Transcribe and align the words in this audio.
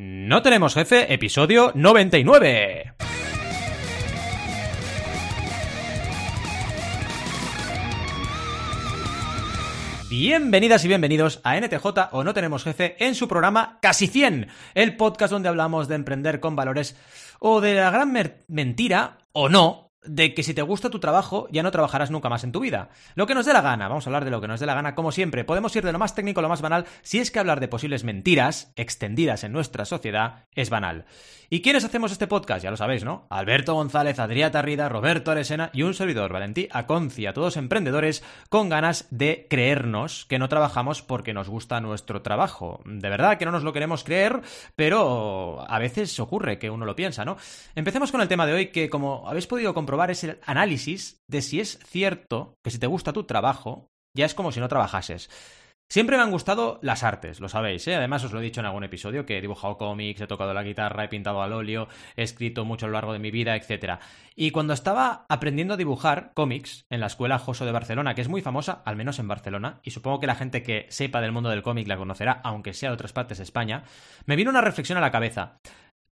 No 0.00 0.42
tenemos 0.42 0.74
jefe, 0.74 1.12
episodio 1.12 1.72
99. 1.74 2.94
Bienvenidas 10.08 10.84
y 10.84 10.88
bienvenidos 10.88 11.40
a 11.42 11.58
NTJ 11.58 11.84
o 12.12 12.22
No 12.22 12.32
Tenemos 12.32 12.62
Jefe 12.62 12.94
en 13.04 13.16
su 13.16 13.26
programa 13.26 13.80
Casi 13.82 14.06
100, 14.06 14.46
el 14.74 14.96
podcast 14.96 15.32
donde 15.32 15.48
hablamos 15.48 15.88
de 15.88 15.96
emprender 15.96 16.38
con 16.38 16.54
valores 16.54 16.96
o 17.40 17.60
de 17.60 17.74
la 17.74 17.90
gran 17.90 18.16
mentira, 18.46 19.18
o 19.32 19.48
no, 19.48 19.87
de 20.04 20.34
que 20.34 20.42
si 20.42 20.54
te 20.54 20.62
gusta 20.62 20.90
tu 20.90 20.98
trabajo 20.98 21.48
ya 21.50 21.62
no 21.62 21.70
trabajarás 21.70 22.10
nunca 22.10 22.28
más 22.28 22.44
en 22.44 22.52
tu 22.52 22.60
vida. 22.60 22.90
Lo 23.14 23.26
que 23.26 23.34
nos 23.34 23.46
dé 23.46 23.52
la 23.52 23.62
gana, 23.62 23.88
vamos 23.88 24.06
a 24.06 24.10
hablar 24.10 24.24
de 24.24 24.30
lo 24.30 24.40
que 24.40 24.48
nos 24.48 24.60
dé 24.60 24.66
la 24.66 24.74
gana 24.74 24.94
como 24.94 25.12
siempre. 25.12 25.44
Podemos 25.44 25.74
ir 25.76 25.84
de 25.84 25.92
lo 25.92 25.98
más 25.98 26.14
técnico 26.14 26.40
a 26.40 26.42
lo 26.42 26.48
más 26.48 26.62
banal 26.62 26.86
si 27.02 27.18
es 27.18 27.30
que 27.30 27.38
hablar 27.38 27.60
de 27.60 27.68
posibles 27.68 28.04
mentiras 28.04 28.72
extendidas 28.76 29.44
en 29.44 29.52
nuestra 29.52 29.84
sociedad 29.84 30.46
es 30.52 30.70
banal. 30.70 31.06
¿Y 31.50 31.62
quiénes 31.62 31.84
hacemos 31.84 32.12
este 32.12 32.26
podcast? 32.26 32.62
Ya 32.62 32.70
lo 32.70 32.76
sabéis, 32.76 33.04
¿no? 33.04 33.26
Alberto 33.30 33.72
González, 33.72 34.18
Adrià 34.18 34.50
Tarrida, 34.50 34.90
Roberto 34.90 35.30
Aresena 35.30 35.70
y 35.72 35.82
un 35.82 35.94
servidor, 35.94 36.30
Valentí 36.30 36.68
Aconcia, 36.70 37.32
todos 37.32 37.56
emprendedores 37.56 38.22
con 38.50 38.68
ganas 38.68 39.06
de 39.10 39.46
creernos 39.48 40.26
que 40.26 40.38
no 40.38 40.50
trabajamos 40.50 41.00
porque 41.00 41.32
nos 41.32 41.48
gusta 41.48 41.80
nuestro 41.80 42.20
trabajo. 42.20 42.82
De 42.84 43.08
verdad 43.08 43.38
que 43.38 43.46
no 43.46 43.52
nos 43.52 43.62
lo 43.62 43.72
queremos 43.72 44.04
creer, 44.04 44.42
pero 44.76 45.64
a 45.66 45.78
veces 45.78 46.20
ocurre 46.20 46.58
que 46.58 46.68
uno 46.68 46.84
lo 46.84 46.94
piensa, 46.94 47.24
¿no? 47.24 47.38
Empecemos 47.74 48.12
con 48.12 48.20
el 48.20 48.28
tema 48.28 48.44
de 48.44 48.52
hoy 48.52 48.66
que 48.66 48.90
como 48.90 49.26
habéis 49.26 49.46
podido 49.46 49.72
comprobar 49.72 49.97
es 50.06 50.24
el 50.24 50.38
análisis 50.46 51.18
de 51.28 51.42
si 51.42 51.60
es 51.60 51.78
cierto 51.84 52.54
que 52.64 52.70
si 52.70 52.78
te 52.78 52.86
gusta 52.86 53.12
tu 53.12 53.24
trabajo, 53.24 53.88
ya 54.16 54.26
es 54.26 54.34
como 54.34 54.52
si 54.52 54.60
no 54.60 54.68
trabajases. 54.68 55.28
Siempre 55.90 56.18
me 56.18 56.22
han 56.22 56.30
gustado 56.30 56.78
las 56.82 57.02
artes, 57.02 57.40
lo 57.40 57.48
sabéis, 57.48 57.88
¿eh? 57.88 57.94
Además 57.94 58.22
os 58.22 58.32
lo 58.32 58.40
he 58.40 58.42
dicho 58.42 58.60
en 58.60 58.66
algún 58.66 58.84
episodio 58.84 59.24
que 59.24 59.38
he 59.38 59.40
dibujado 59.40 59.78
cómics, 59.78 60.20
he 60.20 60.26
tocado 60.26 60.52
la 60.52 60.62
guitarra, 60.62 61.04
he 61.04 61.08
pintado 61.08 61.40
al 61.40 61.54
óleo, 61.54 61.88
he 62.14 62.24
escrito 62.24 62.66
mucho 62.66 62.84
a 62.84 62.88
lo 62.90 62.92
largo 62.92 63.14
de 63.14 63.18
mi 63.18 63.30
vida, 63.30 63.56
etc. 63.56 63.98
Y 64.36 64.50
cuando 64.50 64.74
estaba 64.74 65.24
aprendiendo 65.30 65.72
a 65.72 65.78
dibujar 65.78 66.32
cómics 66.34 66.84
en 66.90 67.00
la 67.00 67.06
escuela 67.06 67.38
Joso 67.38 67.64
de 67.64 67.72
Barcelona, 67.72 68.14
que 68.14 68.20
es 68.20 68.28
muy 68.28 68.42
famosa, 68.42 68.82
al 68.84 68.96
menos 68.96 69.18
en 69.18 69.28
Barcelona, 69.28 69.80
y 69.82 69.90
supongo 69.90 70.20
que 70.20 70.26
la 70.26 70.34
gente 70.34 70.62
que 70.62 70.84
sepa 70.90 71.22
del 71.22 71.32
mundo 71.32 71.48
del 71.48 71.62
cómic 71.62 71.88
la 71.88 71.96
conocerá, 71.96 72.42
aunque 72.44 72.74
sea 72.74 72.90
de 72.90 72.94
otras 72.94 73.14
partes 73.14 73.38
de 73.38 73.44
España, 73.44 73.84
me 74.26 74.36
vino 74.36 74.50
una 74.50 74.60
reflexión 74.60 74.98
a 74.98 75.00
la 75.00 75.10
cabeza. 75.10 75.56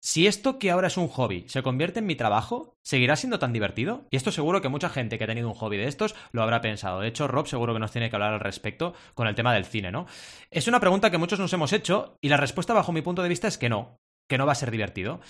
Si 0.00 0.26
esto 0.26 0.58
que 0.58 0.70
ahora 0.70 0.86
es 0.86 0.96
un 0.96 1.08
hobby 1.08 1.44
se 1.48 1.62
convierte 1.62 1.98
en 1.98 2.06
mi 2.06 2.16
trabajo, 2.16 2.76
¿seguirá 2.82 3.16
siendo 3.16 3.38
tan 3.38 3.52
divertido? 3.52 4.04
Y 4.10 4.16
esto 4.16 4.30
seguro 4.30 4.60
que 4.60 4.68
mucha 4.68 4.88
gente 4.88 5.18
que 5.18 5.24
ha 5.24 5.26
tenido 5.26 5.48
un 5.48 5.54
hobby 5.54 5.76
de 5.76 5.88
estos 5.88 6.14
lo 6.32 6.42
habrá 6.42 6.60
pensado. 6.60 7.00
De 7.00 7.08
hecho, 7.08 7.28
Rob 7.28 7.46
seguro 7.46 7.72
que 7.72 7.80
nos 7.80 7.92
tiene 7.92 8.10
que 8.10 8.16
hablar 8.16 8.34
al 8.34 8.40
respecto 8.40 8.94
con 9.14 9.26
el 9.26 9.34
tema 9.34 9.54
del 9.54 9.64
cine, 9.64 9.90
¿no? 9.90 10.06
Es 10.50 10.68
una 10.68 10.80
pregunta 10.80 11.10
que 11.10 11.18
muchos 11.18 11.38
nos 11.38 11.52
hemos 11.52 11.72
hecho 11.72 12.18
y 12.20 12.28
la 12.28 12.36
respuesta 12.36 12.74
bajo 12.74 12.92
mi 12.92 13.02
punto 13.02 13.22
de 13.22 13.28
vista 13.28 13.48
es 13.48 13.58
que 13.58 13.68
no, 13.68 13.98
que 14.28 14.38
no 14.38 14.46
va 14.46 14.52
a 14.52 14.56
ser 14.56 14.70
divertido. 14.70 15.20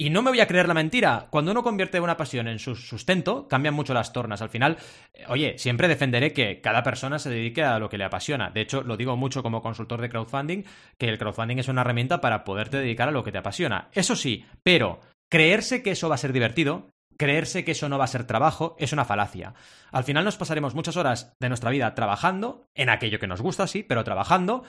Y 0.00 0.10
no 0.10 0.22
me 0.22 0.30
voy 0.30 0.38
a 0.38 0.46
creer 0.46 0.68
la 0.68 0.74
mentira. 0.74 1.26
Cuando 1.28 1.50
uno 1.50 1.64
convierte 1.64 1.98
una 1.98 2.16
pasión 2.16 2.46
en 2.46 2.60
su 2.60 2.76
sustento, 2.76 3.48
cambian 3.48 3.74
mucho 3.74 3.94
las 3.94 4.12
tornas. 4.12 4.40
Al 4.40 4.48
final, 4.48 4.76
eh, 5.12 5.24
oye, 5.26 5.58
siempre 5.58 5.88
defenderé 5.88 6.32
que 6.32 6.60
cada 6.60 6.84
persona 6.84 7.18
se 7.18 7.30
dedique 7.30 7.64
a 7.64 7.80
lo 7.80 7.88
que 7.88 7.98
le 7.98 8.04
apasiona. 8.04 8.50
De 8.50 8.60
hecho, 8.60 8.84
lo 8.84 8.96
digo 8.96 9.16
mucho 9.16 9.42
como 9.42 9.60
consultor 9.60 10.00
de 10.00 10.08
crowdfunding, 10.08 10.62
que 10.98 11.08
el 11.08 11.18
crowdfunding 11.18 11.58
es 11.58 11.66
una 11.66 11.80
herramienta 11.80 12.20
para 12.20 12.44
poderte 12.44 12.76
dedicar 12.76 13.08
a 13.08 13.10
lo 13.10 13.24
que 13.24 13.32
te 13.32 13.38
apasiona. 13.38 13.88
Eso 13.92 14.14
sí, 14.14 14.46
pero 14.62 15.00
creerse 15.28 15.82
que 15.82 15.90
eso 15.90 16.08
va 16.08 16.14
a 16.14 16.18
ser 16.18 16.32
divertido, 16.32 16.90
creerse 17.16 17.64
que 17.64 17.72
eso 17.72 17.88
no 17.88 17.98
va 17.98 18.04
a 18.04 18.06
ser 18.06 18.24
trabajo, 18.24 18.76
es 18.78 18.92
una 18.92 19.04
falacia. 19.04 19.54
Al 19.90 20.04
final 20.04 20.24
nos 20.24 20.36
pasaremos 20.36 20.76
muchas 20.76 20.96
horas 20.96 21.34
de 21.40 21.48
nuestra 21.48 21.70
vida 21.70 21.96
trabajando 21.96 22.68
en 22.76 22.88
aquello 22.88 23.18
que 23.18 23.26
nos 23.26 23.42
gusta, 23.42 23.66
sí, 23.66 23.82
pero 23.82 24.04
trabajando. 24.04 24.62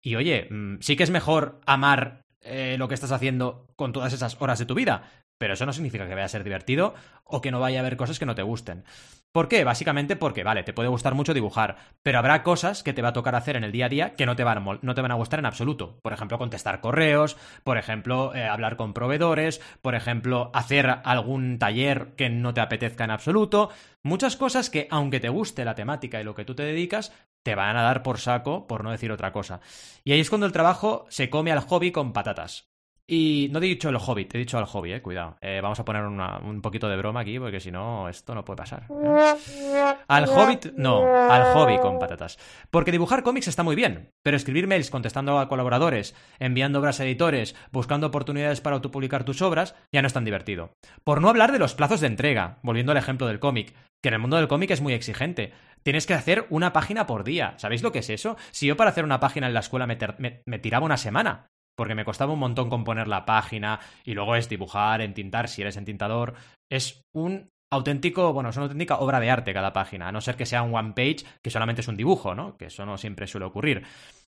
Y 0.00 0.14
oye, 0.14 0.46
mm, 0.48 0.76
sí 0.78 0.94
que 0.94 1.02
es 1.02 1.10
mejor 1.10 1.60
amar 1.66 2.22
eh, 2.46 2.76
lo 2.78 2.88
que 2.88 2.94
estás 2.94 3.12
haciendo 3.12 3.66
con 3.76 3.92
todas 3.92 4.12
esas 4.12 4.40
horas 4.40 4.58
de 4.58 4.66
tu 4.66 4.74
vida. 4.74 5.02
Pero 5.38 5.54
eso 5.54 5.66
no 5.66 5.72
significa 5.72 6.06
que 6.08 6.14
vaya 6.14 6.24
a 6.24 6.30
ser 6.30 6.44
divertido 6.44 6.94
o 7.24 7.40
que 7.40 7.50
no 7.50 7.60
vaya 7.60 7.78
a 7.78 7.80
haber 7.80 7.96
cosas 7.96 8.18
que 8.18 8.24
no 8.24 8.34
te 8.34 8.42
gusten. 8.42 8.84
¿Por 9.32 9.48
qué? 9.48 9.64
Básicamente 9.64 10.16
porque, 10.16 10.44
vale, 10.44 10.62
te 10.62 10.72
puede 10.72 10.88
gustar 10.88 11.14
mucho 11.14 11.34
dibujar, 11.34 11.76
pero 12.02 12.18
habrá 12.18 12.42
cosas 12.42 12.82
que 12.82 12.94
te 12.94 13.02
va 13.02 13.08
a 13.08 13.12
tocar 13.12 13.34
hacer 13.34 13.56
en 13.56 13.64
el 13.64 13.72
día 13.72 13.84
a 13.84 13.88
día 13.90 14.14
que 14.14 14.24
no 14.24 14.34
te 14.34 14.44
van 14.44 14.56
a, 14.56 14.78
no 14.80 14.94
te 14.94 15.02
van 15.02 15.10
a 15.10 15.16
gustar 15.16 15.40
en 15.40 15.44
absoluto. 15.44 15.98
Por 16.02 16.14
ejemplo, 16.14 16.38
contestar 16.38 16.80
correos, 16.80 17.36
por 17.62 17.76
ejemplo, 17.76 18.34
eh, 18.34 18.46
hablar 18.46 18.78
con 18.78 18.94
proveedores, 18.94 19.60
por 19.82 19.94
ejemplo, 19.94 20.50
hacer 20.54 20.88
algún 21.04 21.58
taller 21.58 22.14
que 22.16 22.30
no 22.30 22.54
te 22.54 22.62
apetezca 22.62 23.04
en 23.04 23.10
absoluto. 23.10 23.68
Muchas 24.02 24.38
cosas 24.38 24.70
que, 24.70 24.88
aunque 24.90 25.20
te 25.20 25.28
guste 25.28 25.66
la 25.66 25.74
temática 25.74 26.18
y 26.18 26.24
lo 26.24 26.34
que 26.34 26.46
tú 26.46 26.54
te 26.54 26.62
dedicas, 26.62 27.12
te 27.46 27.54
van 27.54 27.76
a 27.76 27.82
dar 27.82 28.02
por 28.02 28.18
saco, 28.18 28.66
por 28.66 28.82
no 28.82 28.90
decir 28.90 29.12
otra 29.12 29.30
cosa. 29.30 29.60
Y 30.02 30.10
ahí 30.10 30.18
es 30.18 30.30
cuando 30.30 30.46
el 30.46 30.52
trabajo 30.52 31.06
se 31.10 31.30
come 31.30 31.52
al 31.52 31.60
hobby 31.60 31.92
con 31.92 32.12
patatas. 32.12 32.72
Y 33.08 33.48
no 33.52 33.60
he 33.60 33.62
dicho 33.62 33.88
el 33.88 33.96
hobbit, 33.96 34.34
he 34.34 34.38
dicho 34.38 34.58
al 34.58 34.64
hobby, 34.64 34.92
eh, 34.92 35.00
cuidado. 35.00 35.36
Eh, 35.40 35.60
vamos 35.62 35.78
a 35.78 35.84
poner 35.84 36.04
un 36.04 36.60
poquito 36.60 36.88
de 36.88 36.96
broma 36.96 37.20
aquí, 37.20 37.38
porque 37.38 37.60
si 37.60 37.70
no, 37.70 38.08
esto 38.08 38.34
no 38.34 38.44
puede 38.44 38.56
pasar. 38.56 38.86
¿eh? 38.90 39.94
Al 40.08 40.28
hobbit, 40.28 40.72
no, 40.74 41.06
al 41.06 41.54
hobby 41.54 41.78
con 41.78 42.00
patatas. 42.00 42.36
Porque 42.68 42.90
dibujar 42.90 43.22
cómics 43.22 43.46
está 43.46 43.62
muy 43.62 43.76
bien, 43.76 44.10
pero 44.24 44.36
escribir 44.36 44.66
mails 44.66 44.90
contestando 44.90 45.38
a 45.38 45.48
colaboradores, 45.48 46.16
enviando 46.40 46.80
obras 46.80 46.98
a 46.98 47.04
editores, 47.04 47.54
buscando 47.70 48.08
oportunidades 48.08 48.60
para 48.60 48.74
autopublicar 48.74 49.22
tus 49.22 49.40
obras, 49.40 49.76
ya 49.92 50.02
no 50.02 50.08
es 50.08 50.14
tan 50.14 50.24
divertido. 50.24 50.72
Por 51.04 51.20
no 51.20 51.28
hablar 51.28 51.52
de 51.52 51.60
los 51.60 51.74
plazos 51.74 52.00
de 52.00 52.08
entrega, 52.08 52.58
volviendo 52.62 52.90
al 52.90 52.98
ejemplo 52.98 53.28
del 53.28 53.38
cómic, 53.38 53.72
que 54.02 54.08
en 54.08 54.14
el 54.14 54.20
mundo 54.20 54.36
del 54.36 54.48
cómic 54.48 54.72
es 54.72 54.80
muy 54.80 54.94
exigente. 54.94 55.52
Tienes 55.84 56.06
que 56.06 56.14
hacer 56.14 56.46
una 56.50 56.72
página 56.72 57.06
por 57.06 57.22
día. 57.22 57.54
¿Sabéis 57.58 57.84
lo 57.84 57.92
que 57.92 58.00
es 58.00 58.10
eso? 58.10 58.36
Si 58.50 58.66
yo 58.66 58.76
para 58.76 58.90
hacer 58.90 59.04
una 59.04 59.20
página 59.20 59.46
en 59.46 59.54
la 59.54 59.60
escuela 59.60 59.86
me 59.86 60.58
tiraba 60.58 60.86
una 60.86 60.96
semana 60.96 61.46
porque 61.76 61.94
me 61.94 62.04
costaba 62.04 62.32
un 62.32 62.38
montón 62.38 62.68
componer 62.68 63.06
la 63.06 63.24
página 63.24 63.80
y 64.04 64.14
luego 64.14 64.34
es 64.34 64.48
dibujar, 64.48 65.00
entintar 65.00 65.48
si 65.48 65.62
eres 65.62 65.76
entintador. 65.76 66.34
Es 66.70 67.02
un 67.14 67.50
auténtico, 67.70 68.32
bueno, 68.32 68.50
es 68.50 68.56
una 68.56 68.64
auténtica 68.64 68.96
obra 68.96 69.20
de 69.20 69.30
arte 69.30 69.52
cada 69.52 69.72
página, 69.72 70.08
a 70.08 70.12
no 70.12 70.20
ser 70.20 70.36
que 70.36 70.46
sea 70.46 70.62
un 70.62 70.74
one 70.74 70.92
page 70.94 71.24
que 71.42 71.50
solamente 71.50 71.82
es 71.82 71.88
un 71.88 71.96
dibujo, 71.96 72.34
¿no? 72.34 72.56
Que 72.56 72.66
eso 72.66 72.86
no 72.86 72.96
siempre 72.96 73.26
suele 73.26 73.46
ocurrir. 73.46 73.84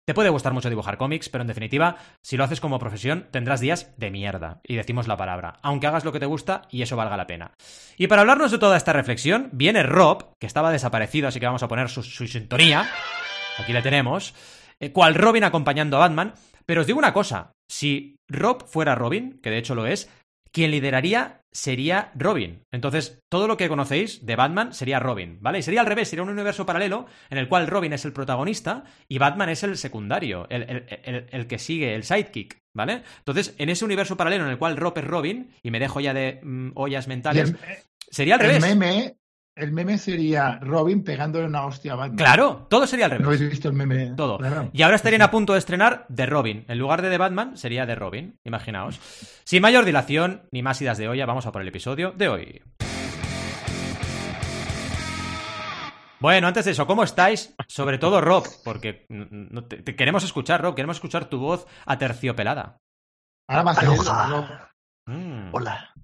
Te 0.06 0.14
puede 0.14 0.30
gustar 0.30 0.52
mucho 0.52 0.68
dibujar 0.68 0.96
cómics, 0.96 1.28
pero 1.28 1.42
en 1.42 1.48
definitiva, 1.48 1.96
si 2.22 2.36
lo 2.36 2.42
haces 2.42 2.60
como 2.60 2.78
profesión, 2.78 3.28
tendrás 3.30 3.60
días 3.60 3.94
de 3.96 4.10
mierda, 4.10 4.60
y 4.64 4.74
decimos 4.74 5.06
la 5.06 5.16
palabra, 5.16 5.58
aunque 5.62 5.86
hagas 5.86 6.04
lo 6.04 6.10
que 6.10 6.18
te 6.18 6.26
gusta 6.26 6.62
y 6.70 6.82
eso 6.82 6.96
valga 6.96 7.16
la 7.16 7.26
pena. 7.26 7.52
Y 7.96 8.08
para 8.08 8.22
hablarnos 8.22 8.50
de 8.50 8.58
toda 8.58 8.76
esta 8.76 8.92
reflexión, 8.92 9.50
viene 9.52 9.82
Rob, 9.82 10.32
que 10.40 10.46
estaba 10.46 10.72
desaparecido, 10.72 11.28
así 11.28 11.38
que 11.38 11.46
vamos 11.46 11.62
a 11.62 11.68
poner 11.68 11.88
su, 11.90 12.02
sintonía. 12.02 12.88
Aquí 13.58 13.72
le 13.72 13.82
tenemos. 13.82 14.34
Eh, 14.80 14.90
cual 14.92 15.14
Robin 15.14 15.44
acompañando 15.44 15.98
a 15.98 16.00
Batman, 16.00 16.32
pero 16.66 16.82
os 16.82 16.86
digo 16.86 16.98
una 16.98 17.12
cosa, 17.12 17.52
si 17.70 18.16
Rob 18.28 18.66
fuera 18.66 18.94
Robin, 18.94 19.40
que 19.42 19.50
de 19.50 19.58
hecho 19.58 19.74
lo 19.74 19.86
es, 19.86 20.10
quien 20.52 20.70
lideraría 20.70 21.40
sería 21.52 22.12
Robin. 22.14 22.62
Entonces, 22.72 23.20
todo 23.28 23.48
lo 23.48 23.56
que 23.56 23.68
conocéis 23.68 24.24
de 24.24 24.36
Batman 24.36 24.72
sería 24.72 25.00
Robin, 25.00 25.38
¿vale? 25.40 25.60
Y 25.60 25.62
sería 25.62 25.80
al 25.80 25.86
revés, 25.86 26.08
sería 26.08 26.22
un 26.22 26.30
universo 26.30 26.66
paralelo 26.66 27.06
en 27.28 27.38
el 27.38 27.48
cual 27.48 27.66
Robin 27.66 27.92
es 27.92 28.04
el 28.04 28.12
protagonista 28.12 28.84
y 29.08 29.18
Batman 29.18 29.48
es 29.48 29.62
el 29.62 29.76
secundario, 29.76 30.46
el, 30.50 31.46
que 31.48 31.58
sigue, 31.58 31.94
el 31.94 32.04
sidekick, 32.04 32.58
¿vale? 32.74 33.02
Entonces, 33.18 33.54
en 33.58 33.68
ese 33.68 33.84
universo 33.84 34.16
paralelo 34.16 34.44
en 34.44 34.50
el 34.50 34.58
cual 34.58 34.76
Rob 34.76 34.96
es 34.98 35.04
Robin, 35.04 35.50
y 35.62 35.70
me 35.70 35.80
dejo 35.80 36.00
ya 36.00 36.14
de 36.14 36.40
mm, 36.42 36.70
ollas 36.74 37.08
mentales, 37.08 37.54
sería 38.10 38.34
al 38.34 38.40
revés. 38.40 38.60
meme 38.60 39.16
el 39.60 39.72
meme 39.72 39.98
sería 39.98 40.58
Robin 40.60 41.04
pegándole 41.04 41.46
una 41.46 41.64
hostia 41.66 41.92
a 41.92 41.96
Batman. 41.96 42.16
Claro, 42.16 42.66
todo 42.68 42.86
sería 42.86 43.04
al 43.04 43.12
revés. 43.12 43.22
¿No 43.22 43.28
habéis 43.28 43.50
visto 43.50 43.68
el 43.68 43.74
meme? 43.74 44.14
Todo. 44.16 44.38
Y 44.72 44.82
ahora 44.82 44.96
estarían 44.96 45.22
a 45.22 45.30
punto 45.30 45.52
de 45.52 45.58
estrenar 45.58 46.06
The 46.14 46.26
Robin. 46.26 46.64
En 46.68 46.78
lugar 46.78 47.02
de 47.02 47.10
The 47.10 47.18
Batman, 47.18 47.56
sería 47.56 47.86
The 47.86 47.94
Robin. 47.94 48.38
Imaginaos. 48.44 48.98
Sin 49.44 49.62
mayor 49.62 49.84
dilación, 49.84 50.42
ni 50.50 50.62
más 50.62 50.80
idas 50.80 50.98
de 50.98 51.08
olla, 51.08 51.26
vamos 51.26 51.46
a 51.46 51.52
por 51.52 51.62
el 51.62 51.68
episodio 51.68 52.12
de 52.12 52.28
hoy. 52.28 52.62
Bueno, 56.20 56.48
antes 56.48 56.66
de 56.66 56.72
eso, 56.72 56.86
¿cómo 56.86 57.02
estáis? 57.02 57.54
Sobre 57.66 57.98
todo 57.98 58.20
Rob, 58.20 58.44
porque 58.62 59.06
te, 59.68 59.96
queremos 59.96 60.22
escuchar, 60.22 60.60
Rob, 60.60 60.74
queremos 60.74 60.98
escuchar 60.98 61.26
tu 61.26 61.38
voz 61.38 61.66
aterciopelada. 61.86 62.76
Ahora 63.48 63.64
más 63.64 63.78
Hola. 65.52 65.94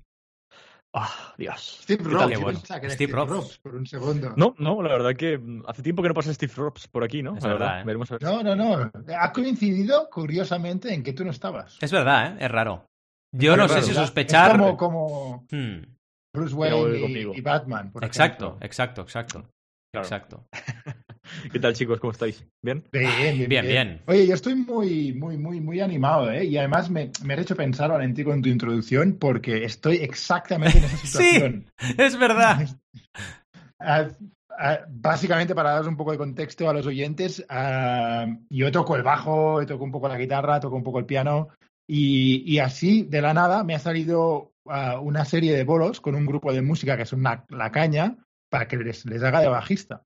Ah, 0.99 1.35
Dios. 1.37 1.81
Steve 1.83 2.03
Robs. 2.05 2.63
Steve, 2.89 3.13
Robs. 3.13 3.59
por 3.59 3.75
un 3.75 3.87
segundo. 3.87 4.33
No, 4.35 4.55
no, 4.57 4.83
la 4.83 4.89
verdad 4.89 5.15
que 5.15 5.39
hace 5.67 5.83
tiempo 5.83 6.03
que 6.03 6.09
no 6.09 6.15
pasa 6.15 6.33
Steve 6.33 6.55
Robs 6.57 6.89
por 6.89 7.05
aquí, 7.05 7.23
¿no? 7.23 7.37
Es 7.37 7.45
verdad, 7.45 7.83
¿eh? 7.83 8.19
No, 8.23 8.43
no, 8.43 8.57
no. 8.57 8.91
Ha 9.19 9.31
coincidido, 9.31 10.09
curiosamente, 10.09 10.95
en 10.95 11.03
que 11.03 11.13
tú 11.13 11.23
no 11.23 11.33
estabas. 11.33 11.77
Es 11.83 11.93
verdad, 11.93 12.29
¿eh? 12.29 12.47
Es 12.47 12.51
raro. 12.51 12.87
Yo 13.31 13.59
no 13.59 13.69
sé 13.69 13.83
si 13.83 13.93
sospechar. 13.93 14.53
Es 14.53 14.57
como, 14.57 14.77
como 14.79 15.47
hmm. 15.51 15.83
Bruce 16.33 16.55
Wayne 16.55 17.35
y, 17.35 17.41
Batman. 17.43 17.93
Por 17.93 18.03
exacto, 18.03 18.57
exacto, 18.63 19.03
exacto, 19.03 19.51
exacto. 19.93 20.47
¿Qué 21.53 21.61
tal, 21.61 21.75
chicos? 21.75 22.01
¿Cómo 22.01 22.13
estáis? 22.13 22.45
¿Bien? 22.63 22.83
Bien, 22.93 23.49
bien, 23.49 23.67
bien. 23.67 24.03
Oye, 24.07 24.27
yo 24.27 24.35
estoy 24.35 24.55
muy, 24.55 25.13
muy, 25.13 25.37
muy, 25.37 25.61
muy 25.61 25.81
animado, 25.81 26.31
¿eh? 26.31 26.45
Y 26.45 26.57
además 26.57 26.91
me, 26.91 27.11
me 27.25 27.35
has 27.35 27.41
hecho 27.41 27.57
pensar, 27.57 27.91
Valentí, 27.91 28.25
con 28.25 28.43
tu 28.43 28.49
introducción, 28.49 29.17
porque 29.19 29.65
estoy 29.65 29.97
exactamente 29.97 30.79
en 30.79 30.85
esa 30.85 30.97
situación. 30.97 31.67
sí, 31.79 31.95
es 31.99 32.19
verdad. 32.19 32.67
Básicamente, 34.89 35.55
para 35.55 35.73
daros 35.73 35.87
un 35.87 35.97
poco 35.97 36.13
de 36.13 36.19
contexto 36.19 36.69
a 36.69 36.73
los 36.73 36.87
oyentes, 36.87 37.45
ah, 37.49 38.27
yo 38.49 38.73
toco 38.73 38.97
el 38.97 39.03
bajo, 39.03 39.65
toco 39.67 39.85
un 39.85 39.93
poco 39.93 40.09
la 40.09 40.19
guitarra, 40.19 40.61
toco 40.61 40.77
un 40.77 40.83
poco 40.83 40.99
el 40.99 41.07
piano, 41.07 41.49
Y, 41.87 42.59
así, 42.59 43.05
de 43.05 43.21
la 43.21 43.35
nada, 43.35 43.63
me 43.63 43.75
ha 43.75 43.79
salido 43.79 44.53
uh, 44.65 44.99
una 45.01 45.25
serie 45.25 45.55
de 45.55 45.65
bolos 45.65 46.01
con 46.01 46.15
un 46.15 46.27
grupo 46.27 46.53
de 46.53 46.63
música 46.63 46.97
que 46.97 47.03
es 47.03 47.13
una, 47.13 47.45
la 47.51 47.71
caña 47.71 48.17
para 48.51 48.67
que 48.67 48.77
les, 48.79 49.05
les 49.05 49.23
haga 49.23 49.41
de 49.41 49.49
bajista. 49.49 50.03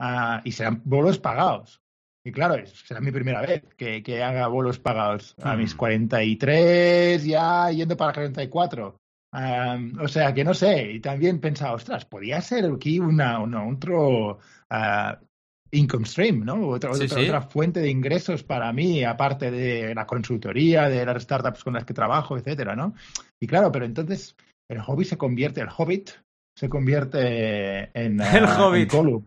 Uh, 0.00 0.40
y 0.44 0.52
serán 0.52 0.80
bolos 0.84 1.18
pagados. 1.18 1.82
Y 2.24 2.32
claro, 2.32 2.64
será 2.66 3.00
mi 3.00 3.10
primera 3.10 3.40
vez 3.42 3.62
que, 3.76 4.02
que 4.02 4.22
haga 4.22 4.46
bolos 4.48 4.78
pagados. 4.78 5.34
A 5.42 5.56
mis 5.56 5.74
43, 5.74 7.24
ya 7.24 7.70
yendo 7.70 7.96
para 7.96 8.12
44. 8.12 8.96
Um, 9.32 9.98
o 10.00 10.08
sea, 10.08 10.34
que 10.34 10.44
no 10.44 10.54
sé. 10.54 10.92
Y 10.92 11.00
también 11.00 11.40
pensaba, 11.40 11.74
ostras, 11.74 12.04
podría 12.04 12.40
ser 12.40 12.66
aquí 12.66 12.98
una, 12.98 13.38
una 13.38 13.66
otro 13.66 14.38
uh, 14.70 15.26
income 15.70 16.06
stream, 16.06 16.44
¿no? 16.44 16.68
Otra, 16.68 16.90
otra, 16.90 17.42
fuente 17.42 17.80
de 17.80 17.90
ingresos 17.90 18.42
para 18.42 18.72
mí, 18.72 19.04
aparte 19.04 19.50
de 19.50 19.94
la 19.94 20.06
consultoría, 20.06 20.88
de 20.88 21.06
las 21.06 21.22
startups 21.22 21.64
con 21.64 21.74
las 21.74 21.84
que 21.84 21.94
trabajo, 21.94 22.36
etcétera, 22.36 22.74
¿no? 22.74 22.94
Y 23.40 23.46
claro, 23.46 23.70
pero 23.70 23.84
entonces 23.84 24.36
el 24.68 24.80
hobby 24.80 25.04
se 25.04 25.16
convierte, 25.16 25.60
el 25.60 25.68
hobbit 25.74 26.10
se 26.56 26.68
convierte 26.68 27.90
en, 27.98 28.20
el 28.20 28.44
uh, 28.44 28.62
hobbit. 28.62 28.92
en 28.92 28.98
Gollum. 28.98 29.24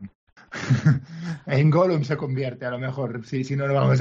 En 1.45 1.69
Gollum 1.69 2.03
se 2.03 2.17
convierte, 2.17 2.65
a 2.65 2.71
lo 2.71 2.79
mejor, 2.79 3.25
si, 3.25 3.43
si 3.43 3.55
no 3.55 3.67
lo 3.67 3.73
vamos 3.73 3.99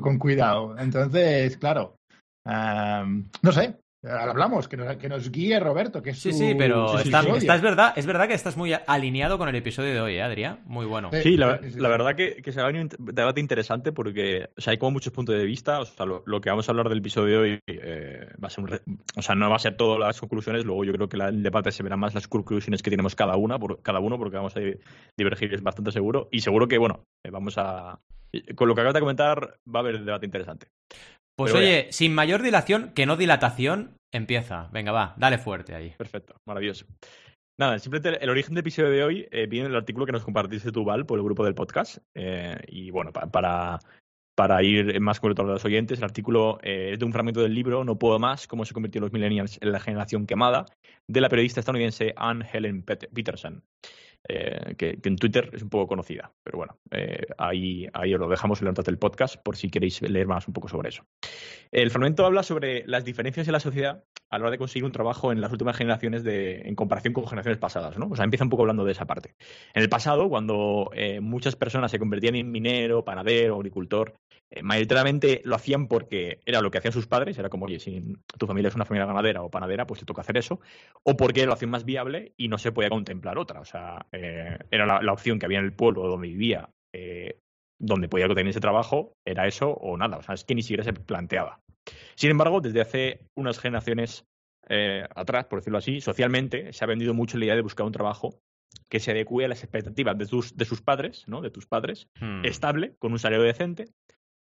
con 0.00 0.18
cuidado. 0.18 0.78
Entonces, 0.78 1.56
claro, 1.56 1.98
um, 2.44 3.28
no 3.42 3.52
sé, 3.52 3.78
hablamos, 4.08 4.68
que 4.68 4.76
nos, 4.76 4.96
que 4.96 5.08
nos 5.08 5.30
guíe 5.30 5.58
Roberto, 5.60 6.02
que 6.02 6.10
es 6.10 6.18
Sí, 6.18 6.32
sí, 6.32 6.54
pero 6.56 6.98
está, 6.98 7.20
es, 7.20 7.62
verdad, 7.62 7.92
es 7.96 8.06
verdad 8.06 8.28
que 8.28 8.34
estás 8.34 8.56
muy 8.56 8.72
alineado 8.72 9.38
con 9.38 9.48
el 9.48 9.54
episodio 9.54 9.92
de 9.92 10.00
hoy, 10.00 10.14
¿eh, 10.14 10.22
Adrián? 10.22 10.60
Muy 10.64 10.86
bueno. 10.86 11.10
Sí, 11.22 11.36
la, 11.36 11.58
verdad 11.88 12.14
que, 12.14 12.42
que 12.42 12.52
será 12.52 12.68
un 12.68 12.88
debate 12.98 13.40
interesante 13.40 13.92
porque 13.92 14.48
o 14.56 14.60
sea, 14.60 14.72
hay 14.72 14.78
como 14.78 14.92
muchos 14.92 15.12
puntos 15.12 15.36
de 15.36 15.44
vista. 15.44 15.80
O 15.80 15.84
sea, 15.84 16.06
lo, 16.06 16.40
que 16.40 16.50
vamos 16.50 16.68
a 16.68 16.72
hablar 16.72 16.88
del 16.88 16.98
episodio 16.98 17.26
de 17.26 17.36
hoy 17.38 17.60
eh, 17.66 18.28
va 18.42 18.48
a 18.48 18.50
ser 18.50 18.64
un 18.64 18.70
o 19.16 19.22
sea, 19.22 19.34
no 19.34 19.48
va 19.48 19.56
a 19.56 19.60
ser 19.60 19.76
todas 19.76 19.98
las 19.98 20.20
conclusiones, 20.20 20.64
luego 20.64 20.84
yo 20.84 20.92
creo 20.92 21.08
que 21.08 21.16
el 21.16 21.42
debate 21.42 21.72
se 21.72 21.82
verá 21.82 21.96
más 21.96 22.14
las 22.14 22.28
conclusiones 22.28 22.82
que 22.82 22.90
tenemos 22.90 23.14
cada 23.14 23.36
una, 23.36 23.58
por, 23.58 23.82
cada 23.82 24.00
uno, 24.00 24.18
porque 24.18 24.36
vamos 24.36 24.56
a 24.56 24.60
divergir, 25.16 25.54
es 25.54 25.62
bastante 25.62 25.92
seguro. 25.92 26.28
Y 26.30 26.40
seguro 26.40 26.68
que, 26.68 26.78
bueno, 26.78 27.04
eh, 27.24 27.30
vamos 27.30 27.56
a... 27.58 27.98
Con 28.54 28.68
lo 28.68 28.74
que 28.74 28.80
acabas 28.82 28.94
de 28.94 29.00
comentar, 29.00 29.58
va 29.66 29.78
a 29.78 29.82
haber 29.82 29.96
un 29.96 30.04
debate 30.04 30.26
interesante. 30.26 30.66
Pues 31.36 31.52
oye, 31.52 31.88
sin 31.90 32.14
mayor 32.14 32.42
dilación, 32.42 32.92
que 32.94 33.04
no 33.04 33.16
dilatación, 33.16 33.96
empieza. 34.12 34.68
Venga, 34.72 34.92
va, 34.92 35.14
dale 35.18 35.38
fuerte 35.38 35.74
ahí. 35.74 35.90
Perfecto, 35.98 36.36
maravilloso. 36.46 36.86
Nada, 37.58 37.78
simplemente 37.78 38.22
el 38.22 38.30
origen 38.30 38.54
del 38.54 38.60
episodio 38.60 38.90
de 38.90 39.04
hoy 39.04 39.28
eh, 39.30 39.46
viene 39.46 39.68
del 39.68 39.76
artículo 39.76 40.04
que 40.06 40.12
nos 40.12 40.24
compartiste 40.24 40.72
tú, 40.72 40.84
Val, 40.84 41.06
por 41.06 41.18
el 41.18 41.24
grupo 41.24 41.44
del 41.44 41.54
podcast. 41.54 41.98
Eh, 42.14 42.56
y 42.68 42.90
bueno, 42.90 43.12
para, 43.12 43.78
para 44.34 44.62
ir 44.62 45.00
más 45.00 45.20
concreto 45.20 45.42
a 45.42 45.46
los 45.46 45.64
oyentes, 45.64 45.98
el 45.98 46.04
artículo 46.04 46.58
eh, 46.62 46.90
es 46.92 46.98
de 46.98 47.04
un 47.04 47.12
fragmento 47.12 47.40
del 47.40 47.54
libro 47.54 47.84
No 47.84 47.98
puedo 47.98 48.18
más, 48.18 48.46
cómo 48.46 48.64
se 48.64 48.74
convirtió 48.74 49.00
los 49.00 49.12
millennials 49.12 49.58
en 49.60 49.72
la 49.72 49.80
generación 49.80 50.26
quemada, 50.26 50.66
de 51.08 51.20
la 51.20 51.30
periodista 51.30 51.60
estadounidense 51.60 52.12
Anne 52.16 52.46
Helen 52.52 52.82
Peterson. 52.82 53.62
Eh, 54.28 54.74
que, 54.76 54.98
en 55.02 55.16
Twitter 55.16 55.50
es 55.52 55.62
un 55.62 55.70
poco 55.70 55.86
conocida. 55.86 56.32
Pero 56.42 56.58
bueno, 56.58 56.78
eh, 56.90 57.26
ahí, 57.38 57.86
ahí 57.92 58.14
os 58.14 58.20
lo 58.20 58.28
dejamos 58.28 58.60
en 58.60 58.66
las 58.66 58.72
notas 58.72 58.86
del 58.86 58.98
podcast 58.98 59.36
por 59.36 59.56
si 59.56 59.70
queréis 59.70 60.02
leer 60.02 60.26
más 60.26 60.48
un 60.48 60.54
poco 60.54 60.68
sobre 60.68 60.88
eso. 60.88 61.04
El 61.70 61.90
fragmento 61.90 62.26
habla 62.26 62.42
sobre 62.42 62.84
las 62.86 63.04
diferencias 63.04 63.46
en 63.46 63.52
la 63.52 63.60
sociedad 63.60 64.04
a 64.30 64.38
la 64.38 64.44
hora 64.44 64.50
de 64.50 64.58
conseguir 64.58 64.84
un 64.84 64.92
trabajo 64.92 65.30
en 65.30 65.40
las 65.40 65.52
últimas 65.52 65.76
generaciones 65.76 66.24
de, 66.24 66.62
en 66.62 66.74
comparación 66.74 67.14
con 67.14 67.26
generaciones 67.26 67.58
pasadas. 67.58 67.96
¿no? 67.98 68.08
O 68.10 68.16
sea, 68.16 68.24
empieza 68.24 68.44
un 68.44 68.50
poco 68.50 68.62
hablando 68.62 68.84
de 68.84 68.92
esa 68.92 69.06
parte. 69.06 69.34
En 69.72 69.82
el 69.82 69.88
pasado, 69.88 70.28
cuando 70.28 70.90
eh, 70.94 71.20
muchas 71.20 71.54
personas 71.54 71.90
se 71.90 71.98
convertían 71.98 72.34
en 72.34 72.50
minero, 72.50 73.04
panadero, 73.04 73.56
agricultor, 73.56 74.14
eh, 74.50 74.62
mayoritariamente 74.62 75.42
lo 75.44 75.56
hacían 75.56 75.88
porque 75.88 76.40
era 76.44 76.60
lo 76.60 76.70
que 76.70 76.78
hacían 76.78 76.92
sus 76.92 77.06
padres, 77.06 77.38
era 77.38 77.48
como, 77.48 77.66
oye, 77.66 77.80
si 77.80 78.14
tu 78.38 78.46
familia 78.46 78.68
es 78.68 78.74
una 78.74 78.84
familia 78.84 79.06
ganadera 79.06 79.42
o 79.42 79.50
panadera, 79.50 79.86
pues 79.86 80.00
te 80.00 80.06
toca 80.06 80.20
hacer 80.20 80.36
eso, 80.36 80.60
o 81.02 81.16
porque 81.16 81.46
la 81.46 81.52
opción 81.52 81.70
más 81.70 81.84
viable 81.84 82.32
y 82.36 82.48
no 82.48 82.58
se 82.58 82.72
podía 82.72 82.90
contemplar 82.90 83.38
otra. 83.38 83.60
O 83.60 83.64
sea, 83.64 84.06
eh, 84.16 84.58
era 84.70 85.00
la, 85.02 85.12
opción 85.12 85.38
que 85.38 85.46
había 85.46 85.58
en 85.58 85.64
el 85.66 85.72
pueblo 85.72 86.06
donde 86.08 86.28
vivía, 86.28 86.70
eh, 86.94 87.38
donde 87.78 88.08
podía 88.08 88.28
tener 88.28 88.48
ese 88.48 88.60
trabajo, 88.60 89.12
era 89.26 89.46
eso 89.46 89.70
o 89.70 89.96
nada. 89.96 90.18
O 90.18 90.22
sea, 90.22 90.34
es 90.34 90.44
que 90.44 90.54
ni 90.54 90.62
siquiera 90.62 90.84
se 90.84 90.92
planteaba. 90.92 91.60
Sin 92.14 92.30
embargo, 92.30 92.60
desde 92.60 92.80
hace 92.80 93.20
unas 93.36 93.58
generaciones 93.58 94.24
atrás, 95.14 95.44
por 95.44 95.60
decirlo 95.60 95.78
así, 95.78 96.00
socialmente 96.00 96.72
se 96.72 96.82
ha 96.82 96.88
vendido 96.88 97.14
mucho 97.14 97.38
la 97.38 97.44
idea 97.44 97.54
de 97.54 97.62
buscar 97.62 97.86
un 97.86 97.92
trabajo 97.92 98.40
que 98.88 99.00
se 99.00 99.10
adecue 99.10 99.44
a 99.44 99.48
las 99.48 99.62
expectativas 99.62 100.16
de 100.18 100.26
tus, 100.26 100.56
de 100.56 100.64
sus 100.64 100.82
padres, 100.82 101.24
¿no? 101.26 101.40
De 101.40 101.50
tus 101.50 101.66
padres, 101.66 102.08
hmm. 102.20 102.44
estable, 102.44 102.96
con 102.98 103.12
un 103.12 103.18
salario 103.18 103.44
decente, 103.44 103.86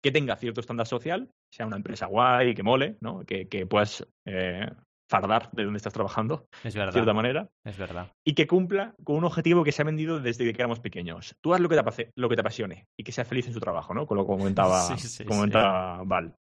que 0.04 0.12
tenga 0.12 0.36
cierto 0.36 0.62
estándar 0.62 0.88
social, 0.88 1.32
sea 1.54 1.68
una 1.68 1.78
empresa 1.78 2.08
guay, 2.08 2.56
que 2.56 2.64
mole, 2.64 2.98
¿no? 3.02 3.24
Que, 3.26 3.66
puedas 3.68 4.08
eh, 4.26 4.68
fardar 5.12 5.50
de 5.52 5.66
donde 5.66 5.78
estás 5.78 5.94
trabajando, 5.94 6.48
es 6.64 6.74
verdad, 6.74 6.88
de 6.88 6.94
cierta 6.94 7.14
manera. 7.14 7.50
Es 7.66 7.78
verdad. 7.78 8.12
Y 8.26 8.34
que 8.34 8.48
cumpla 8.48 8.96
con 9.04 9.18
un 9.18 9.26
objetivo 9.26 9.64
que 9.64 9.74
se 9.74 9.82
ha 9.82 9.86
vendido 9.86 10.22
desde 10.22 10.46
que 10.46 10.62
éramos 10.62 10.80
pequeños. 10.80 11.36
Tú 11.42 11.54
haz 11.54 11.60
lo 11.60 11.68
que 11.68 11.76
te, 11.76 12.12
lo 12.16 12.30
que 12.30 12.36
te 12.36 12.42
apasione 12.42 12.88
y 12.98 13.04
que 13.04 13.12
seas 13.12 13.28
feliz 13.28 13.46
en 13.48 13.54
su 13.54 13.60
trabajo, 13.60 13.94
¿no? 13.94 14.08
Con 14.08 14.18
lo 14.18 14.24
que 14.24 14.32
comentaba, 14.32 14.88
comentaba 15.28 16.02
Val. 16.06 16.34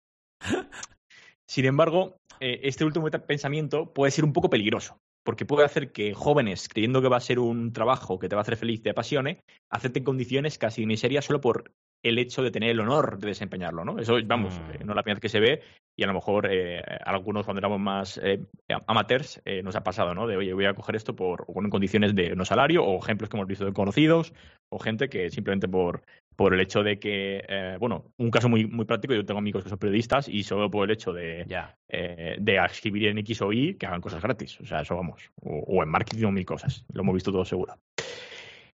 Sin 1.49 1.65
embargo, 1.65 2.17
eh, 2.39 2.59
este 2.63 2.85
último 2.85 3.09
pensamiento 3.09 3.91
puede 3.91 4.11
ser 4.11 4.23
un 4.23 4.33
poco 4.33 4.51
peligroso, 4.51 4.99
porque 5.25 5.47
puede 5.47 5.65
hacer 5.65 5.91
que 5.91 6.13
jóvenes, 6.13 6.69
creyendo 6.69 7.01
que 7.01 7.09
va 7.09 7.17
a 7.17 7.21
ser 7.21 7.39
un 7.39 7.73
trabajo 7.73 8.19
que 8.19 8.29
te 8.29 8.35
va 8.35 8.41
a 8.41 8.43
hacer 8.43 8.55
feliz, 8.55 8.83
te 8.83 8.91
apasione, 8.91 9.39
acepten 9.71 10.03
condiciones 10.03 10.59
casi 10.59 10.85
miserias 10.85 11.25
solo 11.25 11.41
por 11.41 11.71
el 12.03 12.17
hecho 12.17 12.41
de 12.41 12.51
tener 12.51 12.71
el 12.71 12.79
honor 12.79 13.19
de 13.19 13.27
desempeñarlo, 13.27 13.83
¿no? 13.83 13.99
Eso, 13.99 14.17
vamos, 14.25 14.59
mm. 14.59 14.71
eh, 14.71 14.79
no 14.85 14.91
es 14.91 14.95
la 14.95 15.03
primera 15.03 15.15
vez 15.15 15.19
que 15.19 15.29
se 15.29 15.39
ve 15.39 15.61
y 15.97 16.03
a 16.03 16.07
lo 16.07 16.13
mejor 16.13 16.47
eh, 16.49 16.81
algunos 17.05 17.45
cuando 17.45 17.59
éramos 17.59 17.79
más 17.79 18.19
eh, 18.23 18.41
amateurs 18.87 19.41
nos 19.63 19.75
ha 19.75 19.83
pasado, 19.83 20.15
¿no? 20.15 20.27
De, 20.27 20.37
oye, 20.37 20.53
voy 20.53 20.65
a 20.65 20.73
coger 20.73 20.95
esto 20.95 21.15
por 21.15 21.45
en 21.53 21.69
condiciones 21.69 22.15
de 22.15 22.35
no 22.35 22.45
salario 22.45 22.85
o 22.85 22.97
ejemplos 23.03 23.29
que 23.29 23.35
hemos 23.35 23.47
visto 23.47 23.65
de 23.65 23.73
conocidos 23.73 24.33
o 24.69 24.79
gente 24.79 25.09
que 25.09 25.29
simplemente 25.29 25.67
por, 25.67 26.03
por 26.37 26.53
el 26.53 26.61
hecho 26.61 26.83
de 26.83 26.99
que, 26.99 27.75
bueno, 27.79 28.05
un 28.17 28.31
caso 28.31 28.47
muy, 28.47 28.65
muy 28.65 28.85
práctico, 28.85 29.13
yo 29.13 29.25
tengo 29.25 29.39
amigos 29.39 29.63
que 29.63 29.69
son 29.69 29.77
periodistas 29.77 30.29
y 30.29 30.43
solo 30.43 30.71
por 30.71 30.85
el 30.85 30.93
hecho 30.93 31.11
de, 31.11 31.45
de 31.89 32.55
escribir 32.65 33.09
en 33.09 33.17
X 33.17 33.41
o 33.41 33.51
Y 33.51 33.75
que 33.75 33.87
hagan 33.87 33.99
cosas 33.99 34.21
gratis, 34.21 34.59
o 34.61 34.65
sea, 34.65 34.81
eso 34.81 34.95
vamos, 34.95 35.29
o, 35.41 35.59
o 35.67 35.83
en 35.83 35.89
marketing 35.89 36.25
o 36.25 36.31
mil 36.31 36.45
cosas, 36.45 36.85
lo 36.93 37.01
hemos 37.01 37.15
visto 37.15 37.31
todo 37.31 37.43
seguro. 37.43 37.73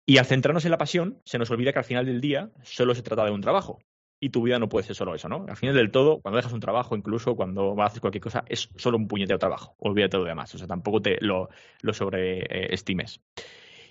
Y 0.10 0.18
al 0.18 0.26
centrarnos 0.26 0.66
en 0.66 0.72
la 0.72 0.80
pasión, 0.80 1.22
se 1.24 1.38
nos 1.38 1.52
olvida 1.52 1.72
que 1.72 1.78
al 1.78 1.86
final 1.86 2.04
del 2.04 2.20
día 2.20 2.50
solo 2.64 2.96
se 2.96 3.04
trata 3.04 3.24
de 3.26 3.30
un 3.30 3.42
trabajo. 3.42 3.78
Y 4.20 4.30
tu 4.30 4.42
vida 4.42 4.58
no 4.58 4.68
puede 4.68 4.88
ser 4.88 4.96
solo 4.96 5.14
eso, 5.14 5.30
¿no? 5.30 5.46
Al 5.48 5.56
final 5.56 5.76
del 5.76 5.92
todo, 5.92 6.20
cuando 6.20 6.38
dejas 6.38 6.52
un 6.52 6.60
trabajo, 6.60 6.96
incluso 6.96 7.36
cuando 7.36 7.80
hacer 7.84 8.02
cualquier 8.02 8.24
cosa, 8.24 8.44
es 8.48 8.72
solo 8.76 8.98
un 8.98 9.08
puñetero 9.08 9.38
trabajo. 9.38 9.76
Olvídate 9.78 10.18
de 10.18 10.24
lo 10.24 10.28
demás. 10.28 10.56
O 10.56 10.58
sea, 10.58 10.66
tampoco 10.66 11.00
te 11.00 11.20
lo, 11.22 11.50
lo 11.84 11.94
sobreestimes. 11.94 13.22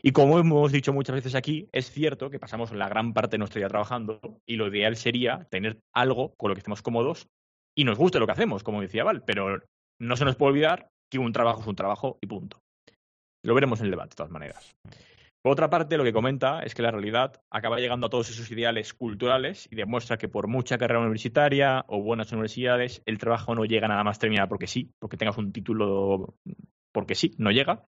Y 0.03 0.11
como 0.11 0.41
hemos 0.41 0.73
dicho 0.73 0.93
muchas 0.93 1.15
veces 1.15 1.37
aquí, 1.37 1.69
es 1.71 1.89
cierto 1.89 2.31
que 2.31 2.41
pasamos 2.41 2.73
la 2.73 2.89
gran 2.89 3.15
parte 3.15 3.35
de 3.35 3.39
nuestra 3.39 3.61
vida 3.61 3.69
trabajando 3.69 4.41
y 4.45 4.57
lo 4.57 4.67
ideal 4.67 4.97
sería 4.97 5.47
tener 5.53 5.79
algo 5.93 6.35
con 6.35 6.49
lo 6.49 6.57
que 6.57 6.61
estemos 6.61 6.83
cómodos 6.83 7.29
y 7.77 7.85
nos 7.85 7.97
guste 7.97 8.19
lo 8.19 8.27
que 8.27 8.33
hacemos, 8.33 8.65
como 8.65 8.81
decía 8.81 9.05
Val, 9.05 9.23
pero 9.23 9.63
no 10.01 10.17
se 10.17 10.25
nos 10.25 10.35
puede 10.35 10.51
olvidar 10.51 10.91
que 11.13 11.21
un 11.21 11.33
trabajo 11.33 11.61
es 11.61 11.67
un 11.69 11.77
trabajo 11.77 12.19
y 12.21 12.27
punto. 12.27 12.61
Lo 13.45 13.55
veremos 13.55 13.79
en 13.79 13.87
el 13.87 13.93
debate, 13.93 14.11
de 14.11 14.17
todas 14.17 14.33
maneras. 14.33 14.75
Por 15.49 15.55
otra 15.55 15.71
parte, 15.71 15.97
lo 15.97 16.05
que 16.05 16.13
comenta 16.13 16.61
es 16.61 16.75
que 16.75 16.83
la 16.83 16.91
realidad 16.91 17.41
acaba 17.49 17.79
llegando 17.79 18.07
a 18.07 18.11
todos 18.11 18.29
esos 18.29 18.51
ideales 18.51 18.93
culturales 18.93 19.67
y 19.73 19.77
demuestra 19.77 20.19
que 20.19 20.29
por 20.29 20.47
mucha 20.47 20.77
carrera 20.77 21.01
universitaria 21.01 21.87
o 21.89 22.03
buenas 22.03 22.33
universidades, 22.33 23.01
el 23.07 23.17
trabajo 23.17 23.55
no 23.55 23.65
llega 23.65 23.89
nada 23.89 24.05
más 24.05 24.19
terminar 24.19 24.47
porque 24.51 24.67
sí, 24.67 24.93
porque 24.99 25.17
tengas 25.17 25.39
un 25.39 25.51
título 25.51 26.35
porque 26.93 27.15
sí, 27.15 27.35
no 27.39 27.51
llega. 27.51 27.87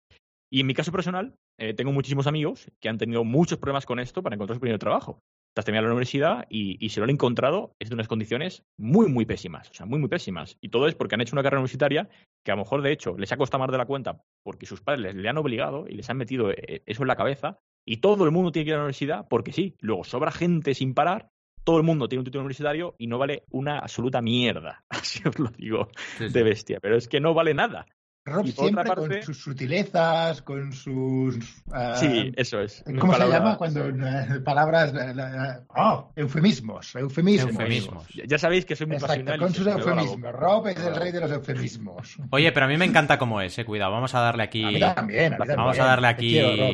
Y 0.52 0.60
en 0.60 0.66
mi 0.66 0.74
caso 0.74 0.92
personal, 0.92 1.34
eh, 1.58 1.72
tengo 1.72 1.92
muchísimos 1.92 2.26
amigos 2.26 2.70
que 2.78 2.90
han 2.90 2.98
tenido 2.98 3.24
muchos 3.24 3.56
problemas 3.56 3.86
con 3.86 4.00
esto 4.00 4.22
para 4.22 4.34
encontrar 4.34 4.56
su 4.56 4.60
primer 4.60 4.78
trabajo 4.78 5.22
has 5.60 5.64
terminado 5.64 5.88
la 5.88 5.94
universidad 5.94 6.46
y, 6.48 6.88
si 6.88 7.00
lo 7.00 7.04
han 7.04 7.10
encontrado 7.10 7.74
es 7.78 7.88
de 7.88 7.94
unas 7.94 8.08
condiciones 8.08 8.64
muy, 8.76 9.08
muy 9.08 9.24
pésimas, 9.24 9.70
o 9.70 9.74
sea, 9.74 9.86
muy, 9.86 9.98
muy 9.98 10.08
pésimas. 10.08 10.58
Y 10.60 10.68
todo 10.68 10.86
es 10.86 10.94
porque 10.94 11.14
han 11.14 11.20
hecho 11.20 11.34
una 11.34 11.42
carrera 11.42 11.60
universitaria 11.60 12.08
que 12.44 12.52
a 12.52 12.54
lo 12.54 12.62
mejor, 12.62 12.82
de 12.82 12.92
hecho, 12.92 13.16
les 13.16 13.32
ha 13.32 13.36
costado 13.36 13.60
más 13.60 13.70
de 13.70 13.78
la 13.78 13.86
cuenta 13.86 14.22
porque 14.42 14.66
sus 14.66 14.80
padres 14.80 15.14
le 15.14 15.28
han 15.28 15.38
obligado 15.38 15.86
y 15.88 15.94
les 15.94 16.08
han 16.10 16.18
metido 16.18 16.50
eh, 16.50 16.82
eso 16.86 17.02
en 17.02 17.08
la 17.08 17.16
cabeza 17.16 17.58
y 17.86 17.98
todo 17.98 18.24
el 18.24 18.32
mundo 18.32 18.52
tiene 18.52 18.64
que 18.64 18.70
ir 18.70 18.74
a 18.74 18.78
la 18.78 18.84
universidad 18.84 19.26
porque 19.28 19.52
sí. 19.52 19.76
Luego 19.80 20.04
sobra 20.04 20.30
gente 20.30 20.74
sin 20.74 20.94
parar, 20.94 21.30
todo 21.64 21.78
el 21.78 21.82
mundo 21.82 22.08
tiene 22.08 22.20
un 22.20 22.24
título 22.24 22.42
universitario 22.42 22.94
y 22.96 23.08
no 23.08 23.18
vale 23.18 23.44
una 23.50 23.78
absoluta 23.78 24.22
mierda. 24.22 24.84
Así 24.90 25.26
os 25.26 25.38
lo 25.38 25.50
digo 25.50 25.88
de 26.18 26.42
bestia, 26.42 26.78
pero 26.80 26.96
es 26.96 27.08
que 27.08 27.20
no 27.20 27.34
vale 27.34 27.54
nada. 27.54 27.86
Rob 28.26 28.44
siempre 28.48 28.92
con 28.92 29.22
sus 29.22 29.38
sutilezas, 29.38 30.42
con 30.42 30.72
sus... 30.72 31.36
Uh, 31.66 31.94
sí, 31.94 32.32
eso 32.34 32.60
es. 32.60 32.82
¿Cómo 32.98 33.14
se 33.14 33.28
llama 33.28 33.56
cuando 33.56 33.86
uh, 33.86 34.42
palabras... 34.42 34.92
Uh, 34.92 35.64
oh, 35.76 36.10
eufemismos, 36.16 36.96
eufemismos. 36.96 37.52
eufemismos. 37.52 38.08
Ya 38.26 38.36
sabéis 38.36 38.66
que 38.66 38.74
soy 38.74 38.88
muy 38.88 38.96
Exacto, 38.96 39.14
pasional. 39.14 39.38
con 39.38 39.54
sus 39.54 39.66
eufemismos. 39.68 40.32
Rob 40.32 40.66
es 40.66 40.76
el 40.84 40.96
rey 40.96 41.12
de 41.12 41.20
los 41.20 41.30
eufemismos. 41.30 42.16
Oye, 42.30 42.50
pero 42.50 42.66
a 42.66 42.68
mí 42.68 42.76
me 42.76 42.84
encanta 42.84 43.16
cómo 43.16 43.40
es, 43.40 43.56
eh, 43.58 43.64
cuidado. 43.64 43.92
Vamos 43.92 44.12
a 44.16 44.20
darle 44.20 44.42
aquí... 44.42 44.64
A 44.64 44.70
mí 44.70 44.80
también, 44.80 45.34
a 45.34 45.36
mí 45.36 45.38
también. 45.38 45.56
Vamos 45.58 45.78
a 45.78 45.84
darle 45.84 46.08
aquí 46.08 46.30
quiero, 46.32 46.64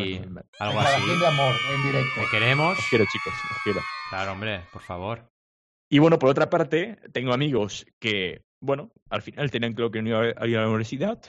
algo 0.59 0.81
así. 0.81 1.19
de 1.21 1.27
amor 1.27 1.55
en 1.75 1.83
directo. 1.83 2.21
Te 2.23 2.39
queremos. 2.39 2.79
Os 2.79 2.85
quiero, 2.89 3.05
chicos, 3.13 3.35
os 3.51 3.63
quiero. 3.63 3.81
Claro, 4.09 4.33
hombre, 4.33 4.63
por 4.73 4.81
favor. 4.81 5.31
Y 5.91 5.99
bueno, 5.99 6.19
por 6.19 6.31
otra 6.31 6.49
parte, 6.49 6.99
tengo 7.13 7.35
amigos 7.35 7.85
que 8.01 8.43
bueno, 8.63 8.93
al 9.11 9.23
final 9.23 9.51
tenían 9.51 9.75
que 9.75 9.83
ir 9.83 10.15
a 10.15 10.47
la 10.47 10.69
universidad, 10.69 11.21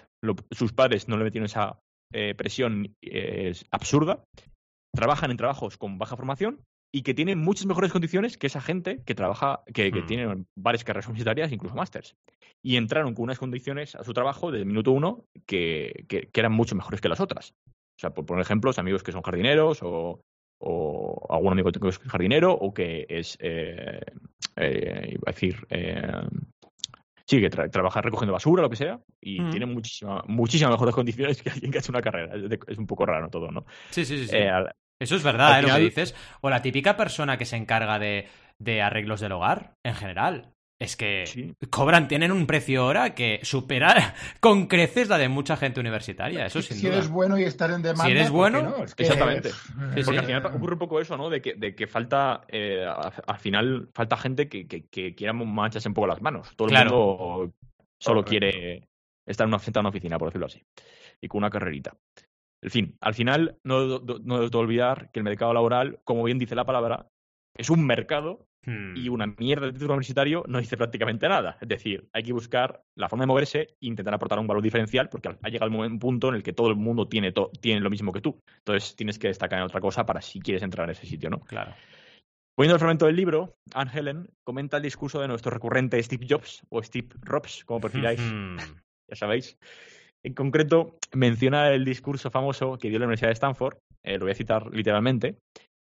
sus 0.52 0.74
padres 0.74 1.08
no 1.08 1.18
le 1.18 1.24
metieron 1.24 1.46
esa 1.46 1.80
eh, 2.14 2.36
presión 2.36 2.96
absurda, 3.72 4.24
trabajan 4.96 5.32
en 5.32 5.38
trabajos 5.38 5.78
con 5.78 5.98
baja 5.98 6.16
formación 6.16 6.62
y 6.96 7.02
que 7.02 7.16
tienen 7.16 7.40
muchas 7.40 7.66
mejores 7.66 7.92
condiciones 7.92 8.38
que 8.38 8.48
esa 8.48 8.62
gente 8.62 9.02
que 9.04 9.16
trabaja, 9.16 9.64
que, 9.74 9.92
hmm. 9.92 10.06
tiene 10.06 10.46
varias 10.56 10.84
carreras 10.84 11.08
universitarias, 11.08 11.52
incluso 11.52 11.76
másters. 11.76 12.16
Y 12.64 12.78
entraron 12.78 13.16
con 13.16 13.24
unas 13.24 13.40
condiciones 13.40 13.96
a 13.96 14.04
su 14.04 14.14
trabajo 14.14 14.52
desde 14.52 14.62
el 14.62 14.68
minuto 14.68 14.92
uno 14.92 15.26
que, 15.48 16.06
que, 16.08 16.30
eran 16.34 16.54
mucho 16.54 16.76
mejores 16.76 17.02
que 17.02 17.10
las 17.10 17.20
otras. 17.20 17.56
O 17.68 18.00
sea, 18.00 18.12
por 18.12 18.26
poner 18.26 18.44
ejemplos, 18.44 18.78
amigos 18.78 19.02
que 19.02 19.12
son 19.12 19.24
jardineros 19.24 19.80
o, 19.82 20.22
o 20.60 21.28
algún 21.30 21.52
amigo 21.52 21.72
que 21.72 21.90
es 21.90 21.98
jardinero 21.98 22.54
o 22.54 22.74
que 22.74 23.06
es, 23.10 23.38
eh, 23.42 24.02
eh, 24.56 25.10
iba 25.14 25.24
a 25.26 25.32
decir, 25.32 25.68
eh, 25.70 26.22
sí, 27.26 27.42
que 27.42 27.50
trabaja 27.50 28.02
recogiendo 28.02 28.34
basura, 28.34 28.62
lo 28.62 28.70
que 28.70 28.76
sea, 28.76 29.00
y 29.22 29.42
hmm. 29.42 29.50
tiene 29.52 29.66
muchísimas 29.66 30.72
mejores 30.72 30.96
condiciones 30.96 31.42
que 31.42 31.50
alguien 31.50 31.72
que 31.72 31.78
ha 31.78 31.82
hecho 31.82 31.92
una 31.92 32.02
carrera. 32.02 32.36
Es, 32.68 32.78
un 32.78 32.88
poco 32.88 33.06
raro 33.06 33.30
todo, 33.30 33.52
¿no? 33.52 33.66
Sí, 33.90 34.06
sí, 34.06 34.28
sí. 34.28 34.38
Eso 35.00 35.16
es 35.16 35.24
verdad, 35.24 35.60
¿eh? 35.60 35.64
Lo 35.64 35.76
que 35.76 35.82
dices. 35.82 36.16
O 36.42 36.50
la 36.50 36.62
típica 36.62 36.96
persona 36.96 37.38
que 37.38 37.46
se 37.46 37.58
encarga 37.58 38.00
de, 38.00 38.28
de 38.60 38.82
arreglos 38.82 39.20
del 39.20 39.34
hogar, 39.34 39.76
en 39.84 39.96
general. 39.96 40.53
Es 40.84 40.98
que 40.98 41.56
cobran, 41.70 42.10
tienen 42.10 42.32
un 42.32 42.46
precio 42.46 42.86
hora 42.86 43.16
que 43.16 43.40
supera 43.44 44.14
con 44.42 44.68
creces 44.68 45.08
la 45.08 45.18
de 45.18 45.30
mucha 45.30 45.56
gente 45.56 45.80
universitaria. 45.80 46.46
Eso 46.46 46.62
sin 46.62 46.78
si 46.78 46.88
eres 46.88 47.08
bueno 47.08 47.38
y 47.38 47.44
estar 47.44 47.72
en 47.72 47.82
demanda. 47.82 48.04
Si 48.04 48.12
eres 48.12 48.30
bueno, 48.30 48.76
exactamente. 48.98 49.52
Porque 50.04 50.20
al 50.20 50.26
final 50.26 50.46
ocurre 50.48 50.74
un 50.74 50.80
poco 50.80 51.00
eso, 51.00 51.16
¿no? 51.16 51.30
De 51.30 51.42
que, 51.42 51.54
de 51.54 51.74
que 51.74 51.88
falta, 51.88 52.42
eh, 52.50 52.86
al 52.86 53.38
final, 53.40 53.90
falta 53.94 54.18
gente 54.18 54.50
que, 54.50 54.68
que, 54.68 54.86
que, 54.88 55.16
quiera 55.16 55.32
mancharse 55.32 55.88
un 55.88 55.94
poco 55.94 56.08
las 56.08 56.22
manos. 56.22 56.54
Todo 56.58 56.68
el 56.68 56.74
mundo 56.74 57.54
solo 57.98 58.26
quiere 58.26 58.90
estar 59.26 59.48
en 59.48 59.54
una, 59.54 59.64
en 59.66 59.80
una 59.80 59.90
oficina, 59.90 60.20
por 60.20 60.28
decirlo 60.28 60.48
así. 60.48 60.62
Y 61.22 61.30
con 61.30 61.38
una 61.38 61.50
carrerita. 61.50 61.96
En 62.62 62.70
fin, 62.70 62.98
al 63.00 63.14
final 63.14 63.58
no, 63.64 64.00
no, 64.00 64.40
debo 64.40 64.60
olvidar 64.60 65.12
que 65.12 65.20
el 65.20 65.24
mercado 65.24 65.54
laboral, 65.54 66.00
como 66.04 66.24
bien 66.24 66.40
dice 66.40 66.56
la 66.56 66.66
palabra, 66.66 67.08
es 67.56 67.70
un 67.70 67.86
mercado 67.86 68.48
y 68.66 69.10
hmm. 69.10 69.14
una 69.14 69.28
mierda 69.38 69.66
de 69.66 69.74
título 69.74 69.94
universitario 69.94 70.44
no 70.48 70.60
dice 70.60 70.78
prácticamente 70.78 71.28
nada. 71.28 71.58
Es 71.60 71.68
decir, 71.68 72.08
hay 72.14 72.24
que 72.24 72.34
buscar 72.34 72.82
la 72.96 73.10
forma 73.10 73.24
de 73.24 73.28
moverse 73.28 73.60
e 73.62 73.68
intentar 73.82 74.14
aportar 74.14 74.40
un 74.40 74.48
valor 74.48 74.64
diferencial 74.64 75.10
porque 75.10 75.30
ha 75.42 75.50
llegado 75.50 75.72
un 75.72 76.00
punto 76.00 76.30
en 76.30 76.36
el 76.36 76.44
que 76.44 76.54
todo 76.54 76.70
el 76.70 76.76
mundo 76.76 77.08
tiene, 77.08 77.34
tiene 77.60 77.82
lo 77.82 77.90
mismo 77.90 78.12
que 78.12 78.22
tú. 78.22 78.40
Entonces 78.60 78.96
tienes 78.96 79.20
que 79.20 79.28
destacar 79.28 79.60
en 79.60 79.66
otra 79.66 79.82
cosa 79.82 80.06
para 80.06 80.22
si 80.22 80.40
quieres 80.40 80.64
entrar 80.64 80.88
en 80.88 80.92
ese 80.92 81.06
sitio, 81.06 81.30
¿no? 81.30 81.40
Claro. 81.42 81.74
Poniendo 82.56 82.76
el 82.76 82.80
fragmento 82.80 83.08
del 83.08 83.16
libro, 83.16 83.56
Anne 83.74 83.92
Helen 83.94 84.30
comenta 84.46 84.78
el 84.78 84.84
discurso 84.84 85.20
de 85.20 85.28
nuestro 85.28 85.52
recurrente 85.52 86.02
Steve 86.02 86.28
Jobs 86.30 86.62
o 86.70 86.84
Steve 86.84 87.10
Robs, 87.22 87.66
como 87.66 87.82
prefiráis. 87.82 88.22
ya 89.10 89.16
sabéis. 89.16 89.58
En 90.24 90.34
concreto, 90.34 90.98
menciona 91.14 91.70
el 91.72 91.84
discurso 91.84 92.32
famoso 92.32 92.78
que 92.78 92.90
dio 92.90 93.00
la 93.00 93.06
Universidad 93.06 93.30
de 93.30 93.34
Stanford, 93.34 93.78
eh, 94.06 94.18
lo 94.18 94.26
voy 94.26 94.32
a 94.32 94.36
citar 94.36 94.68
literalmente, 94.72 95.38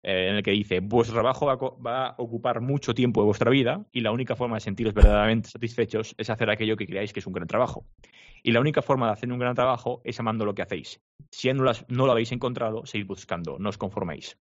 en 0.04 0.36
el 0.36 0.44
que 0.44 0.52
dice, 0.52 0.80
vuestro 0.80 1.14
trabajo 1.14 1.46
va, 1.46 2.08
a 2.08 2.16
ocupar 2.18 2.62
mucho 2.62 2.94
tiempo 2.94 3.22
de 3.22 3.26
vuestra 3.26 3.52
vida 3.52 3.86
y 3.92 4.02
la 4.02 4.12
única 4.12 4.36
forma 4.36 4.56
de 4.56 4.62
sentiros 4.62 4.94
verdaderamente 4.94 5.50
satisfechos 5.50 6.16
es 6.18 6.30
hacer 6.30 6.50
aquello 6.50 6.78
que 6.78 6.88
creáis 6.88 7.12
que 7.12 7.20
es 7.20 7.28
un 7.28 7.34
gran 7.34 7.48
trabajo. 7.48 7.86
Y 8.42 8.52
la 8.52 8.62
única 8.62 8.82
forma 8.82 9.08
de 9.08 9.14
hacer 9.14 9.32
un 9.32 9.40
gran 9.40 9.56
trabajo 9.56 10.02
es 10.06 10.20
amando 10.20 10.46
lo 10.46 10.56
que 10.56 10.62
hacéis. 10.62 11.02
Si 11.32 11.52
no, 11.54 11.70
no 11.90 12.06
lo 12.06 12.12
habéis 12.12 12.32
encontrado, 12.32 12.86
seguid 12.86 13.08
buscando, 13.08 13.60
no 13.60 13.70
os 13.70 13.78
conforméis. 13.78 14.38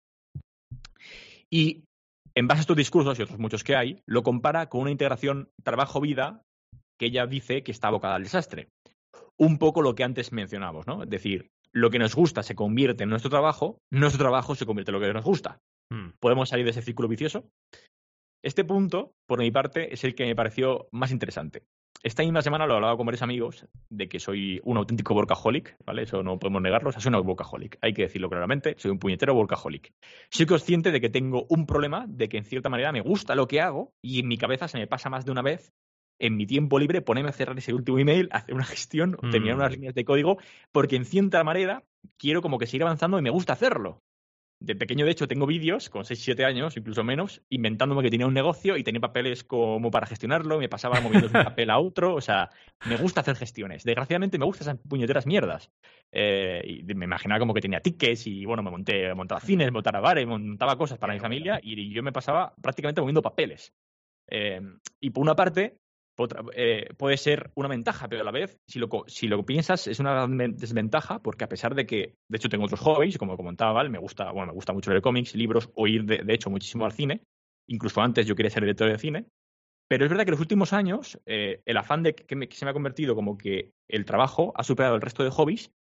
Y 1.49 1.85
en 2.35 2.49
base 2.49 2.61
a 2.61 2.63
estos 2.63 2.77
discursos 2.77 3.19
y 3.19 3.23
otros 3.23 3.39
muchos 3.39 3.63
que 3.63 3.77
hay, 3.77 4.03
lo 4.07 4.25
compara 4.25 4.69
con 4.69 4.81
una 4.81 4.91
integración 4.91 5.51
trabajo-vida 5.63 6.43
que 6.99 7.07
ella 7.07 7.27
dice 7.27 7.63
que 7.63 7.71
está 7.71 7.89
abocada 7.89 8.17
al 8.17 8.25
desastre 8.25 8.69
un 9.37 9.59
poco 9.59 9.83
lo 9.83 9.95
que 9.95 10.05
antes 10.05 10.33
mencionamos, 10.33 10.87
¿no? 10.87 11.03
Es 11.03 11.11
decir, 11.11 11.51
lo 11.75 11.91
que 11.91 11.99
nos 11.99 12.15
gusta 12.15 12.43
se 12.43 12.55
convierte 12.55 13.03
en 13.03 13.11
nuestro 13.11 13.31
trabajo, 13.31 13.79
nuestro 13.91 14.21
trabajo 14.21 14.55
se 14.55 14.65
convierte 14.65 14.93
en 14.93 14.95
lo 14.95 15.01
que 15.01 15.13
nos 15.13 15.25
gusta. 15.25 15.61
Hmm. 15.91 16.11
¿Podemos 16.21 16.49
salir 16.49 16.65
de 16.65 16.71
ese 16.71 16.83
círculo 16.83 17.09
vicioso? 17.09 17.51
Este 18.43 18.65
punto, 18.65 19.15
por 19.27 19.41
mi 19.41 19.51
parte, 19.51 19.93
es 19.93 20.05
el 20.05 20.15
que 20.15 20.25
me 20.25 20.37
pareció 20.37 20.87
más 20.93 21.11
interesante. 21.11 21.65
Esta 22.03 22.23
misma 22.23 22.43
semana 22.43 22.67
lo 22.67 22.75
hablaba 22.75 22.97
con 22.97 23.07
varios 23.07 23.23
amigos 23.23 23.67
de 23.89 24.09
que 24.09 24.21
soy 24.21 24.61
un 24.63 24.77
auténtico 24.77 25.15
workaholic, 25.15 25.77
¿vale? 25.87 26.03
Eso 26.03 26.23
no 26.23 26.39
podemos 26.39 26.61
negarlo, 26.61 26.91
o 26.91 26.93
sea, 26.93 27.01
soy 27.01 27.15
un 27.15 27.27
workaholic. 27.27 27.79
Hay 27.81 27.95
que 27.95 28.03
decirlo 28.03 28.29
claramente, 28.29 28.75
soy 28.77 28.91
un 28.91 28.99
puñetero 28.99 29.35
workaholic. 29.35 29.91
Soy 30.31 30.45
consciente 30.45 30.93
de 30.93 31.01
que 31.01 31.09
tengo 31.09 31.47
un 31.49 31.65
problema, 31.65 32.05
de 32.07 32.29
que 32.29 32.37
en 32.37 32.45
cierta 32.45 32.69
manera 32.69 32.93
me 32.93 33.01
gusta 33.01 33.35
lo 33.35 33.49
que 33.49 33.63
hago 33.63 33.95
y 34.03 34.21
en 34.21 34.29
mi 34.29 34.37
cabeza 34.37 34.69
se 34.69 34.79
me 34.79 34.87
pasa 34.87 35.09
más 35.09 35.25
de 35.25 35.33
una 35.33 35.41
vez 35.41 35.73
en 36.27 36.37
mi 36.37 36.47
tiempo 36.47 36.79
libre 36.79 37.03
ponerme 37.03 37.29
a 37.29 37.33
cerrar 37.35 37.59
ese 37.59 37.75
último 37.75 37.99
email, 37.99 38.29
hacer 38.33 38.55
una 38.55 38.65
gestión, 38.65 39.19
terminar 39.31 39.57
unas 39.57 39.71
mm. 39.71 39.75
líneas 39.75 39.95
de 39.95 40.05
código, 40.07 40.39
porque 40.73 40.97
en 40.97 41.05
cierta 41.05 41.45
manera 41.45 41.85
quiero 42.17 42.41
como 42.41 42.59
que 42.59 42.67
seguir 42.67 42.83
avanzando 42.83 43.19
y 43.19 43.23
me 43.23 43.31
gusta 43.31 43.53
hacerlo. 43.53 44.01
De 44.59 44.75
pequeño, 44.75 45.05
de 45.05 45.11
hecho, 45.11 45.29
tengo 45.29 45.47
vídeos 45.47 45.91
con 45.91 46.07
6, 46.07 46.19
7 46.23 46.45
años, 46.47 46.79
incluso 46.79 47.05
menos, 47.05 47.43
inventándome 47.51 48.03
que 48.03 48.11
tenía 48.11 48.27
un 48.27 48.33
negocio 48.33 48.79
y 48.79 48.85
tenía 48.85 49.01
papeles 49.01 49.45
como 49.45 49.91
para 49.91 50.07
gestionarlo, 50.07 50.59
me 50.59 50.71
pasaba 50.71 51.01
moviendo 51.03 51.29
de 51.29 51.39
un 51.39 51.45
papel 51.45 51.69
a 51.69 51.79
otro, 51.79 52.15
o 52.15 52.23
sea, 52.23 52.49
me 52.87 52.97
gusta 52.97 53.21
hacer 53.21 53.37
gestiones. 53.37 53.85
Desgraciadamente 53.85 54.39
me 54.39 54.47
gustan 54.47 54.69
esas 54.69 54.89
puñeteras 54.89 55.27
mierdas. 55.27 55.71
Eh, 56.11 56.63
y 56.65 56.95
me 56.95 57.05
imaginaba 57.05 57.41
como 57.41 57.53
que 57.53 57.61
tenía 57.61 57.81
tickets 57.81 58.27
y, 58.27 58.47
bueno, 58.47 58.63
me 58.63 58.71
monté, 58.71 59.13
montaba 59.15 59.43
cines, 59.43 59.71
montaba 59.71 60.01
bares, 60.01 60.27
montaba 60.27 60.79
cosas 60.79 60.99
para 60.99 61.13
mi 61.13 61.21
familia 61.21 61.61
y, 61.63 61.93
yo 61.93 62.03
me 62.03 62.13
pasaba 62.13 62.55
prácticamente 62.63 63.03
moviendo 63.03 63.21
papeles. 63.21 63.75
Eh, 64.31 64.63
y 65.01 65.11
por 65.11 65.23
una 65.23 65.37
parte, 65.37 65.77
eh, 66.55 66.89
puede 66.97 67.17
ser 67.17 67.51
una 67.55 67.69
ventaja, 67.69 68.09
pero 68.09 68.23
a 68.23 68.25
la 68.25 68.31
vez, 68.31 68.59
si 68.69 68.79
lo, 68.79 68.89
si 69.07 69.27
lo 69.27 69.45
piensas, 69.45 69.87
es 69.87 69.99
una 69.99 70.27
desventaja, 70.27 71.21
porque 71.21 71.45
a 71.45 71.49
pesar 71.49 71.75
de 71.75 71.87
que, 71.87 72.15
de 72.29 72.37
hecho, 72.37 72.49
tengo 72.49 72.65
otros 72.65 72.81
hobbies, 72.81 73.19
como 73.19 73.37
comentaba 73.37 73.73
Val, 73.73 73.91
me 73.91 73.99
gusta, 73.99 74.31
bueno, 74.31 74.49
me 74.49 74.53
gusta 74.53 74.73
mucho 74.73 74.91
leer 74.91 75.03
cómics, 75.03 75.35
libros, 75.35 75.71
o 75.75 75.87
ir, 75.87 76.05
de, 76.05 76.35
hecho, 76.35 76.51
muchísimo 76.51 76.85
al 76.85 76.93
cine. 76.93 77.23
Incluso 77.69 78.01
antes 78.01 78.27
yo 78.27 78.37
quería 78.37 78.51
ser 78.51 78.63
director 78.63 78.89
de 78.89 78.99
cine. 78.99 79.27
Pero 79.89 80.05
es 80.05 80.11
verdad 80.11 80.25
que 80.25 80.31
en 80.31 80.35
los 80.35 80.41
últimos 80.41 80.73
años, 80.73 81.21
eh, 81.27 81.63
el 81.67 81.77
afán 81.77 82.03
de 82.03 82.15
que, 82.15 82.49
se 82.53 82.65
me 82.65 82.71
ha 82.71 82.75
convertido 82.75 83.15
como 83.15 83.37
que 83.37 83.73
el 83.89 84.05
trabajo 84.05 84.53
ha 84.57 84.63
superado 84.63 84.95
el 84.95 85.03
resto 85.03 85.25
de 85.25 85.31
hobbies. 85.31 85.73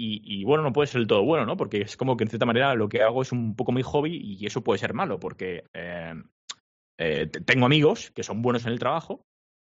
Y, 0.00 0.44
bueno, 0.44 0.62
no 0.62 0.72
puede 0.72 0.86
ser 0.86 1.00
del 1.00 1.08
todo 1.08 1.24
bueno, 1.24 1.44
¿no? 1.44 1.56
Porque 1.56 1.80
es 1.80 1.96
como 1.96 2.16
que 2.16 2.22
en 2.22 2.30
cierta 2.30 2.46
manera 2.46 2.72
lo 2.76 2.88
que 2.88 3.02
hago 3.02 3.20
es 3.20 3.32
un 3.32 3.56
poco 3.56 3.72
mi 3.72 3.82
hobby 3.82 4.16
y 4.16 4.46
eso 4.46 4.62
puede 4.62 4.78
ser 4.78 4.94
malo, 4.94 5.18
porque 5.18 5.64
eh, 5.74 7.26
tengo 7.46 7.66
amigos 7.66 8.12
que 8.12 8.22
son 8.22 8.40
buenos 8.42 8.64
en 8.64 8.72
el 8.72 8.78
trajo, 8.78 9.24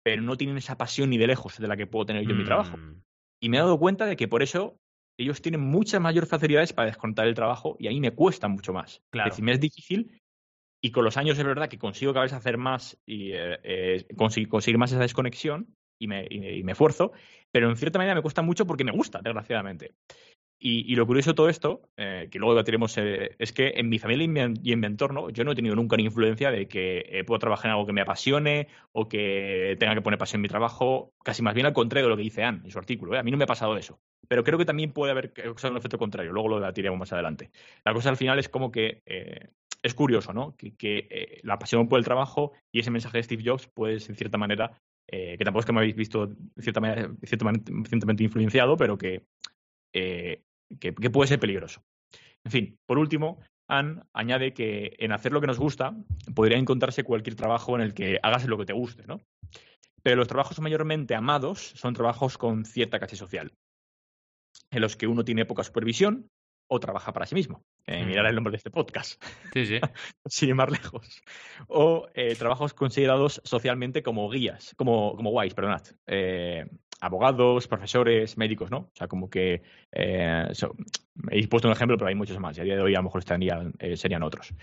pero 0.06 0.22
no 0.22 0.36
tienen 0.36 0.56
esa 0.56 0.78
pasión 0.78 1.10
ni 1.10 1.18
de 1.18 1.26
lejos 1.26 1.58
de 1.58 1.66
la 1.66 1.76
que 1.76 1.88
puedo 1.88 2.06
tener 2.06 2.22
yo 2.22 2.30
en 2.30 2.38
mi 2.38 2.44
trabajo. 2.44 2.76
Mm. 2.76 3.02
Y 3.42 3.48
me 3.48 3.56
he 3.56 3.60
dado 3.60 3.76
cuenta 3.76 4.06
de 4.06 4.14
que 4.14 4.28
por 4.28 4.40
eso 4.40 4.78
ellos 5.18 5.42
tienen 5.42 5.62
muchas 5.62 6.00
mayores 6.00 6.30
facilidades 6.30 6.72
para 6.72 6.86
descontar 6.86 7.26
el 7.26 7.34
trabajo 7.34 7.74
y 7.80 7.88
a 7.88 7.90
mí 7.90 7.98
me 7.98 8.12
cuesta 8.12 8.46
mucho 8.46 8.72
más. 8.72 9.02
Claro. 9.10 9.26
Es 9.26 9.32
decir, 9.32 9.44
me 9.44 9.50
es 9.50 9.58
difícil 9.58 10.20
y 10.80 10.92
con 10.92 11.04
los 11.04 11.16
años 11.16 11.36
es 11.36 11.44
verdad 11.44 11.68
que 11.68 11.78
consigo 11.78 12.12
cada 12.12 12.22
vez 12.22 12.34
hacer 12.34 12.56
más 12.56 12.96
y 13.04 13.32
eh, 13.32 13.58
eh, 13.64 14.06
conseguir, 14.16 14.78
más 14.78 14.92
esa 14.92 15.00
desconexión 15.00 15.74
y 16.00 16.06
me, 16.06 16.24
y 16.30 16.62
me, 16.62 16.70
esfuerzo, 16.70 17.10
pero 17.52 17.68
en 17.68 17.76
cierta 17.76 17.98
manera 17.98 18.14
me 18.14 18.22
cuesta 18.22 18.42
mucho 18.42 18.64
porque 18.64 18.84
me 18.84 18.92
gusta, 18.92 19.20
desgraciadamente. 19.20 19.94
Y, 20.58 20.96
lo 20.96 21.06
curioso 21.06 21.30
de 21.30 21.34
todo 21.34 21.50
esto, 21.50 21.82
eh, 21.98 22.28
que 22.30 22.38
luego 22.38 22.54
debatiremos, 22.54 22.96
eh, 22.96 23.36
es 23.38 23.52
que 23.52 23.74
en 23.76 23.90
mi 23.90 23.98
familia 23.98 24.50
y 24.62 24.72
en 24.72 24.80
mi 24.80 24.86
entorno 24.86 25.28
yo 25.28 25.44
no 25.44 25.52
he 25.52 25.54
tenido 25.54 25.76
nunca 25.76 25.96
ni 25.98 26.04
influencia 26.04 26.50
de 26.50 26.66
que 26.66 27.04
eh, 27.10 27.24
puedo 27.24 27.38
trabajar 27.38 27.66
en 27.66 27.72
algo 27.72 27.86
que 27.86 27.92
me 27.92 28.00
apasione 28.00 28.68
o 28.92 29.06
que 29.06 29.76
tenga 29.78 29.94
que 29.94 30.00
poner 30.00 30.18
pasión 30.18 30.38
en 30.38 30.42
mi 30.42 30.48
trabajo, 30.48 31.12
casi 31.22 31.42
más 31.42 31.54
bien 31.54 31.66
al 31.66 31.74
contrario 31.74 32.06
de 32.06 32.10
lo 32.10 32.16
que 32.16 32.22
dice 32.22 32.42
Anne 32.42 32.62
en 32.64 32.70
su 32.70 32.78
artículo. 32.78 33.18
A 33.18 33.22
mí 33.22 33.30
no 33.30 33.36
me 33.36 33.44
ha 33.44 33.46
pasado 33.46 33.76
eso. 33.76 34.00
Pero 34.28 34.44
creo 34.44 34.58
que 34.58 34.64
también 34.64 34.92
puede 34.92 35.12
haber 35.12 35.34
causado 35.34 35.72
un 35.72 35.78
efecto 35.78 35.98
contrario, 35.98 36.32
luego 36.32 36.48
lo 36.48 36.56
debatiremos 36.56 36.98
más 36.98 37.12
adelante. 37.12 37.50
La 37.84 37.92
cosa 37.92 38.08
al 38.08 38.16
final 38.16 38.38
es 38.38 38.48
como 38.48 38.72
que 38.72 39.02
es 39.82 39.94
curioso, 39.94 40.32
¿no? 40.32 40.56
Que, 40.56 41.40
la 41.42 41.58
pasión 41.58 41.88
por 41.88 41.98
el 41.98 42.04
trabajo 42.04 42.52
y 42.72 42.80
ese 42.80 42.90
mensaje 42.90 43.18
de 43.18 43.22
Steve 43.22 43.42
Jobs, 43.44 43.68
pues 43.68 44.08
en 44.08 44.16
cierta 44.16 44.38
manera, 44.38 44.80
que 45.06 45.38
tampoco 45.44 45.60
es 45.60 45.66
que 45.66 45.72
me 45.72 45.80
habéis 45.80 45.94
visto 45.94 46.34
cierta 46.58 46.80
manera, 46.80 47.10
ciertamente 47.24 48.24
influenciado, 48.24 48.76
pero 48.76 48.98
que 48.98 49.26
eh, 49.92 50.42
que, 50.80 50.92
puede 50.92 51.28
ser 51.28 51.40
peligroso. 51.40 51.82
En 52.44 52.52
fin, 52.52 52.78
por 52.86 52.98
último, 52.98 53.40
Anne 53.68 54.02
añade 54.12 54.52
que 54.52 54.94
en 54.98 55.12
hacer 55.12 55.32
lo 55.32 55.40
que 55.40 55.46
nos 55.46 55.58
gusta 55.58 55.96
podría 56.34 56.58
encontrarse 56.58 57.04
cualquier 57.04 57.36
trabajo 57.36 57.74
en 57.74 57.82
el 57.82 57.94
que 57.94 58.18
hagas 58.22 58.46
lo 58.46 58.58
que 58.58 58.66
te 58.66 58.72
guste, 58.72 59.04
¿no? 59.06 59.20
Pero 60.02 60.16
los 60.16 60.28
trabajos 60.28 60.60
mayormente 60.60 61.16
amados 61.16 61.72
son 61.74 61.94
trabajos 61.94 62.38
con 62.38 62.64
cierta 62.64 63.00
caché 63.00 63.16
social, 63.16 63.52
en 64.70 64.80
los 64.80 64.96
que 64.96 65.08
uno 65.08 65.24
tiene 65.24 65.46
poca 65.46 65.64
supervisión 65.64 66.30
o 66.68 66.80
trabaja 66.80 67.12
para 67.12 67.26
sí 67.26 67.34
mismo. 67.34 67.64
Eh, 67.86 68.04
mm. 68.04 68.06
Mirar 68.08 68.26
el 68.26 68.34
nombre 68.34 68.52
de 68.52 68.56
este 68.56 68.70
podcast. 68.70 69.22
Sí, 69.52 69.66
sí. 69.66 69.80
Sin 70.26 70.48
ir 70.50 70.54
más 70.54 70.70
lejos. 70.70 71.22
O 71.68 72.08
eh, 72.14 72.34
trabajos 72.34 72.74
considerados 72.74 73.40
socialmente 73.44 74.02
como 74.02 74.28
guías, 74.28 74.74
como, 74.76 75.14
como 75.16 75.30
guays, 75.30 75.54
perdonad. 75.54 75.82
Eh, 76.06 76.66
abogados, 77.00 77.68
profesores, 77.68 78.36
médicos, 78.38 78.70
¿no? 78.70 78.78
O 78.78 78.90
sea, 78.94 79.08
como 79.08 79.28
que 79.28 79.62
eh, 79.92 80.44
he 81.30 81.48
puesto 81.48 81.68
un 81.68 81.72
ejemplo, 81.72 81.96
pero 81.96 82.08
hay 82.08 82.14
muchos 82.14 82.38
más. 82.38 82.56
Y 82.56 82.60
a 82.60 82.64
día 82.64 82.76
de 82.76 82.82
hoy 82.82 82.94
a 82.94 82.98
lo 82.98 83.04
mejor 83.04 83.20
estarían, 83.20 83.74
serían 83.96 84.22
otros. 84.22 84.54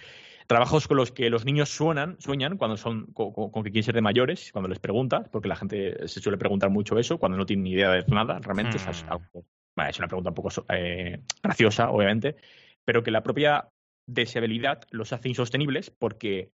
Trabajos 0.47 0.87
con 0.87 0.97
los 0.97 1.11
que 1.11 1.29
los 1.29 1.45
niños 1.45 1.69
suenan, 1.69 2.17
sueñan 2.19 2.57
cuando 2.57 2.75
son 2.75 3.05
con, 3.13 3.51
que 3.63 3.71
quieren 3.71 3.83
ser 3.83 3.95
de 3.95 4.01
mayores, 4.01 4.51
cuando 4.51 4.67
les 4.67 4.79
preguntas, 4.79 5.29
porque 5.29 5.47
la 5.47 5.55
gente 5.55 6.07
se 6.07 6.19
suele 6.19 6.37
preguntar 6.37 6.69
mucho 6.69 6.97
eso, 6.99 7.17
cuando 7.17 7.37
no 7.37 7.45
tienen 7.45 7.63
ni 7.63 7.71
idea 7.71 7.91
de 7.91 8.03
nada, 8.07 8.39
realmente 8.39 8.77
es, 8.77 8.85
hmm. 8.85 9.81
es, 9.87 9.99
una 9.99 10.07
pregunta 10.07 10.29
un 10.31 10.35
poco 10.35 10.49
eh, 10.69 11.21
graciosa, 11.41 11.91
obviamente, 11.91 12.35
pero 12.83 13.03
que 13.03 13.11
la 13.11 13.23
propia 13.23 13.69
deseabilidad 14.05 14.83
los 14.91 15.13
hace 15.13 15.29
insostenibles 15.29 15.89
porque 15.89 16.51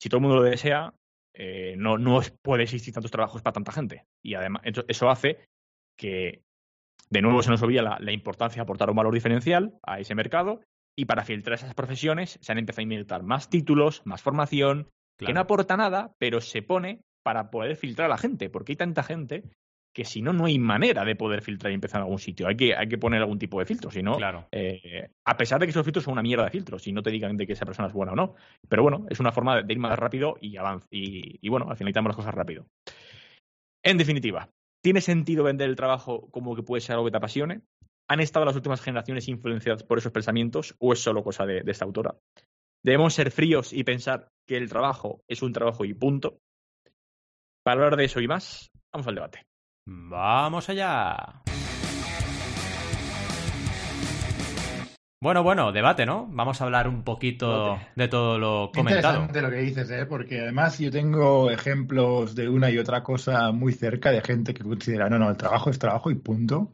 si 0.00 0.08
todo 0.08 0.18
el 0.18 0.22
mundo 0.22 0.36
lo 0.38 0.42
desea, 0.42 0.94
eh, 1.40 1.76
no, 1.78 1.98
no 1.98 2.20
puede 2.42 2.64
existir 2.64 2.92
tantos 2.92 3.12
trabajos 3.12 3.42
para 3.42 3.52
tanta 3.52 3.70
gente. 3.70 4.04
Y 4.24 4.34
además, 4.34 4.62
eso 4.88 5.08
hace 5.08 5.38
que, 5.96 6.42
de 7.10 7.22
nuevo, 7.22 7.44
se 7.44 7.50
nos 7.50 7.62
olvida 7.62 7.98
la, 8.00 8.12
importancia 8.12 8.56
de 8.56 8.62
aportar 8.64 8.90
un 8.90 8.96
valor 8.96 9.14
diferencial 9.14 9.78
a 9.84 10.00
ese 10.00 10.16
mercado. 10.16 10.60
Y 10.96 11.04
para 11.04 11.24
filtrar 11.24 11.54
esas 11.54 11.74
profesiones 11.74 12.40
se 12.42 12.50
han 12.50 12.58
empezado 12.58 12.80
a 12.80 12.82
inventar 12.82 13.22
más 13.22 13.48
títulos, 13.50 14.02
más 14.04 14.20
formación, 14.20 14.88
que 15.16 15.32
no 15.32 15.40
aporta 15.40 15.76
nada, 15.76 16.12
pero 16.18 16.40
se 16.40 16.60
pone 16.60 17.02
para 17.22 17.50
poder 17.50 17.76
filtrar 17.76 18.06
a 18.06 18.14
la 18.14 18.18
gente, 18.18 18.50
porque 18.50 18.72
hay 18.72 18.76
tanta 18.76 19.04
gente 19.04 19.44
que 19.98 20.04
si 20.04 20.22
no, 20.22 20.32
no 20.32 20.44
hay 20.44 20.60
manera 20.60 21.04
de 21.04 21.16
poder 21.16 21.42
filtrar 21.42 21.72
y 21.72 21.74
empezar 21.74 21.98
en 21.98 22.04
algún 22.04 22.20
sitio. 22.20 22.46
Hay 22.46 22.56
que, 22.56 22.72
hay 22.72 22.88
que 22.88 22.98
poner 22.98 23.20
algún 23.20 23.40
tipo 23.40 23.58
de 23.58 23.66
filtro, 23.66 23.90
si 23.90 24.00
no, 24.00 24.16
eh, 24.52 25.10
a 25.26 25.36
pesar 25.36 25.58
de 25.58 25.66
que 25.66 25.70
esos 25.70 25.82
filtros 25.82 26.04
son 26.04 26.12
una 26.12 26.22
mierda 26.22 26.44
de 26.44 26.50
filtros, 26.50 26.86
y 26.86 26.92
no 26.92 27.02
te 27.02 27.10
digan 27.10 27.36
de 27.36 27.48
que 27.48 27.54
esa 27.54 27.66
persona 27.66 27.88
es 27.88 27.94
buena 27.94 28.12
o 28.12 28.14
no. 28.14 28.36
Pero 28.68 28.84
bueno, 28.84 29.06
es 29.10 29.18
una 29.18 29.32
forma 29.32 29.60
de 29.60 29.72
ir 29.72 29.80
más 29.80 29.98
rápido 29.98 30.36
y 30.40 30.56
avance. 30.56 30.86
Y, 30.92 31.44
y 31.44 31.48
bueno, 31.48 31.68
al 31.68 31.76
final 31.76 31.92
las 31.92 32.14
cosas 32.14 32.32
rápido. 32.32 32.68
En 33.84 33.98
definitiva, 33.98 34.48
¿tiene 34.84 35.00
sentido 35.00 35.42
vender 35.42 35.68
el 35.68 35.74
trabajo 35.74 36.30
como 36.30 36.54
que 36.54 36.62
puede 36.62 36.80
ser 36.80 36.92
algo 36.92 37.06
que 37.06 37.10
te 37.10 37.16
apasione? 37.16 37.62
¿Han 38.08 38.20
estado 38.20 38.46
las 38.46 38.54
últimas 38.54 38.80
generaciones 38.80 39.26
influenciadas 39.26 39.82
por 39.82 39.98
esos 39.98 40.12
pensamientos 40.12 40.76
o 40.78 40.92
es 40.92 41.00
solo 41.00 41.24
cosa 41.24 41.44
de 41.44 41.64
esta 41.66 41.86
autora? 41.86 42.14
¿Debemos 42.84 43.14
ser 43.14 43.32
fríos 43.32 43.72
y 43.72 43.82
pensar 43.82 44.28
que 44.46 44.56
el 44.58 44.68
trabajo 44.68 45.24
es 45.26 45.42
un 45.42 45.52
trabajo 45.52 45.84
y 45.84 45.92
punto? 45.92 46.38
Para 47.64 47.82
hablar 47.82 47.96
de 47.96 48.04
eso 48.04 48.20
y 48.20 48.28
más, 48.28 48.70
vamos 48.92 49.08
al 49.08 49.16
debate. 49.16 49.48
Vamos 49.90 50.68
allá. 50.68 51.16
Bueno, 55.20 55.42
bueno, 55.42 55.72
debate, 55.72 56.04
¿no? 56.04 56.28
Vamos 56.30 56.60
a 56.60 56.64
hablar 56.64 56.86
un 56.88 57.02
poquito 57.04 57.78
de 57.96 58.06
todo 58.06 58.38
lo 58.38 58.70
comentado. 58.72 59.22
Interesante 59.22 59.42
lo 59.42 59.50
que 59.50 59.56
dices, 59.56 59.90
¿eh? 59.90 60.04
Porque 60.04 60.40
además 60.40 60.78
yo 60.78 60.90
tengo 60.90 61.50
ejemplos 61.50 62.34
de 62.34 62.50
una 62.50 62.70
y 62.70 62.76
otra 62.76 63.02
cosa 63.02 63.50
muy 63.50 63.72
cerca 63.72 64.10
de 64.12 64.20
gente 64.20 64.52
que 64.52 64.62
considera, 64.62 65.08
no, 65.08 65.18
no, 65.18 65.30
el 65.30 65.38
trabajo 65.38 65.70
es 65.70 65.78
trabajo 65.78 66.10
y 66.10 66.16
punto. 66.16 66.70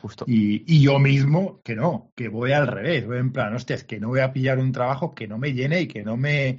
Justo. 0.00 0.24
Y, 0.26 0.64
y 0.66 0.82
yo 0.82 0.98
mismo, 0.98 1.60
que 1.62 1.76
no, 1.76 2.12
que 2.16 2.28
voy 2.28 2.52
al 2.52 2.66
revés, 2.66 3.06
voy 3.06 3.18
en 3.18 3.30
plan, 3.30 3.54
hostia, 3.54 3.76
es 3.76 3.84
que 3.84 4.00
no 4.00 4.08
voy 4.08 4.20
a 4.20 4.32
pillar 4.32 4.58
un 4.58 4.72
trabajo 4.72 5.14
que 5.14 5.28
no 5.28 5.38
me 5.38 5.52
llene 5.52 5.82
y 5.82 5.86
que 5.86 6.02
no 6.02 6.16
me, 6.16 6.58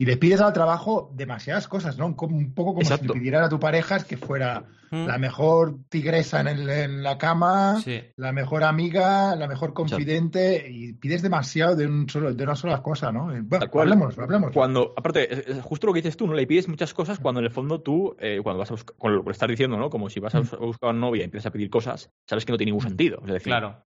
y 0.00 0.06
le 0.06 0.16
pides 0.16 0.40
al 0.40 0.54
trabajo 0.54 1.10
demasiadas 1.14 1.68
cosas, 1.68 1.98
¿no? 1.98 2.06
un 2.06 2.54
poco 2.54 2.72
como 2.72 2.86
si 2.86 3.06
le 3.06 3.12
pidieras 3.12 3.44
a 3.44 3.48
tu 3.50 3.60
pareja 3.60 4.02
que 4.02 4.16
fuera 4.16 4.64
mm. 4.90 5.06
la 5.06 5.18
mejor 5.18 5.76
tigresa 5.90 6.40
en, 6.40 7.02
la 7.02 7.18
cama, 7.18 7.82
la 8.16 8.32
mejor 8.32 8.64
amiga, 8.64 9.36
la 9.36 9.46
mejor 9.46 9.74
confidente, 9.74 10.66
y 10.70 10.94
pides 10.94 11.20
demasiado 11.20 11.76
de, 11.76 11.86
un 11.86 12.08
solo, 12.08 12.32
de 12.32 12.42
una 12.42 12.56
sola 12.56 12.82
cosa, 12.82 13.12
¿no? 13.12 13.30
Eh, 13.30 13.42
bueno, 13.42 13.66
hablemos, 13.74 14.18
hablemos. 14.18 14.52
Cuando, 14.52 14.94
aparte, 14.96 15.50
es 15.50 15.60
justo 15.60 15.86
lo 15.86 15.92
que 15.92 16.00
dices 16.00 16.16
tú, 16.16 16.26
¿no? 16.26 16.32
Le 16.32 16.46
pides 16.46 16.66
muchas 16.66 16.94
cosas 16.94 17.18
cuando 17.18 17.40
en 17.40 17.44
el 17.44 17.52
fondo 17.52 17.82
tú, 17.82 18.16
eh, 18.20 18.40
cuando 18.42 18.60
vas 18.60 18.70
a 18.70 18.74
buscar, 18.74 18.96
con 18.96 19.14
lo 19.14 19.22
que 19.22 19.32
estás 19.32 19.50
diciendo, 19.50 19.76
¿no? 19.76 19.90
Como 19.90 20.08
si 20.08 20.18
vas 20.18 20.34
a 20.34 20.40
mm. 20.40 20.60
buscar 20.60 20.92
una 20.92 21.00
novia 21.00 21.20
y 21.20 21.24
empiezas 21.24 21.48
a 21.48 21.52
pedir 21.52 21.68
cosas, 21.68 22.10
sabes 22.26 22.46
que 22.46 22.52
no 22.52 22.56
tiene 22.56 22.70
ningún 22.70 22.86
mm. 22.86 22.88
sentido. 22.88 23.18
Es 23.26 23.32
decir, 23.34 23.52
claro 23.52 23.84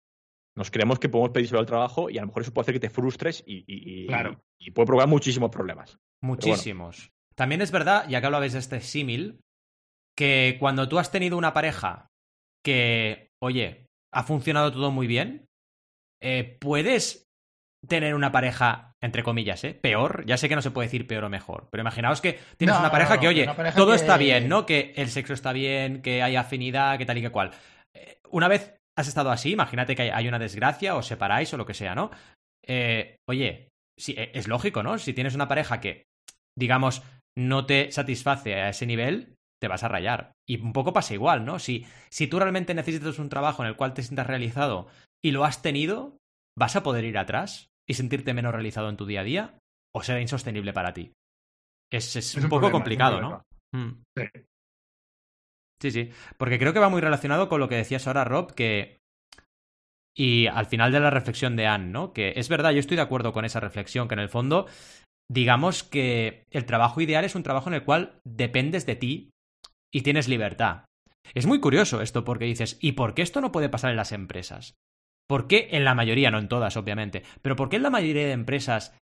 nos 0.60 0.72
creemos 0.72 1.00
que 1.00 1.08
podemos 1.08 1.32
pedírselo 1.32 1.60
al 1.60 1.66
trabajo 1.66 2.10
y 2.10 2.18
a 2.18 2.22
lo 2.22 2.28
mejor 2.28 2.44
eso 2.44 2.54
puede 2.54 2.66
hacer 2.66 2.76
que 2.76 2.82
te 2.82 2.90
frustres 2.90 3.44
y, 3.48 4.06
puede 4.08 4.86
provocar 4.86 5.08
muchísimos 5.08 5.50
problemas. 5.50 5.98
Muchísimos. 6.22 7.12
También 7.34 7.62
es 7.62 7.72
verdad, 7.72 8.08
ya 8.10 8.20
que 8.20 8.26
hablabais 8.26 8.52
de 8.52 8.60
este 8.60 8.82
símil, 8.82 9.40
que 10.18 10.58
cuando 10.60 10.90
tú 10.90 11.00
has 11.00 11.12
tenido 11.12 11.38
una 11.38 11.54
pareja 11.54 12.10
que, 12.62 13.30
oye, 13.42 13.88
ha 14.14 14.24
funcionado 14.24 14.74
todo 14.74 14.92
muy 14.92 15.08
bien, 15.08 15.46
eh, 16.22 16.58
puedes 16.60 17.30
tener 17.88 18.14
una 18.14 18.34
pareja, 18.34 18.92
entre 19.02 19.24
comillas, 19.24 19.64
¿eh? 19.64 19.74
Peor. 19.74 20.26
Ya 20.26 20.36
sé 20.36 20.50
que 20.50 20.56
no 20.58 20.62
se 20.62 20.72
puede 20.72 20.88
decir 20.88 21.08
peor 21.08 21.24
o 21.24 21.30
mejor, 21.30 21.70
pero 21.72 21.80
imaginaos 21.80 22.20
que 22.20 22.38
tienes 22.58 22.78
una 22.78 22.92
pareja 22.92 23.18
que, 23.18 23.30
oye, 23.30 23.50
todo 23.78 23.94
está 23.94 24.18
bien, 24.18 24.50
¿no? 24.50 24.66
Que 24.66 24.92
el 24.98 25.08
sexo 25.08 25.34
está 25.34 25.54
bien, 25.54 26.02
que 26.02 26.22
hay 26.22 26.36
afinidad, 26.36 26.98
que 26.98 27.06
tal 27.06 27.18
y 27.18 27.22
que 27.22 27.30
cual. 27.30 27.52
Eh, 27.94 28.20
una 28.30 28.50
vez 28.50 28.79
has 29.00 29.08
estado 29.08 29.32
así, 29.32 29.52
imagínate 29.52 29.96
que 29.96 30.12
hay 30.12 30.28
una 30.28 30.40
desgracia, 30.40 30.96
o 30.96 31.02
separáis 31.02 31.54
o 31.54 31.58
lo 31.58 31.66
que 31.66 31.74
sea, 31.74 31.96
¿no? 31.96 32.12
Eh, 32.66 33.16
oye, 33.28 33.70
sí, 33.98 34.14
e, 34.18 34.32
es 34.34 34.48
lógico, 34.48 34.84
¿no? 34.84 34.98
Si 34.98 35.14
tienes 35.14 35.36
una 35.36 35.48
pareja 35.48 35.80
que, 35.80 36.04
digamos, 36.58 37.02
no 37.38 37.66
te 37.66 37.92
satisface 37.92 38.56
a 38.56 38.70
ese 38.70 38.86
nivel, 38.86 39.36
te 39.62 39.68
vas 39.68 39.84
a 39.84 39.88
rayar. 39.88 40.34
Y 40.48 40.60
un 40.62 40.74
poco 40.74 40.94
pasa 40.94 41.14
igual, 41.14 41.46
¿no? 41.46 41.60
Si, 41.60 41.86
si 42.10 42.28
tú 42.28 42.40
realmente 42.40 42.74
necesitas 42.74 43.20
un 43.20 43.30
trabajo 43.30 43.64
en 43.64 43.70
el 43.70 43.76
cual 43.76 43.94
te 43.94 44.04
sientas 44.04 44.28
realizado 44.28 44.88
y 45.24 45.32
lo 45.32 45.46
has 45.46 45.62
tenido, 45.62 46.18
¿vas 46.58 46.76
a 46.76 46.84
poder 46.84 47.06
ir 47.06 47.18
atrás 47.18 47.70
y 47.88 47.94
sentirte 47.94 48.34
menos 48.34 48.54
realizado 48.54 48.90
en 48.90 48.98
tu 48.98 49.06
día 49.06 49.22
a 49.22 49.26
día? 49.26 49.60
¿O 49.96 50.04
será 50.04 50.22
insostenible 50.22 50.74
para 50.74 50.94
ti? 50.94 51.14
Es, 51.92 52.36
un, 52.36 52.50
poco 52.50 52.70
complicado, 52.70 53.22
¿no? 53.22 53.44
Mm. 53.74 54.04
Sí. 54.18 54.26
Sí, 55.82 55.92
sí. 55.92 56.10
Porque 56.38 56.60
creo 56.60 56.74
que 56.74 56.80
va 56.80 56.90
muy 56.90 57.02
relacionado 57.02 57.50
con 57.50 57.60
lo 57.60 57.70
que 57.70 57.76
decías 57.76 58.08
ahora, 58.08 58.26
Rob, 58.26 58.54
que. 58.54 59.00
Y 60.16 60.48
al 60.48 60.66
final 60.66 60.92
de 60.92 61.00
la 61.00 61.12
reflexión 61.12 61.56
de 61.56 61.68
Anne, 61.68 61.92
¿no? 61.92 62.14
Que 62.14 62.34
es 62.36 62.50
verdad, 62.50 62.72
yo 62.72 62.80
estoy 62.80 62.98
de 62.98 63.04
acuerdo 63.04 63.32
con 63.32 63.46
esa 63.46 63.62
reflexión, 63.62 64.08
que 64.08 64.16
en 64.16 64.20
el 64.20 64.30
fondo, 64.30 64.66
digamos 65.32 65.84
que 65.84 66.44
el 66.52 66.66
trabajo 66.66 67.00
ideal 67.00 67.24
es 67.24 67.36
un 67.36 67.44
trabajo 67.44 67.70
en 67.70 67.76
el 67.76 67.84
cual 67.84 68.20
dependes 68.26 68.86
de 68.86 68.96
ti 68.96 69.32
y 69.94 70.02
tienes 70.02 70.28
libertad. 70.28 70.86
Es 71.34 71.46
muy 71.46 71.60
curioso 71.60 72.02
esto 72.02 72.26
porque 72.26 72.46
dices, 72.46 72.78
¿y 72.82 72.94
por 72.94 73.14
qué 73.14 73.22
esto 73.22 73.40
no 73.40 73.52
puede 73.52 73.70
pasar 73.70 73.92
en 73.92 73.98
las 73.98 74.12
empresas? 74.12 74.74
¿Por 75.28 75.48
qué 75.48 75.70
en 75.72 75.86
la 75.86 75.96
mayoría, 75.96 76.32
no 76.32 76.40
en 76.40 76.50
todas, 76.50 76.76
obviamente, 76.76 77.24
pero 77.42 77.56
por 77.56 77.70
qué 77.70 77.78
en 77.78 77.84
la 77.84 77.92
mayoría 77.92 78.26
de 78.26 78.32
empresas 78.32 78.98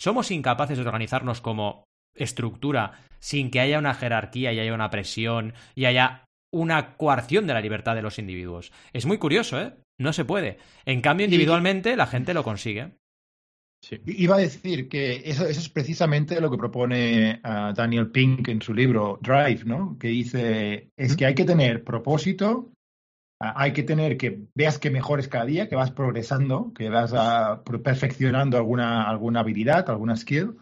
somos 0.00 0.30
incapaces 0.30 0.78
de 0.78 0.84
organizarnos 0.84 1.40
como 1.40 1.84
estructura 2.14 3.00
sin 3.18 3.50
que 3.50 3.60
haya 3.60 3.78
una 3.78 3.94
jerarquía 3.94 4.52
y 4.52 4.60
haya 4.60 4.74
una 4.74 4.90
presión 4.90 5.54
y 5.74 5.86
haya 5.86 6.24
una 6.52 6.96
coarción 6.96 7.46
de 7.46 7.54
la 7.54 7.60
libertad 7.60 7.94
de 7.94 8.02
los 8.02 8.18
individuos. 8.18 8.70
Es 8.92 9.06
muy 9.06 9.18
curioso, 9.18 9.60
¿eh? 9.60 9.74
No 9.98 10.12
se 10.12 10.24
puede. 10.24 10.58
En 10.84 11.00
cambio, 11.00 11.24
individualmente 11.24 11.96
la 11.96 12.06
gente 12.06 12.34
lo 12.34 12.44
consigue. 12.44 12.92
Sí. 13.82 14.00
Iba 14.06 14.36
a 14.36 14.38
decir 14.38 14.88
que 14.88 15.22
eso, 15.24 15.46
es 15.46 15.68
precisamente 15.68 16.40
lo 16.40 16.50
que 16.50 16.56
propone 16.56 17.40
Daniel 17.42 18.10
Pink 18.10 18.48
en 18.48 18.62
su 18.62 18.72
libro 18.72 19.18
Drive, 19.20 19.64
¿no? 19.64 19.96
Que 19.98 20.08
dice, 20.08 20.88
es 20.96 21.16
que 21.16 21.26
hay 21.26 21.34
que 21.34 21.44
tener 21.44 21.84
propósito, 21.84 22.72
hay 23.38 23.72
que 23.72 23.82
tener 23.82 24.16
que 24.16 24.46
veas 24.54 24.78
que 24.78 24.90
mejores 24.90 25.28
cada 25.28 25.44
día, 25.44 25.68
que 25.68 25.76
vas 25.76 25.90
progresando, 25.90 26.72
que 26.74 26.88
vas 26.88 27.12
perfeccionando 27.82 28.56
alguna, 28.56 29.08
alguna 29.08 29.40
habilidad, 29.40 29.90
alguna 29.90 30.16
skill, 30.16 30.56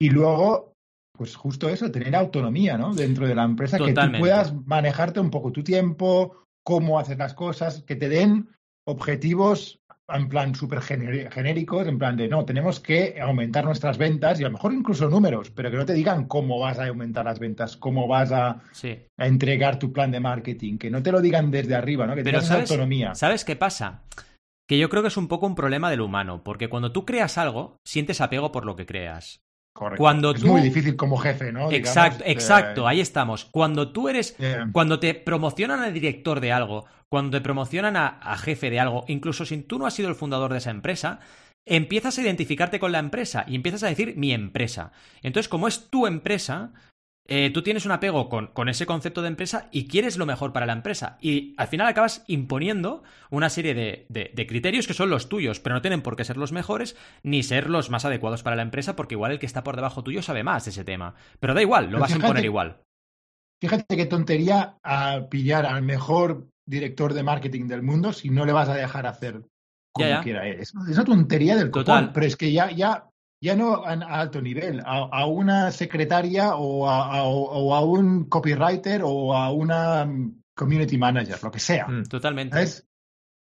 y 0.00 0.10
luego 0.10 0.74
pues 1.16 1.36
justo 1.36 1.68
eso, 1.68 1.90
tener 1.92 2.16
autonomía, 2.16 2.76
¿no? 2.76 2.92
Dentro 2.92 3.26
de 3.26 3.36
la 3.36 3.44
empresa, 3.44 3.78
que 3.78 3.92
tú 3.92 4.00
puedas 4.18 4.52
manejarte 4.66 5.20
un 5.20 5.30
poco 5.30 5.52
tu 5.52 5.62
tiempo, 5.62 6.44
cómo 6.64 6.98
hacer 6.98 7.18
las 7.18 7.34
cosas, 7.34 7.84
que 7.86 7.94
te 7.94 8.08
den 8.08 8.48
objetivos 8.84 9.80
en 10.08 10.28
plan 10.28 10.54
súper 10.54 10.82
genéricos, 10.82 11.86
en 11.86 11.98
plan 11.98 12.16
de, 12.16 12.28
no, 12.28 12.44
tenemos 12.44 12.80
que 12.80 13.18
aumentar 13.20 13.64
nuestras 13.64 13.96
ventas 13.96 14.38
y 14.38 14.44
a 14.44 14.48
lo 14.48 14.54
mejor 14.54 14.74
incluso 14.74 15.08
números, 15.08 15.50
pero 15.50 15.70
que 15.70 15.76
no 15.76 15.86
te 15.86 15.94
digan 15.94 16.26
cómo 16.26 16.58
vas 16.58 16.78
a 16.78 16.86
aumentar 16.86 17.24
las 17.24 17.38
ventas, 17.38 17.76
cómo 17.76 18.06
vas 18.06 18.30
a, 18.32 18.60
entregar 19.16 19.78
tu 19.78 19.92
plan 19.92 20.10
de 20.10 20.20
marketing, 20.20 20.76
que 20.76 20.90
no 20.90 21.02
te 21.02 21.12
lo 21.12 21.20
digan 21.20 21.50
desde 21.50 21.74
arriba, 21.74 22.06
¿no? 22.06 22.14
Que 22.14 22.24
tengas 22.24 22.50
autonomía. 22.50 23.14
¿Sabes 23.14 23.44
qué 23.44 23.56
pasa? 23.56 24.02
Que 24.68 24.78
yo 24.78 24.88
creo 24.90 25.02
que 25.02 25.08
es 25.08 25.16
un 25.16 25.28
poco 25.28 25.46
un 25.46 25.54
problema 25.54 25.90
del 25.90 26.00
humano, 26.00 26.42
porque 26.42 26.68
cuando 26.68 26.92
tú 26.92 27.06
creas 27.06 27.38
algo, 27.38 27.78
sientes 27.86 28.20
apego 28.20 28.52
por 28.52 28.66
lo 28.66 28.76
que 28.76 28.86
creas. 28.86 29.43
Correcto. 29.74 30.00
Cuando 30.00 30.30
es 30.30 30.44
muy 30.44 30.60
difícil 30.60 30.94
como 30.94 31.16
jefe, 31.16 31.50
¿no? 31.50 31.70
Exacto, 31.72 32.22
exacto, 32.24 32.86
ahí 32.86 33.00
estamos. 33.00 33.44
Cuando 33.44 33.90
tú 33.90 34.08
eres, 34.08 34.36
cuando 34.72 35.00
te 35.00 35.14
promocionan 35.14 35.80
a 35.80 35.90
director 35.90 36.38
de 36.38 36.52
algo, 36.52 36.86
cuando 37.08 37.36
te 37.36 37.42
promocionan 37.42 37.96
a, 37.96 38.36
jefe 38.36 38.70
de 38.70 38.78
algo, 38.78 39.04
incluso 39.08 39.44
si 39.44 39.62
tú 39.62 39.80
no 39.80 39.86
has 39.86 39.94
sido 39.94 40.08
el 40.08 40.14
fundador 40.14 40.52
de 40.52 40.58
esa 40.58 40.70
empresa, 40.70 41.18
empiezas 41.66 42.16
a 42.16 42.22
identificarte 42.22 42.78
con 42.78 42.92
la 42.92 43.00
empresa 43.00 43.44
y 43.48 43.56
empiezas 43.56 43.82
a 43.82 43.88
decir 43.88 44.16
mi 44.16 44.32
empresa. 44.32 44.92
Entonces, 45.22 45.48
como 45.48 45.66
es 45.66 45.90
tu 45.90 46.06
empresa, 46.06 46.72
eh, 47.26 47.50
tú 47.50 47.62
tienes 47.62 47.86
un 47.86 47.92
apego 47.92 48.28
con, 48.28 48.48
con, 48.48 48.68
ese 48.68 48.84
concepto 48.84 49.22
de 49.22 49.28
empresa 49.28 49.68
y 49.72 49.88
quieres 49.88 50.18
lo 50.18 50.26
mejor 50.26 50.52
para 50.52 50.66
la 50.66 50.74
empresa. 50.74 51.16
Y 51.22 51.54
al 51.56 51.68
final 51.68 51.86
acabas 51.86 52.22
imponiendo 52.26 53.02
una 53.30 53.48
serie 53.48 53.74
de, 53.74 54.06
de, 54.10 54.46
criterios 54.46 54.86
que 54.86 54.92
son 54.92 55.08
los 55.08 55.30
tuyos, 55.30 55.58
pero 55.58 55.74
no 55.74 55.80
tienen 55.80 56.02
por 56.02 56.16
qué 56.16 56.24
ser 56.24 56.36
los 56.36 56.52
mejores 56.52 56.96
ni 57.22 57.42
ser 57.42 57.70
los 57.70 57.88
más 57.88 58.04
adecuados 58.04 58.42
para 58.42 58.56
la 58.56 58.62
empresa, 58.62 58.94
porque 58.94 59.14
igual 59.14 59.32
el 59.32 59.38
que 59.38 59.46
está 59.46 59.64
por 59.64 59.76
debajo 59.76 60.04
tuyo 60.04 60.20
sabe 60.20 60.44
más 60.44 60.66
de 60.66 60.72
ese 60.72 60.84
tema. 60.84 61.14
Pero 61.40 61.54
da 61.54 61.62
igual, 61.62 61.90
lo 61.90 61.98
vas 61.98 62.12
a 62.12 62.16
imponer 62.16 62.44
igual. 62.44 62.82
Fíjate 63.62 63.96
qué 63.96 64.04
tontería 64.04 64.76
a 64.82 65.26
pillar 65.30 65.64
al 65.64 65.82
mejor 65.82 66.48
director 66.66 67.14
de 67.14 67.22
marketing 67.22 67.68
del 67.68 67.82
mundo 67.82 68.12
si 68.12 68.28
no 68.28 68.44
le 68.44 68.52
vas 68.52 68.68
a 68.68 68.74
dejar 68.74 69.06
hacer 69.06 69.42
como 69.92 70.20
quiera. 70.22 70.46
Es, 70.46 70.74
una 70.74 71.04
tontería 71.04 71.56
del 71.56 71.70
copón, 71.70 72.10
pero 72.12 72.26
es 72.26 72.36
que 72.36 72.52
ya, 72.52 72.70
ya 72.70 73.08
ya 73.44 73.54
no 73.54 73.84
a, 73.84 73.92
alto 73.92 74.40
nivel, 74.40 74.82
a, 74.86 75.26
una 75.26 75.70
secretaria 75.70 76.56
o 76.56 76.88
a, 76.88 77.84
un 77.84 78.24
copywriter 78.24 79.02
o 79.04 79.36
a 79.36 79.52
una 79.52 80.08
community 80.54 80.96
manager, 80.96 81.42
lo 81.42 81.50
que 81.50 81.60
sea. 81.60 81.86
Mm, 81.86 82.04
totalmente. 82.04 82.56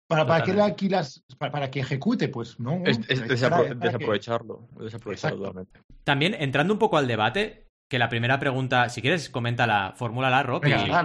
Para, 0.08 0.26
para 0.26 0.44
que 0.44 0.60
aquí 0.60 0.88
las, 0.88 1.24
para, 1.38 1.70
que 1.70 1.80
ejecute, 1.80 2.28
pues 2.28 2.58
no. 2.58 2.82
Es, 2.84 3.06
desaprovecharlo, 3.06 4.68
desaprovecharlo 4.80 5.66
También 6.02 6.34
entrando 6.36 6.72
un 6.74 6.80
poco 6.80 6.98
al 6.98 7.06
debate, 7.06 7.68
que 7.92 7.98
la 7.98 8.08
primera 8.08 8.38
pregunta, 8.38 8.88
si 8.88 9.02
quieres, 9.02 9.28
comenta 9.28 9.66
la 9.66 9.92
fórmula 9.94 10.30
la 10.30 10.42
Rob, 10.42 10.62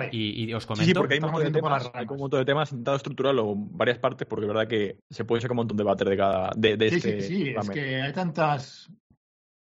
y, 0.10 0.54
os 0.54 0.66
comento. 0.66 0.86
Sí, 0.86 0.94
porque 0.94 1.16
hay 1.16 1.20
un, 1.20 1.32
montón 1.32 1.52
de 1.52 1.60
temas, 1.60 1.92
hay 1.94 2.06
un 2.10 2.18
montón 2.18 2.40
de 2.40 2.46
temas, 2.46 2.72
intentado 2.72 2.96
estructurarlo 2.96 3.52
en 3.52 3.78
varias 3.78 4.00
partes, 4.00 4.26
porque 4.26 4.46
es 4.46 4.48
verdad 4.48 4.70
que 4.70 4.98
se 5.10 5.26
puede 5.26 5.42
sacar 5.42 5.52
un 5.52 5.58
montón 5.58 5.76
de 5.76 5.84
debate 5.84 6.06
de 6.06 6.16
cada. 6.16 6.52
De, 6.56 6.78
de 6.78 6.90
sí, 6.90 6.96
este 6.96 7.22
sí, 7.22 7.28
sí, 7.28 7.50
es 7.50 7.70
que 7.72 8.02
hay 8.02 8.14
tantas. 8.14 8.90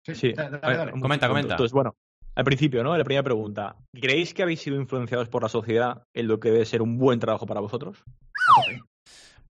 Sí, 0.04 0.32
comenta, 1.00 1.26
comenta. 1.26 1.54
Entonces, 1.54 1.72
bueno, 1.72 1.96
al 2.36 2.44
principio, 2.44 2.84
¿no? 2.84 2.96
La 2.96 3.02
primera 3.02 3.24
pregunta. 3.24 3.74
¿Creéis 4.00 4.32
que 4.32 4.44
habéis 4.44 4.60
sido 4.60 4.76
influenciados 4.76 5.28
por 5.28 5.42
la 5.42 5.48
sociedad 5.48 6.04
en 6.14 6.28
lo 6.28 6.38
que 6.38 6.52
debe 6.52 6.66
ser 6.66 6.82
un 6.82 6.98
buen 6.98 7.18
trabajo 7.18 7.46
para 7.46 7.58
vosotros? 7.58 8.04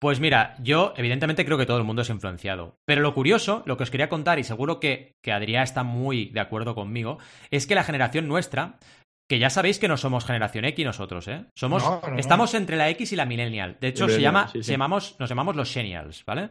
Pues 0.03 0.19
mira, 0.19 0.57
yo 0.59 0.95
evidentemente 0.97 1.45
creo 1.45 1.57
que 1.57 1.65
todo 1.65 1.79
el 1.79 1.85
mundo 1.85 2.03
es 2.03 2.11
influenciado. 2.11 2.75
Pero 2.85 3.03
lo 3.03 3.15
curioso, 3.15 3.62
lo 3.67 3.77
que 3.77 3.85
os 3.85 3.91
quería 3.93 4.09
contar, 4.09 4.41
y 4.41 4.43
seguro 4.43 4.81
que, 4.81 5.15
que 5.23 5.31
Adrián 5.31 5.62
está 5.62 5.85
muy 5.85 6.25
de 6.31 6.41
acuerdo 6.41 6.75
conmigo, 6.75 7.19
es 7.53 7.69
que 7.69 7.77
la 7.77 7.85
generación 7.85 8.27
nuestra, 8.27 8.81
que 9.31 9.38
ya 9.38 9.49
sabéis 9.49 9.79
que 9.79 9.87
no 9.87 9.97
somos 9.97 10.25
generación 10.25 10.65
X 10.65 10.85
nosotros, 10.85 11.29
¿eh? 11.29 11.45
Somos, 11.55 11.85
estamos 12.17 12.53
entre 12.55 12.77
la 12.77 12.91
X 12.91 13.12
y 13.12 13.17
la 13.17 13.27
millennial. 13.27 13.77
De 13.81 13.87
hecho, 13.87 14.09
se 14.09 14.21
llama, 14.21 14.49
Se 14.49 14.62
llamamos, 14.62 15.15
nos 15.21 15.29
llamamos 15.29 15.55
los 15.55 15.71
Xenials, 15.71 16.25
¿vale? 16.25 16.51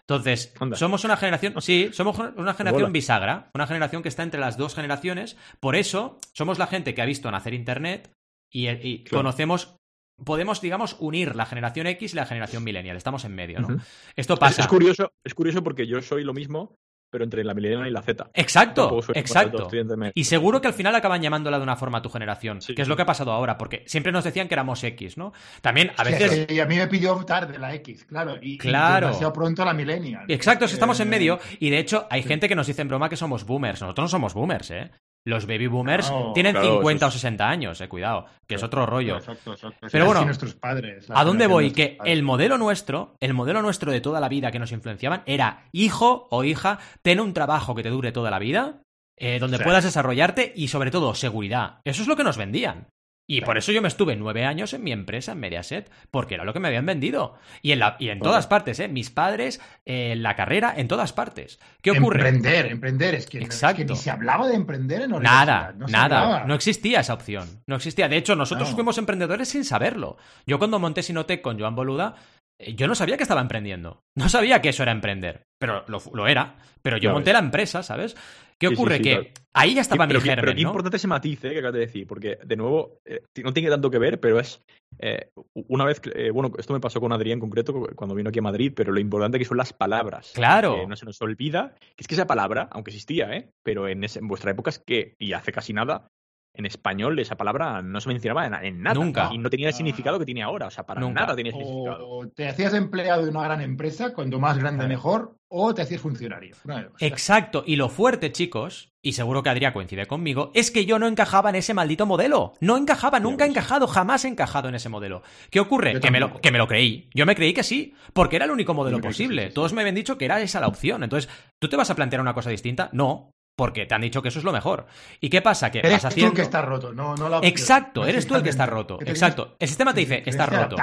Entonces, 0.00 0.52
somos 0.74 1.02
una 1.02 1.16
generación, 1.16 1.54
sí, 1.62 1.88
somos 1.94 2.18
una 2.18 2.52
generación 2.52 2.92
bisagra, 2.92 3.48
una 3.54 3.66
generación 3.66 4.02
que 4.02 4.10
está 4.10 4.24
entre 4.24 4.40
las 4.40 4.58
dos 4.58 4.74
generaciones. 4.74 5.38
Por 5.58 5.74
eso, 5.74 6.18
somos 6.34 6.58
la 6.58 6.66
gente 6.66 6.92
que 6.92 7.00
ha 7.00 7.06
visto 7.06 7.30
nacer 7.30 7.54
Internet 7.54 8.12
y, 8.52 9.04
conocemos 9.04 9.76
podemos, 10.24 10.60
digamos, 10.60 10.96
unir 11.00 11.36
la 11.36 11.46
generación 11.46 11.86
X 11.86 12.12
y 12.12 12.16
la 12.16 12.26
generación 12.26 12.64
millennial. 12.64 12.96
Estamos 12.96 13.24
en 13.24 13.34
medio, 13.34 13.60
¿no? 13.60 13.76
Esto 14.16 14.36
pasa. 14.36 14.62
Es, 14.62 14.68
curioso, 14.68 15.12
es 15.24 15.34
curioso 15.34 15.62
porque 15.62 15.86
yo 15.86 16.00
soy 16.02 16.24
lo 16.24 16.32
mismo, 16.32 16.76
pero 17.10 17.24
entre 17.24 17.44
la 17.44 17.54
millennial 17.54 17.88
y 17.88 17.90
la 17.90 18.02
Z. 18.02 18.30
Exacto, 18.34 19.00
exacto. 19.14 19.68
Y 20.14 20.24
seguro 20.24 20.60
que 20.60 20.68
al 20.68 20.74
final 20.74 20.94
acaban 20.94 21.20
llamándola 21.20 21.58
de 21.58 21.64
una 21.64 21.76
forma 21.76 21.98
a 21.98 22.02
tu 22.02 22.08
generación, 22.08 22.60
que 22.60 22.80
es 22.80 22.88
lo 22.88 22.96
que 22.96 23.02
ha 23.02 23.06
pasado 23.06 23.32
ahora, 23.32 23.58
porque 23.58 23.82
siempre 23.86 24.12
nos 24.12 24.24
decían 24.24 24.48
que 24.48 24.54
éramos 24.54 24.82
X, 24.82 25.18
¿no? 25.18 25.32
También 25.60 25.90
a 25.96 26.04
veces... 26.04 26.46
y 26.48 26.60
a 26.60 26.66
mí 26.66 26.76
me 26.76 26.86
pidió 26.86 27.16
tarde 27.24 27.58
la 27.58 27.74
X, 27.74 28.04
claro. 28.04 28.36
Y, 28.40 28.58
claro. 28.58 29.08
demasiado 29.08 29.32
pronto 29.32 29.64
la 29.64 29.74
millennial. 29.74 30.24
Exacto, 30.28 30.64
estamos 30.66 31.00
en 31.00 31.08
eh, 31.08 31.10
medio. 31.10 31.40
Y 31.58 31.70
de 31.70 31.78
hecho, 31.78 32.06
hay 32.10 32.22
gente 32.22 32.48
que 32.48 32.54
nos 32.54 32.66
dice 32.66 32.82
en 32.82 32.88
broma 32.88 33.08
que 33.08 33.16
somos 33.16 33.44
boomers. 33.44 33.80
Nosotros 33.80 34.04
no 34.04 34.08
somos 34.08 34.34
boomers, 34.34 34.70
¿eh? 34.70 34.90
Los 35.26 35.46
baby 35.46 35.66
boomers 35.66 36.10
tienen 36.34 36.56
50 36.56 37.06
o 37.06 37.10
60 37.10 37.48
años, 37.48 37.80
eh, 37.80 37.88
cuidado, 37.88 38.26
que 38.46 38.54
es 38.54 38.62
otro 38.62 38.86
rollo. 38.86 39.16
Exacto, 39.16 39.52
exacto. 39.52 39.86
Pero 39.92 40.06
bueno, 40.06 40.24
nuestros 40.24 40.54
padres, 40.54 41.06
¿a 41.10 41.24
dónde 41.24 41.46
voy? 41.46 41.72
Que 41.72 41.98
el 42.04 42.22
modelo 42.22 42.56
nuestro, 42.56 43.16
el 43.20 43.34
modelo 43.34 43.60
nuestro 43.60 43.92
de 43.92 44.00
toda 44.00 44.20
la 44.20 44.30
vida 44.30 44.50
que 44.50 44.58
nos 44.58 44.72
influenciaban 44.72 45.22
era 45.26 45.68
hijo 45.72 46.26
o 46.30 46.42
hija, 46.44 46.78
ten 47.02 47.20
un 47.20 47.34
trabajo 47.34 47.74
que 47.74 47.82
te 47.82 47.90
dure 47.90 48.12
toda 48.12 48.30
la 48.30 48.38
vida, 48.38 48.82
eh, 49.18 49.38
donde 49.38 49.58
puedas 49.58 49.84
desarrollarte 49.84 50.54
y 50.56 50.68
sobre 50.68 50.90
todo 50.90 51.14
seguridad. 51.14 51.80
Eso 51.84 52.00
es 52.00 52.08
lo 52.08 52.16
que 52.16 52.24
nos 52.24 52.38
vendían. 52.38 52.88
Y 53.30 53.42
por 53.42 53.56
eso 53.56 53.70
yo 53.70 53.80
me 53.80 53.86
estuve 53.86 54.16
nueve 54.16 54.44
años 54.44 54.74
en 54.74 54.82
mi 54.82 54.90
empresa, 54.90 55.32
en 55.32 55.38
Mediaset, 55.38 55.88
porque 56.10 56.34
era 56.34 56.44
lo 56.44 56.52
que 56.52 56.58
me 56.58 56.66
habían 56.66 56.84
vendido. 56.84 57.38
Y 57.62 57.70
en, 57.70 57.78
la, 57.78 57.96
y 58.00 58.08
en 58.08 58.18
todas 58.18 58.48
partes, 58.48 58.80
¿eh? 58.80 58.88
Mis 58.88 59.10
padres, 59.10 59.60
eh, 59.86 60.16
la 60.16 60.34
carrera, 60.34 60.74
en 60.76 60.88
todas 60.88 61.12
partes. 61.12 61.60
¿Qué 61.80 61.92
ocurre? 61.92 62.18
Emprender, 62.18 62.66
emprender. 62.66 63.14
Es 63.14 63.26
que, 63.26 63.38
Exacto. 63.38 63.84
ni 63.84 63.94
se 63.94 64.10
hablaba 64.10 64.48
de 64.48 64.56
emprender 64.56 65.02
en 65.02 65.10
Nada, 65.10 65.72
nada. 65.76 66.44
No 66.44 66.54
existía 66.54 67.00
esa 67.00 67.14
opción. 67.14 67.62
No 67.68 67.76
existía. 67.76 68.08
De 68.08 68.16
hecho, 68.16 68.34
nosotros 68.34 68.70
fuimos 68.70 68.98
emprendedores 68.98 69.48
sin 69.48 69.64
saberlo. 69.64 70.16
Yo 70.44 70.58
cuando 70.58 70.80
monté 70.80 71.04
Sinotec 71.04 71.40
con 71.40 71.56
Joan 71.56 71.76
Boluda, 71.76 72.16
eh, 72.58 72.74
yo 72.74 72.88
no 72.88 72.96
sabía 72.96 73.16
que 73.16 73.22
estaba 73.22 73.40
emprendiendo. 73.40 74.02
No 74.16 74.28
sabía 74.28 74.60
que 74.60 74.70
eso 74.70 74.82
era 74.82 74.90
emprender. 74.90 75.46
Pero 75.58 75.84
lo, 75.86 76.26
era. 76.26 76.56
Pero 76.82 76.96
yo 76.96 77.12
monté 77.12 77.32
la 77.32 77.38
empresa, 77.38 77.84
¿sabes? 77.84 78.16
¿Qué 78.60 78.68
ocurre? 78.68 79.00
que 79.00 79.32
ahí 79.54 79.74
ya 79.74 79.80
estaba 79.80 80.06
mi 80.06 80.10
pero, 80.10 80.20
germen, 80.20 80.44
Pero 80.44 80.54
qué 80.54 80.60
importante 80.60 80.98
ese 80.98 81.08
matiz 81.08 81.42
eh, 81.44 81.50
que 81.50 81.58
acabas 81.58 81.74
de 81.74 81.80
decir, 81.80 82.06
porque 82.06 82.38
de 82.44 82.56
nuevo 82.56 83.00
eh, 83.06 83.22
no 83.42 83.54
tiene 83.54 83.70
tanto 83.70 83.90
que 83.90 83.98
ver, 83.98 84.20
pero 84.20 84.38
es 84.38 84.62
eh, 84.98 85.30
una 85.54 85.86
vez, 85.86 86.02
bueno, 86.32 86.52
esto 86.58 86.74
me 86.74 86.80
pasó 86.80 87.00
con 87.00 87.12
Adrián 87.12 87.36
en 87.36 87.40
concreto 87.40 87.72
cuando 87.96 88.14
vino 88.14 88.28
aquí 88.28 88.38
a 88.38 88.42
Madrid, 88.42 88.72
pero 88.76 88.92
lo 88.92 89.00
importante 89.00 89.38
que 89.38 89.46
son 89.46 89.56
las 89.56 89.72
palabras. 89.72 90.32
Claro. 90.34 90.86
no 90.86 90.94
se 90.94 91.06
nos 91.06 91.20
olvida 91.22 91.74
que 91.96 92.02
es 92.02 92.06
que 92.06 92.14
esa 92.14 92.26
palabra, 92.26 92.68
aunque 92.70 92.90
existía, 92.90 93.34
¿eh? 93.34 93.48
pero 93.62 93.88
en, 93.88 94.04
en 94.04 94.28
vuestra 94.28 94.50
época 94.50 94.68
es 94.68 94.78
que, 94.78 95.14
y 95.18 95.32
hace 95.32 95.52
casi 95.52 95.72
nada, 95.72 96.10
en 96.54 96.66
español 96.66 97.18
esa 97.18 97.36
palabra 97.36 97.82
no 97.82 98.00
se 98.00 98.08
mencionaba 98.08 98.46
en, 98.46 98.82
nada. 98.82 98.94
Nunca. 98.94 99.30
Y 99.32 99.38
no 99.38 99.50
tenía 99.50 99.68
el 99.68 99.74
significado 99.74 100.18
que 100.18 100.24
tiene 100.24 100.42
ahora. 100.42 100.66
O 100.66 100.70
sea, 100.70 100.84
para 100.84 101.00
nada 101.00 101.34
tenía 101.34 101.52
significado. 101.52 102.08
O 102.08 102.28
te 102.28 102.48
hacías 102.48 102.74
empleado 102.74 103.24
de 103.24 103.30
una 103.30 103.44
gran 103.44 103.60
empresa, 103.60 104.12
cuando 104.12 104.38
más 104.38 104.58
grande 104.58 104.86
mejor, 104.86 105.36
o 105.48 105.74
te 105.74 105.82
hacías 105.82 106.00
funcionario. 106.00 106.56
Exacto. 106.98 107.62
Y 107.66 107.76
lo 107.76 107.88
fuerte, 107.88 108.32
chicos, 108.32 108.92
y 109.02 109.12
seguro 109.12 109.42
que 109.42 109.50
Adrián 109.50 109.72
coincide 109.72 110.06
conmigo, 110.06 110.50
es 110.54 110.70
que 110.70 110.84
yo 110.84 110.98
no 110.98 111.06
encajaba 111.06 111.50
en 111.50 111.56
ese 111.56 111.74
maldito 111.74 112.06
modelo. 112.06 112.54
No 112.60 112.76
encajaba, 112.76 113.20
nunca 113.20 113.44
he 113.44 113.48
encajado, 113.48 113.86
jamás 113.86 114.24
he 114.24 114.28
encajado 114.28 114.68
en 114.68 114.74
ese 114.74 114.88
modelo. 114.88 115.22
¿Qué 115.50 115.60
ocurre? 115.60 116.00
Que 116.00 116.10
me, 116.10 116.20
lo, 116.20 116.40
que 116.40 116.50
me 116.50 116.58
lo 116.58 116.66
creí. 116.66 117.08
Yo 117.14 117.26
me 117.26 117.36
creí 117.36 117.52
que 117.52 117.62
sí, 117.62 117.94
porque 118.12 118.36
era 118.36 118.44
el 118.44 118.50
único 118.50 118.74
modelo 118.74 119.00
posible. 119.00 119.50
Todos 119.50 119.72
me 119.72 119.80
habían 119.80 119.94
dicho 119.94 120.18
que 120.18 120.24
era 120.24 120.40
esa 120.40 120.60
la 120.60 120.68
opción. 120.68 121.02
Entonces, 121.02 121.30
¿tú 121.58 121.68
te 121.68 121.76
vas 121.76 121.90
a 121.90 121.96
plantear 121.96 122.20
una 122.20 122.34
cosa 122.34 122.50
distinta? 122.50 122.90
No 122.92 123.32
porque 123.60 123.84
te 123.84 123.94
han 123.94 124.00
dicho 124.00 124.22
que 124.22 124.28
eso 124.28 124.38
es 124.38 124.44
lo 124.46 124.52
mejor. 124.52 124.86
¿Y 125.20 125.28
qué 125.28 125.42
pasa? 125.42 125.70
Que 125.70 125.80
eres 125.80 125.92
vas 125.92 126.06
haciendo... 126.06 126.30
tú 126.30 126.32
el 126.32 126.36
que 126.36 126.42
está 126.44 126.62
roto, 126.62 126.94
no, 126.94 127.14
no 127.14 127.28
la 127.28 127.40
Exacto, 127.42 128.06
eres 128.06 128.26
tú 128.26 128.34
el 128.34 128.42
que 128.42 128.48
está 128.48 128.64
roto. 128.64 128.98
Exacto. 129.04 129.54
El 129.58 129.68
sistema 129.68 129.92
te 129.92 130.00
dice, 130.00 130.22
está 130.24 130.46
roto. 130.46 130.76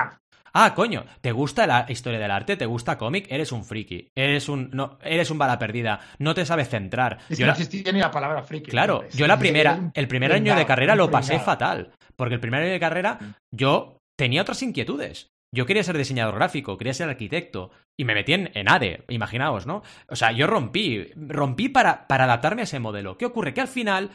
Ah, 0.53 0.75
coño, 0.75 1.03
¿te 1.21 1.31
gusta 1.31 1.65
la 1.65 1.87
historia 1.89 2.19
del 2.19 2.29
arte? 2.29 2.55
¿Te 2.55 2.67
gusta 2.67 2.95
cómic? 2.95 3.25
Eres 3.31 3.51
un 3.51 3.65
friki. 3.65 4.11
Eres 4.13 4.47
un 4.47 4.69
no, 4.73 4.99
eres 5.01 5.31
un 5.31 5.39
bala 5.39 5.57
perdida. 5.57 6.01
No 6.19 6.35
te 6.35 6.45
sabes 6.45 6.69
centrar. 6.69 7.17
Es 7.27 7.39
que 7.39 7.45
no 7.45 7.53
existía 7.53 7.91
ni 7.91 7.99
la 7.99 8.11
palabra 8.11 8.43
friki. 8.43 8.69
Claro, 8.69 9.03
yo 9.09 9.25
la 9.25 9.39
primera, 9.39 9.89
el 9.95 10.07
primer 10.07 10.31
año 10.31 10.55
de 10.55 10.67
carrera 10.67 10.93
lo 10.93 11.09
pasé 11.09 11.39
fatal. 11.39 11.93
Porque 12.15 12.35
el 12.35 12.39
primer 12.39 12.61
año 12.61 12.73
de 12.73 12.79
carrera 12.79 13.17
yo 13.51 13.97
tenía 14.15 14.43
otras 14.43 14.61
inquietudes. 14.61 15.31
Yo 15.57 15.65
quería 15.65 15.81
ser 15.81 15.97
diseñador 15.97 16.35
gráfico, 16.35 16.77
quería 16.77 16.93
ser 16.93 17.09
arquitecto 17.09 17.71
y 17.97 18.05
me 18.05 18.13
metí 18.13 18.33
en, 18.33 18.69
ADE, 18.69 19.05
imaginaos, 19.09 19.65
¿no? 19.65 19.81
O 20.07 20.15
sea, 20.15 20.31
yo 20.31 20.45
rompí, 20.45 21.07
rompí 21.15 21.67
para, 21.67 22.05
para 22.05 22.25
adaptarme 22.25 22.61
a 22.61 22.65
ese 22.65 22.77
modelo. 22.77 23.17
¿Qué 23.17 23.25
ocurre? 23.25 23.55
Que 23.55 23.61
al 23.61 23.67
final 23.67 24.11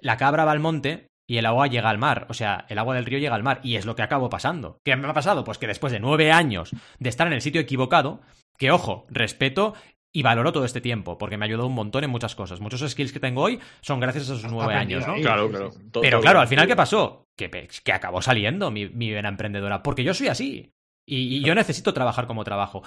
la 0.00 0.16
cabra 0.16 0.44
va 0.44 0.52
al 0.52 0.60
monte 0.60 1.08
y 1.28 1.38
el 1.38 1.46
agua 1.46 1.66
llega 1.66 1.90
al 1.90 1.98
mar, 1.98 2.28
o 2.30 2.34
sea, 2.34 2.66
el 2.68 2.78
agua 2.78 2.94
del 2.94 3.04
río 3.04 3.18
llega 3.18 3.34
al 3.34 3.42
mar 3.42 3.58
y 3.64 3.74
es 3.74 3.84
lo 3.84 3.96
que 3.96 4.02
acabó 4.02 4.30
pasando. 4.30 4.78
¿Qué 4.84 4.94
me 4.94 5.08
ha 5.08 5.12
pasado? 5.12 5.42
Pues 5.42 5.58
que 5.58 5.66
después 5.66 5.92
de 5.92 5.98
nueve 5.98 6.30
años 6.30 6.70
de 7.00 7.08
estar 7.08 7.26
en 7.26 7.32
el 7.32 7.42
sitio 7.42 7.60
equivocado, 7.60 8.20
que 8.56 8.70
ojo, 8.70 9.06
respeto 9.10 9.74
y 10.14 10.22
valoro 10.22 10.52
todo 10.52 10.64
este 10.64 10.80
tiempo, 10.80 11.18
porque 11.18 11.36
me 11.36 11.46
ha 11.46 11.48
ayudado 11.48 11.66
un 11.66 11.74
montón 11.74 12.04
en 12.04 12.10
muchas 12.10 12.36
cosas. 12.36 12.60
Muchos 12.60 12.88
skills 12.88 13.12
que 13.12 13.18
tengo 13.18 13.42
hoy 13.42 13.58
son 13.80 13.98
gracias 13.98 14.30
a 14.30 14.34
esos 14.34 14.52
nueve 14.52 14.74
años, 14.74 15.04
¿no? 15.04 15.16
Claro, 15.16 15.50
claro. 15.50 15.72
Pero 16.00 16.20
claro, 16.20 16.38
al 16.38 16.46
final, 16.46 16.68
¿qué 16.68 16.76
pasó? 16.76 17.24
Que, 17.36 17.50
que 17.50 17.92
acabó 17.92 18.22
saliendo 18.22 18.70
mi, 18.70 18.88
mi 18.88 19.10
vena 19.10 19.28
emprendedora, 19.28 19.82
porque 19.82 20.04
yo 20.04 20.14
soy 20.14 20.28
así. 20.28 20.72
Y, 21.08 21.42
yo 21.42 21.54
necesito 21.54 21.94
trabajar 21.94 22.26
como 22.26 22.44
trabajo. 22.44 22.82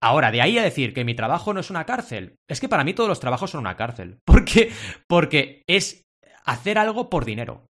Ahora, 0.00 0.30
de 0.30 0.42
ahí 0.42 0.58
a 0.58 0.62
decir 0.62 0.94
que 0.94 1.04
mi 1.04 1.14
trabajo 1.14 1.52
no 1.52 1.60
es 1.60 1.70
una 1.70 1.84
cárcel, 1.84 2.36
es 2.48 2.60
que 2.60 2.68
para 2.68 2.84
mí 2.84 2.94
todos 2.94 3.08
los 3.08 3.20
trabajos 3.20 3.50
son 3.50 3.60
una 3.60 3.76
cárcel. 3.76 4.18
¿Por 4.24 4.44
qué? 4.44 4.72
Porque 5.08 5.62
es 5.66 6.04
hacer 6.44 6.78
algo 6.78 7.10
por 7.10 7.24
dinero. 7.24 7.66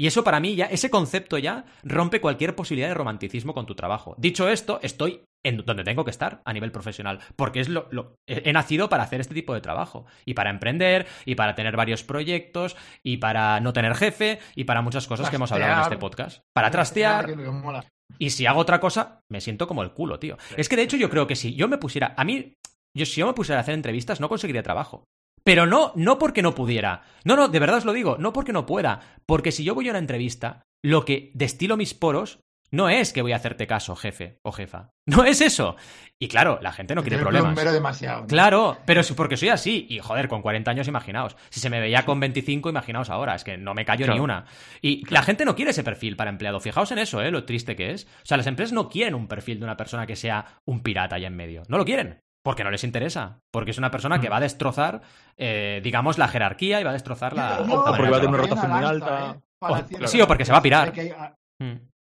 Y 0.00 0.06
eso 0.06 0.22
para 0.22 0.38
mí 0.38 0.54
ya, 0.54 0.66
ese 0.66 0.90
concepto 0.90 1.38
ya 1.38 1.64
rompe 1.82 2.20
cualquier 2.20 2.54
posibilidad 2.54 2.88
de 2.88 2.94
romanticismo 2.94 3.52
con 3.52 3.66
tu 3.66 3.74
trabajo. 3.74 4.14
Dicho 4.16 4.48
esto, 4.48 4.78
estoy 4.80 5.24
en 5.44 5.64
donde 5.64 5.82
tengo 5.82 6.04
que 6.04 6.10
estar 6.10 6.40
a 6.44 6.52
nivel 6.52 6.70
profesional, 6.70 7.18
porque 7.34 7.60
es 7.60 7.68
lo, 7.68 7.88
he 8.26 8.52
nacido 8.52 8.88
para 8.88 9.02
hacer 9.02 9.20
este 9.20 9.34
tipo 9.34 9.54
de 9.54 9.60
trabajo, 9.60 10.06
y 10.24 10.34
para 10.34 10.50
emprender, 10.50 11.06
y 11.24 11.34
para 11.34 11.54
tener 11.54 11.76
varios 11.76 12.04
proyectos, 12.04 12.76
y 13.02 13.16
para 13.18 13.60
no 13.60 13.72
tener 13.72 13.94
jefe, 13.94 14.38
y 14.54 14.64
para 14.64 14.82
muchas 14.82 15.06
cosas 15.06 15.30
que 15.30 15.36
hemos 15.36 15.50
hablado 15.50 15.74
en 15.74 15.82
este 15.82 15.98
podcast. 15.98 16.42
Para 16.54 16.70
trastear. 16.70 17.26
Y 18.18 18.30
si 18.30 18.46
hago 18.46 18.60
otra 18.60 18.80
cosa, 18.80 19.20
me 19.30 19.40
siento 19.40 19.66
como 19.66 19.82
el 19.82 19.92
culo, 19.92 20.18
tío. 20.18 20.38
Es 20.56 20.68
que 20.68 20.76
de 20.76 20.82
hecho 20.82 20.96
yo 20.96 21.10
creo 21.10 21.26
que 21.26 21.36
si 21.36 21.54
yo 21.54 21.68
me 21.68 21.78
pusiera, 21.78 22.14
a 22.16 22.24
mí, 22.24 22.54
yo 22.96 23.06
si 23.06 23.20
yo 23.20 23.26
me 23.26 23.34
pusiera 23.34 23.58
a 23.58 23.62
hacer 23.62 23.74
entrevistas, 23.74 24.20
no 24.20 24.28
conseguiría 24.28 24.62
trabajo. 24.62 25.04
Pero 25.44 25.66
no, 25.66 25.92
no 25.94 26.18
porque 26.18 26.42
no 26.42 26.54
pudiera. 26.54 27.02
No, 27.24 27.36
no, 27.36 27.48
de 27.48 27.58
verdad 27.58 27.78
os 27.78 27.84
lo 27.84 27.92
digo, 27.92 28.16
no 28.18 28.32
porque 28.32 28.52
no 28.52 28.66
pueda. 28.66 29.00
Porque 29.26 29.52
si 29.52 29.64
yo 29.64 29.74
voy 29.74 29.88
a 29.88 29.90
una 29.90 29.98
entrevista, 29.98 30.62
lo 30.84 31.04
que 31.04 31.30
destilo 31.34 31.76
mis 31.76 31.94
poros 31.94 32.40
no 32.70 32.88
es 32.88 33.12
que 33.12 33.22
voy 33.22 33.32
a 33.32 33.36
hacerte 33.36 33.66
caso, 33.66 33.96
jefe 33.96 34.38
o 34.42 34.52
jefa. 34.52 34.90
No 35.06 35.24
es 35.24 35.40
eso. 35.40 35.76
Y 36.18 36.28
claro, 36.28 36.58
la 36.60 36.70
gente 36.70 36.94
no 36.94 37.02
quiere 37.02 37.16
problemas. 37.16 37.56
demasiado. 37.72 38.26
Claro, 38.26 38.76
pero 38.84 39.00
es 39.00 39.10
porque 39.12 39.38
soy 39.38 39.48
así. 39.48 39.86
Y 39.88 40.00
joder, 40.00 40.28
con 40.28 40.42
40 40.42 40.70
años, 40.70 40.86
imaginaos. 40.86 41.34
Si 41.48 41.60
se 41.60 41.70
me 41.70 41.80
veía 41.80 42.04
con 42.04 42.20
25, 42.20 42.68
imaginaos 42.68 43.08
ahora. 43.08 43.34
Es 43.34 43.42
que 43.42 43.56
no 43.56 43.72
me 43.72 43.86
callo 43.86 44.12
ni 44.12 44.20
una. 44.20 44.44
Y 44.82 45.08
la 45.10 45.22
gente 45.22 45.46
no 45.46 45.54
quiere 45.54 45.70
ese 45.70 45.82
perfil 45.82 46.16
para 46.16 46.28
empleado. 46.28 46.60
Fijaos 46.60 46.92
en 46.92 46.98
eso, 46.98 47.22
¿eh? 47.22 47.30
Lo 47.30 47.44
triste 47.44 47.74
que 47.74 47.92
es. 47.92 48.04
O 48.04 48.26
sea, 48.26 48.36
las 48.36 48.46
empresas 48.46 48.74
no 48.74 48.90
quieren 48.90 49.14
un 49.14 49.28
perfil 49.28 49.60
de 49.60 49.64
una 49.64 49.76
persona 49.76 50.06
que 50.06 50.16
sea 50.16 50.60
un 50.66 50.82
pirata 50.82 51.16
allá 51.16 51.28
en 51.28 51.36
medio. 51.36 51.62
No 51.68 51.78
lo 51.78 51.86
quieren. 51.86 52.20
Porque 52.42 52.64
no 52.64 52.70
les 52.70 52.84
interesa. 52.84 53.40
Porque 53.50 53.70
es 53.70 53.78
una 53.78 53.90
persona 53.90 54.20
que 54.20 54.28
mm. 54.28 54.32
va 54.32 54.36
a 54.36 54.40
destrozar, 54.40 55.00
eh, 55.36 55.80
digamos, 55.82 56.18
la 56.18 56.28
jerarquía 56.28 56.80
y 56.80 56.84
va 56.84 56.90
a 56.90 56.94
destrozar 56.94 57.34
la. 57.34 57.60
No, 57.60 57.84
porque 57.84 58.10
va 58.10 58.18
a 58.18 58.20
tener 58.20 58.28
una 58.28 58.38
rotación 58.38 58.70
muy 58.70 58.84
alta. 58.84 59.36
¿eh? 59.36 60.06
sí, 60.06 60.20
o 60.20 60.26
porque 60.26 60.44
se 60.44 60.52
va 60.52 60.58
a 60.58 60.62
pirar. 60.62 60.92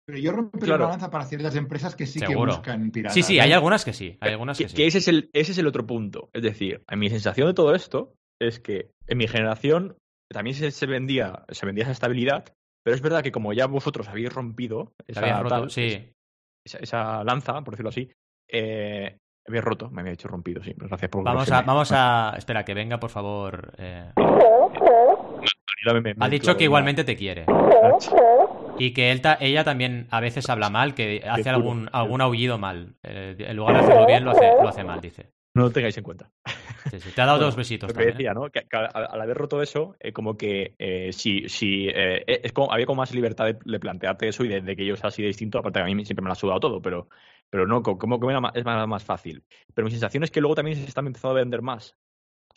Pero 0.09 0.21
yo 0.21 0.33
rompería 0.33 0.79
la 0.79 0.87
balanza 0.87 1.11
para 1.11 1.27
ciertas 1.27 1.55
empresas 1.55 1.95
que 1.95 2.07
sí 2.07 2.19
que 2.19 2.35
buscan 2.35 2.91
piratas. 2.91 3.13
Sí, 3.13 3.23
sí, 3.23 3.41
hay 3.41 3.53
algunas 3.53 3.85
que 3.85 3.93
sí. 3.93 4.17
Hay 4.21 4.33
algunas 4.33 4.57
que, 4.57 4.65
que, 4.65 4.87
ese, 4.87 4.97
es 4.97 5.09
el, 5.09 5.29
ese 5.35 5.53
es 5.53 5.59
el 5.59 5.67
otro 5.67 5.87
punto. 5.87 6.31
Es 6.33 6.43
decir, 6.43 6.83
a 6.87 6.97
mi 6.97 7.11
sensación 7.11 7.47
de 7.47 7.53
todo 7.53 7.75
esto 7.75 8.15
es 8.41 8.59
que 8.59 8.91
en 9.07 9.19
mi 9.19 9.29
generación 9.29 9.99
también 10.33 10.57
se, 10.57 10.87
vendía, 10.87 11.45
se 11.51 11.67
vendía 11.67 11.83
esa 11.83 11.93
estabilidad, 11.93 12.47
pero 12.83 12.97
es 12.97 13.03
verdad 13.03 13.23
que 13.23 13.33
como 13.33 13.53
ya 13.53 13.67
vosotros 13.67 14.09
habéis 14.09 14.33
rompido 14.33 14.95
esa, 15.07 15.21
esa, 16.65 17.23
lanza, 17.23 17.61
por 17.61 17.75
decirlo 17.75 17.91
así, 17.91 18.11
eh, 18.51 19.19
había 19.47 19.61
roto, 19.61 19.91
me 19.91 20.01
había 20.01 20.15
hecho 20.15 20.29
rompido, 20.29 20.63
sí. 20.63 20.73
Gracias 20.75 21.11
por 21.11 21.23
Vamos 21.23 21.53
a, 21.53 21.61
vamos 21.61 21.93
a. 21.93 22.33
Espera, 22.39 22.65
que 22.65 22.73
venga, 22.73 22.99
por 22.99 23.11
favor. 23.11 23.75
Eh... 23.77 24.11
ha 26.19 26.29
dicho 26.31 26.57
que 26.57 26.65
igualmente 26.65 27.05
te 27.05 27.15
quiere. 27.15 27.45
Y 28.79 28.93
que 28.93 29.11
él 29.11 29.23
ella 29.41 29.65
también 29.65 30.07
a 30.11 30.21
veces 30.21 30.49
habla 30.49 30.71
mal, 30.71 30.95
que 30.95 31.23
hace 31.29 31.49
algún, 31.49 31.89
algún 31.93 32.21
aullido 32.21 32.59
mal. 32.59 32.95
Eh, 33.03 33.37
en 33.39 33.57
lugar 33.57 33.77
de 33.77 33.81
hacerlo 33.83 34.07
bien, 34.07 34.25
lo 34.25 34.31
hace, 34.33 34.47
lo 34.63 34.69
hace 34.69 34.85
mal, 34.85 35.01
dice. 35.01 35.33
No 35.55 35.65
lo 35.65 35.71
tengáis 35.71 35.97
en 35.99 36.05
cuenta. 36.05 36.31
Te 37.15 37.21
ha 37.21 37.27
dado 37.27 37.39
dos 37.39 37.57
besitos. 37.57 37.91
Lo 37.91 37.97
que 37.97 38.07
decía, 38.07 38.33
¿no? 38.33 38.49
Que, 38.51 38.65
al, 38.71 39.21
haber 39.21 39.37
roto 39.37 39.61
eso, 39.61 39.97
eh, 39.99 40.13
como 40.13 40.37
que 40.37 40.75
eh, 40.79 41.13
si, 41.13 41.49
si 41.49 41.89
eh, 41.89 42.23
es 42.27 42.53
como, 42.53 42.73
había 42.73 42.87
como 42.87 43.03
más 43.03 43.13
libertad 43.13 43.47
de, 43.47 43.81
plantearte 43.81 44.29
eso 44.29 44.45
y 44.45 44.49
de, 44.49 44.77
que 44.77 44.87
yo 44.87 44.97
sea 44.97 45.09
así 45.09 45.23
de 45.23 45.29
distinto, 45.29 45.59
aparte 45.59 45.81
que 45.81 45.91
a 45.91 45.95
mí 45.95 46.05
siempre 46.05 46.23
me 46.23 46.29
lo 46.29 46.33
ha 46.33 46.37
sudado 46.37 46.61
todo, 46.61 46.81
pero, 46.81 47.09
pero 47.51 47.67
no, 47.67 47.83
como 47.83 48.21
que 48.21 48.27
es 48.55 48.65
más, 48.65 48.89
más 48.89 49.05
fácil. 49.05 49.43
Pero 49.75 49.87
mi 49.87 49.91
sensación 49.91 50.23
es 50.23 50.31
que 50.31 50.41
luego 50.41 50.55
también 50.55 50.77
se 50.77 50.85
está 50.85 51.01
empezando 51.01 51.37
a 51.37 51.41
vender 51.41 51.63
más. 51.63 51.97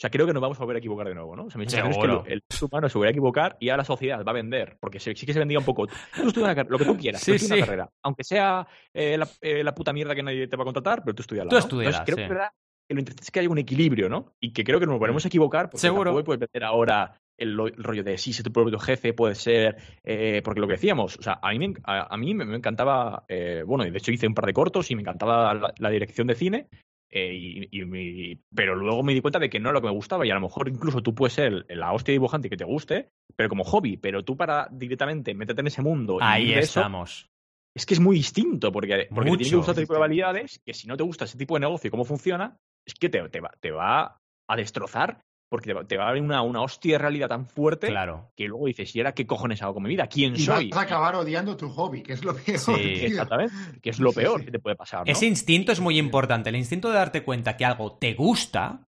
O 0.02 0.04
sea, 0.04 0.10
creo 0.10 0.26
que 0.26 0.34
nos 0.34 0.42
vamos 0.42 0.58
a 0.58 0.64
volver 0.64 0.78
a 0.78 0.80
equivocar 0.80 1.08
de 1.08 1.14
nuevo, 1.14 1.36
¿no? 1.36 1.46
O 1.46 1.50
sea, 1.52 1.60
mi 1.60 1.66
sensación 1.66 1.92
es 1.92 2.26
que 2.26 2.34
el, 2.34 2.44
ser 2.50 2.66
humano 2.66 2.90
se 2.90 2.98
vuelve 2.98 3.10
a 3.10 3.12
equivocar 3.12 3.58
y 3.60 3.70
ahora 3.70 3.82
la 3.82 3.86
sociedad 3.86 4.26
va 4.26 4.32
a 4.32 4.34
vender, 4.34 4.78
porque 4.80 5.00
sí, 5.00 5.14
que 5.14 5.34
se 5.34 5.40
vendía 5.40 5.60
un 5.60 5.66
poco. 5.66 5.86
Tú 5.88 6.28
estudias 6.28 6.68
lo 6.68 6.80
que 6.80 6.86
tú 6.86 6.98
quieras, 6.98 7.22
sí, 7.22 7.36
una 7.46 7.60
carrera. 7.60 7.90
Aunque 8.04 8.24
sea 8.24 8.68
la, 8.94 9.28
la, 9.42 9.76
puta 9.76 9.94
mierda 9.94 10.16
que 10.16 10.24
nadie 10.24 10.48
te 10.48 10.58
va 10.58 10.64
a 10.64 10.66
contratar, 10.66 11.04
pero 11.04 11.14
tú 11.14 11.22
estudias. 11.22 11.48
Tú 11.48 11.56
estudias. 11.58 12.02
creo 12.04 12.18
que 12.18 12.96
lo 12.96 13.00
interesante 13.00 13.24
es 13.24 13.32
que 13.32 13.40
haya 13.40 13.50
un 13.50 13.58
equilibrio, 13.58 14.10
¿no? 14.10 14.34
Y 14.40 14.54
que 14.54 14.64
creo 14.64 14.80
que 14.80 14.86
nos 14.86 15.00
volvemos 15.00 15.24
a 15.26 15.28
equivocar. 15.28 15.70
Porque 15.70 15.80
Seguro. 15.80 16.24
Puedes 16.24 16.40
meter 16.40 16.64
ahora 16.64 17.20
el, 17.38 17.58
rollo 17.58 18.04
de 18.04 18.18
sí, 18.18 18.34
ser 18.34 18.44
tu 18.44 18.52
propio 18.52 18.80
jefe, 18.80 19.14
puede 19.14 19.36
ser. 19.36 19.78
Eh, 20.04 20.42
porque 20.44 20.60
lo 20.60 20.68
que 20.68 20.74
decíamos, 20.74 21.18
o 21.18 21.22
sea, 21.22 21.40
a 21.42 21.52
mí 21.52 21.60
me, 21.60 21.74
a, 21.84 22.18
mí 22.18 22.34
me, 22.34 22.56
encantaba. 22.56 23.26
Eh, 23.28 23.64
bueno, 23.66 23.84
de 23.84 23.98
hecho 23.98 24.12
hice 24.12 24.28
un 24.28 24.34
par 24.34 24.46
de 24.46 24.54
cortos 24.54 24.90
y 24.92 24.96
me 24.96 25.02
encantaba 25.02 25.74
la, 25.78 25.90
dirección 25.90 26.28
de 26.28 26.36
cine. 26.36 26.68
Eh, 27.14 27.68
y, 27.72 28.36
pero 28.56 28.76
luego 28.76 29.04
me 29.04 29.14
di 29.14 29.20
cuenta 29.20 29.40
de 29.40 29.50
que 29.50 29.60
no 29.60 29.70
era 29.70 29.74
lo 29.74 29.82
que 29.82 29.88
me 29.88 29.94
gustaba 29.94 30.26
y 30.26 30.32
a 30.32 30.36
lo 30.36 30.42
mejor 30.42 30.70
incluso 30.70 31.04
tú 31.04 31.14
puedes 31.14 31.34
ser 31.34 31.66
la 31.68 31.92
hostia 31.92 32.14
dibujante 32.14 32.50
que 32.50 32.56
te 32.56 32.64
guste, 32.64 33.10
pero 33.36 33.50
como 33.50 33.66
hobby, 33.66 33.98
pero 33.98 34.24
tú 34.24 34.38
para 34.38 34.70
directamente 34.72 35.34
meterte 35.34 35.62
en 35.62 35.68
ese 35.68 35.82
mundo. 35.82 36.20
Ahí 36.22 36.54
estamos. 36.54 37.30
es 37.76 37.86
que 37.86 37.96
es 37.96 38.00
muy 38.00 38.16
distinto 38.16 38.72
porque, 38.72 39.10
porque 39.14 39.32
te 39.32 39.38
tiene 39.38 39.50
que 39.50 39.56
gustar 39.58 39.76
tipo 39.76 39.94
de 39.94 40.00
habilidades 40.00 40.62
que 40.66 40.74
si 40.74 40.88
no 40.88 40.96
te 40.96 41.04
gusta 41.04 41.26
ese 41.26 41.38
tipo 41.38 41.56
de 41.56 41.62
negocio 41.62 41.90
y 41.90 41.92
cómo 41.92 42.06
funciona, 42.06 42.58
es 42.88 42.94
que 42.96 43.10
te, 43.10 43.28
te, 43.28 43.42
va, 43.42 43.52
te 43.60 43.72
va 43.72 44.18
a 44.50 44.56
destrozar 44.56 45.22
porque 45.52 45.76
te 45.86 45.98
va, 45.98 46.04
a 46.04 46.14
dar 46.14 46.22
una, 46.22 46.42
una 46.44 46.62
hostia 46.62 46.94
de 46.94 46.98
realidad 47.00 47.28
tan 47.28 47.46
fuerte 47.46 47.88
claro. 47.88 48.32
que 48.38 48.48
luego 48.48 48.68
dices, 48.68 48.96
¿y 48.96 49.00
ahora 49.02 49.12
qué 49.12 49.28
cojones 49.28 49.62
hago 49.62 49.74
con 49.74 49.84
mi 49.84 49.90
vida? 49.90 50.08
¿Quién 50.08 50.38
soy? 50.40 50.70
Vas 50.70 50.80
a 50.80 50.84
acabar 50.84 51.16
odiando 51.16 51.58
tu 51.58 51.68
hobby, 51.70 52.02
que 52.02 52.14
es 52.14 52.24
lo 52.24 52.34
peor. 52.34 52.58
Sí, 52.58 53.02
exactamente. 53.02 53.54
Que 53.82 53.90
es 53.90 54.00
lo 54.00 54.14
peor 54.14 54.46
que 54.46 54.52
te 54.52 54.60
puede 54.60 54.78
pasar. 54.78 55.04
Ese 55.10 55.26
instinto 55.26 55.74
es 55.74 55.82
muy 55.82 56.00
importante. 56.00 56.50
El 56.50 56.56
instinto 56.56 56.88
de 56.88 56.96
darte 56.96 57.26
cuenta 57.26 57.58
que 57.58 57.66
algo 57.66 57.98
te 57.98 58.14
gusta, 58.14 58.86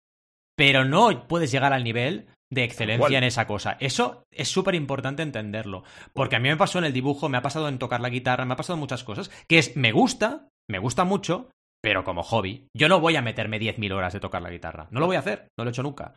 pero 0.57 0.85
no 0.85 1.27
puedes 1.27 1.51
llegar 1.51 1.73
al 1.73 1.83
nivel 1.83 2.29
de 2.49 2.63
excelencia 2.63 3.19
en 3.19 3.25
esa 3.25 3.49
cosa. 3.49 3.77
Eso 3.81 4.23
es 4.31 4.47
súper 4.47 4.77
importante 4.77 5.25
entenderlo. 5.25 5.83
Porque 6.13 6.37
a 6.37 6.39
mí 6.39 6.49
me 6.49 6.57
pasó 6.57 6.79
en 6.79 6.85
el 6.85 6.93
dibujo, 6.93 7.29
me 7.29 7.39
ha 7.39 7.43
pasado 7.43 7.69
en 7.69 7.81
tocar 7.81 8.01
la 8.01 8.09
guitarra, 8.09 8.45
me 8.45 8.55
ha 8.55 8.57
pasado 8.57 8.77
en 8.77 8.81
muchas 8.81 9.03
cosas, 9.03 9.33
que 9.49 9.59
es, 9.59 9.77
me 9.77 9.91
gusta, 9.91 10.47
me 10.71 10.79
gusta 10.79 11.03
mucho, 11.03 11.51
pero 11.83 12.05
como 12.05 12.23
hobby. 12.23 12.69
Yo 12.73 12.89
no 12.89 13.01
voy 13.01 13.17
a 13.17 13.23
meterme 13.23 13.59
10.000 13.59 13.93
horas 13.93 14.13
de 14.13 14.21
tocar 14.21 14.43
la 14.43 14.51
guitarra. 14.51 14.87
No 14.93 15.01
lo 15.01 15.07
voy 15.07 15.17
a 15.17 15.19
hacer, 15.19 15.49
no 15.59 15.65
lo 15.65 15.71
he 15.71 15.73
hecho 15.73 15.83
nunca. 15.83 16.15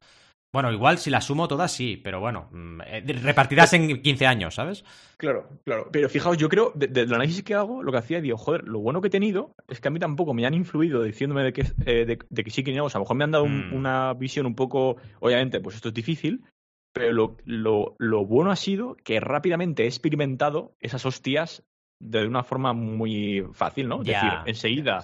Bueno, 0.55 0.71
igual 0.71 0.99
si 0.99 1.09
las 1.09 1.25
sumo 1.25 1.49
todas 1.49 1.69
sí, 1.69 1.99
pero 2.01 2.21
bueno, 2.21 2.47
mm, 2.53 2.79
eh, 2.85 3.03
repartidas 3.21 3.73
en 3.73 4.01
15 4.01 4.25
años, 4.25 4.55
¿sabes? 4.55 4.85
Claro, 5.17 5.49
claro. 5.65 5.89
Pero 5.91 6.07
fijaos, 6.07 6.37
yo 6.37 6.47
creo, 6.47 6.71
del 6.75 7.13
análisis 7.13 7.43
que 7.43 7.55
hago, 7.55 7.83
lo 7.83 7.91
que 7.91 7.97
hacía, 7.97 8.21
digo, 8.21 8.37
joder, 8.37 8.63
lo 8.63 8.79
bueno 8.79 9.01
que 9.01 9.07
he 9.07 9.11
tenido 9.11 9.53
es 9.67 9.81
que 9.81 9.89
a 9.89 9.91
mí 9.91 9.99
tampoco 9.99 10.33
me 10.33 10.45
han 10.45 10.53
influido 10.53 11.03
diciéndome 11.03 11.43
de 11.43 11.51
que, 11.51 11.65
eh, 11.85 12.05
de, 12.05 12.43
que 12.45 12.49
sí 12.51 12.63
que 12.63 12.71
no. 12.71 12.85
O 12.85 12.89
sea, 12.89 12.99
a 12.99 13.01
lo 13.01 13.03
mejor 13.03 13.17
me 13.17 13.25
han 13.25 13.31
dado 13.31 13.47
mm. 13.47 13.73
una 13.73 14.13
visión 14.13 14.45
un 14.45 14.55
poco, 14.55 14.95
obviamente, 15.19 15.59
pues 15.59 15.75
esto 15.75 15.89
es 15.89 15.93
difícil, 15.93 16.45
pero 16.93 17.11
lo, 17.11 17.35
lo, 17.43 17.97
lo 17.99 18.25
bueno 18.25 18.49
ha 18.49 18.55
sido 18.55 18.95
que 18.95 19.19
rápidamente 19.19 19.83
he 19.83 19.87
experimentado 19.87 20.73
esas 20.79 21.05
hostias 21.05 21.63
de 21.99 22.25
una 22.25 22.43
forma 22.43 22.71
muy 22.71 23.45
fácil, 23.51 23.89
¿no? 23.89 24.03
Es 24.03 24.07
decir, 24.07 24.31
enseguida 24.45 25.03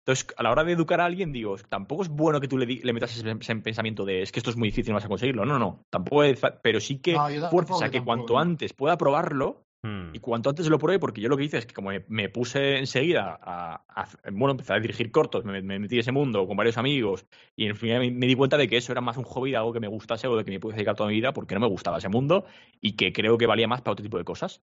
entonces, 0.00 0.26
a 0.36 0.42
la 0.42 0.50
hora 0.50 0.64
de 0.64 0.72
educar 0.72 1.00
a 1.00 1.04
alguien, 1.04 1.32
digo, 1.32 1.56
tampoco 1.68 2.02
es 2.02 2.08
bueno 2.08 2.40
que 2.40 2.48
tú 2.48 2.56
le, 2.56 2.66
le 2.66 2.92
metas 2.92 3.14
ese, 3.16 3.56
pensamiento 3.56 4.06
de 4.06 4.22
es 4.22 4.32
que 4.32 4.40
esto 4.40 4.50
es 4.50 4.56
muy 4.56 4.68
difícil, 4.68 4.92
no 4.92 4.96
vas 4.96 5.04
a 5.04 5.08
conseguirlo. 5.08 5.44
No, 5.44 5.58
no, 5.58 5.84
tampoco 5.90 6.24
es, 6.24 6.40
pero 6.62 6.80
sí 6.80 6.98
que 6.98 7.16
fuerza 7.50 7.84
a 7.84 7.90
que 7.90 8.02
cuanto 8.02 8.38
antes 8.38 8.72
pueda 8.72 8.96
probarlo 8.96 9.66
hmm. 9.82 10.14
y 10.14 10.18
cuanto 10.20 10.48
antes 10.48 10.66
lo 10.68 10.78
pruebe, 10.78 10.98
porque 10.98 11.20
yo 11.20 11.28
lo 11.28 11.36
que 11.36 11.44
hice 11.44 11.58
es 11.58 11.66
que 11.66 11.74
como 11.74 11.90
me, 12.08 12.28
puse 12.30 12.78
enseguida 12.78 13.38
a, 13.42 13.84
bueno, 14.32 14.52
empecé 14.52 14.72
a 14.72 14.80
dirigir 14.80 15.10
cortos, 15.10 15.44
me, 15.44 15.60
metí 15.60 15.96
en 15.96 16.00
ese 16.00 16.12
mundo 16.12 16.46
con 16.46 16.56
varios 16.56 16.78
amigos 16.78 17.26
y 17.54 17.66
en 17.66 17.76
fin 17.76 18.18
me, 18.18 18.26
di 18.26 18.34
cuenta 18.34 18.56
de 18.56 18.68
que 18.68 18.78
eso 18.78 18.92
era 18.92 19.02
más 19.02 19.18
un 19.18 19.24
hobby, 19.24 19.50
de 19.50 19.58
algo 19.58 19.74
que 19.74 19.80
me 19.80 19.88
gustase 19.88 20.28
o 20.28 20.36
de 20.36 20.44
que 20.44 20.50
me 20.50 20.60
pudiese 20.60 20.76
dedicar 20.76 20.96
toda 20.96 21.10
mi 21.10 21.16
vida 21.16 21.34
porque 21.34 21.54
no 21.54 21.60
me 21.60 21.68
gustaba 21.68 21.98
ese 21.98 22.08
mundo 22.08 22.46
y 22.80 22.96
que 22.96 23.12
creo 23.12 23.36
que 23.36 23.46
valía 23.46 23.68
más 23.68 23.82
para 23.82 23.92
otro 23.92 24.02
tipo 24.02 24.16
de 24.16 24.24
cosas. 24.24 24.62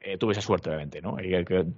Eh, 0.00 0.18
tuve 0.18 0.32
esa 0.32 0.40
suerte, 0.40 0.68
obviamente, 0.68 1.00
¿no? 1.00 1.16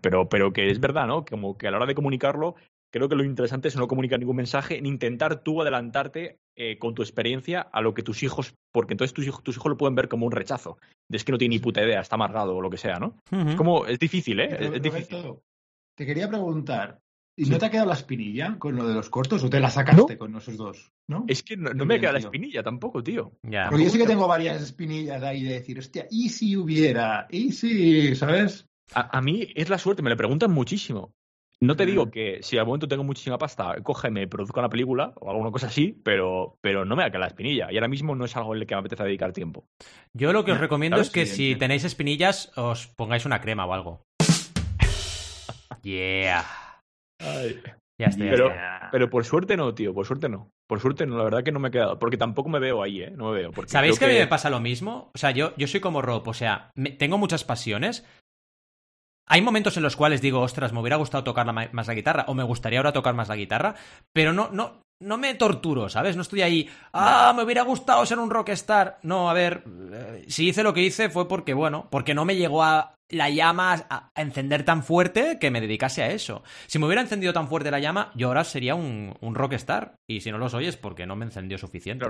pero, 0.01 0.29
pero 0.29 0.53
que 0.53 0.71
es 0.71 0.81
verdad, 0.81 1.07
¿no? 1.07 1.25
Como 1.25 1.59
que 1.59 1.67
a 1.67 1.71
la 1.71 1.79
hora 1.79 1.87
de 1.87 1.95
comunicarlo 1.95 2.55
creo 2.94 3.09
que 3.09 3.16
lo 3.16 3.24
interesante 3.24 3.66
es 3.66 3.74
no 3.74 3.88
comunicar 3.88 4.20
ningún 4.20 4.37
mensaje 4.37 4.80
ni 4.80 4.88
intentar 4.88 5.42
tú 5.42 5.61
adelantarte 5.61 6.38
eh, 6.54 6.78
con 6.78 6.94
tu 6.94 7.02
experiencia 7.02 7.61
a 7.61 7.80
lo 7.80 7.92
que 7.92 8.04
tus 8.04 8.22
hijos, 8.22 8.54
porque 8.70 8.94
entonces 8.94 9.12
tus 9.12 9.26
hijos, 9.26 9.42
tus 9.42 9.57
hijos 9.57 9.68
lo 9.68 9.76
pueden 9.76 9.96
ver 9.96 10.09
como 10.09 10.26
un 10.26 10.30
rechazo. 10.30 10.78
Es 11.11 11.24
que 11.24 11.33
no 11.33 11.38
tiene 11.38 11.57
ni 11.57 11.59
puta 11.59 11.83
idea, 11.83 12.00
está 12.00 12.14
amargado 12.14 12.54
o 12.54 12.62
lo 12.62 12.70
que 12.70 12.76
sea, 12.76 13.00
¿no? 13.00 13.16
Es 13.33 13.57
como, 13.57 13.85
es 13.87 13.98
difícil, 13.98 14.38
¿eh? 14.38 14.76
es 14.76 14.80
difícil. 14.80 15.40
te 15.96 16.07
quería 16.07 16.28
preguntar, 16.28 17.00
¿y 17.37 17.46
no 17.46 17.59
te 17.59 17.66
ha 17.66 17.70
quedado 17.72 17.88
la 17.88 17.94
espinilla 17.94 18.61
con 18.61 18.76
lo 18.76 18.87
de 18.87 18.94
los 18.94 19.11
cortos 19.11 19.42
o 19.42 19.50
te 19.50 19.59
la 19.59 19.70
sacaste 19.70 20.16
con 20.16 20.37
esos 20.37 20.57
dos? 20.57 20.92
¿no? 21.09 21.24
Es 21.26 21.42
que 21.42 21.57
no, 21.57 21.74
me 21.74 21.96
ha 21.96 21.98
quedado 21.98 22.12
la 22.12 22.20
espinilla 22.20 22.62
tampoco, 22.62 23.02
tío. 23.02 23.33
Porque 23.42 23.85
yo 23.85 23.90
sí 23.90 23.98
que 23.98 24.07
tengo 24.07 24.28
varias 24.28 24.62
espinillas 24.62 25.20
ahí 25.24 25.42
de 25.42 25.54
decir, 25.54 25.80
hostia, 25.80 26.07
¿y 26.12 26.28
si 26.28 26.57
hubiera? 26.57 27.26
¿Y 27.28 27.50
si, 27.50 28.14
sabes? 28.14 28.68
A, 28.92 29.18
a, 29.18 29.20
mí 29.20 29.48
es 29.57 29.68
la 29.68 29.78
suerte, 29.78 30.02
me 30.02 30.11
lo 30.11 30.16
preguntan 30.16 30.52
muchísimo. 30.52 31.12
No 31.64 31.77
te 31.77 31.87
digo 31.87 32.11
que 32.11 32.40
si 32.42 32.59
al 32.59 32.66
momento 32.66 32.87
tengo 32.87 33.05
muchísima 33.05 33.38
pasta, 33.38 33.77
cógeme, 33.83 34.20
me 34.20 34.29
produzca 34.29 34.61
una 34.61 34.68
película 34.68 35.12
o 35.16 35.31
alguna 35.31 35.50
cosa 35.50 35.68
así, 35.68 35.98
pero, 36.05 36.59
pero 36.61 36.85
no 36.85 36.94
me 36.94 37.09
da 37.09 37.18
la 37.18 37.27
espinilla. 37.27 37.72
Y 37.72 37.77
ahora 37.77 37.88
mismo 37.88 38.14
no 38.14 38.27
es 38.27 38.37
algo 38.37 38.55
en 38.55 38.61
el 38.61 38.66
que 38.66 38.74
me 38.74 38.81
apetece 38.81 39.03
dedicar 39.05 39.33
tiempo. 39.33 39.64
Yo 40.12 40.33
lo 40.33 40.44
que 40.44 40.53
os 40.53 40.61
recomiendo 40.61 41.00
es 41.00 41.11
que 41.11 41.27
si 41.27 41.57
tenéis 41.57 41.85
espinillas, 41.85 42.53
os 42.57 42.87
pongáis 42.87 43.24
una 43.24 43.40
crema 43.40 43.64
o 43.64 43.72
algo. 43.72 44.03
yeah. 45.83 46.44
Ya 48.00 48.07
estoy, 48.07 48.29
pero, 48.29 48.53
pero 48.90 49.09
por 49.09 49.24
suerte 49.24 49.57
no, 49.57 49.72
tío, 49.72 49.94
por 49.94 50.05
suerte 50.05 50.29
no. 50.29 50.50
Por 50.66 50.81
suerte 50.81 51.07
no, 51.07 51.16
la 51.16 51.24
verdad 51.24 51.44
que 51.44 51.53
no 51.53 51.61
me 51.61 51.68
he 51.68 51.70
quedado. 51.70 51.98
Porque 51.98 52.16
tampoco 52.16 52.48
me 52.48 52.59
veo 52.59 52.83
ahí, 52.83 53.03
¿eh? 53.03 53.12
No 53.14 53.31
me 53.31 53.38
veo. 53.38 53.53
¿Sabéis 53.66 53.98
que, 53.98 54.05
a 54.05 54.09
mí 54.09 54.14
me 54.14 54.27
pasa 54.27 54.50
lo 54.50 54.59
mismo? 54.59 55.12
O 55.14 55.18
sea, 55.18 55.31
yo, 55.31 55.55
yo 55.57 55.68
soy 55.68 55.79
como 55.79 56.03
Rob, 56.03 56.27
o 56.27 56.35
sea, 56.35 56.72
tengo 56.98 57.18
muchas 57.18 57.44
pasiones, 57.44 58.05
hay 59.27 59.43
momentos 59.43 59.77
en 59.77 59.83
los 59.83 59.97
cuales 59.97 60.21
digo, 60.21 60.41
ostras, 60.41 60.73
me 60.73 60.81
hubiera 60.81 60.97
gustado 60.97 61.25
tocar 61.25 61.51
más 61.53 61.87
la 61.87 61.95
guitarra, 61.95 62.25
o 62.29 62.35
me 62.35 62.43
gustaría 62.43 62.79
ahora 62.79 62.93
tocar 62.93 63.15
más 63.15 63.29
la 63.29 63.37
guitarra, 63.37 63.75
pero 64.13 64.33
no, 64.33 64.51
no, 64.53 64.83
no 65.01 65.19
me 65.19 65.35
torturo, 65.35 65.89
¿sabes? 65.89 66.17
No 66.17 66.23
estoy 66.23 66.43
ahí, 66.43 66.71
ah, 66.93 67.33
me 67.37 67.43
hubiera 67.43 67.63
gustado 67.63 68.05
ser 68.07 68.19
un 68.19 68.31
rockstar. 68.31 68.99
No, 69.03 69.31
a 69.31 69.35
ver, 69.35 69.65
eh, 69.93 70.25
si 70.29 70.49
hice 70.49 70.63
lo 70.63 70.75
que 70.75 70.83
hice 70.83 71.11
fue 71.11 71.29
porque, 71.29 71.55
bueno, 71.55 71.89
porque 71.91 72.15
no 72.15 72.25
me 72.25 72.37
llegó 72.37 72.63
a 72.63 72.95
la 73.11 73.31
llama 73.31 73.87
a, 73.91 74.11
encender 74.15 74.65
tan 74.65 74.83
fuerte 74.83 75.39
que 75.39 75.51
me 75.51 75.61
dedicase 75.61 76.03
a 76.03 76.11
eso. 76.11 76.43
Si 76.67 76.79
me 76.79 76.87
hubiera 76.87 77.03
encendido 77.03 77.33
tan 77.33 77.49
fuerte 77.49 77.71
la 77.71 77.81
llama, 77.81 78.13
yo 78.15 78.29
ahora 78.29 78.45
sería 78.45 78.75
un, 78.75 79.15
un 79.21 79.35
rockstar. 79.35 79.97
Y 80.09 80.21
si 80.21 80.31
no 80.31 80.39
lo 80.39 80.49
soy 80.49 80.67
es 80.67 80.77
porque 80.77 81.07
no 81.07 81.17
me 81.17 81.27
encendió 81.27 81.59
suficiente. 81.59 82.07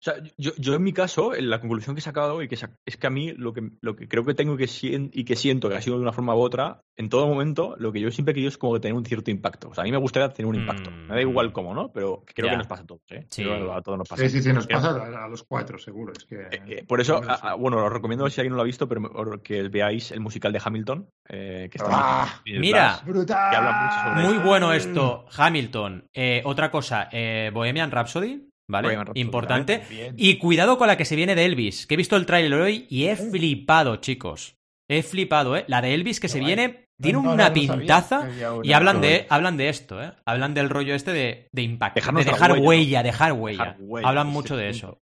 O 0.00 0.02
sea, 0.02 0.14
yo, 0.36 0.52
yo 0.58 0.74
en 0.74 0.82
mi 0.82 0.92
caso, 0.92 1.32
la 1.32 1.60
conclusión 1.60 1.96
que 1.96 2.00
he 2.00 2.02
sacado 2.02 2.40
y 2.40 2.48
que 2.48 2.56
es 2.86 2.96
que 2.96 3.06
a 3.06 3.10
mí 3.10 3.32
lo 3.32 3.52
que, 3.52 3.68
lo 3.80 3.96
que 3.96 4.06
creo 4.06 4.24
que 4.24 4.34
tengo 4.34 4.54
y 4.54 4.58
que, 4.58 5.10
y 5.12 5.24
que 5.24 5.34
siento 5.34 5.68
que 5.68 5.74
ha 5.76 5.82
sido 5.82 5.96
de 5.96 6.02
una 6.02 6.12
forma 6.12 6.36
u 6.36 6.38
otra, 6.38 6.82
en 6.96 7.08
todo 7.08 7.26
momento, 7.26 7.74
lo 7.78 7.92
que 7.92 8.00
yo 8.00 8.10
siempre 8.10 8.32
he 8.32 8.34
querido 8.34 8.48
es 8.48 8.58
como 8.58 8.80
tener 8.80 8.96
un 8.96 9.04
cierto 9.04 9.30
impacto. 9.30 9.70
O 9.70 9.74
sea, 9.74 9.82
a 9.82 9.84
mí 9.84 9.90
me 9.90 9.98
gustaría 9.98 10.28
tener 10.30 10.48
un 10.48 10.54
impacto. 10.54 10.90
Me 10.90 11.14
da 11.14 11.20
igual 11.20 11.48
mm. 11.48 11.52
cómo, 11.52 11.74
¿no? 11.74 11.92
Pero 11.92 12.22
creo 12.34 12.50
que 12.50 12.56
nos 12.56 12.66
pasa 12.68 12.82
a 12.82 12.86
todos, 12.86 13.02
¿eh? 13.10 13.26
Sí. 13.28 13.42
a 13.42 13.82
todos 13.82 13.98
nos 13.98 14.08
pasa. 14.08 14.22
Sí, 14.22 14.30
sí, 14.30 14.42
sí, 14.42 14.52
nos 14.52 14.66
pasa 14.66 14.90
a, 14.90 15.28
los 15.28 15.42
cuatro, 15.42 15.78
seguro. 15.78 16.12
Es 16.16 16.24
que, 16.24 16.42
eh, 16.42 16.62
eh, 16.66 16.84
por 16.86 17.00
eso, 17.00 17.20
bueno, 17.58 17.84
os 17.84 17.92
recomiendo, 17.92 18.28
si 18.30 18.40
alguien 18.40 18.52
no 18.52 18.56
lo 18.56 18.62
ha 18.62 18.66
visto, 18.66 18.88
pero 18.88 19.42
que 19.42 19.68
veáis 19.68 20.12
el 20.12 20.20
musical 20.20 20.52
de 20.52 20.60
Hamilton, 20.64 21.10
eh, 21.28 21.68
que 21.70 21.78
está 21.78 21.88
ah, 21.90 22.42
Mira, 22.44 23.00
brutal. 23.04 24.14
muy 24.16 24.38
bueno 24.38 24.72
esto, 24.72 25.26
Hamilton. 25.36 26.08
otra 26.44 26.70
cosa, 26.70 27.08
Bohemian 27.52 27.90
Rhapsody. 27.90 28.47
¿Vale? 28.68 28.98
Importante. 29.14 29.82
Y 30.16 30.36
cuidado 30.36 30.76
con 30.78 30.86
la 30.86 30.96
que 30.96 31.04
se 31.04 31.16
viene 31.16 31.34
de 31.34 31.44
Elvis, 31.44 31.86
que 31.86 31.94
he 31.94 31.96
visto 31.96 32.16
el 32.16 32.26
trailer 32.26 32.60
hoy 32.60 32.86
y 32.90 33.06
he 33.06 33.16
flipado, 33.16 33.96
chicos. 33.96 34.56
He 34.90 35.02
flipado, 35.02 35.56
¿eh? 35.56 35.64
La 35.68 35.82
de 35.82 35.94
Elvis 35.94 36.20
que 36.20 36.28
se 36.28 36.40
viene 36.40 36.88
tiene 37.00 37.18
una 37.18 37.52
pintaza 37.52 38.28
y 38.62 38.72
hablan 38.72 39.00
de, 39.00 39.26
hablan 39.28 39.56
de 39.56 39.68
esto, 39.68 40.02
¿eh? 40.02 40.12
Hablan 40.24 40.54
del 40.54 40.70
rollo 40.70 40.94
este 40.94 41.12
de, 41.12 41.48
de 41.52 41.62
impacto, 41.62 42.00
de 42.12 42.24
dejar 42.24 42.58
huella, 42.58 43.02
dejar 43.02 43.32
huella. 43.32 43.76
Hablan 44.02 44.28
mucho 44.28 44.56
de 44.56 44.70
eso. 44.70 45.00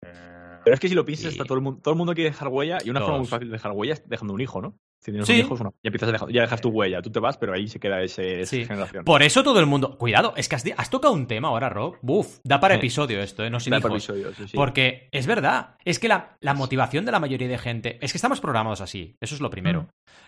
Pero 0.63 0.73
es 0.73 0.79
que 0.79 0.89
si 0.89 0.95
lo 0.95 1.05
piensas, 1.05 1.31
está 1.31 1.45
todo 1.45 1.57
el 1.59 1.63
mundo, 1.63 1.79
todo 1.81 1.93
el 1.93 1.97
mundo 1.97 2.15
quiere 2.15 2.31
dejar 2.31 2.47
huella 2.47 2.79
y 2.83 2.89
una 2.89 3.01
forma 3.01 3.19
muy 3.19 3.27
fácil 3.27 3.49
de 3.49 3.53
dejar 3.53 3.71
huella 3.71 3.93
es 3.93 4.09
dejando 4.09 4.33
un 4.33 4.41
hijo, 4.41 4.61
¿no? 4.61 4.79
Si 4.99 5.11
tienes 5.11 5.27
sí. 5.27 5.33
hijos, 5.33 5.59
ya 5.59 5.69
empiezas 5.83 6.09
a 6.09 6.11
dejar, 6.13 6.31
ya 6.31 6.41
dejas 6.41 6.61
tu 6.61 6.69
huella, 6.69 7.01
tú 7.01 7.11
te 7.11 7.19
vas, 7.19 7.37
pero 7.37 7.53
ahí 7.53 7.67
se 7.67 7.79
queda 7.79 8.01
ese, 8.01 8.41
esa 8.41 8.55
generación. 8.55 9.05
Por 9.05 9.21
eso 9.21 9.43
todo 9.43 9.59
el 9.59 9.67
mundo. 9.67 9.97
Cuidado, 9.97 10.33
es 10.35 10.49
que 10.49 10.55
has, 10.55 10.89
tocado 10.89 11.13
un 11.13 11.27
tema 11.27 11.49
ahora, 11.49 11.69
Rob. 11.69 11.97
Buf, 12.01 12.39
da 12.43 12.59
para 12.59 12.75
episodio 12.75 13.21
esto, 13.21 13.43
¿eh? 13.43 13.49
No 13.51 13.59
sin 13.59 13.71
da 13.71 13.81
Para 13.81 13.93
episodio, 13.93 14.33
sí, 14.33 14.47
sí. 14.47 14.57
Porque 14.57 15.09
es 15.11 15.27
verdad, 15.27 15.75
es 15.85 15.99
que 15.99 16.07
la, 16.07 16.37
la, 16.39 16.55
motivación 16.55 17.05
de 17.05 17.11
la 17.11 17.19
mayoría 17.19 17.47
de 17.47 17.57
gente. 17.57 17.99
Es 18.01 18.13
que 18.13 18.17
estamos 18.17 18.41
programados 18.41 18.81
así, 18.81 19.15
eso 19.21 19.35
es 19.35 19.41
lo 19.41 19.51
primero. 19.51 19.83
Mm. 19.83 19.87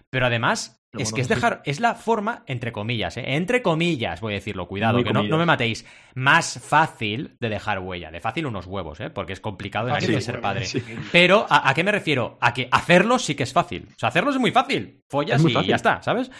Pero 0.10 0.25
además, 0.27 0.80
es 0.93 1.12
que 1.12 1.21
es 1.21 1.28
dejar, 1.28 1.62
es 1.65 1.80
la 1.80 1.95
forma, 1.95 2.43
entre 2.47 2.71
comillas, 2.71 3.17
¿eh? 3.17 3.23
entre 3.36 3.62
comillas, 3.62 4.21
voy 4.21 4.34
a 4.34 4.36
decirlo, 4.36 4.67
cuidado, 4.67 5.04
que 5.04 5.12
no, 5.12 5.23
me 5.23 5.45
matéis, 5.45 5.86
más 6.15 6.60
fácil 6.63 7.36
de 7.39 7.50
dejar 7.50 7.80
huella. 7.80 8.10
De 8.12 8.19
fácil 8.19 8.45
unos 8.45 8.65
huevos, 8.65 9.00
¿eh? 9.00 9.10
porque 9.10 9.34
es 9.34 9.39
complicado 9.39 9.88
de 9.88 9.93
ah, 9.93 10.21
ser 10.21 10.41
padre. 10.41 10.65
Pero, 11.12 11.45
¿a, 11.50 11.73
qué 11.73 11.84
me 11.84 11.91
refiero? 11.91 12.38
A 12.41 12.54
que 12.54 12.67
hacerlo 12.71 13.19
sí 13.19 13.36
que 13.36 13.43
es 13.43 13.54
fácil. 13.54 13.88
O 13.95 14.00
sea, 14.00 14.10
hacerlo 14.10 14.32
es 14.32 14.38
muy 14.38 14.52
fácil. 14.52 15.02
Follas 15.10 15.43
y 15.43 15.67
ya 15.67 15.76
está, 15.76 16.02
¿sabes? 16.02 16.32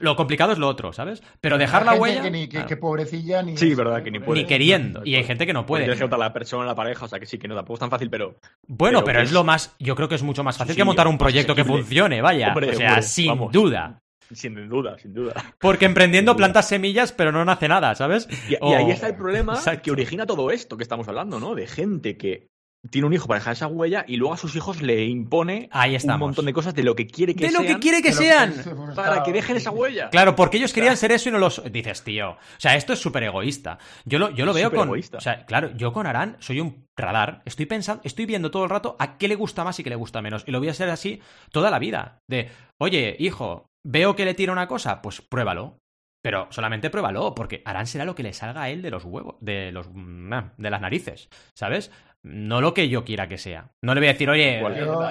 Lo 0.00 0.16
complicado 0.16 0.52
es 0.52 0.58
lo 0.58 0.68
otro, 0.68 0.92
¿sabes? 0.92 1.22
Pero 1.40 1.58
dejar 1.58 1.84
la 1.84 1.94
huella. 1.94 2.22
Que, 2.22 2.30
ni, 2.30 2.48
que, 2.48 2.76
pobrecilla 2.76 3.42
ni. 3.42 3.56
Sí, 3.56 3.74
verdad, 3.74 4.02
que 4.02 4.10
ni 4.10 4.18
puede. 4.18 4.42
Ni 4.42 4.46
queriendo. 4.46 5.02
Y 5.04 5.14
hay 5.14 5.24
gente 5.24 5.46
que 5.46 5.52
no 5.52 5.66
puede. 5.66 5.84
Tienes 5.84 6.00
que 6.00 6.16
la 6.16 6.32
persona, 6.32 6.64
la 6.64 6.74
pareja, 6.74 7.04
o 7.04 7.08
sea 7.08 7.18
que 7.18 7.26
sí, 7.26 7.38
que 7.38 7.48
no 7.48 7.54
tampoco 7.54 7.74
es 7.74 7.80
tan 7.80 7.90
fácil, 7.90 8.10
pero. 8.10 8.36
Bueno, 8.66 9.04
pero, 9.04 9.20
es... 9.20 9.32
lo 9.32 9.44
más. 9.44 9.74
Yo 9.78 9.94
creo 9.94 10.08
que 10.08 10.14
es 10.14 10.22
mucho 10.22 10.44
más 10.44 10.56
fácil 10.56 10.76
que 10.76 10.84
montar 10.84 11.08
un 11.08 11.18
proyecto 11.18 11.54
que 11.54 11.64
funcione, 11.64 12.22
vaya. 12.22 12.54
o 12.54 12.72
sea, 12.74 13.02
sin 13.02 13.50
duda. 13.50 14.00
Sin 14.32 14.68
duda, 14.68 14.98
sin 14.98 15.12
duda. 15.12 15.34
Porque 15.58 15.84
emprendiendo 15.84 16.34
plantas 16.34 16.66
semillas, 16.66 17.12
pero 17.12 17.30
no 17.30 17.44
nace 17.44 17.68
nada, 17.68 17.94
¿sabes? 17.94 18.26
Y, 18.48 18.56
ahí 18.56 18.90
está 18.90 19.08
el 19.08 19.16
problema 19.16 19.60
que 19.82 19.90
origina 19.90 20.26
todo 20.26 20.50
esto 20.50 20.76
que 20.76 20.82
estamos 20.82 21.06
hablando, 21.08 21.38
¿no? 21.38 21.54
De 21.54 21.66
gente 21.66 22.16
que 22.16 22.48
tiene 22.90 23.06
un 23.06 23.12
hijo 23.12 23.26
para 23.26 23.40
dejar 23.40 23.54
esa 23.54 23.66
huella 23.66 24.04
y 24.06 24.16
luego 24.16 24.34
a 24.34 24.36
sus 24.36 24.54
hijos 24.56 24.82
le 24.82 25.04
impone 25.04 25.68
un 25.72 26.18
montón 26.18 26.46
de 26.46 26.52
cosas 26.52 26.74
de 26.74 26.82
lo 26.82 26.94
que 26.94 27.06
quiere 27.06 27.34
que 27.34 27.48
sean. 27.48 27.62
De 27.62 27.68
lo 27.68 27.74
que 27.74 27.80
quiere 27.80 28.02
que 28.02 28.12
sean. 28.12 28.54
para 28.96 29.22
que 29.22 29.32
dejen 29.32 29.56
esa 29.56 29.70
huella. 29.70 30.10
Claro, 30.10 30.34
porque 30.36 30.58
ellos 30.58 30.72
querían 30.72 30.96
ser 30.96 31.12
eso 31.12 31.28
y 31.28 31.32
no 31.32 31.38
los. 31.38 31.62
Dices, 31.70 32.02
tío. 32.02 32.30
O 32.30 32.38
sea, 32.58 32.76
esto 32.76 32.92
es 32.92 32.98
súper 32.98 33.24
egoísta. 33.24 33.78
Yo 34.04 34.18
lo, 34.18 34.30
yo 34.30 34.44
lo 34.44 34.52
veo 34.52 34.70
con. 34.70 34.88
Egoísta. 34.88 35.18
O 35.18 35.20
sea, 35.20 35.44
claro, 35.46 35.70
yo 35.76 35.92
con 35.92 36.06
Arán 36.06 36.36
soy 36.40 36.60
un 36.60 36.86
radar. 36.96 37.42
Estoy 37.44 37.66
pensando, 37.66 38.02
estoy 38.04 38.26
viendo 38.26 38.50
todo 38.50 38.64
el 38.64 38.70
rato 38.70 38.96
a 38.98 39.18
qué 39.18 39.28
le 39.28 39.34
gusta 39.34 39.64
más 39.64 39.78
y 39.80 39.84
qué 39.84 39.90
le 39.90 39.96
gusta 39.96 40.22
menos. 40.22 40.44
Y 40.46 40.50
lo 40.50 40.58
voy 40.58 40.68
a 40.68 40.72
hacer 40.72 40.90
así 40.90 41.20
toda 41.50 41.70
la 41.70 41.78
vida. 41.78 42.20
De, 42.28 42.50
oye, 42.78 43.16
hijo, 43.18 43.70
¿Veo 43.86 44.16
que 44.16 44.24
le 44.24 44.34
tira 44.34 44.52
una 44.52 44.66
cosa? 44.66 45.02
Pues 45.02 45.20
pruébalo. 45.20 45.78
Pero 46.22 46.48
solamente 46.50 46.88
pruébalo, 46.88 47.34
porque 47.34 47.60
Arán 47.66 47.86
será 47.86 48.06
lo 48.06 48.14
que 48.14 48.22
le 48.22 48.32
salga 48.32 48.62
a 48.62 48.70
él 48.70 48.80
de 48.80 48.90
los 48.90 49.04
huevos, 49.04 49.36
de 49.40 49.70
los 49.72 49.90
mm, 49.92 50.32
de 50.56 50.70
las 50.70 50.80
narices, 50.80 51.28
¿sabes? 51.54 51.92
No 52.24 52.62
lo 52.62 52.72
que 52.72 52.88
yo 52.88 53.04
quiera 53.04 53.28
que 53.28 53.36
sea. 53.36 53.70
No 53.82 53.94
le 53.94 54.00
voy 54.00 54.08
a 54.08 54.12
decir, 54.14 54.30
oye, 54.30 54.62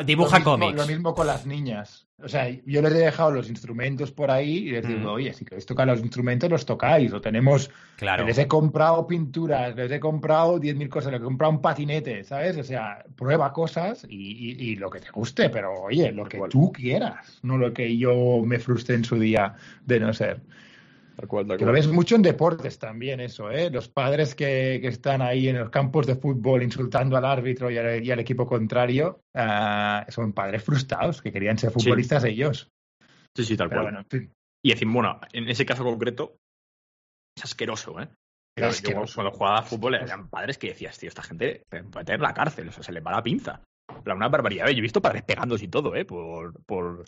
dibuja 0.03 0.43
cómics. 0.43 0.75
Lo 0.75 0.87
mismo 0.87 1.13
con 1.13 1.27
las 1.27 1.45
niñas. 1.45 2.07
O 2.17 2.27
sea, 2.27 2.49
yo 2.49 2.81
les 2.81 2.91
he 2.91 2.97
dejado 2.97 3.29
los 3.29 3.49
instrumentos 3.49 4.11
por 4.11 4.31
ahí 4.31 4.69
y 4.69 4.71
les 4.71 4.87
digo, 4.87 5.11
mm. 5.11 5.13
oye, 5.13 5.33
si 5.33 5.45
queréis 5.45 5.67
tocar 5.67 5.85
los 5.85 5.99
instrumentos, 5.99 6.49
los 6.49 6.65
tocáis. 6.65 7.11
Lo 7.11 7.21
tenemos. 7.21 7.69
Claro. 7.97 8.25
Les 8.25 8.39
he 8.39 8.47
comprado 8.47 9.05
pinturas, 9.05 9.75
les 9.75 9.91
he 9.91 9.99
comprado 9.99 10.59
10.000 10.59 10.89
cosas, 10.89 11.11
les 11.11 11.21
he 11.21 11.23
comprado 11.23 11.53
un 11.53 11.61
patinete, 11.61 12.23
¿sabes? 12.23 12.57
O 12.57 12.63
sea, 12.63 13.03
prueba 13.15 13.53
cosas 13.53 14.07
y, 14.09 14.75
lo 14.77 14.89
que 14.89 14.99
te 14.99 15.11
guste, 15.11 15.51
pero 15.51 15.71
oye, 15.83 16.11
lo 16.11 16.25
que 16.25 16.41
tú 16.49 16.71
quieras, 16.71 17.39
no 17.43 17.59
lo 17.59 17.73
que 17.73 17.95
yo 17.95 18.41
me 18.43 18.57
frustre 18.57 18.95
en 18.95 19.05
su 19.05 19.19
día 19.19 19.53
de 19.85 19.99
no 19.99 20.13
ser. 20.13 20.41
Que 21.15 21.65
lo 21.65 21.71
ves 21.71 21.87
mucho 21.87 22.15
en 22.15 22.23
deportes 22.23 22.79
también 22.79 23.19
eso, 23.19 23.51
¿eh? 23.51 23.69
Los 23.69 23.87
padres 23.87 24.33
que, 24.33 24.75
están 24.87 25.21
ahí 25.21 25.47
en 25.47 25.59
los 25.59 25.69
campos 25.69 26.07
de 26.07 26.15
fútbol 26.15 26.63
insultando 26.63 27.15
al 27.15 27.25
árbitro 27.25 27.69
y 27.69 27.77
al, 27.77 28.19
equipo 28.19 28.47
contrario 28.47 29.21
ah, 29.35 30.05
son 30.09 30.33
padres 30.33 30.63
frustrados 30.63 31.21
que 31.21 31.31
querían 31.31 31.57
ser 31.57 31.71
futbolistas 31.71 32.23
ellos. 32.23 32.71
Sí, 33.35 33.45
sí, 33.45 33.57
tal 33.57 33.69
cual. 33.69 34.05
Y 34.63 34.71
encima, 34.71 34.93
bueno, 34.93 35.19
en 35.33 35.49
ese 35.49 35.65
caso 35.65 35.83
concreto 35.83 36.37
es 37.35 37.43
asqueroso, 37.43 37.99
¿eh? 37.99 38.09
cuando 39.15 39.31
jugaba 39.31 39.59
a 39.59 39.63
fútbol 39.63 39.95
eran 39.95 40.29
padres 40.29 40.57
que 40.57 40.67
decías, 40.67 40.97
tío, 40.97 41.09
esta 41.09 41.23
gente 41.23 41.63
puede 41.91 42.05
tener 42.05 42.21
la 42.21 42.33
cárcel, 42.33 42.69
o 42.69 42.71
sea, 42.71 42.83
se 42.83 42.91
le 42.91 43.01
va 43.01 43.11
la 43.11 43.23
pinza 43.23 43.63
una 44.05 44.27
barbaridad. 44.27 44.67
Yo 44.67 44.77
he 44.77 44.81
visto 44.81 45.01
padres 45.01 45.23
pegándose 45.23 45.65
y 45.65 45.67
todo, 45.67 45.95
¿eh? 45.95 46.05
Por, 46.05 46.61
por... 46.65 47.05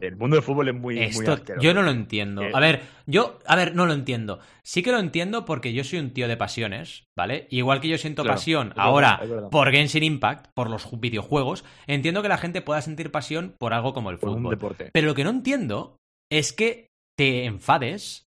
El 0.00 0.16
mundo 0.16 0.36
del 0.36 0.42
fútbol 0.42 0.68
es 0.68 0.74
muy, 0.74 0.98
Esto, 0.98 1.38
Yo 1.60 1.74
no 1.74 1.82
lo 1.82 1.90
entiendo. 1.90 2.42
A 2.52 2.60
ver, 2.60 2.82
yo, 3.06 3.38
a 3.46 3.56
ver, 3.56 3.74
no 3.74 3.86
lo 3.86 3.92
entiendo. 3.92 4.38
Sí 4.62 4.82
que 4.82 4.92
lo 4.92 4.98
entiendo 4.98 5.44
porque 5.44 5.72
yo 5.72 5.82
soy 5.84 5.98
un 5.98 6.12
tío 6.12 6.28
de 6.28 6.36
pasiones, 6.36 7.08
¿vale? 7.16 7.48
Igual 7.50 7.80
que 7.80 7.88
yo 7.88 7.98
siento 7.98 8.24
pasión 8.24 8.72
ahora 8.76 9.20
por 9.50 9.70
Genshin 9.70 10.04
Impact, 10.04 10.48
por 10.54 10.70
los 10.70 10.88
videojuegos, 11.00 11.64
entiendo 11.86 12.22
que 12.22 12.28
la 12.28 12.38
gente 12.38 12.62
pueda 12.62 12.80
sentir 12.82 13.10
pasión 13.10 13.56
por 13.58 13.74
algo 13.74 13.92
como 13.92 14.10
el 14.10 14.18
fútbol. 14.18 14.58
Pero 14.92 15.06
lo 15.06 15.14
que 15.14 15.24
no 15.24 15.30
entiendo 15.30 15.98
es 16.30 16.52
que 16.52 16.88
te 17.16 17.46
enfades 17.46 18.27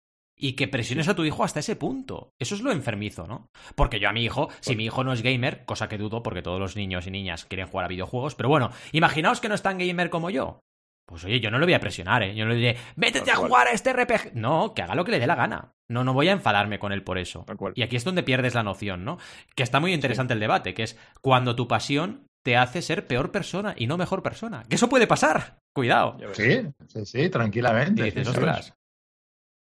y 0.42 0.54
que 0.54 0.66
presiones 0.66 1.08
a 1.08 1.14
tu 1.14 1.24
hijo 1.24 1.44
hasta 1.44 1.60
ese 1.60 1.76
punto. 1.76 2.32
Eso 2.38 2.56
es 2.56 2.62
lo 2.62 2.72
enfermizo, 2.72 3.28
¿no? 3.28 3.46
Porque 3.76 4.00
yo 4.00 4.08
a 4.08 4.12
mi 4.12 4.24
hijo, 4.24 4.48
si 4.60 4.74
mi 4.74 4.84
hijo 4.84 5.04
no 5.04 5.12
es 5.12 5.22
gamer, 5.22 5.64
cosa 5.64 5.88
que 5.88 5.98
dudo 5.98 6.24
porque 6.24 6.42
todos 6.42 6.58
los 6.58 6.74
niños 6.74 7.06
y 7.06 7.12
niñas 7.12 7.44
quieren 7.44 7.68
jugar 7.68 7.86
a 7.86 7.88
videojuegos, 7.88 8.34
pero 8.34 8.48
bueno, 8.48 8.70
imaginaos 8.90 9.40
que 9.40 9.48
no 9.48 9.54
es 9.54 9.62
tan 9.62 9.78
gamer 9.78 10.10
como 10.10 10.30
yo. 10.30 10.58
Pues 11.06 11.24
oye, 11.24 11.38
yo 11.38 11.50
no 11.50 11.60
le 11.60 11.66
voy 11.66 11.74
a 11.74 11.80
presionar, 11.80 12.24
¿eh? 12.24 12.34
Yo 12.34 12.44
no 12.44 12.50
le 12.50 12.56
diré, 12.56 12.76
métete 12.96 13.30
a 13.30 13.36
jugar 13.36 13.68
a 13.68 13.72
este 13.72 13.92
RPG. 13.92 14.34
No, 14.34 14.74
que 14.74 14.82
haga 14.82 14.96
lo 14.96 15.04
que 15.04 15.12
le 15.12 15.20
dé 15.20 15.28
la 15.28 15.36
gana. 15.36 15.72
No, 15.88 16.02
no 16.02 16.12
voy 16.12 16.28
a 16.28 16.32
enfadarme 16.32 16.80
con 16.80 16.92
él 16.92 17.04
por 17.04 17.18
eso. 17.18 17.44
Y 17.74 17.82
aquí 17.82 17.94
es 17.94 18.04
donde 18.04 18.24
pierdes 18.24 18.54
la 18.54 18.64
noción, 18.64 19.04
¿no? 19.04 19.18
Que 19.54 19.62
está 19.62 19.78
muy 19.78 19.92
interesante 19.92 20.34
el 20.34 20.40
debate, 20.40 20.74
que 20.74 20.82
es 20.82 20.98
cuando 21.20 21.54
tu 21.54 21.68
pasión 21.68 22.26
te 22.44 22.56
hace 22.56 22.82
ser 22.82 23.06
peor 23.06 23.30
persona 23.30 23.74
y 23.76 23.86
no 23.86 23.96
mejor 23.96 24.22
persona. 24.22 24.64
Que 24.68 24.74
eso 24.74 24.88
puede 24.88 25.06
pasar. 25.06 25.58
Cuidado. 25.72 26.16
Sí, 26.32 26.62
sí, 26.88 27.06
sí, 27.06 27.28
tranquilamente. 27.28 28.10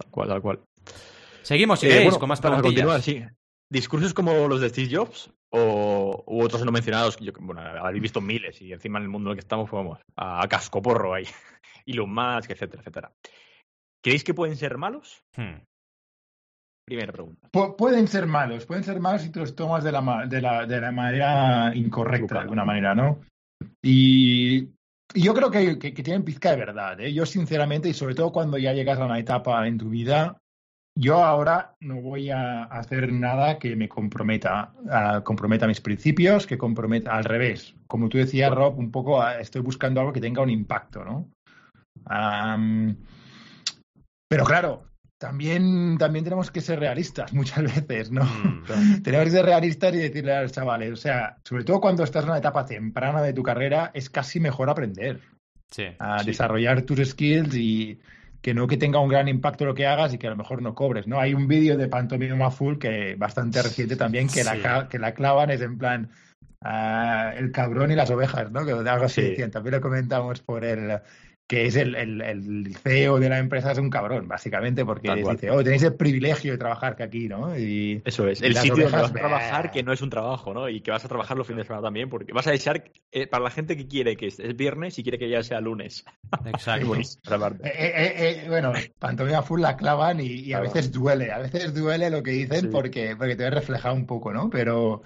Tal 0.01 0.09
cual, 0.09 0.27
tal 0.29 0.41
cual. 0.41 0.63
Seguimos, 1.41 1.79
si 1.79 1.87
eh, 1.87 2.09
con 2.19 2.29
más 2.29 2.41
preguntas. 2.41 3.03
sí. 3.03 3.23
Discursos 3.69 4.13
como 4.13 4.47
los 4.49 4.59
de 4.59 4.69
Steve 4.69 4.89
Jobs 4.93 5.31
o 5.49 6.23
u 6.27 6.43
otros 6.43 6.65
no 6.65 6.71
mencionados, 6.71 7.17
yo, 7.17 7.31
bueno, 7.39 7.61
habéis 7.61 8.01
visto 8.01 8.19
miles 8.19 8.61
y 8.61 8.73
encima 8.73 8.99
en 8.99 9.03
el 9.03 9.09
mundo 9.09 9.29
en 9.29 9.31
el 9.31 9.37
que 9.37 9.45
estamos, 9.45 9.69
pues 9.69 9.83
vamos, 9.83 9.99
a, 10.17 10.45
cascoporro 10.47 11.13
ahí. 11.13 11.25
Elon 11.85 12.13
Musk, 12.13 12.51
etcétera, 12.51 12.81
etcétera. 12.81 13.11
¿Creéis 14.03 14.23
que 14.23 14.33
pueden 14.33 14.57
ser 14.57 14.77
malos? 14.77 15.23
Hmm. 15.35 15.61
Primera 16.85 17.13
pregunta. 17.13 17.47
pueden 17.77 18.07
ser 18.07 18.25
malos, 18.25 18.65
pueden 18.65 18.83
ser 18.83 18.99
malos 18.99 19.21
si 19.21 19.29
te 19.29 19.39
los 19.39 19.55
tomas 19.55 19.83
de 19.83 19.91
la, 19.91 20.25
de 20.27 20.41
la, 20.41 20.65
de 20.65 20.81
la 20.81 20.91
manera 20.91 21.71
incorrecta, 21.73 22.35
de 22.35 22.41
alguna 22.41 22.65
manera, 22.65 22.93
¿no? 22.93 23.21
Y 23.81 24.69
yo 25.13 25.33
creo 25.33 25.51
que, 25.51 25.79
que, 25.79 25.91
tienen 25.91 26.23
pizca 26.23 26.51
de 26.51 26.57
verdad. 26.57 26.99
¿eh? 26.99 27.13
Yo, 27.13 27.25
sinceramente, 27.25 27.87
y 27.87 27.93
sobre 27.93 28.15
todo 28.15 28.31
cuando 28.31 28.57
ya 28.57 28.73
llegas 28.73 28.99
a 28.99 29.05
una 29.05 29.19
etapa 29.19 29.65
en 29.67 29.77
tu 29.77 29.89
vida 29.89 30.41
yo 30.95 31.23
ahora 31.23 31.75
no 31.79 32.01
voy 32.01 32.29
a 32.29 32.63
hacer 32.63 33.11
nada 33.11 33.57
que 33.59 33.75
me 33.75 33.87
comprometa, 33.87 34.73
comprometa 35.23 35.67
mis 35.67 35.81
principios, 35.81 36.45
que 36.45 36.57
comprometa 36.57 37.15
al 37.15 37.23
revés. 37.23 37.75
Como 37.87 38.09
tú 38.09 38.17
decías, 38.17 38.51
Rob, 38.51 38.77
un 38.77 38.91
poco 38.91 39.25
estoy 39.27 39.61
buscando 39.61 40.01
algo 40.01 40.13
que 40.13 40.21
tenga 40.21 40.41
un 40.41 40.49
impacto, 40.49 41.03
¿no? 41.03 41.29
pero 44.27 44.45
claro, 44.45 44.85
también, 45.21 45.97
también 45.99 46.23
tenemos 46.23 46.49
que 46.49 46.61
ser 46.61 46.79
realistas 46.79 47.31
muchas 47.33 47.63
veces, 47.63 48.11
¿no? 48.11 48.23
Mm, 48.23 48.63
tenemos 49.03 49.25
que 49.25 49.31
ser 49.31 49.45
realistas 49.45 49.93
y 49.93 49.97
decirle 49.97 50.33
a 50.33 50.41
los 50.41 50.51
chavales, 50.51 50.91
o 50.91 50.95
sea, 50.95 51.37
sobre 51.43 51.63
todo 51.63 51.79
cuando 51.79 52.03
estás 52.03 52.23
en 52.23 52.31
una 52.31 52.39
etapa 52.39 52.65
temprana 52.65 53.21
de 53.21 53.33
tu 53.33 53.43
carrera, 53.43 53.91
es 53.93 54.09
casi 54.09 54.39
mejor 54.39 54.69
aprender. 54.69 55.21
a 55.99 56.23
desarrollar 56.23 56.81
tus 56.81 57.07
skills 57.07 57.55
y 57.55 57.99
que 58.41 58.53
no 58.53 58.67
que 58.67 58.77
tenga 58.77 58.99
un 58.99 59.09
gran 59.09 59.27
impacto 59.27 59.65
lo 59.65 59.75
que 59.75 59.85
hagas 59.85 60.13
y 60.13 60.17
que 60.17 60.27
a 60.27 60.31
lo 60.31 60.35
mejor 60.35 60.61
no 60.61 60.73
cobres, 60.73 61.07
¿no? 61.07 61.19
Hay 61.19 61.33
un 61.33 61.47
vídeo 61.47 61.77
de 61.77 61.87
Pantomima 61.87 62.49
Full 62.49 62.77
que 62.77 63.15
bastante 63.15 63.61
reciente 63.61 63.95
también 63.95 64.27
que, 64.27 64.43
la, 64.43 64.87
que 64.89 64.99
la 64.99 65.13
clavan 65.13 65.51
es 65.51 65.61
en 65.61 65.77
plan 65.77 66.09
uh, 66.63 67.37
el 67.37 67.51
cabrón 67.51 67.91
y 67.91 67.95
las 67.95 68.09
ovejas, 68.09 68.51
¿no? 68.51 68.65
Que 68.65 68.71
algo 68.71 69.05
así 69.05 69.35
sí. 69.35 69.49
También 69.49 69.75
lo 69.75 69.81
comentamos 69.81 70.41
por 70.41 70.65
el 70.65 70.99
que 71.51 71.65
es 71.65 71.75
el, 71.75 71.95
el, 71.95 72.21
el, 72.21 72.77
CEO 72.77 73.19
de 73.19 73.27
la 73.27 73.37
empresa, 73.37 73.73
es 73.73 73.77
un 73.77 73.89
cabrón, 73.89 74.25
básicamente, 74.25 74.85
porque 74.85 75.13
dice, 75.13 75.51
oh, 75.51 75.61
tenéis 75.61 75.83
el 75.83 75.95
privilegio 75.95 76.53
de 76.53 76.57
trabajar 76.57 76.95
que 76.95 77.03
aquí, 77.03 77.27
¿no? 77.27 77.59
Y, 77.59 78.01
Eso 78.05 78.25
es, 78.29 78.41
el 78.41 78.55
sitio 78.55 78.83
donde 78.83 78.97
vas 78.97 79.09
a 79.09 79.13
trabajar 79.13 79.69
que 79.69 79.83
no 79.83 79.91
es 79.91 80.01
un 80.01 80.09
trabajo, 80.09 80.53
¿no? 80.53 80.69
Y 80.69 80.79
que 80.79 80.91
vas 80.91 81.03
a 81.03 81.09
trabajar 81.09 81.35
los 81.35 81.45
fines 81.45 81.65
de 81.65 81.67
semana 81.67 81.83
también, 81.83 82.07
porque 82.07 82.31
vas 82.31 82.47
a 82.47 82.51
desear, 82.51 82.85
eh, 83.11 83.27
para 83.27 83.43
la 83.43 83.49
gente 83.49 83.75
que 83.75 83.85
quiere 83.85 84.15
que 84.15 84.27
es 84.27 84.55
viernes 84.55 84.97
y 84.97 85.03
quiere 85.03 85.19
que 85.19 85.29
ya 85.29 85.43
sea 85.43 85.59
lunes. 85.59 86.05
Exacto. 86.45 86.87
bueno, 86.87 87.01
eh, 87.65 87.71
eh, 87.73 88.13
eh, 88.15 88.45
bueno, 88.47 88.71
Pantomima 88.97 89.41
Full 89.41 89.59
la 89.59 89.75
clavan 89.75 90.21
y, 90.21 90.27
y 90.27 90.53
a 90.53 90.61
veces 90.61 90.89
duele, 90.89 91.33
a 91.33 91.39
veces 91.39 91.73
duele 91.73 92.09
lo 92.09 92.23
que 92.23 92.31
dicen 92.31 92.71
porque, 92.71 93.17
porque 93.17 93.35
te 93.35 93.43
ves 93.43 93.53
reflejado 93.53 93.93
un 93.93 94.05
poco, 94.05 94.31
¿no? 94.31 94.49
Pero... 94.49 95.01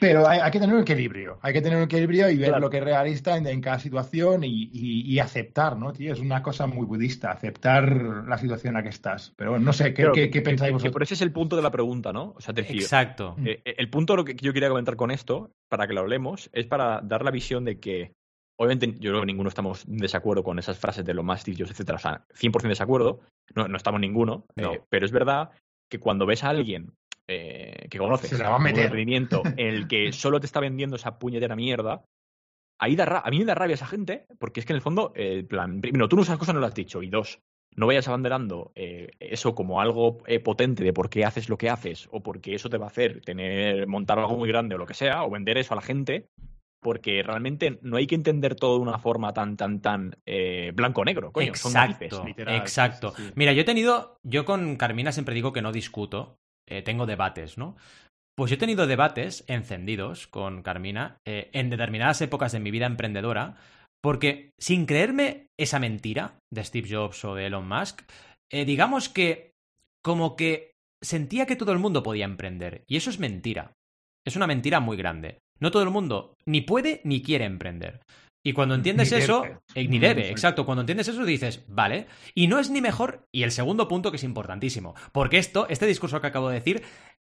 Pero 0.00 0.28
hay, 0.28 0.38
hay, 0.38 0.50
que 0.50 0.60
tener 0.60 0.74
un 0.74 0.82
equilibrio, 0.82 1.38
hay 1.42 1.52
que 1.52 1.60
tener 1.60 1.76
un 1.76 1.84
equilibrio 1.84 2.30
y 2.30 2.36
ver 2.36 2.48
claro. 2.48 2.60
lo 2.60 2.70
que 2.70 2.78
es 2.78 2.84
realista 2.84 3.36
en, 3.36 3.46
en 3.46 3.60
cada 3.60 3.78
situación 3.80 4.44
y, 4.44 4.70
y, 4.72 5.12
y, 5.12 5.18
aceptar, 5.18 5.76
¿no, 5.76 5.92
tío? 5.92 6.12
Es 6.12 6.20
una 6.20 6.42
cosa 6.42 6.66
muy 6.66 6.86
budista, 6.86 7.32
aceptar 7.32 8.24
la 8.26 8.38
situación 8.38 8.72
en 8.72 8.74
la 8.74 8.82
que 8.82 8.90
estás. 8.90 9.32
Pero 9.36 9.50
bueno, 9.50 9.64
no 9.64 9.72
sé, 9.72 9.94
¿qué, 9.94 10.08
¿qué, 10.14 10.30
qué, 10.30 10.40
pensáis 10.40 10.72
vosotros? 10.72 10.92
Pero 10.92 11.02
ese 11.02 11.14
es 11.14 11.22
el 11.22 11.32
punto 11.32 11.56
de 11.56 11.62
la 11.62 11.70
pregunta, 11.70 12.12
¿no? 12.12 12.34
O 12.36 12.40
sea, 12.40 12.54
te 12.54 12.62
decir, 12.62 12.80
Exacto. 12.80 13.36
Eh, 13.44 13.60
el 13.64 13.90
punto 13.90 14.14
lo 14.14 14.24
que 14.24 14.36
yo 14.36 14.52
quería 14.52 14.68
comentar 14.68 14.94
con 14.96 15.10
esto, 15.10 15.50
para 15.68 15.88
que 15.88 15.94
lo 15.94 16.00
hablemos, 16.00 16.48
es 16.52 16.66
para 16.66 17.00
dar 17.02 17.24
la 17.24 17.32
visión 17.32 17.64
de 17.64 17.80
que, 17.80 18.12
obviamente, 18.56 18.94
yo 19.00 19.10
creo 19.10 19.20
que 19.20 19.26
ninguno 19.26 19.48
estamos 19.48 19.84
en 19.86 19.96
desacuerdo 19.96 20.44
con 20.44 20.60
esas 20.60 20.78
frases 20.78 21.04
de 21.04 21.14
los 21.14 21.24
más 21.24 21.42
sitios, 21.42 21.70
etcétera. 21.70 21.96
O 21.96 22.00
sea, 22.00 22.24
100% 22.40 22.62
de 22.62 22.68
desacuerdo, 22.68 23.20
no, 23.56 23.66
no 23.66 23.76
estamos 23.76 24.00
ninguno, 24.00 24.44
no. 24.54 24.74
Eh, 24.74 24.82
pero 24.88 25.06
es 25.06 25.12
verdad 25.12 25.50
que 25.90 25.98
cuando 25.98 26.26
ves 26.26 26.44
a 26.44 26.50
alguien 26.50 26.92
eh, 27.28 27.86
que 27.90 27.98
conoces, 27.98 28.30
Se 28.30 28.38
la 28.38 28.50
va 28.50 28.56
a 28.56 28.58
meter. 28.58 28.92
en 29.56 29.58
el 29.58 29.86
que 29.86 30.12
solo 30.12 30.40
te 30.40 30.46
está 30.46 30.60
vendiendo 30.60 30.96
esa 30.96 31.18
puñetera 31.18 31.54
mierda, 31.56 32.04
ahí 32.80 32.96
da 32.96 33.04
ra 33.04 33.22
a 33.24 33.30
mí 33.30 33.38
me 33.38 33.44
da 33.44 33.54
rabia 33.54 33.74
esa 33.74 33.86
gente, 33.86 34.26
porque 34.38 34.60
es 34.60 34.66
que 34.66 34.72
en 34.72 34.76
el 34.76 34.82
fondo, 34.82 35.12
el 35.14 35.40
eh, 35.40 35.44
plan, 35.44 35.80
primero, 35.80 36.08
tú 36.08 36.16
no 36.16 36.22
esas 36.22 36.38
cosas 36.38 36.54
no 36.54 36.60
las 36.60 36.70
has 36.70 36.74
dicho, 36.74 37.02
y 37.02 37.10
dos, 37.10 37.40
no 37.76 37.86
vayas 37.86 38.08
abanderando 38.08 38.72
eh, 38.74 39.10
eso 39.20 39.54
como 39.54 39.80
algo 39.80 40.18
eh, 40.26 40.40
potente 40.40 40.84
de 40.84 40.92
por 40.92 41.10
qué 41.10 41.24
haces 41.24 41.48
lo 41.48 41.58
que 41.58 41.70
haces, 41.70 42.08
o 42.10 42.22
porque 42.22 42.54
eso 42.54 42.68
te 42.68 42.78
va 42.78 42.86
a 42.86 42.90
hacer 42.90 43.20
tener, 43.22 43.86
montar 43.86 44.18
algo 44.18 44.36
muy 44.36 44.48
grande 44.48 44.74
o 44.74 44.78
lo 44.78 44.86
que 44.86 44.94
sea, 44.94 45.24
o 45.24 45.30
vender 45.30 45.58
eso 45.58 45.74
a 45.74 45.76
la 45.76 45.82
gente, 45.82 46.28
porque 46.80 47.22
realmente 47.22 47.78
no 47.82 47.96
hay 47.96 48.06
que 48.06 48.14
entender 48.14 48.54
todo 48.54 48.76
de 48.76 48.82
una 48.82 48.98
forma 48.98 49.32
tan, 49.32 49.56
tan, 49.56 49.80
tan 49.80 50.16
eh, 50.26 50.72
blanco-negro, 50.74 51.32
coño. 51.32 51.48
Exacto, 51.48 52.16
son 52.16 52.26
literal, 52.26 52.56
exacto. 52.56 53.12
Sí, 53.16 53.26
sí. 53.26 53.32
Mira, 53.36 53.52
yo 53.52 53.62
he 53.62 53.64
tenido, 53.64 54.18
yo 54.22 54.44
con 54.44 54.76
Carmina 54.76 55.12
siempre 55.12 55.34
digo 55.34 55.52
que 55.52 55.62
no 55.62 55.72
discuto, 55.72 56.38
eh, 56.68 56.82
tengo 56.82 57.06
debates, 57.06 57.58
¿no? 57.58 57.76
Pues 58.36 58.50
yo 58.50 58.54
he 58.54 58.58
tenido 58.58 58.86
debates 58.86 59.44
encendidos 59.48 60.28
con 60.28 60.62
Carmina 60.62 61.18
eh, 61.26 61.50
en 61.52 61.70
determinadas 61.70 62.20
épocas 62.20 62.52
de 62.52 62.60
mi 62.60 62.70
vida 62.70 62.86
emprendedora, 62.86 63.56
porque 64.00 64.52
sin 64.60 64.86
creerme 64.86 65.48
esa 65.58 65.80
mentira 65.80 66.38
de 66.52 66.64
Steve 66.64 66.88
Jobs 66.88 67.24
o 67.24 67.34
de 67.34 67.46
Elon 67.46 67.66
Musk, 67.66 68.02
eh, 68.52 68.64
digamos 68.64 69.08
que 69.08 69.50
como 70.04 70.36
que 70.36 70.70
sentía 71.02 71.46
que 71.46 71.56
todo 71.56 71.72
el 71.72 71.78
mundo 71.78 72.02
podía 72.02 72.24
emprender. 72.24 72.84
Y 72.86 72.96
eso 72.96 73.10
es 73.10 73.18
mentira. 73.18 73.72
Es 74.24 74.36
una 74.36 74.46
mentira 74.46 74.78
muy 74.78 74.96
grande. 74.96 75.38
No 75.60 75.70
todo 75.70 75.82
el 75.82 75.90
mundo 75.90 76.34
ni 76.46 76.60
puede 76.60 77.00
ni 77.04 77.22
quiere 77.22 77.44
emprender. 77.44 78.00
Y 78.48 78.54
cuando 78.54 78.74
entiendes 78.74 79.12
ni 79.12 79.18
eso, 79.18 79.44
eh, 79.74 79.86
ni 79.88 79.98
debe, 79.98 80.30
exacto, 80.30 80.64
cuando 80.64 80.80
entiendes 80.80 81.06
eso 81.08 81.22
dices, 81.26 81.64
vale, 81.68 82.06
y 82.34 82.46
no 82.46 82.58
es 82.58 82.70
ni 82.70 82.80
mejor, 82.80 83.28
y 83.30 83.42
el 83.42 83.52
segundo 83.52 83.88
punto 83.88 84.10
que 84.10 84.16
es 84.16 84.24
importantísimo, 84.24 84.94
porque 85.12 85.36
esto, 85.36 85.66
este 85.68 85.84
discurso 85.84 86.18
que 86.22 86.28
acabo 86.28 86.48
de 86.48 86.54
decir, 86.54 86.82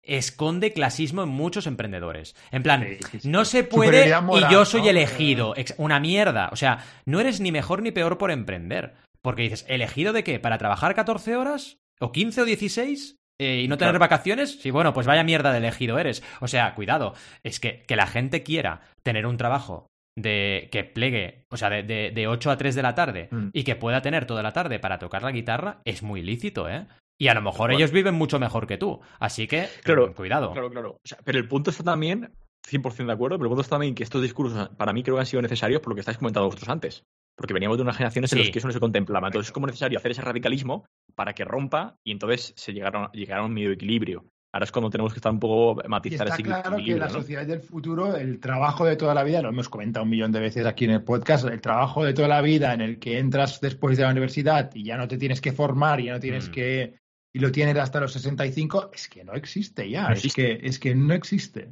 esconde 0.03 0.75
clasismo 0.75 1.23
en 1.23 1.31
muchos 1.31 1.67
emprendedores. 1.67 2.37
En 2.51 2.63
plan, 2.63 2.87
no 3.25 3.47
se 3.47 3.65
puede 3.65 4.21
moral, 4.21 4.51
y 4.51 4.53
yo 4.53 4.67
soy 4.67 4.83
¿no? 4.83 4.89
elegido, 4.89 5.55
una 5.79 6.01
mierda, 6.01 6.51
o 6.53 6.57
sea, 6.57 6.85
no 7.07 7.19
eres 7.19 7.41
ni 7.41 7.51
mejor 7.51 7.81
ni 7.81 7.93
peor 7.93 8.19
por 8.19 8.31
emprender, 8.31 8.93
porque 9.23 9.45
dices, 9.45 9.65
¿elegido 9.71 10.13
de 10.13 10.23
qué? 10.23 10.39
¿Para 10.39 10.59
trabajar 10.59 10.95
14 10.95 11.35
horas? 11.35 11.79
¿O 11.99 12.13
15 12.13 12.43
o 12.43 12.45
16? 12.45 13.17
Eh, 13.39 13.63
y 13.63 13.69
no 13.69 13.79
tener 13.79 13.93
claro. 13.93 14.01
vacaciones, 14.01 14.61
sí, 14.61 14.71
bueno, 14.71 14.93
pues 14.93 15.07
vaya 15.07 15.25
mierda 15.25 15.53
de 15.53 15.59
elegido 15.59 15.99
eres. 15.99 16.23
O 16.41 16.47
sea, 16.49 16.75
cuidado, 16.75 17.15
es 17.43 17.59
que, 17.59 17.85
que 17.85 17.97
la 17.97 18.07
gente 18.07 18.43
quiera 18.43 18.83
tener 19.03 19.27
un 19.27 19.39
trabajo 19.39 19.87
de 20.17 20.69
que 20.73 20.85
plegue, 20.85 21.45
o 21.51 21.57
sea, 21.57 21.71
de, 21.71 21.83
de, 21.83 22.11
de 22.11 22.27
8 22.27 22.51
a 22.51 22.57
3 22.57 22.75
de 22.75 22.83
la 22.83 22.95
tarde 22.95 23.29
mm. 23.31 23.49
y 23.53 23.65
que 23.65 23.77
pueda 23.77 24.01
tener 24.03 24.27
toda 24.27 24.43
la 24.43 24.53
tarde 24.53 24.79
para 24.79 24.99
tocar 24.99 25.23
la 25.23 25.33
guitarra, 25.33 25.81
es 25.85 26.03
muy 26.03 26.23
lícito, 26.23 26.69
¿eh? 26.69 26.87
Y 27.19 27.29
a 27.29 27.35
lo 27.35 27.43
mejor 27.43 27.69
bueno. 27.69 27.79
ellos 27.79 27.93
viven 27.93 28.15
mucho 28.15 28.39
mejor 28.39 28.67
que 28.67 28.77
tú. 28.77 29.01
Así 29.19 29.47
que, 29.47 29.69
claro, 29.83 30.15
cuidado. 30.15 30.53
Claro, 30.53 30.71
claro. 30.71 30.91
O 30.93 31.01
sea, 31.09 31.19
pero 31.25 31.39
el 31.39 31.49
punto 31.49 31.71
está 31.71 31.83
también, 31.83 32.31
100% 32.69 33.07
de 33.07 33.13
acuerdo, 33.13 33.39
pero 33.39 33.47
el 33.47 33.51
punto 33.51 33.63
está 33.63 33.77
también 33.77 33.95
que 33.95 34.03
estos 34.03 34.21
discursos 34.23 34.69
para 34.71 34.93
mí 34.93 35.03
creo 35.03 35.17
que 35.17 35.21
han 35.21 35.27
sido 35.27 35.43
necesarios 35.43 35.81
por 35.81 35.91
lo 35.91 35.95
que 35.95 36.01
estáis 36.01 36.19
comentando 36.19 36.47
vosotros 36.47 36.69
antes. 36.69 37.05
Porque 37.35 37.55
veníamos 37.55 37.79
de 37.79 37.83
unas 37.83 37.97
generaciones 37.97 38.31
sí. 38.31 38.37
en 38.37 38.43
las 38.43 38.51
que 38.51 38.59
eso 38.59 38.69
no 38.69 38.73
se 38.73 38.81
contemplaba. 38.81 39.29
Entonces 39.29 39.49
es 39.49 39.53
como 39.53 39.67
necesario 39.67 39.99
hacer 39.99 40.11
ese 40.11 40.23
radicalismo 40.23 40.87
para 41.15 41.33
que 41.33 41.45
rompa 41.45 41.97
y 42.05 42.13
entonces 42.13 42.53
se 42.57 42.73
llegaron, 42.73 43.11
llegaron 43.13 43.45
a 43.45 43.47
un 43.49 43.55
medio 43.55 43.73
equilibrio. 43.73 44.25
Ahora 44.57 44.65
es 44.65 44.73
cuando 44.73 44.89
tenemos 44.89 45.13
que 45.13 45.19
estar 45.19 45.31
un 45.31 45.39
poco 45.39 45.83
matizar 45.87 46.27
y 46.27 46.31
está 46.31 46.35
ese 46.35 46.43
claro 46.43 46.73
equilibrio. 46.73 46.95
que 46.95 47.01
la 47.01 47.07
¿no? 47.07 47.13
sociedad 47.13 47.47
del 47.47 47.61
futuro, 47.61 48.17
el 48.17 48.41
trabajo 48.41 48.87
de 48.87 48.97
toda 48.97 49.13
la 49.13 49.23
vida, 49.23 49.43
lo 49.43 49.51
hemos 49.51 49.69
comentado 49.69 50.05
un 50.05 50.11
millón 50.11 50.33
de 50.33 50.41
veces 50.41 50.65
aquí 50.65 50.87
en 50.87 50.93
el 50.93 51.03
podcast, 51.03 51.45
el 51.45 51.61
trabajo 51.61 52.05
de 52.05 52.15
toda 52.15 52.29
la 52.29 52.41
vida 52.41 52.73
en 52.73 52.81
el 52.81 52.99
que 52.99 53.19
entras 53.19 53.61
después 53.61 53.99
de 53.99 54.05
la 54.05 54.11
universidad 54.11 54.71
y 54.75 54.85
ya 54.85 54.97
no 54.97 55.09
te 55.09 55.19
tienes 55.19 55.43
que 55.43 55.53
formar, 55.53 56.01
y 56.01 56.07
ya 56.07 56.15
no 56.15 56.21
tienes 56.21 56.49
mm. 56.49 56.53
que 56.53 56.95
y 57.35 57.39
lo 57.39 57.53
tienes 57.53 57.77
hasta 57.77 58.01
los 58.01 58.15
65, 58.15 58.93
es 58.95 59.09
que 59.09 59.23
no 59.23 59.35
existe 59.35 59.91
ya, 59.91 60.09
no 60.09 60.15
existe. 60.15 60.53
Es, 60.55 60.59
que, 60.61 60.67
es 60.69 60.79
que 60.79 60.95
no 60.95 61.13
existe. 61.13 61.69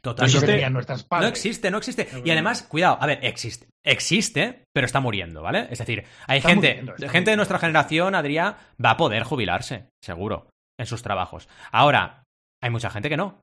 Totalmente. 0.00 0.68
No, 0.68 0.82
no 1.20 1.26
existe, 1.28 1.70
no 1.70 1.78
existe. 1.78 2.08
Y 2.24 2.30
además, 2.30 2.64
cuidado, 2.64 2.98
a 3.00 3.06
ver, 3.06 3.20
existe. 3.22 3.68
Existe, 3.84 4.64
pero 4.72 4.86
está 4.86 4.98
muriendo, 4.98 5.40
¿vale? 5.40 5.68
Es 5.70 5.78
decir, 5.78 6.04
hay 6.26 6.38
está 6.38 6.48
gente, 6.48 6.68
muriendo, 6.68 6.92
gente 6.94 7.06
muriendo. 7.06 7.30
de 7.30 7.36
nuestra 7.36 7.58
generación, 7.60 8.14
Adrián, 8.16 8.56
va 8.84 8.90
a 8.90 8.96
poder 8.96 9.22
jubilarse, 9.22 9.86
seguro, 10.02 10.48
en 10.78 10.86
sus 10.86 11.02
trabajos. 11.02 11.48
Ahora, 11.70 12.23
hay 12.64 12.70
mucha 12.70 12.88
gente 12.88 13.10
que 13.10 13.18
no. 13.18 13.42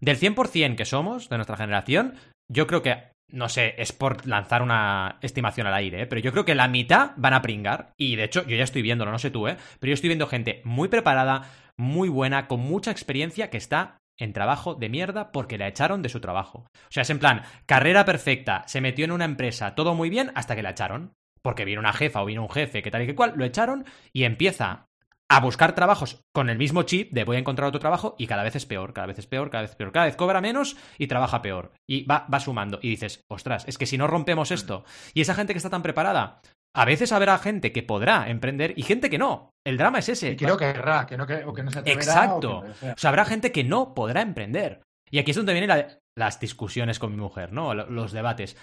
Del 0.00 0.16
100% 0.16 0.76
que 0.76 0.84
somos, 0.84 1.28
de 1.28 1.36
nuestra 1.36 1.56
generación, 1.56 2.14
yo 2.48 2.68
creo 2.68 2.82
que, 2.82 3.02
no 3.32 3.48
sé, 3.48 3.74
es 3.78 3.92
por 3.92 4.28
lanzar 4.28 4.62
una 4.62 5.18
estimación 5.22 5.66
al 5.66 5.74
aire, 5.74 6.02
¿eh? 6.02 6.06
pero 6.06 6.20
yo 6.20 6.30
creo 6.30 6.44
que 6.44 6.54
la 6.54 6.68
mitad 6.68 7.10
van 7.16 7.34
a 7.34 7.42
pringar. 7.42 7.90
Y 7.98 8.14
de 8.14 8.24
hecho, 8.24 8.46
yo 8.46 8.56
ya 8.56 8.62
estoy 8.62 8.82
viéndolo, 8.82 9.10
no 9.10 9.18
sé 9.18 9.32
tú, 9.32 9.48
¿eh? 9.48 9.56
pero 9.80 9.90
yo 9.90 9.94
estoy 9.94 10.06
viendo 10.06 10.28
gente 10.28 10.62
muy 10.64 10.86
preparada, 10.86 11.50
muy 11.76 12.08
buena, 12.08 12.46
con 12.46 12.60
mucha 12.60 12.92
experiencia 12.92 13.50
que 13.50 13.56
está 13.56 13.98
en 14.20 14.32
trabajo 14.32 14.76
de 14.76 14.88
mierda 14.88 15.32
porque 15.32 15.58
la 15.58 15.66
echaron 15.66 16.00
de 16.00 16.08
su 16.08 16.20
trabajo. 16.20 16.58
O 16.76 16.90
sea, 16.92 17.02
es 17.02 17.10
en 17.10 17.18
plan, 17.18 17.42
carrera 17.66 18.04
perfecta, 18.04 18.62
se 18.68 18.80
metió 18.80 19.04
en 19.04 19.12
una 19.12 19.24
empresa, 19.24 19.74
todo 19.74 19.96
muy 19.96 20.10
bien, 20.10 20.30
hasta 20.36 20.54
que 20.54 20.62
la 20.62 20.70
echaron. 20.70 21.12
Porque 21.42 21.64
vino 21.64 21.80
una 21.80 21.94
jefa 21.94 22.22
o 22.22 22.26
vino 22.26 22.42
un 22.42 22.50
jefe, 22.50 22.82
que 22.82 22.90
tal 22.90 23.02
y 23.02 23.06
que 23.06 23.14
cual, 23.16 23.32
lo 23.34 23.44
echaron 23.44 23.84
y 24.12 24.24
empieza 24.24 24.86
a 25.30 25.38
buscar 25.38 25.76
trabajos 25.76 26.24
con 26.34 26.50
el 26.50 26.58
mismo 26.58 26.82
chip 26.82 27.12
de 27.12 27.22
voy 27.22 27.36
a 27.36 27.38
encontrar 27.38 27.68
otro 27.68 27.78
trabajo 27.78 28.16
y 28.18 28.26
cada 28.26 28.42
vez 28.42 28.56
es 28.56 28.66
peor, 28.66 28.92
cada 28.92 29.06
vez 29.06 29.18
es 29.20 29.26
peor, 29.26 29.48
cada 29.48 29.62
vez 29.62 29.70
es 29.70 29.76
peor, 29.76 29.92
cada 29.92 30.06
vez 30.06 30.16
cobra 30.16 30.40
menos 30.40 30.76
y 30.98 31.06
trabaja 31.06 31.40
peor. 31.40 31.72
Y 31.88 32.04
va, 32.04 32.26
va 32.32 32.40
sumando. 32.40 32.80
Y 32.82 32.90
dices, 32.90 33.22
ostras, 33.30 33.64
es 33.68 33.78
que 33.78 33.86
si 33.86 33.96
no 33.96 34.08
rompemos 34.08 34.50
esto, 34.50 34.84
y 35.14 35.20
esa 35.20 35.34
gente 35.34 35.54
que 35.54 35.58
está 35.58 35.70
tan 35.70 35.82
preparada, 35.82 36.40
a 36.74 36.84
veces 36.84 37.12
habrá 37.12 37.38
gente 37.38 37.70
que 37.70 37.84
podrá 37.84 38.28
emprender 38.28 38.74
y 38.76 38.82
gente 38.82 39.08
que 39.08 39.18
no. 39.18 39.50
El 39.64 39.78
drama 39.78 40.00
es 40.00 40.08
ese. 40.08 40.32
Y 40.32 40.36
que 40.36 40.46
no 40.46 40.56
querrá, 40.56 41.06
que 41.06 41.16
no, 41.16 41.28
que, 41.28 41.44
o 41.44 41.54
que 41.54 41.62
no 41.62 41.70
se 41.70 41.78
atreverá. 41.78 42.02
Exacto. 42.02 42.58
O, 42.58 42.62
que, 42.62 42.70
o, 42.70 42.74
sea. 42.74 42.92
o, 42.94 42.98
sea, 42.98 43.10
habrá 43.10 43.24
gente 43.24 43.52
que 43.52 43.62
no 43.62 43.94
podrá 43.94 44.22
emprender. 44.22 44.82
Y 45.12 45.20
aquí 45.20 45.30
es 45.30 45.36
donde 45.36 45.52
vienen 45.52 45.68
la, 45.68 45.98
las 46.18 46.40
discusiones 46.40 46.98
con 46.98 47.12
mi 47.12 47.18
mujer, 47.18 47.52
¿no? 47.52 47.72
Los 47.74 48.10
debates. 48.10 48.56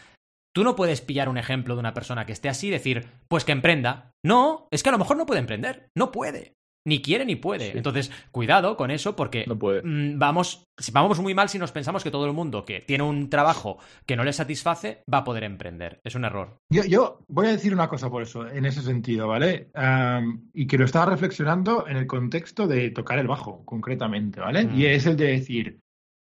Tú 0.54 0.64
no 0.66 0.76
puedes 0.76 1.02
pillar 1.02 1.30
un 1.30 1.38
ejemplo 1.38 1.76
de 1.76 1.80
una 1.80 1.94
persona 1.94 2.26
que 2.26 2.32
esté 2.34 2.50
así 2.50 2.68
y 2.68 2.72
decir, 2.72 3.08
pues 3.30 3.46
que 3.46 3.52
emprenda. 3.52 4.12
No, 4.26 4.68
es 4.72 4.84
que 4.84 4.90
a 4.90 4.92
lo 4.92 4.98
mejor 4.98 5.16
no 5.16 5.26
puede 5.26 5.40
emprender. 5.40 5.90
No 5.96 6.12
puede. 6.12 6.57
Ni 6.88 7.02
quiere 7.02 7.26
ni 7.26 7.36
puede. 7.36 7.72
Sí. 7.72 7.78
Entonces, 7.78 8.12
cuidado 8.32 8.78
con 8.78 8.92
eso 8.92 9.14
porque 9.18 9.44
no 9.46 9.60
puede. 9.60 9.82
Mmm, 9.84 10.18
vamos, 10.18 10.64
vamos 10.94 11.20
muy 11.20 11.34
mal 11.34 11.50
si 11.50 11.60
nos 11.60 11.74
pensamos 11.74 12.02
que 12.02 12.12
todo 12.12 12.26
el 12.26 12.32
mundo 12.32 12.64
que 12.64 12.80
tiene 12.80 13.04
un 13.04 13.30
trabajo 13.30 13.78
que 14.06 14.16
no 14.16 14.24
le 14.24 14.32
satisface 14.32 15.04
va 15.14 15.18
a 15.18 15.24
poder 15.26 15.44
emprender. 15.44 16.00
Es 16.06 16.16
un 16.16 16.24
error. 16.24 16.60
Yo, 16.70 16.86
yo 16.86 17.20
voy 17.28 17.48
a 17.48 17.52
decir 17.52 17.74
una 17.74 17.90
cosa 17.90 18.10
por 18.10 18.24
eso, 18.24 18.48
en 18.48 18.66
ese 18.66 18.82
sentido, 18.82 19.28
¿vale? 19.28 19.70
Um, 19.76 20.50
y 20.54 20.66
que 20.66 20.78
lo 20.78 20.86
estaba 20.86 21.08
reflexionando 21.08 21.86
en 21.90 21.98
el 21.98 22.08
contexto 22.08 22.68
de 22.68 22.90
tocar 22.92 23.20
el 23.20 23.28
bajo, 23.28 23.66
concretamente, 23.66 24.40
¿vale? 24.40 24.64
Mm. 24.64 24.80
Y 24.80 24.86
es 24.86 25.06
el 25.08 25.18
de 25.18 25.28
decir, 25.28 25.82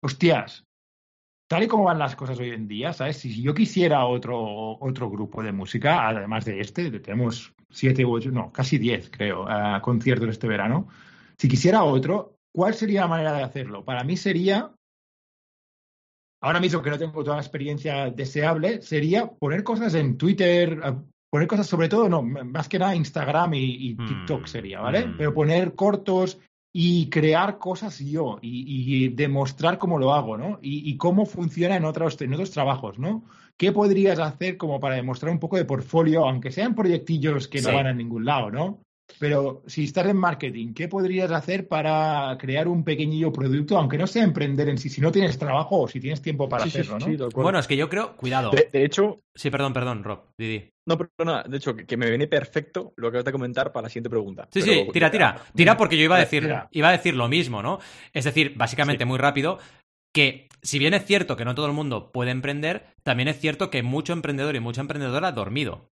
hostias, 0.03 0.65
tal 1.51 1.63
y 1.63 1.67
como 1.67 1.83
van 1.83 1.99
las 1.99 2.15
cosas 2.15 2.39
hoy 2.39 2.51
en 2.51 2.65
día, 2.65 2.93
¿sabes? 2.93 3.17
Si 3.17 3.41
yo 3.41 3.53
quisiera 3.53 4.05
otro, 4.05 4.79
otro 4.79 5.09
grupo 5.09 5.43
de 5.43 5.51
música, 5.51 6.07
además 6.07 6.45
de 6.45 6.61
este, 6.61 6.89
tenemos 7.01 7.53
siete 7.69 8.05
u 8.05 8.13
ocho, 8.13 8.31
no, 8.31 8.53
casi 8.53 8.77
diez, 8.77 9.09
creo, 9.11 9.43
uh, 9.43 9.81
conciertos 9.81 10.29
este 10.29 10.47
verano. 10.47 10.87
Si 11.37 11.49
quisiera 11.49 11.83
otro, 11.83 12.37
¿cuál 12.55 12.73
sería 12.73 13.01
la 13.01 13.07
manera 13.09 13.33
de 13.33 13.43
hacerlo? 13.43 13.83
Para 13.83 14.05
mí 14.05 14.15
sería, 14.15 14.71
ahora 16.41 16.61
mismo 16.61 16.81
que 16.81 16.89
no 16.89 16.97
tengo 16.97 17.21
toda 17.21 17.35
la 17.35 17.41
experiencia 17.41 18.09
deseable, 18.09 18.81
sería 18.81 19.27
poner 19.27 19.65
cosas 19.65 19.93
en 19.95 20.17
Twitter, 20.17 20.79
uh, 20.79 21.03
poner 21.29 21.49
cosas, 21.49 21.67
sobre 21.67 21.89
todo, 21.89 22.07
no, 22.07 22.21
más 22.21 22.69
que 22.69 22.79
nada 22.79 22.95
Instagram 22.95 23.55
y, 23.55 23.95
TikTok 23.95 24.43
mm, 24.43 24.47
sería, 24.47 24.79
¿vale? 24.79 25.05
Mm. 25.05 25.17
Pero 25.17 25.33
poner 25.33 25.75
cortos 25.75 26.39
y 26.73 27.09
crear 27.09 27.57
cosas 27.57 27.99
yo 27.99 28.39
y, 28.41 29.09
demostrar 29.09 29.77
cómo 29.77 29.99
lo 29.99 30.13
hago, 30.13 30.37
¿no? 30.37 30.59
Y, 30.61 30.95
cómo 30.97 31.25
funciona 31.25 31.75
en 31.75 31.85
otros, 31.85 32.19
en 32.21 32.33
otros 32.33 32.51
trabajos, 32.51 32.97
¿no? 32.97 33.25
¿Qué 33.57 33.71
podrías 33.71 34.19
hacer 34.19 34.57
como 34.57 34.79
para 34.79 34.95
demostrar 34.95 35.31
un 35.31 35.39
poco 35.39 35.57
de 35.57 35.65
portfolio, 35.65 36.25
aunque 36.25 36.51
sean 36.51 36.73
proyectillos 36.73 37.47
que 37.47 37.61
no 37.61 37.73
van 37.73 37.87
a 37.87 37.93
ningún 37.93 38.25
lado, 38.25 38.51
¿no? 38.51 38.83
Pero 39.19 39.63
si 39.67 39.85
estás 39.85 40.07
en 40.07 40.17
marketing, 40.17 40.73
¿qué 40.73 40.87
podrías 40.87 41.31
hacer 41.31 41.67
para 41.67 42.35
crear 42.39 42.67
un 42.67 42.83
pequeñillo 42.83 43.31
producto, 43.31 43.77
aunque 43.77 43.97
no 43.97 44.07
sea 44.07 44.23
emprender 44.23 44.69
en 44.69 44.77
sí, 44.77 44.89
si 44.89 45.01
no 45.01 45.11
tienes 45.11 45.37
trabajo 45.37 45.81
o 45.81 45.87
si 45.87 45.99
tienes 45.99 46.21
tiempo 46.21 46.49
para 46.49 46.65
hacerlo, 46.65 46.97
¿no? 46.99 47.29
bueno, 47.29 47.59
es 47.59 47.67
que 47.67 47.77
yo 47.77 47.89
creo, 47.89 48.15
cuidado. 48.15 48.51
De, 48.51 48.83
hecho. 48.83 49.21
Sí, 49.35 49.49
perdón, 49.49 49.73
perdón, 49.73 50.03
Rob, 50.03 50.25
Didi. 50.37 50.69
No, 50.85 50.97
pero 50.97 51.09
nada, 51.23 51.43
de 51.43 51.57
hecho, 51.57 51.75
que, 51.75 51.97
me 51.97 52.09
viene 52.09 52.27
perfecto 52.27 52.93
lo 52.97 53.11
que 53.11 53.17
vas 53.17 53.27
a 53.27 53.31
comentar 53.31 53.71
para 53.71 53.83
la 53.83 53.89
siguiente 53.89 54.09
pregunta. 54.09 54.47
Sí, 54.51 54.61
sí, 54.61 54.87
tira, 54.91 55.11
tira. 55.11 55.41
Tira 55.55 55.77
porque 55.77 55.97
yo 55.97 56.03
iba 56.03 56.15
a 56.15 56.19
decir, 56.19 56.51
iba 56.71 56.89
a 56.89 56.91
decir 56.91 57.15
lo 57.15 57.27
mismo, 57.27 57.61
¿no? 57.61 57.79
Es 58.13 58.25
decir, 58.25 58.53
básicamente 58.55 59.05
muy 59.05 59.19
rápido, 59.19 59.59
que 60.13 60.49
si 60.61 60.79
bien 60.79 60.93
es 60.93 61.05
cierto 61.05 61.37
que 61.37 61.45
no 61.45 61.55
todo 61.55 61.67
el 61.67 61.73
mundo 61.73 62.11
puede 62.11 62.31
emprender, 62.31 62.85
también 63.03 63.27
es 63.27 63.39
cierto 63.39 63.69
que 63.69 63.83
mucho 63.83 64.13
emprendedor 64.13 64.55
y 64.55 64.59
mucha 64.59 64.81
emprendedora 64.81 65.29
ha 65.29 65.31
dormido. 65.31 65.89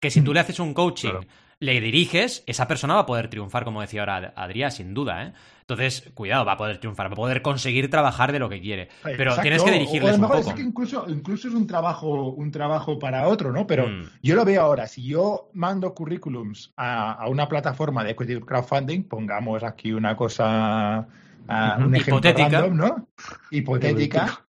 Que 0.00 0.10
si 0.10 0.22
tú 0.22 0.34
le 0.34 0.40
haces 0.40 0.58
un 0.58 0.74
coaching 0.74 1.14
le 1.62 1.80
diriges, 1.80 2.42
esa 2.48 2.66
persona 2.66 2.94
va 2.94 3.00
a 3.00 3.06
poder 3.06 3.28
triunfar, 3.28 3.62
como 3.62 3.80
decía 3.80 4.00
ahora 4.00 4.32
Adrián, 4.34 4.72
sin 4.72 4.94
duda. 4.94 5.22
¿eh? 5.22 5.32
Entonces, 5.60 6.10
cuidado, 6.12 6.44
va 6.44 6.54
a 6.54 6.56
poder 6.56 6.78
triunfar, 6.78 7.06
va 7.06 7.12
a 7.12 7.16
poder 7.16 7.40
conseguir 7.40 7.88
trabajar 7.88 8.32
de 8.32 8.40
lo 8.40 8.48
que 8.48 8.60
quiere. 8.60 8.88
Pero 9.04 9.36
tienes 9.40 9.62
que 9.62 9.70
dirigirles 9.70 10.16
un 10.16 10.22
poco. 10.22 10.38
Es 10.38 10.54
que 10.54 10.60
incluso, 10.60 11.06
incluso 11.08 11.46
es 11.46 11.54
un 11.54 11.68
trabajo, 11.68 12.30
un 12.30 12.50
trabajo 12.50 12.98
para 12.98 13.28
otro, 13.28 13.52
¿no? 13.52 13.64
Pero 13.68 13.86
mm. 13.86 14.02
yo 14.24 14.34
lo 14.34 14.44
veo 14.44 14.60
ahora. 14.60 14.88
Si 14.88 15.04
yo 15.04 15.50
mando 15.52 15.94
currículums 15.94 16.72
a, 16.76 17.28
una 17.28 17.48
plataforma 17.48 18.02
de 18.02 18.10
equity 18.10 18.40
crowdfunding, 18.40 19.04
pongamos 19.04 19.62
aquí 19.62 19.92
una 19.92 20.16
cosa, 20.16 21.06
un 21.78 21.94
hipotética, 21.94 22.66
¿no? 22.66 23.06
Hipotética. 23.52 24.44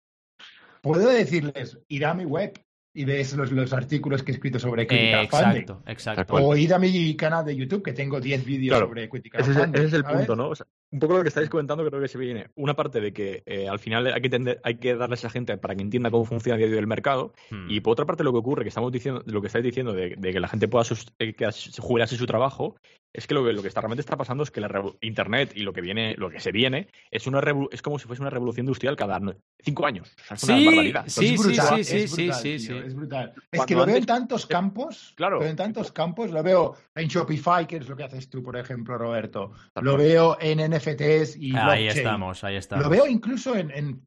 Puedo 0.81 1.11
decirles, 1.11 1.79
ir 1.89 2.07
a 2.07 2.15
mi 2.15 2.25
web, 2.25 2.59
y 2.95 3.05
ves 3.05 3.32
los, 3.34 3.51
los, 3.53 3.72
artículos 3.72 4.22
que 4.22 4.32
he 4.32 4.34
escrito 4.34 4.59
sobre 4.59 4.86
Critical 4.86 5.24
exacto, 5.24 5.82
Exacto, 5.86 6.34
O 6.34 6.57
ir 6.57 6.74
a 6.74 6.78
mi 6.78 7.16
canal 7.16 7.45
de 7.45 7.57
YouTube, 7.57 7.82
que 7.82 7.93
tengo 7.93 8.20
10 8.20 8.45
vídeos 8.45 8.78
sobre 8.78 9.09
Critical 9.09 9.40
ese, 9.40 9.51
Ese 9.51 9.84
es 9.84 9.93
el 9.95 10.05
punto, 10.05 10.36
¿no? 10.36 10.53
Un 10.93 10.99
poco 10.99 11.16
lo 11.16 11.22
que 11.22 11.28
estáis 11.28 11.49
comentando 11.49 11.84
creo 11.86 12.01
que 12.01 12.09
se 12.09 12.18
viene. 12.18 12.51
Una 12.55 12.74
parte 12.74 13.01
de 13.01 13.12
que 13.14 13.43
eh, 13.47 13.66
al 13.66 13.78
final 13.78 14.07
hay 14.07 14.20
que, 14.20 14.26
entender, 14.26 14.61
hay 14.62 14.76
que 14.76 14.95
darle 14.95 15.14
a 15.14 15.16
esa 15.16 15.30
gente 15.30 15.57
para 15.57 15.74
que 15.74 15.82
entienda 15.82 16.11
cómo 16.11 16.26
funciona 16.26 16.61
el 16.61 16.68
día 16.68 16.76
del 16.76 16.86
mercado. 16.86 17.32
Hmm. 17.51 17.70
Y 17.70 17.80
por 17.80 17.93
otra 17.93 18.05
parte, 18.05 18.22
lo 18.22 18.32
que 18.32 18.38
ocurre, 18.38 18.62
que 18.62 18.68
estamos 18.68 18.93
diciendo, 18.93 19.22
lo 19.24 19.40
que 19.40 19.47
estáis 19.47 19.64
diciendo 19.64 19.95
de, 19.95 20.16
que 20.20 20.40
la 20.40 20.49
gente 20.49 20.68
pueda 20.68 20.84
eh, 21.18 21.32
que 21.32 21.49
jubilarse 21.80 22.16
su 22.16 22.26
trabajo, 22.26 22.76
es 23.12 23.26
que 23.26 23.34
lo 23.34 23.45
que, 23.45 23.53
lo 23.53 23.62
que 23.62 23.68
está, 23.68 23.80
realmente 23.80 24.01
está 24.01 24.16
pasando 24.16 24.43
es 24.43 24.51
que 24.51 24.61
la 24.61 24.70
Internet 25.01 25.53
y 25.55 25.61
lo 25.61 25.72
que 25.72 25.82
viene, 25.82 26.14
lo 26.16 26.30
que 26.30 26.40
se 26.40 26.51
viene, 26.51 26.88
es 27.11 27.26
una 27.26 27.43
es 27.70 27.82
como 27.82 27.99
si 27.99 28.07
fuese 28.07 28.22
una 28.22 28.30
revolución 28.30 28.64
industrial 28.64 28.97
cada 28.97 29.20
cinco 29.62 29.86
años. 29.86 30.14
es 30.30 30.40
sí, 30.40 30.53
una 30.53 30.64
barbaridad. 30.64 31.05
Sí, 31.09 31.36
sí, 31.36 31.55
sí, 31.55 31.84
sí, 31.84 32.09
sí, 32.09 32.59
sí, 32.59 32.72
Es 32.72 32.95
brutal. 32.95 33.34
es 33.51 33.66
que 33.66 33.74
lo 33.74 33.84
veo 33.84 33.97
en 33.97 34.07
tantos 34.07 34.47
campos. 34.47 35.12
Claro. 35.16 35.36
Lo 35.36 35.40
veo 35.40 35.51
en 35.51 35.57
tantos 35.57 35.93
campos. 35.93 36.30
Lo 36.30 36.43
veo 36.43 36.74
en 36.95 37.09
Shopify, 37.09 37.66
que 37.66 37.76
es 37.76 37.88
lo 37.88 37.97
que 37.97 38.05
haces 38.05 38.30
tú, 38.30 38.43
por 38.43 38.57
ejemplo, 38.57 38.97
Roberto. 38.97 39.53
Lo 39.80 39.97
veo 39.97 40.38
en 40.40 40.61
NFTs 40.83 41.37
y 41.37 41.57
Ahí 41.57 41.89
estamos, 41.89 42.45
ahí 42.45 42.57
estamos. 42.57 42.85
Lo 42.85 42.91
veo 42.91 43.07
incluso 43.07 43.55
en, 43.57 44.05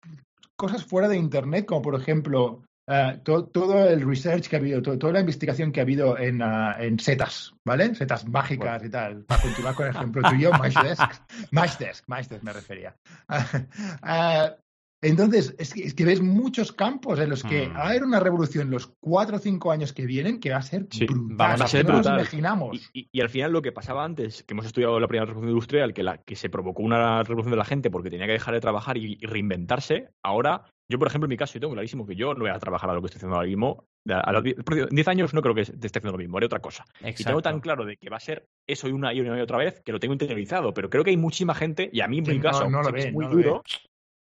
cosas 0.56 0.84
fuera 0.84 1.08
de 1.08 1.18
Internet, 1.18 1.66
como 1.66 1.82
por 1.82 2.00
ejemplo 2.00 2.64
eh, 2.88 3.20
todo 3.24 3.90
el 3.90 4.08
research 4.08 4.48
que 4.48 4.56
ha 4.56 4.60
habido, 4.60 4.82
toda 4.82 5.14
la 5.14 5.20
investigación 5.20 5.72
que 5.72 5.80
ha 5.80 5.84
habido 5.84 6.18
en, 6.18 6.42
uh, 6.42 6.74
en 6.80 7.00
setas, 7.00 7.54
¿vale? 7.66 7.96
Setas 7.96 8.28
mágicas 8.28 8.84
y 8.84 8.90
tal. 8.90 9.24
Para 9.24 9.42
continuar 9.42 9.76
con 9.76 9.88
el 9.88 9.96
ejemplo 9.96 10.30
tuyo, 10.30 10.52
Matchdesk. 10.60 11.52
Matchdesk, 11.52 12.08
Matchdesk 12.08 12.44
me 12.44 12.54
refería. 12.54 12.96
Uh, 13.30 14.56
entonces, 15.08 15.56
es 15.58 15.94
que, 15.94 16.06
ves 16.06 16.22
muchos 16.22 16.72
campos 16.72 17.20
en 17.20 17.30
los 17.30 17.44
que 17.44 17.68
va 17.68 17.84
a 17.84 17.90
haber 17.90 18.04
una 18.04 18.20
revolución 18.20 18.70
los 18.70 18.88
cuatro 19.00 19.38
o 19.38 19.40
cinco 19.40 19.72
años 19.72 19.94
que 19.94 20.06
vienen 20.06 20.40
que 20.40 20.52
va 20.52 20.58
a 20.58 20.62
ser 20.62 20.88
brutal. 21.08 21.62
a 21.62 21.68
ser 21.68 21.86
brutal. 21.86 22.20
imaginamos. 22.20 22.90
Y, 22.94 23.22
al 23.22 23.30
final 23.30 23.52
lo 23.52 23.62
que 23.62 23.72
pasaba 23.72 24.04
antes, 24.04 24.44
que 24.44 24.54
hemos 24.54 24.66
estudiado 24.66 25.00
la 25.00 25.08
primera 25.08 25.26
revolución 25.26 25.52
industrial, 25.52 25.94
que, 25.94 26.04
la, 26.04 26.18
que 26.18 26.36
se 26.36 26.50
provocó 26.50 26.84
una 26.84 27.24
revolución 27.24 27.52
de 27.52 27.58
la 27.58 27.66
gente 27.66 27.90
porque 27.90 28.10
tenía 28.10 28.26
que 28.26 28.34
dejar 28.34 28.54
de 28.54 28.62
trabajar 28.62 28.98
y, 28.98 29.18
reinventarse, 29.18 30.10
ahora, 30.24 30.66
yo 30.90 31.00
por 31.00 31.08
ejemplo 31.08 31.26
en 31.26 31.30
mi 31.30 31.38
caso, 31.38 31.54
yo 31.56 31.62
tengo 31.62 31.74
clarísimo 31.74 32.06
que 32.06 32.16
yo 32.16 32.34
no 32.34 32.42
voy 32.42 32.50
a 32.50 32.60
trabajar 32.60 32.90
a 32.90 32.94
lo 32.94 33.02
que 33.02 33.08
estoy 33.08 33.20
haciendo 33.20 33.36
ahora 33.36 33.48
mismo. 33.48 33.86
A 34.08 34.32
los 34.32 34.44
10 34.44 35.08
años 35.08 35.34
no 35.34 35.42
creo 35.42 35.56
que 35.56 35.62
esté 35.62 35.88
haciendo 35.88 36.12
lo 36.12 36.18
mismo, 36.18 36.38
haré 36.38 36.46
otra 36.46 36.60
cosa. 36.60 36.86
Y 37.02 37.24
tengo 37.24 37.42
tan 37.42 37.60
claro 37.60 37.86
de 37.86 37.98
que 37.98 38.10
va 38.10 38.18
a 38.18 38.20
ser 38.20 38.46
eso 38.68 38.88
y 38.88 38.92
una 38.92 39.14
y 39.14 39.22
una 39.22 39.38
y 39.38 39.42
otra 39.42 39.58
vez 39.58 39.82
que 39.82 39.92
lo 39.92 40.00
tengo 40.00 40.14
interiorizado, 40.14 40.74
pero 40.74 40.90
creo 40.90 41.04
que 41.04 41.10
hay 41.10 41.18
muchísima 41.18 41.56
gente, 41.56 41.90
y 41.92 42.02
a 42.02 42.08
mí 42.08 42.20
en 42.20 42.26
mi 42.28 42.40
caso 42.40 42.68
es 42.96 43.12
muy 43.12 43.26
duro, 43.28 43.64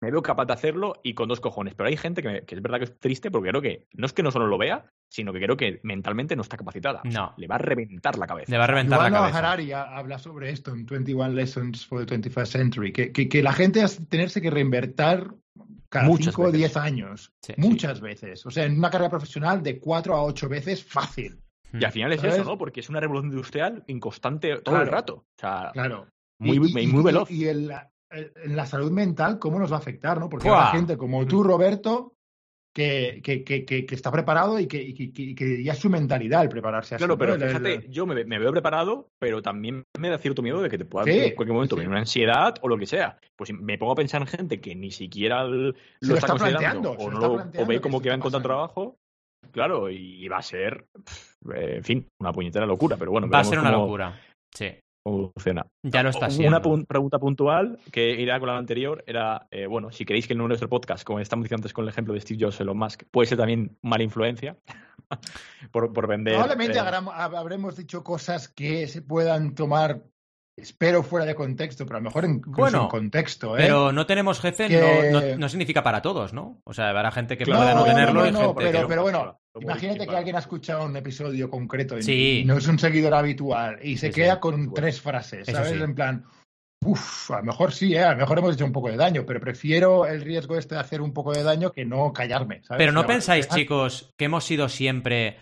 me 0.03 0.11
veo 0.11 0.21
capaz 0.21 0.47
de 0.47 0.53
hacerlo 0.53 0.95
y 1.05 1.15
con 1.15 1.29
dos 1.29 1.41
cojones. 1.41 1.75
Pero 1.75 1.89
hay 1.89 1.97
gente 1.97 2.23
que, 2.23 2.45
es 2.47 2.63
verdad 2.63 2.79
que 2.79 2.85
es 2.85 2.99
triste 2.99 3.31
porque 3.31 3.51
creo 3.51 3.63
que 3.63 3.87
no 3.95 4.05
es 4.05 4.13
que 4.13 4.25
no 4.25 4.33
solo 4.33 4.49
lo 4.49 4.59
vea, 4.59 4.85
sino 5.09 5.33
que 5.33 5.39
creo 5.39 5.57
que 5.57 5.79
mentalmente 5.85 6.35
no 6.35 6.43
está 6.43 6.57
capacitada. 6.57 7.03
No. 7.05 7.33
le 7.37 7.47
va 7.47 7.55
a 7.55 7.59
reventar 7.59 8.19
la 8.19 8.27
cabeza. 8.27 8.51
Le 8.51 8.59
va 8.59 8.65
a 8.65 8.67
reventar 8.67 9.01
la 9.01 9.11
cabeza. 9.11 9.39
Harari 9.39 9.73
habla 9.73 10.19
sobre 10.19 10.51
esto 10.51 10.73
en 10.73 10.87
21 10.87 11.29
Lessons 11.31 11.87
for 11.87 12.05
the 12.05 12.17
21st 12.21 12.47
Century, 12.47 12.93
que, 12.93 13.13
que, 13.13 13.43
la 13.43 13.53
gente 13.53 13.81
hace 13.81 14.05
tenerse 14.07 14.43
que 14.43 14.51
reinvertir 14.51 15.29
cada 15.89 16.17
5 16.17 16.43
o 16.43 16.51
10 16.51 16.77
años. 16.79 17.33
muchas 17.57 18.01
veces. 18.01 18.45
O 18.45 18.51
sea, 18.51 18.65
en 18.65 18.79
una 18.79 18.91
carrera 18.91 19.11
profesional 19.11 19.63
de 19.63 19.79
4 19.79 20.17
a 20.17 20.25
8 20.25 20.49
veces 20.49 20.85
fácil. 20.85 21.41
Y 21.73 21.85
al 21.85 21.93
final 21.93 22.13
es 22.13 22.25
eso, 22.25 22.43
¿no? 22.43 22.59
Porque 22.59 22.81
es 22.81 22.89
una 22.89 22.99
revolución 22.99 23.31
industrial 23.31 23.85
inconstante 23.87 24.57
todo 24.63 24.83
el 24.83 24.89
rato. 24.89 25.15
O 25.15 25.41
sea, 25.41 25.71
claro. 25.73 26.09
Muy, 26.39 26.59
muy 26.59 27.05
veloz. 27.05 27.31
Y 27.31 27.47
el, 27.47 27.73
en 28.13 28.57
la 28.57 28.67
salud 28.67 28.91
mental, 28.91 29.39
¿cómo 29.39 29.59
nos 29.59 29.73
va 29.73 29.77
a 29.77 29.81
afectar? 29.81 30.19
¿no? 30.19 30.29
Porque 30.29 30.49
hay 30.49 30.73
gente 30.73 30.97
como 30.97 31.27
tú, 31.27 31.43
Roberto, 31.43 32.15
que, 32.75 33.21
que, 33.23 33.45
que, 33.45 33.65
que, 33.65 33.95
está 33.95 34.11
preparado 34.11 34.59
y 34.59 34.67
que, 34.67 35.63
ya 35.63 35.73
es 35.73 35.79
su 35.79 35.91
mentalidad 35.91 36.43
el 36.43 36.49
prepararse 36.49 36.95
a 36.95 36.99
Claro, 36.99 37.19
pero 37.19 37.35
fíjate, 37.35 37.87
yo 37.91 38.07
me, 38.07 38.25
veo 38.25 38.51
preparado, 38.51 39.09
pero 39.19 39.43
también 39.43 39.85
me 39.99 40.09
da 40.09 40.19
cierto 40.19 40.43
miedo 40.43 40.63
de 40.63 40.71
que 40.71 40.79
te 40.79 40.85
pueda 40.85 41.11
en 41.11 41.35
cualquier 41.35 41.55
momento 41.55 41.77
venir 41.77 41.91
una 41.91 42.01
ansiedad 42.01 42.55
o 42.63 42.69
lo 42.69 42.79
que 42.79 42.87
sea. 42.87 43.19
Pues 43.37 43.53
me 43.53 43.77
pongo 43.77 43.93
a 43.93 43.97
pensar 43.97 44.23
en 44.23 44.27
gente 44.27 44.61
que 44.61 44.75
ni 44.75 44.91
siquiera 44.91 45.45
lo, 45.45 45.75
está, 46.01 46.29
considerando 46.29 46.93
o, 46.93 47.11
no, 47.11 47.51
o 47.57 47.67
ve 47.67 47.81
como 47.81 48.01
que 48.01 48.09
va 48.09 48.15
a 48.15 48.19
encontrar 48.19 48.43
trabajo. 48.43 48.97
Claro, 49.51 49.91
y 49.91 50.27
va 50.29 50.39
a 50.39 50.43
ser, 50.43 50.87
en 51.53 51.83
fin, 51.83 52.07
una 52.21 52.33
puñetera 52.33 52.65
locura, 52.65 52.97
pero 52.97 53.11
bueno. 53.11 53.29
Va 53.29 53.41
a 53.41 53.45
ser 53.45 53.59
una 53.59 53.73
locura, 53.73 54.19
sí 54.55 54.82
funciona. 55.03 55.67
Ya 55.83 56.03
lo 56.03 56.11
está 56.11 56.27
haciendo. 56.27 56.61
Una 56.69 56.85
pregunta 56.85 57.19
puntual 57.19 57.79
que 57.91 58.21
irá 58.21 58.39
con 58.39 58.49
la 58.49 58.57
anterior 58.57 59.03
era, 59.07 59.47
eh, 59.51 59.67
bueno, 59.67 59.91
si 59.91 60.05
queréis 60.05 60.27
que 60.27 60.35
en 60.35 60.39
nuestro 60.39 60.69
podcast, 60.69 61.05
como 61.05 61.21
estamos 61.21 61.45
diciendo 61.45 61.63
antes 61.63 61.73
con 61.73 61.85
el 61.85 61.89
ejemplo 61.91 62.15
de 62.15 62.21
Steve 62.21 62.45
Jobs 62.45 62.61
Elon 62.61 62.79
Musk, 62.79 63.05
puede 63.11 63.27
ser 63.27 63.39
también 63.39 63.77
mala 63.83 64.03
influencia 64.03 64.57
por, 65.73 65.93
por, 65.93 66.07
vender. 66.07 66.35
Probablemente 66.35 66.79
eh, 66.79 66.83
habremos 66.83 67.77
dicho 67.77 68.03
cosas 68.03 68.49
que 68.49 68.87
se 68.87 69.03
puedan 69.03 69.55
tomar 69.55 70.03
Espero 70.55 71.03
fuera 71.03 71.25
de 71.25 71.35
contexto, 71.35 71.87
pero 71.87 71.97
a 71.97 72.01
lo 72.01 72.05
mejor 72.05 72.27
en, 72.27 72.43
bueno, 72.43 72.87
contexto. 72.87 73.57
¿eh? 73.57 73.63
Pero 73.63 73.91
no 73.91 74.05
tenemos 74.05 74.39
jefe 74.39 74.69
no, 75.39 75.49
significa 75.49 75.83
para 75.83 76.03
todos, 76.03 76.35
¿no? 76.35 76.61
O 76.65 76.75
sea, 76.75 76.91
habrá 76.91 77.11
gente 77.11 77.39
que 77.39 77.47
pueda 77.47 77.75
no 77.75 77.85
tenerlo. 77.85 78.31
No, 78.31 78.55
pero, 78.55 78.87
pero, 78.87 79.03
bueno, 79.03 79.41
imagínate 79.61 80.07
que 80.07 80.17
alguien 80.17 80.37
ha 80.37 80.41
escuchado 80.41 80.87
un 80.87 80.97
episodio 80.97 81.51
concreto 81.51 81.99
y 81.99 82.45
no 82.45 82.57
es 82.57 82.67
un 82.67 82.79
seguidor 82.79 83.15
habitual 83.15 83.79
y 83.83 83.97
se 83.97 84.11
queda 84.11 84.41
con 84.41 84.73
tres 84.73 85.01
frases, 85.01 85.47
¿sabes? 85.47 85.73
En 85.73 85.95
plan, 85.95 86.25
uff, 86.85 87.31
a 87.31 87.39
lo 87.39 87.45
mejor 87.45 87.73
sí, 87.73 87.95
¿eh? 87.95 88.03
a 88.03 88.13
lo 88.13 88.19
mejor 88.19 88.39
hemos 88.39 88.55
hecho 88.55 88.65
un 88.65 88.73
poco 88.73 88.91
de 88.91 88.97
daño, 88.97 89.25
pero 89.27 89.41
prefiero 89.41 90.07
el 90.07 90.23
riesgo 90.23 90.57
este 90.57 90.75
de 90.75 90.81
hacer 90.81 91.01
un 91.01 91.13
poco 91.13 91.33
de 91.33 91.43
daño 91.43 91.73
que 91.73 91.85
no 91.85 92.13
callarme. 92.13 92.63
¿sabes? 92.63 92.79
Pero 92.79 92.93
no 92.93 93.07
pensáis, 93.07 93.49
chicos, 93.49 94.11
que 94.19 94.27
hemos 94.27 94.45
sido 94.45 94.69
siempre 94.69 95.39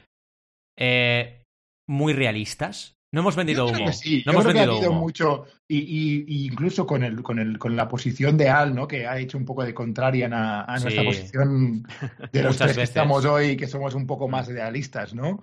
eh, 0.76 1.44
muy 1.88 2.12
realistas. 2.12 2.94
No 3.12 3.22
hemos 3.22 3.34
vendido 3.34 3.66
humo. 3.66 3.90
No 4.24 4.32
hemos 4.32 4.44
vendido 4.44 4.92
mucho, 4.92 5.46
y, 5.66 6.46
incluso 6.46 6.86
con, 6.86 7.02
el, 7.02 7.22
con, 7.22 7.40
el, 7.40 7.58
con 7.58 7.74
la 7.74 7.88
posición 7.88 8.36
de 8.36 8.48
Al, 8.48 8.72
¿no? 8.74 8.86
que 8.86 9.06
ha 9.06 9.18
hecho 9.18 9.36
un 9.36 9.44
poco 9.44 9.64
de 9.64 9.74
contraria 9.74 10.28
a, 10.32 10.78
nuestra 10.78 11.02
posición 11.02 11.82
de 12.32 12.42
los 12.42 12.56
tres 12.56 12.76
que 12.76 12.82
estamos 12.82 13.24
hoy, 13.24 13.56
que 13.56 13.66
somos 13.66 13.94
un 13.94 14.06
poco 14.06 14.28
más 14.28 14.48
idealistas, 14.48 15.12
¿no? 15.12 15.42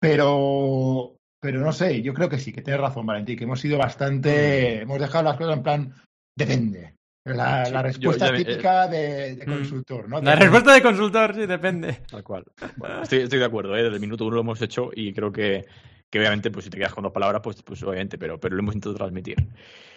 pero, 0.00 1.16
pero 1.40 1.60
no 1.60 1.72
sé, 1.72 2.02
yo 2.02 2.14
creo 2.14 2.28
que 2.28 2.38
sí, 2.38 2.52
que 2.52 2.62
tienes 2.62 2.80
razón, 2.80 3.06
Valentín, 3.06 3.36
que 3.36 3.44
hemos 3.44 3.60
sido 3.60 3.78
bastante. 3.78 4.78
Mm. 4.78 4.82
Hemos 4.82 5.00
dejado 5.00 5.24
las 5.24 5.36
cosas 5.36 5.56
en 5.56 5.62
plan. 5.62 5.94
Depende. 6.36 6.93
La, 7.24 7.82
respuesta 7.82 8.34
típica 8.34 8.86
de, 8.86 9.42
mm. 9.46 9.50
consultor, 9.50 10.08
¿no? 10.08 10.20
La 10.20 10.36
respuesta 10.36 10.74
de 10.74 10.82
consultor, 10.82 11.34
sí, 11.34 11.46
depende. 11.46 12.02
Tal 12.10 12.22
cual. 12.22 12.44
estoy, 13.02 13.26
de 13.26 13.44
acuerdo, 13.44 13.74
¿eh? 13.76 13.82
desde 13.82 13.94
el 13.94 14.00
minuto 14.00 14.26
uno 14.26 14.34
lo 14.34 14.40
hemos 14.42 14.60
hecho 14.60 14.90
y 14.94 15.12
creo 15.14 15.32
que, 15.32 15.64
que 16.10 16.18
obviamente, 16.18 16.50
pues 16.50 16.66
si 16.66 16.70
te 16.70 16.76
quedas 16.76 16.92
con 16.92 17.02
dos 17.02 17.12
palabras, 17.12 17.40
pues, 17.42 17.62
pues 17.62 17.82
obviamente, 17.82 18.18
pero, 18.18 18.38
pero 18.38 18.54
lo 18.54 18.60
hemos 18.60 18.74
intentado 18.74 18.96
transmitir. 18.96 19.36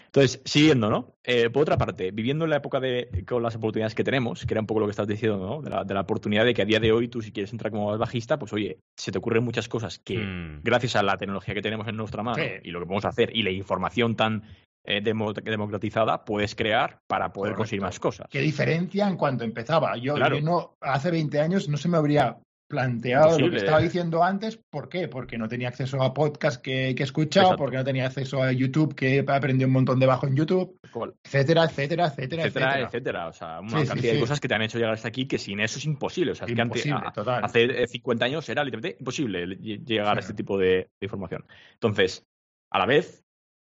Entonces, 0.05 0.41
siguiendo, 0.45 0.89
¿no? 0.89 1.17
Eh, 1.23 1.49
por 1.49 1.63
otra 1.63 1.77
parte, 1.77 2.11
viviendo 2.11 2.45
en 2.45 2.51
la 2.51 2.57
época 2.57 2.79
de 2.79 3.25
con 3.27 3.43
las 3.43 3.55
oportunidades 3.57 3.93
que 3.93 4.05
tenemos, 4.05 4.45
que 4.45 4.53
era 4.53 4.61
un 4.61 4.67
poco 4.67 4.79
lo 4.79 4.85
que 4.85 4.91
estás 4.91 5.07
diciendo, 5.07 5.37
¿no? 5.37 5.61
De 5.61 5.69
la, 5.69 5.83
de 5.83 5.93
la 5.93 6.01
oportunidad 6.01 6.45
de 6.45 6.53
que 6.53 6.61
a 6.61 6.65
día 6.65 6.79
de 6.79 6.93
hoy 6.93 7.09
tú, 7.09 7.21
si 7.21 7.33
quieres 7.33 7.51
entrar 7.51 7.71
como 7.71 7.97
bajista, 7.97 8.39
pues 8.39 8.53
oye, 8.53 8.79
se 8.95 9.11
te 9.11 9.17
ocurren 9.17 9.43
muchas 9.43 9.67
cosas 9.67 9.99
que, 9.99 10.17
mm. 10.17 10.61
gracias 10.63 10.95
a 10.95 11.03
la 11.03 11.17
tecnología 11.17 11.53
que 11.53 11.61
tenemos 11.61 11.87
en 11.89 11.97
nuestra 11.97 12.23
mano 12.23 12.41
y 12.63 12.71
lo 12.71 12.79
que 12.79 12.85
podemos 12.85 13.05
hacer 13.05 13.35
y 13.35 13.43
la 13.43 13.51
información 13.51 14.15
tan 14.15 14.43
eh, 14.87 15.01
democratizada 15.01 16.23
puedes 16.23 16.55
crear 16.55 17.01
para 17.07 17.33
poder 17.33 17.55
conseguir 17.55 17.81
más 17.81 17.99
cosas. 17.99 18.27
¿Qué 18.29 18.39
diferencia 18.39 19.07
en 19.07 19.17
cuanto 19.17 19.43
empezaba? 19.43 19.97
Yo, 19.97 20.17
yo, 20.17 20.41
no, 20.41 20.77
hace 20.79 21.11
20 21.11 21.39
años 21.41 21.67
no 21.67 21.75
se 21.75 21.89
me 21.89 21.97
habría 21.97 22.37
planteado 22.69 23.37
lo 23.37 23.49
que 23.49 23.57
estaba 23.57 23.79
diciendo 23.79 24.23
antes. 24.23 24.57
¿Por 24.69 24.87
qué? 24.87 25.09
Porque 25.09 25.37
no 25.37 25.49
tenía 25.49 25.67
acceso 25.67 26.01
a 26.01 26.13
podcast 26.13 26.61
que, 26.61 26.93
que 26.95 27.03
he 27.03 27.05
escuchado, 27.05 27.57
porque 27.57 27.75
no 27.75 27.83
tenía 27.83 28.05
acceso 28.05 28.41
a 28.41 28.53
YouTube, 28.53 28.95
que 28.95 29.17
he 29.17 29.25
aprendido 29.27 29.67
un 29.67 29.73
montón 29.73 29.99
de 29.99 30.05
bajo 30.05 30.25
en 30.25 30.35
YouTube, 30.35 30.79
etcétera, 31.23 31.65
etcétera, 31.65 32.07
etcétera, 32.07 32.43
etcétera, 32.45 32.81
etcétera. 32.81 33.27
O 33.27 33.33
sea, 33.33 33.59
una 33.59 33.85
cantidad 33.85 34.13
de 34.13 34.19
cosas 34.21 34.39
que 34.39 34.47
te 34.47 34.55
han 34.55 34.61
hecho 34.61 34.77
llegar 34.77 34.93
hasta 34.93 35.09
aquí 35.09 35.27
que 35.27 35.37
sin 35.37 35.59
eso 35.59 35.79
es 35.79 35.85
imposible. 35.85 36.31
O 36.31 36.35
sea, 36.35 36.47
es 36.47 36.53
que 36.53 36.61
antes, 36.61 36.85
hace 37.25 37.87
50 37.87 38.25
años 38.25 38.47
era 38.47 38.63
literalmente 38.63 38.97
imposible 38.99 39.47
llegar 39.57 40.17
a 40.17 40.19
este 40.21 40.33
tipo 40.33 40.57
de, 40.57 40.89
información. 41.01 41.45
Entonces, 41.73 42.25
a 42.69 42.79
la 42.79 42.85
vez, 42.85 43.23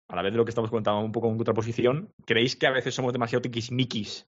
a 0.10 0.16
la 0.16 0.22
vez 0.22 0.32
de 0.32 0.38
lo 0.38 0.46
que 0.46 0.52
estamos 0.52 0.70
contando 0.70 1.02
un 1.02 1.12
poco 1.12 1.30
en 1.30 1.38
contraposición, 1.38 2.10
¿creéis 2.26 2.56
que 2.56 2.68
a 2.68 2.72
veces 2.72 2.94
somos 2.96 3.14
demasiado 3.14 3.42
tiquismiquis 3.42 4.28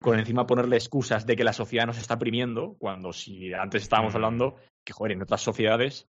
con 0.00 0.18
encima 0.18 0.46
ponerle 0.46 0.76
excusas 0.76 1.26
de 1.26 1.36
que 1.36 1.44
la 1.44 1.52
sociedad 1.52 1.86
nos 1.86 1.98
está 1.98 2.14
oprimiendo, 2.14 2.76
cuando 2.78 3.12
si 3.12 3.52
antes 3.52 3.82
estábamos 3.82 4.14
mm. 4.14 4.16
hablando 4.16 4.56
que, 4.84 4.92
joder, 4.92 5.12
en 5.12 5.22
otras 5.22 5.40
sociedades, 5.40 6.08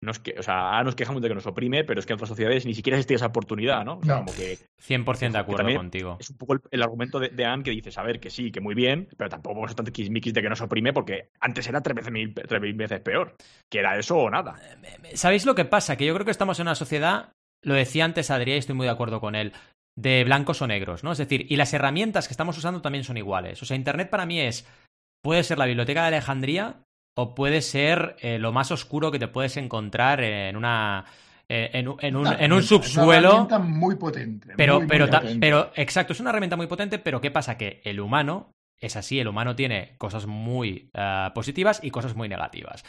nos 0.00 0.18
que, 0.20 0.34
o 0.38 0.42
sea, 0.42 0.70
ahora 0.70 0.84
nos 0.84 0.94
quejamos 0.94 1.22
de 1.22 1.28
que 1.28 1.34
nos 1.34 1.46
oprime, 1.46 1.82
pero 1.82 1.98
es 1.98 2.06
que 2.06 2.12
en 2.12 2.16
otras 2.16 2.28
sociedades 2.28 2.66
ni 2.66 2.74
siquiera 2.74 2.96
existe 2.96 3.14
esa 3.14 3.26
oportunidad, 3.26 3.84
¿no? 3.84 4.00
no. 4.04 4.18
Como 4.18 4.32
que, 4.34 4.58
100% 4.86 5.32
de 5.32 5.38
acuerdo 5.38 5.74
contigo. 5.74 6.16
Es 6.20 6.30
un 6.30 6.36
poco 6.36 6.56
el, 6.70 6.82
argumento 6.82 7.18
de, 7.18 7.30
de, 7.30 7.44
Anne 7.44 7.64
que 7.64 7.70
dice, 7.70 7.90
a 7.96 8.02
ver, 8.02 8.20
que 8.20 8.30
sí, 8.30 8.52
que 8.52 8.60
muy 8.60 8.74
bien, 8.74 9.08
pero 9.16 9.30
tampoco 9.30 9.56
vamos 9.56 9.72
a 9.72 9.74
tanto 9.74 9.92
quismiquis 9.92 10.34
de 10.34 10.42
que 10.42 10.48
nos 10.48 10.60
oprime 10.60 10.92
porque 10.92 11.30
antes 11.40 11.66
era 11.66 11.80
tres 11.80 11.96
veces, 11.96 12.12
mil, 12.12 12.34
tres 12.34 12.60
mil 12.60 12.74
veces 12.74 13.00
peor, 13.00 13.34
que 13.70 13.78
era 13.78 13.98
eso 13.98 14.16
o 14.16 14.30
nada. 14.30 14.56
Eh, 14.82 15.16
¿Sabéis 15.16 15.46
lo 15.46 15.54
que 15.54 15.64
pasa? 15.64 15.96
Que 15.96 16.06
yo 16.06 16.14
creo 16.14 16.24
que 16.24 16.30
estamos 16.30 16.58
en 16.60 16.64
una 16.64 16.74
sociedad, 16.74 17.32
lo 17.64 17.74
decía 17.74 18.04
antes 18.04 18.30
Adrián 18.30 18.56
y 18.56 18.58
estoy 18.60 18.74
muy 18.74 18.86
de 18.86 18.92
acuerdo 18.92 19.20
con 19.20 19.34
él, 19.34 19.52
de 19.96 20.24
blancos 20.24 20.62
o 20.62 20.66
negros, 20.66 21.04
¿no? 21.04 21.12
Es 21.12 21.18
decir, 21.18 21.46
y 21.48 21.56
las 21.56 21.72
herramientas 21.72 22.26
que 22.26 22.32
estamos 22.32 22.56
usando 22.58 22.82
también 22.82 23.04
son 23.04 23.16
iguales. 23.16 23.62
O 23.62 23.66
sea, 23.66 23.76
Internet 23.76 24.10
para 24.10 24.26
mí 24.26 24.40
es, 24.40 24.66
puede 25.22 25.44
ser 25.44 25.58
la 25.58 25.66
biblioteca 25.66 26.02
de 26.02 26.08
Alejandría 26.08 26.84
o 27.16 27.34
puede 27.34 27.62
ser 27.62 28.16
eh, 28.20 28.38
lo 28.38 28.52
más 28.52 28.70
oscuro 28.70 29.10
que 29.10 29.18
te 29.18 29.28
puedes 29.28 29.56
encontrar 29.56 30.22
en 30.22 30.56
una... 30.56 31.04
Eh, 31.46 31.70
en, 31.74 31.88
un, 31.88 31.98
en, 32.00 32.52
un, 32.54 32.62
subsuelo. 32.62 32.88
Es 32.88 32.96
una 32.96 33.16
herramienta 33.16 33.58
muy 33.58 33.96
potente. 33.96 34.54
Pero, 34.56 34.80
pero, 34.88 35.06
pero, 35.38 35.72
exacto, 35.76 36.14
es 36.14 36.20
una 36.20 36.30
herramienta 36.30 36.56
muy 36.56 36.66
potente, 36.66 36.98
pero 36.98 37.20
¿qué 37.20 37.30
pasa? 37.30 37.58
Que 37.58 37.82
el 37.84 38.00
humano 38.00 38.50
es 38.80 38.96
así, 38.96 39.20
el 39.20 39.28
humano 39.28 39.54
tiene 39.54 39.94
cosas 39.98 40.26
muy 40.26 40.90
eh, 40.94 41.28
positivas 41.34 41.80
y 41.82 41.90
cosas 41.90 42.16
muy 42.16 42.30
negativas. 42.30 42.82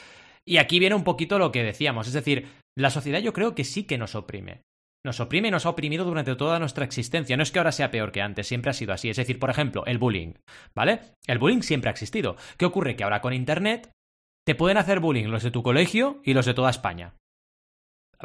Y 0.45 0.57
aquí 0.57 0.79
viene 0.79 0.95
un 0.95 1.03
poquito 1.03 1.37
lo 1.37 1.51
que 1.51 1.63
decíamos, 1.63 2.07
es 2.07 2.13
decir, 2.13 2.47
la 2.77 2.89
sociedad 2.89 3.19
yo 3.19 3.33
creo 3.33 3.55
que 3.55 3.63
sí 3.63 3.83
que 3.83 3.97
nos 3.97 4.15
oprime 4.15 4.61
nos 5.05 5.19
oprime 5.19 5.49
y 5.49 5.51
nos 5.51 5.67
ha 5.67 5.69
oprimido 5.69 6.03
durante 6.03 6.35
toda 6.35 6.57
nuestra 6.57 6.83
existencia. 6.83 7.37
No 7.37 7.43
es 7.43 7.51
que 7.51 7.59
ahora 7.59 7.71
sea 7.71 7.91
peor 7.91 8.11
que 8.11 8.23
antes, 8.23 8.47
siempre 8.47 8.71
ha 8.71 8.73
sido 8.73 8.91
así. 8.91 9.07
Es 9.07 9.17
decir, 9.17 9.37
por 9.37 9.51
ejemplo, 9.51 9.85
el 9.85 9.99
bullying, 9.99 10.33
¿vale? 10.73 10.99
El 11.27 11.37
bullying 11.37 11.61
siempre 11.61 11.89
ha 11.89 11.91
existido. 11.91 12.35
¿Qué 12.57 12.65
ocurre? 12.65 12.95
Que 12.95 13.03
ahora 13.03 13.21
con 13.21 13.31
Internet 13.31 13.91
te 14.45 14.55
pueden 14.55 14.77
hacer 14.77 14.99
bullying 14.99 15.27
los 15.27 15.43
de 15.43 15.51
tu 15.51 15.61
colegio 15.61 16.21
y 16.23 16.33
los 16.33 16.47
de 16.47 16.55
toda 16.55 16.71
España. 16.71 17.13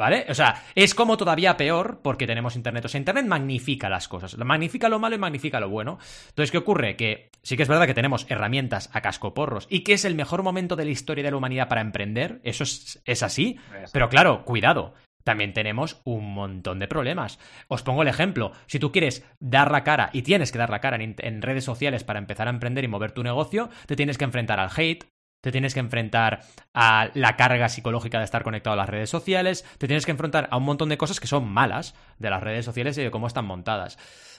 ¿Vale? 0.01 0.25
O 0.29 0.33
sea, 0.33 0.63
es 0.73 0.95
como 0.95 1.15
todavía 1.15 1.57
peor 1.57 1.99
porque 2.01 2.25
tenemos 2.25 2.55
Internet. 2.55 2.85
O 2.85 2.87
sea, 2.87 2.97
Internet 2.97 3.27
magnifica 3.27 3.87
las 3.87 4.07
cosas. 4.07 4.35
Magnifica 4.35 4.89
lo 4.89 4.97
malo 4.97 5.15
y 5.15 5.19
magnifica 5.19 5.59
lo 5.59 5.69
bueno. 5.69 5.99
Entonces, 6.29 6.49
¿qué 6.49 6.57
ocurre? 6.57 6.95
Que 6.95 7.29
sí 7.43 7.55
que 7.55 7.61
es 7.61 7.69
verdad 7.69 7.85
que 7.85 7.93
tenemos 7.93 8.25
herramientas 8.27 8.89
a 8.93 9.01
cascoporros 9.01 9.67
y 9.69 9.81
que 9.83 9.93
es 9.93 10.03
el 10.03 10.15
mejor 10.15 10.41
momento 10.41 10.75
de 10.75 10.85
la 10.85 10.89
historia 10.89 11.23
de 11.23 11.29
la 11.29 11.37
humanidad 11.37 11.67
para 11.67 11.81
emprender. 11.81 12.41
Eso 12.43 12.63
es, 12.63 12.99
es 13.05 13.21
así. 13.21 13.59
Pero 13.93 14.09
claro, 14.09 14.43
cuidado 14.43 14.95
también 15.23 15.53
tenemos 15.53 16.01
un 16.03 16.33
montón 16.33 16.79
de 16.79 16.87
problemas. 16.87 17.37
Os 17.67 17.83
pongo 17.83 18.01
el 18.01 18.07
ejemplo. 18.07 18.53
Si 18.65 18.79
tú 18.79 18.91
quieres 18.91 19.23
dar 19.39 19.69
la 19.69 19.83
cara 19.83 20.09
y 20.13 20.23
tienes 20.23 20.51
que 20.51 20.57
dar 20.57 20.71
la 20.71 20.81
cara 20.81 20.97
en, 20.99 21.41
redes 21.43 21.63
sociales 21.63 22.03
para 22.03 22.17
empezar 22.17 22.47
a 22.47 22.51
emprender 22.51 22.83
y 22.83 22.87
mover 22.87 23.11
tu 23.11 23.21
negocio, 23.21 23.69
te 23.85 23.95
tienes 23.95 24.17
que 24.17 24.25
enfrentar 24.25 24.59
al 24.59 24.71
hate, 24.75 25.05
te 25.41 25.51
tienes 25.51 25.73
que 25.73 25.79
enfrentar 25.79 26.41
a 26.73 27.09
la 27.13 27.35
carga 27.35 27.69
psicológica 27.69 28.19
de 28.19 28.25
estar 28.25 28.43
conectado 28.43 28.73
a 28.73 28.77
las 28.77 28.89
redes 28.89 29.09
sociales, 29.09 29.65
te 29.77 29.87
tienes 29.87 30.05
que 30.05 30.11
enfrentar 30.11 30.47
a 30.51 30.57
un 30.57 30.63
montón 30.63 30.89
de 30.89 30.97
cosas 30.97 31.19
que 31.19 31.27
son 31.27 31.49
malas 31.49 31.95
de 32.19 32.29
las 32.29 32.41
redes 32.41 32.65
sociales 32.65 32.97
y 32.97 33.03
de 33.03 33.11
cómo 33.11 33.27
están 33.27 33.45
montadas. 33.45 33.97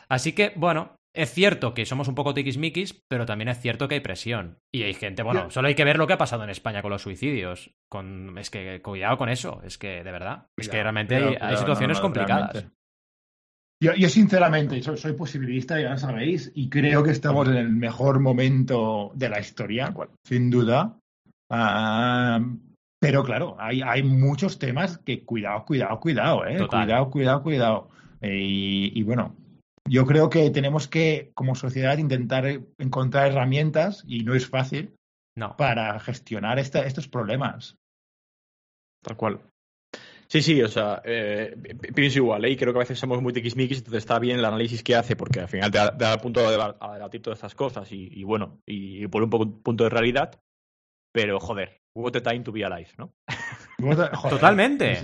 Así 0.09 0.33
que, 0.33 0.53
bueno, 0.57 0.97
es 1.15 1.33
cierto 1.33 1.75
que 1.75 1.85
somos 1.85 2.09
un 2.09 2.15
poco 2.15 2.35
tiquismiquis, 2.35 3.03
pero 3.09 3.27
también 3.27 3.49
es 3.49 3.61
cierto 3.61 3.89
que 3.89 3.97
hay 3.97 4.01
presión. 4.01 4.59
Y 4.73 4.83
hay 4.83 4.95
gente, 4.95 5.23
bueno, 5.23 5.51
solo 5.51 5.69
hay 5.69 5.75
que 5.75 5.85
ver 5.85 5.99
lo 5.99 6.07
que 6.07 6.15
ha 6.15 6.19
pasado 6.19 6.45
en 6.45 6.51
España 6.51 6.83
con 6.83 6.91
los 6.91 7.03
suicidios. 7.03 7.71
Con, 7.91 8.39
es 8.39 8.51
que 8.51 8.81
cuidado 8.83 9.19
con 9.19 9.29
eso, 9.29 9.61
es 9.65 9.79
que 9.79 10.03
de 10.03 10.13
verdad, 10.13 10.47
es 10.57 10.69
que 10.69 10.83
realmente 10.83 11.17
hay, 11.41 11.57
situaciones 11.57 12.01
complicadas. 12.01 12.67
Yo, 13.83 13.95
yo, 13.95 14.09
sinceramente 14.09 14.81
soy, 14.81 15.13
posibilista, 15.15 15.81
ya 15.81 15.97
sabéis, 15.97 16.53
y 16.55 16.69
creo 16.69 17.03
que 17.03 17.11
estamos 17.11 17.49
en 17.49 17.57
el 17.57 17.69
mejor 17.69 18.21
momento 18.21 19.11
de 19.17 19.29
la 19.29 19.41
historia, 19.41 19.93
sin 20.25 20.51
duda. 20.51 21.01
Ah, 21.51 22.41
pero 23.01 23.25
claro, 23.25 23.57
hay, 23.59 23.83
hay 23.83 24.05
muchos 24.05 24.61
temas 24.61 24.99
que 24.99 25.25
cuidado, 25.25 25.65
cuidado, 25.65 25.99
cuidado, 25.99 26.47
¿eh? 26.47 26.65
Cuidado, 26.69 27.11
cuidado, 27.11 27.43
cuidado. 27.43 27.91
y, 28.21 29.03
bueno, 29.03 29.35
yo 29.89 30.07
creo 30.07 30.31
que 30.31 30.49
tenemos 30.51 30.87
que, 30.87 31.33
como 31.35 31.57
sociedad, 31.57 31.99
intentar 31.99 32.47
encontrar 32.79 33.33
herramientas, 33.33 34.05
y 34.07 34.23
no 34.23 34.37
es 34.37 34.47
fácil, 34.47 34.95
no. 35.37 35.57
para 35.57 35.99
gestionar 35.99 36.61
estos 36.61 37.09
problemas. 37.09 37.75
Tal 39.03 39.17
cual. 39.17 39.41
Sí, 40.33 40.41
sí, 40.41 40.63
o 40.63 40.69
sea, 40.69 41.03
eh, 41.05 41.55
pienso 41.95 42.21
igual, 42.21 42.47
¿eh? 42.47 42.51
y 42.53 42.57
creo 42.57 42.73
que 42.73 42.79
a 42.79 42.87
veces 42.87 42.99
somos 42.99 43.21
muy 43.21 43.35
tiquismiquis, 43.35 43.81
entonces 43.81 43.99
está 43.99 44.19
bien 44.19 44.39
el 44.39 44.45
análisis 44.47 44.83
que 44.83 44.97
hace, 44.97 45.15
porque 45.15 45.41
al 45.41 45.49
final 45.49 45.71
te 45.71 45.77
da, 45.77 46.15
el 46.15 46.21
punto 46.21 46.41
de 46.41 46.53
debatir 46.53 47.21
todas 47.21 47.37
estas 47.37 47.55
cosas 47.55 47.93
y, 47.93 48.09
y 48.11 48.25
bueno, 48.25 48.63
y, 48.67 49.05
y 49.05 49.09
por 49.09 49.23
un 49.23 49.29
poco 49.29 49.61
punto 49.63 49.85
de 49.85 49.91
realidad, 49.91 50.41
pero 51.13 51.39
joder, 51.39 51.83
what 51.95 52.13
the 52.13 52.23
time 52.23 52.41
to 52.41 52.51
be 52.51 52.65
alive, 52.65 52.89
¿no? 52.97 53.13
Totalmente. 54.31 55.01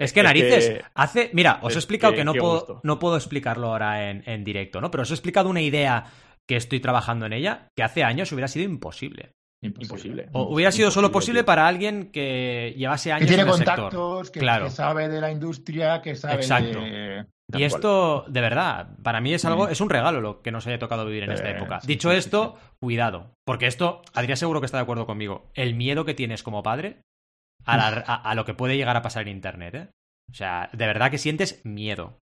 Es 0.00 0.12
que 0.12 0.24
narices, 0.24 0.82
hace. 0.94 1.30
Mira, 1.32 1.60
os 1.62 1.76
he 1.76 1.78
explicado 1.78 2.14
que, 2.14 2.24
no, 2.24 2.34
puedo, 2.34 2.80
no 2.82 2.98
puedo 2.98 3.16
explicarlo 3.16 3.68
ahora 3.68 4.10
en, 4.10 4.42
directo, 4.42 4.80
¿no? 4.80 4.90
Pero 4.90 5.04
os 5.04 5.10
he 5.12 5.14
explicado 5.14 5.48
una 5.48 5.60
idea 5.60 6.06
que 6.48 6.56
estoy 6.56 6.80
trabajando 6.80 7.26
en 7.26 7.34
ella 7.34 7.68
que 7.76 7.84
hace 7.84 8.02
años 8.02 8.32
hubiera 8.32 8.48
sido 8.48 8.64
imposible. 8.64 9.30
Imposible. 9.62 10.28
O 10.32 10.54
hubiera 10.54 10.72
sido 10.72 10.90
solo 10.90 11.12
posible 11.12 11.44
para 11.44 11.68
alguien 11.68 12.10
que 12.10 12.74
llevase 12.76 13.12
años 13.12 13.28
que 13.28 13.36
tiene 13.36 13.42
en 13.42 13.48
el 13.48 13.54
contactos, 13.54 14.30
Que, 14.30 14.40
claro. 14.40 14.64
que, 14.64 14.70
sabe 14.70 15.08
de 15.08 15.20
la 15.20 15.30
industria, 15.30 16.02
que 16.02 16.16
sabe 16.16 16.36
Exacto. 16.36 16.80
Y 17.54 17.64
esto, 17.64 18.24
de 18.28 18.40
verdad, 18.40 18.96
para 19.02 19.20
mí 19.20 19.34
es 19.34 19.44
algo, 19.44 19.68
es 19.68 19.80
un 19.80 19.90
regalo 19.90 20.20
lo 20.20 20.42
que 20.42 20.50
nos 20.50 20.66
haya 20.66 20.78
tocado 20.78 21.04
vivir 21.04 21.24
en 21.24 21.32
esta 21.32 21.50
época. 21.50 21.80
Dicho 21.84 22.10
esto, 22.10 22.56
cuidado, 22.80 23.34
porque 23.44 23.66
esto, 23.66 24.02
Adrián 24.14 24.36
seguro 24.36 24.60
que 24.60 24.66
está 24.66 24.78
de 24.78 24.84
acuerdo 24.84 25.06
conmigo. 25.06 25.50
El 25.54 25.74
miedo 25.74 26.04
que 26.04 26.14
tienes 26.14 26.42
como 26.42 26.62
padre 26.62 27.02
a, 27.64 28.34
lo 28.34 28.44
que 28.44 28.54
puede 28.54 28.76
llegar 28.76 28.96
a 28.96 29.02
pasar 29.02 29.22
en 29.22 29.36
Internet, 29.36 29.74
¿eh? 29.74 29.88
O 30.30 30.34
sea, 30.34 30.70
de 30.72 30.86
verdad 30.86 31.10
que 31.10 31.18
sientes 31.18 31.60
miedo. 31.64 32.18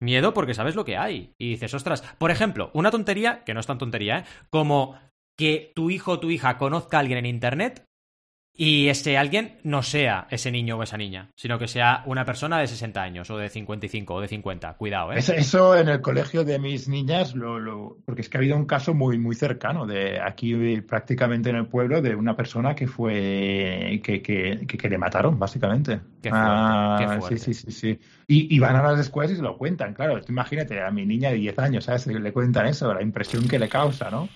Miedo 0.00 0.32
porque 0.32 0.54
sabes 0.54 0.74
lo 0.74 0.84
que 0.84 0.96
hay. 0.96 1.32
Y 1.38 1.50
dices, 1.50 1.74
ostras, 1.74 2.02
por 2.18 2.30
ejemplo, 2.30 2.70
una 2.72 2.90
tontería, 2.90 3.44
que 3.44 3.54
no 3.54 3.60
es 3.60 3.66
tan 3.66 3.78
tontería, 3.78 4.20
¿eh? 4.20 4.24
Como 4.50 4.98
que 5.42 5.72
tu 5.74 5.90
hijo 5.90 6.12
o 6.12 6.20
tu 6.20 6.30
hija 6.30 6.56
conozca 6.56 6.98
a 6.98 7.00
alguien 7.00 7.18
en 7.18 7.26
Internet 7.26 7.84
y 8.56 8.86
ese 8.86 9.18
alguien 9.18 9.58
no 9.64 9.82
sea 9.82 10.28
ese 10.30 10.52
niño 10.52 10.78
o 10.78 10.82
esa 10.84 10.96
niña, 10.96 11.30
sino 11.34 11.58
que 11.58 11.66
sea 11.66 12.04
una 12.06 12.24
persona 12.24 12.60
de 12.60 12.68
60 12.68 13.02
años 13.02 13.28
o 13.28 13.38
de 13.38 13.48
55 13.48 14.14
o 14.14 14.20
de 14.20 14.28
50. 14.28 14.74
Cuidado, 14.74 15.12
¿eh? 15.12 15.18
Eso, 15.18 15.76
en 15.76 15.88
el 15.88 16.00
colegio 16.00 16.44
de 16.44 16.60
mis 16.60 16.86
niñas, 16.86 17.34
lo, 17.34 17.96
porque 18.04 18.20
es 18.20 18.28
que 18.28 18.36
ha 18.36 18.40
habido 18.40 18.56
un 18.56 18.66
caso 18.66 18.94
muy, 18.94 19.18
muy 19.18 19.34
cercano 19.34 19.84
de 19.84 20.20
aquí 20.20 20.80
prácticamente 20.82 21.50
en 21.50 21.56
el 21.56 21.66
pueblo 21.66 22.00
de 22.00 22.14
una 22.14 22.36
persona 22.36 22.76
que 22.76 22.86
fue 22.86 24.00
que, 24.04 24.22
que, 24.22 24.64
que, 24.64 24.88
le 24.88 24.98
mataron, 24.98 25.40
básicamente. 25.40 26.02
Qué 26.22 26.30
fuerte, 26.30 26.36
ah, 26.38 27.18
Sí, 27.28 27.38
sí, 27.38 27.52
sí, 27.52 27.72
sí. 27.72 27.98
Y, 28.28 28.54
y, 28.54 28.60
van 28.60 28.76
a 28.76 28.82
las 28.82 29.00
escuelas 29.00 29.32
y 29.32 29.36
se 29.36 29.42
lo 29.42 29.58
cuentan, 29.58 29.92
claro. 29.92 30.20
imagínate 30.28 30.80
a 30.80 30.92
mi 30.92 31.04
niña 31.04 31.30
de 31.30 31.36
10 31.36 31.58
años, 31.58 31.84
¿sabes? 31.86 32.06
Le 32.06 32.32
cuentan 32.32 32.66
eso, 32.66 32.94
la 32.94 33.02
impresión 33.02 33.48
que 33.48 33.58
le 33.58 33.68
causa, 33.68 34.08
¿no? 34.08 34.28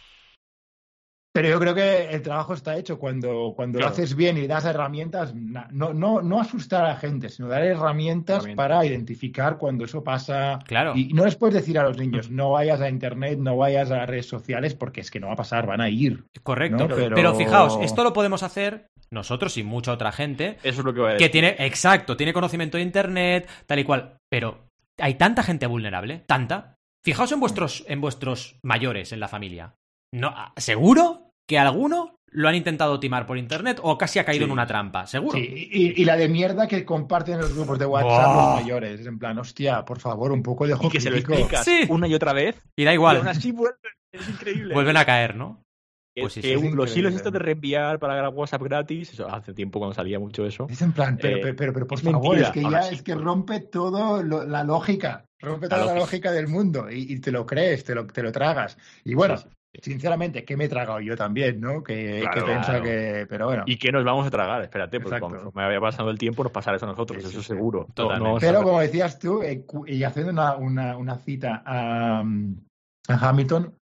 Pero 1.37 1.51
yo 1.51 1.61
creo 1.61 1.74
que 1.74 2.09
el 2.14 2.22
trabajo 2.22 2.55
está 2.55 2.78
hecho 2.78 2.99
cuando, 2.99 3.53
cuando 3.55 3.78
lo 3.78 3.87
haces 3.87 4.16
bien 4.16 4.39
y 4.39 4.47
das 4.47 4.64
herramientas, 4.64 5.34
no, 5.34 5.93
no, 5.93 6.22
no 6.22 6.41
asustar 6.41 6.87
a 6.87 6.89
la 6.89 6.97
gente, 6.97 7.28
sino 7.28 7.47
dar 7.47 7.62
herramientas 7.62 8.47
para 8.57 8.82
identificar 8.87 9.59
cuando 9.59 9.84
eso 9.84 10.03
pasa. 10.03 10.61
Claro. 10.66 10.95
Y 10.97 11.12
no 11.12 11.26
les 11.26 11.37
puedes 11.37 11.57
decir 11.57 11.78
a 11.78 11.82
los 11.82 11.99
niños, 11.99 12.30
no 12.30 12.53
vayas 12.53 12.80
a 12.80 12.89
Internet, 12.89 13.39
no 13.39 13.55
vayas 13.59 13.91
a 13.91 14.07
redes 14.07 14.26
sociales, 14.26 14.74
porque 14.74 15.03
es 15.03 15.11
que 15.11 15.20
no 15.20 15.26
va 15.26 15.34
a 15.34 15.37
pasar, 15.37 15.66
van 15.66 15.82
a 15.82 15.91
ir. 15.91 16.24
Correcto. 16.43 16.89
Pero... 16.89 17.34
fijaos, 17.34 17.80
esto 17.82 18.03
lo 18.03 18.14
podemos 18.14 18.43
hacer 18.43 18.87
nosotros 19.11 19.59
y 19.59 19.62
mucha 19.62 19.93
otra 19.93 20.12
gente. 20.12 20.57
Eso 20.62 20.80
es 20.80 20.84
lo 20.87 20.95
que 20.95 21.01
voy 21.01 21.11
a 21.11 21.12
decir. 21.12 21.26
Que 21.26 21.30
tiene, 21.30 21.55
exacto, 21.59 22.16
tiene 22.16 22.32
conocimiento 22.32 22.78
de 22.78 22.82
internet, 22.82 23.47
tal 23.66 23.78
y 23.78 23.84
cual. 23.84 24.16
Pero 24.30 24.70
hay 24.97 25.16
tanta 25.16 25.43
gente 25.43 25.66
vulnerable, 25.66 26.24
tanta. 26.26 26.78
Fijaos 27.05 27.30
en 27.32 27.41
vuestros, 27.41 27.84
en 27.89 28.01
vuestros 28.01 28.59
mayores 28.62 29.12
en 29.12 29.20
la 29.20 29.28
familia. 29.28 29.74
No, 30.14 30.34
seguro 30.57 31.26
que 31.47 31.59
alguno 31.59 32.16
lo 32.36 32.49
han 32.49 32.55
intentado 32.55 33.01
timar 33.01 33.24
por 33.24 33.38
internet 33.38 33.80
o 33.82 33.97
casi 33.97 34.18
ha 34.18 34.24
caído 34.24 34.44
en 34.44 34.51
una 34.51 34.66
trampa, 34.66 35.07
seguro. 35.07 35.38
Sí, 35.38 35.68
y, 35.72 36.05
la 36.05 36.16
de 36.16 36.28
mierda 36.28 36.66
que 36.66 36.84
comparten 36.84 37.38
los 37.38 37.55
grupos 37.55 37.78
de 37.78 37.86
WhatsApp 37.86 38.34
los 38.34 38.62
mayores. 38.62 39.07
En 39.07 39.18
plan, 39.18 39.38
hostia, 39.38 39.84
por 39.84 39.99
favor, 39.99 40.32
un 40.32 40.42
poco 40.42 40.66
de 40.66 40.74
ojo. 40.74 40.88
Y 40.88 40.90
que 40.90 41.01
se 41.01 41.11
lo 41.11 41.16
explicas 41.16 41.66
una 41.88 42.07
y 42.09 42.14
otra 42.14 42.32
vez. 42.32 42.61
Y 42.76 42.84
da 42.84 42.92
igual. 42.92 43.22
Y 43.24 43.28
así 43.28 43.53
vuelven. 43.53 43.92
Es 44.12 44.28
increíble. 44.28 44.74
Vuelven 44.74 44.97
a 44.97 45.05
caer, 45.05 45.36
¿no? 45.36 45.62
Pues 46.18 46.32
sí, 46.32 46.42
los 46.72 46.97
hilos 46.97 47.14
estos 47.14 47.32
de 47.32 47.38
reenviar 47.38 47.99
para 47.99 48.30
WhatsApp 48.30 48.62
gratis, 48.62 49.12
eso 49.12 49.28
hace 49.28 49.53
tiempo 49.53 49.78
cuando 49.78 49.94
salía 49.94 50.18
mucho 50.18 50.47
eso. 50.47 50.66
Es 50.70 50.80
en 50.80 50.92
plan, 50.92 51.18
pero, 51.20 51.36
eh, 51.36 51.55
pero, 51.55 51.74
pero, 51.74 51.86
por 51.86 52.01
favor, 52.01 52.38
es 52.38 52.51
que 52.51 52.62
ya 52.62 52.88
es 52.88 53.03
que 53.03 53.14
rompe 53.14 53.61
todo 53.61 54.22
la 54.22 54.64
lógica, 54.64 55.26
rompe 55.38 55.68
toda 55.68 55.84
la, 55.84 55.94
lógica. 55.94 56.32
del 56.32 56.49
mundo 56.49 56.86
y, 56.90 57.20
te 57.20 57.30
lo 57.30 57.44
crees, 57.44 57.84
te 57.84 57.94
lo, 57.94 58.07
te 58.07 58.22
lo 58.22 58.32
tragas. 58.32 58.78
Y 59.05 59.12
bueno, 59.12 59.36
sinceramente, 59.83 60.45
¿qué 60.45 60.57
me 60.57 60.64
he 60.64 60.68
tragado 60.68 61.01
yo 61.01 61.16
también, 61.16 61.61
no? 61.61 61.83
Que, 61.83 62.24
que 62.33 62.83
que. 62.83 63.27
Pero 63.29 63.47
bueno. 63.47 63.64
¿Y 63.66 63.77
qué 63.79 63.93
nos 63.93 64.05
vamos 64.05 64.27
a 64.27 64.31
tragar? 64.31 64.62
Espérate, 64.62 65.01
porque 65.01 65.20
cuando 65.20 65.53
me 65.55 65.62
había 65.62 65.81
pasado 65.81 66.11
el 66.11 66.18
tiempo 66.18 66.43
nos 66.43 66.53
pasará 66.53 66.77
eso 66.77 66.87
a 66.87 66.91
nosotros, 66.91 67.24
eso 67.24 67.43
seguro. 67.43 67.89
pero 68.41 68.62
como 68.62 68.81
decías 68.81 69.18
tú, 69.18 69.43
eh, 69.43 69.64
y 69.87 70.03
haciendo 70.03 70.33
una, 70.33 70.57
una, 70.57 70.97
una 70.97 71.16
cita 71.18 71.62
a, 71.64 72.20
a 72.20 73.29
Hamilton, 73.29 73.74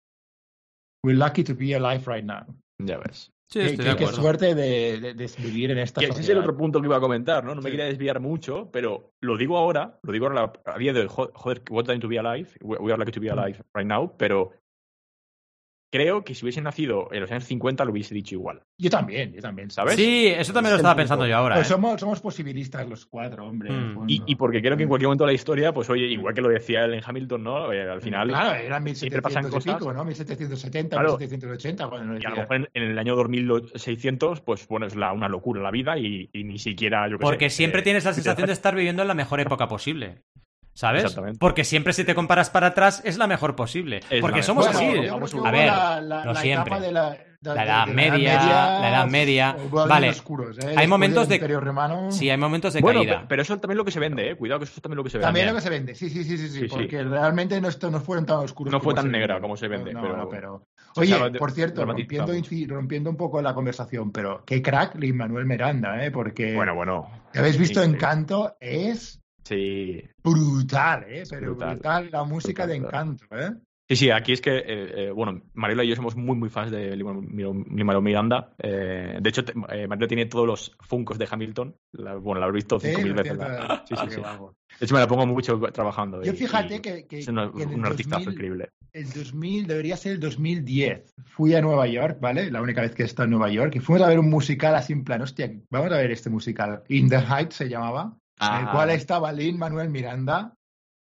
we're 1.04 1.18
lucky 1.18 1.44
to 1.44 1.56
be 1.56 1.76
alive 1.76 2.04
right 2.08 2.26
now. 2.26 2.46
Ya 2.80 2.98
ves. 2.98 3.34
Sí, 3.54 3.78
qué, 3.78 3.96
qué, 3.96 4.08
suerte 4.08 4.56
de, 4.56 5.14
de, 5.14 5.30
vivir 5.38 5.70
en 5.70 5.78
esta 5.78 6.02
que 6.02 6.08
Ese 6.08 6.22
es 6.22 6.30
el 6.30 6.40
otro 6.40 6.58
punto 6.58 6.82
que 6.82 6.88
iba 6.88 6.98
a 6.98 7.00
comentar, 7.00 7.44
¿no? 7.44 7.54
No 7.54 7.62
me 7.62 7.70
quería 7.70 7.86
desviar 7.86 8.20
mucho, 8.20 8.70
pero 8.72 9.12
lo 9.22 9.38
digo 9.38 9.58
ahora, 9.60 10.00
lo 10.02 10.12
digo 10.12 10.26
ahora 10.26 10.52
a 10.66 10.78
día 10.80 10.92
de 10.92 11.06
joder, 11.08 11.62
what 11.70 11.86
time 11.86 12.00
to 12.00 12.08
be 12.08 12.18
alive, 12.18 12.50
we 12.62 12.92
are 12.92 12.98
lucky 12.98 13.12
to 13.12 13.20
be 13.20 13.30
alive 13.30 13.62
right 13.76 13.86
now, 13.86 14.12
pero 14.18 14.54
creo 15.94 16.24
que 16.24 16.34
si 16.34 16.44
hubiese 16.44 16.60
nacido 16.60 17.08
en 17.12 17.22
los 17.22 17.30
años 17.30 17.44
50 17.44 17.86
lo 17.86 17.92
hubiese 17.92 18.16
dicho 18.16 18.34
igual. 18.34 18.64
Yo 18.80 18.90
también, 18.90 19.32
yo 19.32 19.44
también, 19.44 19.70
¿sabes? 19.70 19.96
Sí, 19.96 20.26
eso 20.26 20.52
también 20.52 20.72
lo 20.72 20.78
estaba 20.78 20.96
pensando 20.96 21.28
yo 21.28 21.38
ahora. 21.38 21.54
Pues 21.54 21.68
¿eh? 21.68 21.70
somos, 21.70 22.02
somos 22.02 22.20
posibilistas 22.20 22.90
los 22.90 23.06
cuatro, 23.06 23.46
hombre. 23.46 23.70
Mm. 23.70 24.06
Y, 24.08 24.36
porque 24.36 24.60
creo 24.60 24.76
que 24.76 24.82
en 24.82 24.90
cualquier 24.90 25.10
momento 25.10 25.26
de 25.26 25.34
la 25.34 25.36
historia, 25.36 25.72
pues 25.72 25.92
oye, 25.92 26.08
igual 26.08 26.34
que 26.34 26.42
lo 26.42 26.50
decía 26.50 26.84
él 26.86 26.96
en 26.96 27.04
Hamilton, 27.06 27.44
¿no? 27.44 27.72
Eh, 27.72 27.88
al 27.88 28.02
final. 28.02 28.30
Claro, 28.30 28.56
eran 28.56 28.84
1700 28.84 29.68
y 29.68 29.70
pico, 29.70 29.94
¿no? 29.94 30.04
1770, 30.04 31.00
1780. 31.00 31.88
Cuando 31.88 32.18
y 32.18 32.26
a 32.26 32.30
lo 32.32 32.36
mejor 32.38 32.70
en, 32.74 32.84
el 32.84 32.98
año 32.98 33.16
2600, 33.16 34.42
pues 34.42 34.68
bueno, 34.68 34.88
es 34.88 34.96
la, 34.96 35.14
una 35.14 35.30
locura 35.30 35.62
la 35.62 35.70
vida 35.70 36.00
y, 36.00 36.28
ni 36.34 36.58
siquiera. 36.58 37.08
Yo 37.08 37.20
porque 37.20 37.52
siempre 37.52 37.82
eh, 37.82 37.84
tienes 37.84 38.04
la 38.04 38.14
sensación 38.14 38.48
de 38.48 38.54
estar 38.54 38.74
viviendo 38.74 39.04
en 39.04 39.10
la 39.10 39.14
mejor 39.14 39.42
época 39.42 39.68
posible. 39.68 40.24
¿Sabes? 40.74 41.16
Porque 41.40 41.64
siempre 41.64 41.94
si 41.94 42.04
te 42.04 42.16
comparas 42.16 42.50
para 42.50 42.68
atrás 42.68 43.02
es 43.06 43.18
la 43.18 43.28
mejor 43.28 43.56
posible. 43.56 44.02
Porque 44.22 44.44
somos 44.44 44.68
así. 44.68 44.86
a 44.86 45.52
ver, 45.52 45.72
no 46.26 46.36
siempre. 46.36 46.92
La, 46.92 47.64
edad 47.66 47.88
media, 47.88 48.42
la 48.80 48.90
edad 48.90 49.08
media. 49.08 49.58
Vale. 49.70 50.10
¿eh? 50.10 50.76
Hay 50.78 50.88
momentos 50.88 51.28
de. 51.28 51.40
Sí, 52.10 52.30
hay 52.30 52.38
momentos 52.38 52.74
de 52.74 52.82
caída. 52.82 53.26
Pero 53.28 53.42
eso 53.42 53.56
es 53.56 53.62
también 53.62 53.78
lo 53.78 53.84
que 53.84 53.92
se 53.92 54.00
vende, 54.00 54.32
¿eh? 54.32 54.36
Cuidado 54.36 54.60
que 54.60 54.64
eso 54.64 54.74
es 54.78 54.82
también 54.82 54.98
lo 54.98 55.04
que 55.04 55.10
se 55.10 55.18
vende. 55.18 55.28
También 55.28 55.48
lo 55.48 55.56
que 55.56 55.62
se 55.62 55.70
vende, 55.70 55.94
sí, 55.94 56.10
sí, 56.10 56.24
sí, 56.24 56.38
sí. 56.38 56.50
sí, 56.50 56.68
porque 56.68 57.04
realmente 57.04 57.60
no, 57.60 57.68
esto 57.68 57.92
no 57.92 58.00
fueron 58.00 58.26
tan 58.26 58.38
oscuros. 58.38 58.72
No 58.72 58.80
fue 58.80 58.94
tan 58.94 59.12
negra 59.12 59.42
como 59.42 59.58
se 59.58 59.68
vende. 59.68 59.94
pero... 60.32 60.66
Oye, 60.96 61.16
por 61.38 61.52
cierto, 61.52 61.86
rompiendo, 61.86 62.34
rompiendo, 62.68 63.10
un 63.10 63.18
poco 63.18 63.42
la 63.42 63.54
conversación, 63.54 64.12
pero 64.12 64.44
qué 64.46 64.62
crack 64.62 64.96
Lin 64.96 65.18
Manuel 65.18 65.46
Miranda, 65.46 66.04
¿eh? 66.06 66.12
Porque. 66.12 66.56
Bueno, 66.56 66.76
bueno. 66.76 67.10
¿Habéis 67.36 67.58
visto 67.58 67.84
Encanto? 67.84 68.56
Es 68.62 69.23
Sí. 69.44 70.02
Brutal, 70.24 71.06
¿eh? 71.08 71.24
Pero 71.30 71.56
brutal, 71.56 72.10
la 72.12 72.24
música 72.24 72.66
de 72.66 72.76
encanto, 72.76 73.26
¿eh? 73.32 73.52
Sí, 73.90 73.98
sí, 73.98 74.12
aquí 74.12 74.32
es 74.32 74.40
que, 74.40 74.58
eh, 74.58 74.64
eh, 74.68 75.12
bueno, 75.12 75.42
Mariola 75.54 75.84
y 75.84 75.90
yo 75.90 75.96
somos 75.96 76.16
muy, 76.16 76.38
muy 76.38 76.50
fans 76.50 76.72
de 76.72 76.96
Lima 76.96 78.00
Miranda. 78.00 78.54
Eh, 78.58 79.20
de 79.22 79.30
hecho, 79.30 79.42
eh, 79.42 79.88
Mariola 79.88 80.08
tiene 80.08 80.26
todos 80.28 80.48
los 80.48 80.72
funcos 80.80 81.18
de 81.18 81.28
Hamilton. 81.30 81.76
bueno, 82.22 82.40
la 82.40 82.48
he 82.48 82.52
visto 82.52 82.80
cinco 82.80 83.02
mil 83.02 83.14
veces. 83.14 83.38
Sí, 83.86 83.96
sí, 83.96 84.06
sí. 84.10 84.22
De 84.80 84.86
hecho, 84.86 84.94
me 84.96 85.02
la 85.02 85.08
pongo 85.08 85.28
mucho 85.28 85.60
trabajando. 85.74 86.24
Yo 86.24 86.34
fíjate 86.34 86.82
que, 86.82 87.06
Es 87.10 87.28
un 87.28 87.86
artistazo 87.86 88.32
increíble. 88.32 88.70
El 88.94 89.10
2000 89.10 89.68
debería 89.68 89.98
ser 89.98 90.14
el 90.14 90.20
2010. 90.20 91.14
Fui 91.26 91.54
a 91.54 91.62
Nueva 91.62 91.86
York, 91.88 92.20
¿vale? 92.22 92.50
La 92.52 92.62
única 92.62 92.82
vez 92.82 92.96
que 92.96 93.04
he 93.04 93.06
estado 93.06 93.26
en 93.26 93.32
Nueva 93.32 93.50
York. 93.50 93.76
Y 93.76 93.80
fuimos 93.80 94.04
a 94.04 94.08
ver 94.08 94.20
un 94.20 94.30
musical 94.30 94.76
así 94.76 94.94
en 94.94 95.04
plan, 95.04 95.22
hostia, 95.22 95.52
vamos 95.70 95.92
a 95.92 95.98
ver 95.98 96.12
este 96.12 96.30
musical. 96.30 96.84
In 96.88 97.10
the 97.10 97.18
Heights 97.18 97.56
se 97.56 97.68
llamaba 97.68 98.18
en 98.40 98.54
el 98.66 98.72
cual 98.72 98.90
estaba 98.92 99.32
Lin 99.32 99.58
Manuel 99.58 99.90
Miranda. 99.90 100.54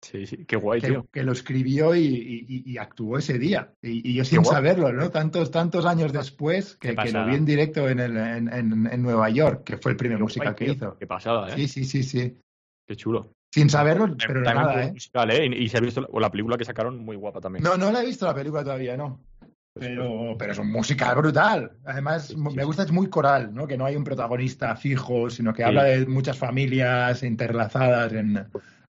Sí, 0.02 0.26
sí, 0.26 0.44
qué 0.46 0.56
guay, 0.56 0.80
que, 0.80 0.88
tío. 0.88 1.06
Que 1.12 1.22
lo 1.22 1.30
escribió 1.30 1.94
y, 1.94 2.76
actuó 2.76 3.18
ese 3.18 3.38
día. 3.38 3.72
Y, 3.80 4.14
yo 4.14 4.24
sin 4.24 4.44
saberlo, 4.44 4.92
¿no? 4.92 5.10
Tantos, 5.10 5.50
tantos 5.52 5.86
años 5.86 6.12
después 6.12 6.76
que, 6.76 6.92
lo 6.92 7.26
vi 7.26 7.36
en 7.36 7.44
directo 7.44 7.88
en, 7.88 8.00
el, 8.00 8.16
en, 8.16 9.02
Nueva 9.02 9.30
York, 9.30 9.62
que 9.64 9.78
fue 9.78 9.92
el 9.92 9.96
primer 9.96 10.18
musical 10.18 10.56
que 10.56 10.72
hizo. 10.72 10.96
Qué 10.98 11.06
pasada, 11.06 11.50
¿eh? 11.50 11.54
Sí, 11.54 11.68
sí, 11.68 11.84
sí, 11.84 12.02
sí. 12.02 12.36
Qué 12.86 12.96
chulo. 12.96 13.32
Sin 13.52 13.70
saberlo, 13.70 14.16
pero 14.26 14.40
nada, 14.40 14.84
¿eh? 14.84 14.92
Musical, 14.92 15.30
¿eh? 15.30 15.46
Y, 15.46 15.68
se 15.68 15.76
ha 15.76 15.80
visto 15.80 16.08
la 16.18 16.30
película 16.30 16.56
que 16.56 16.64
sacaron 16.64 17.04
muy 17.04 17.16
guapa 17.16 17.40
también. 17.40 17.62
No, 17.62 17.76
no 17.76 17.92
la 17.92 18.02
he 18.02 18.06
visto 18.06 18.26
la 18.26 18.34
película 18.34 18.64
todavía, 18.64 18.96
no. 18.96 19.20
Pues 19.74 19.88
pero, 19.88 20.36
pero 20.38 20.52
es 20.52 20.58
un 20.58 20.70
musical 20.70 21.16
brutal. 21.16 21.72
Además, 21.84 22.36
me 22.36 22.64
gusta, 22.64 22.82
es 22.82 22.92
muy 22.92 23.08
coral, 23.08 23.54
¿no? 23.54 23.66
Que 23.66 23.78
no 23.78 23.86
hay 23.86 23.96
un 23.96 24.04
protagonista 24.04 24.76
fijo, 24.76 25.30
sino 25.30 25.54
que 25.54 25.64
habla 25.64 25.84
de 25.84 26.06
muchas 26.06 26.36
familias 26.36 27.22
interlazadas 27.22 28.12
en, 28.12 28.46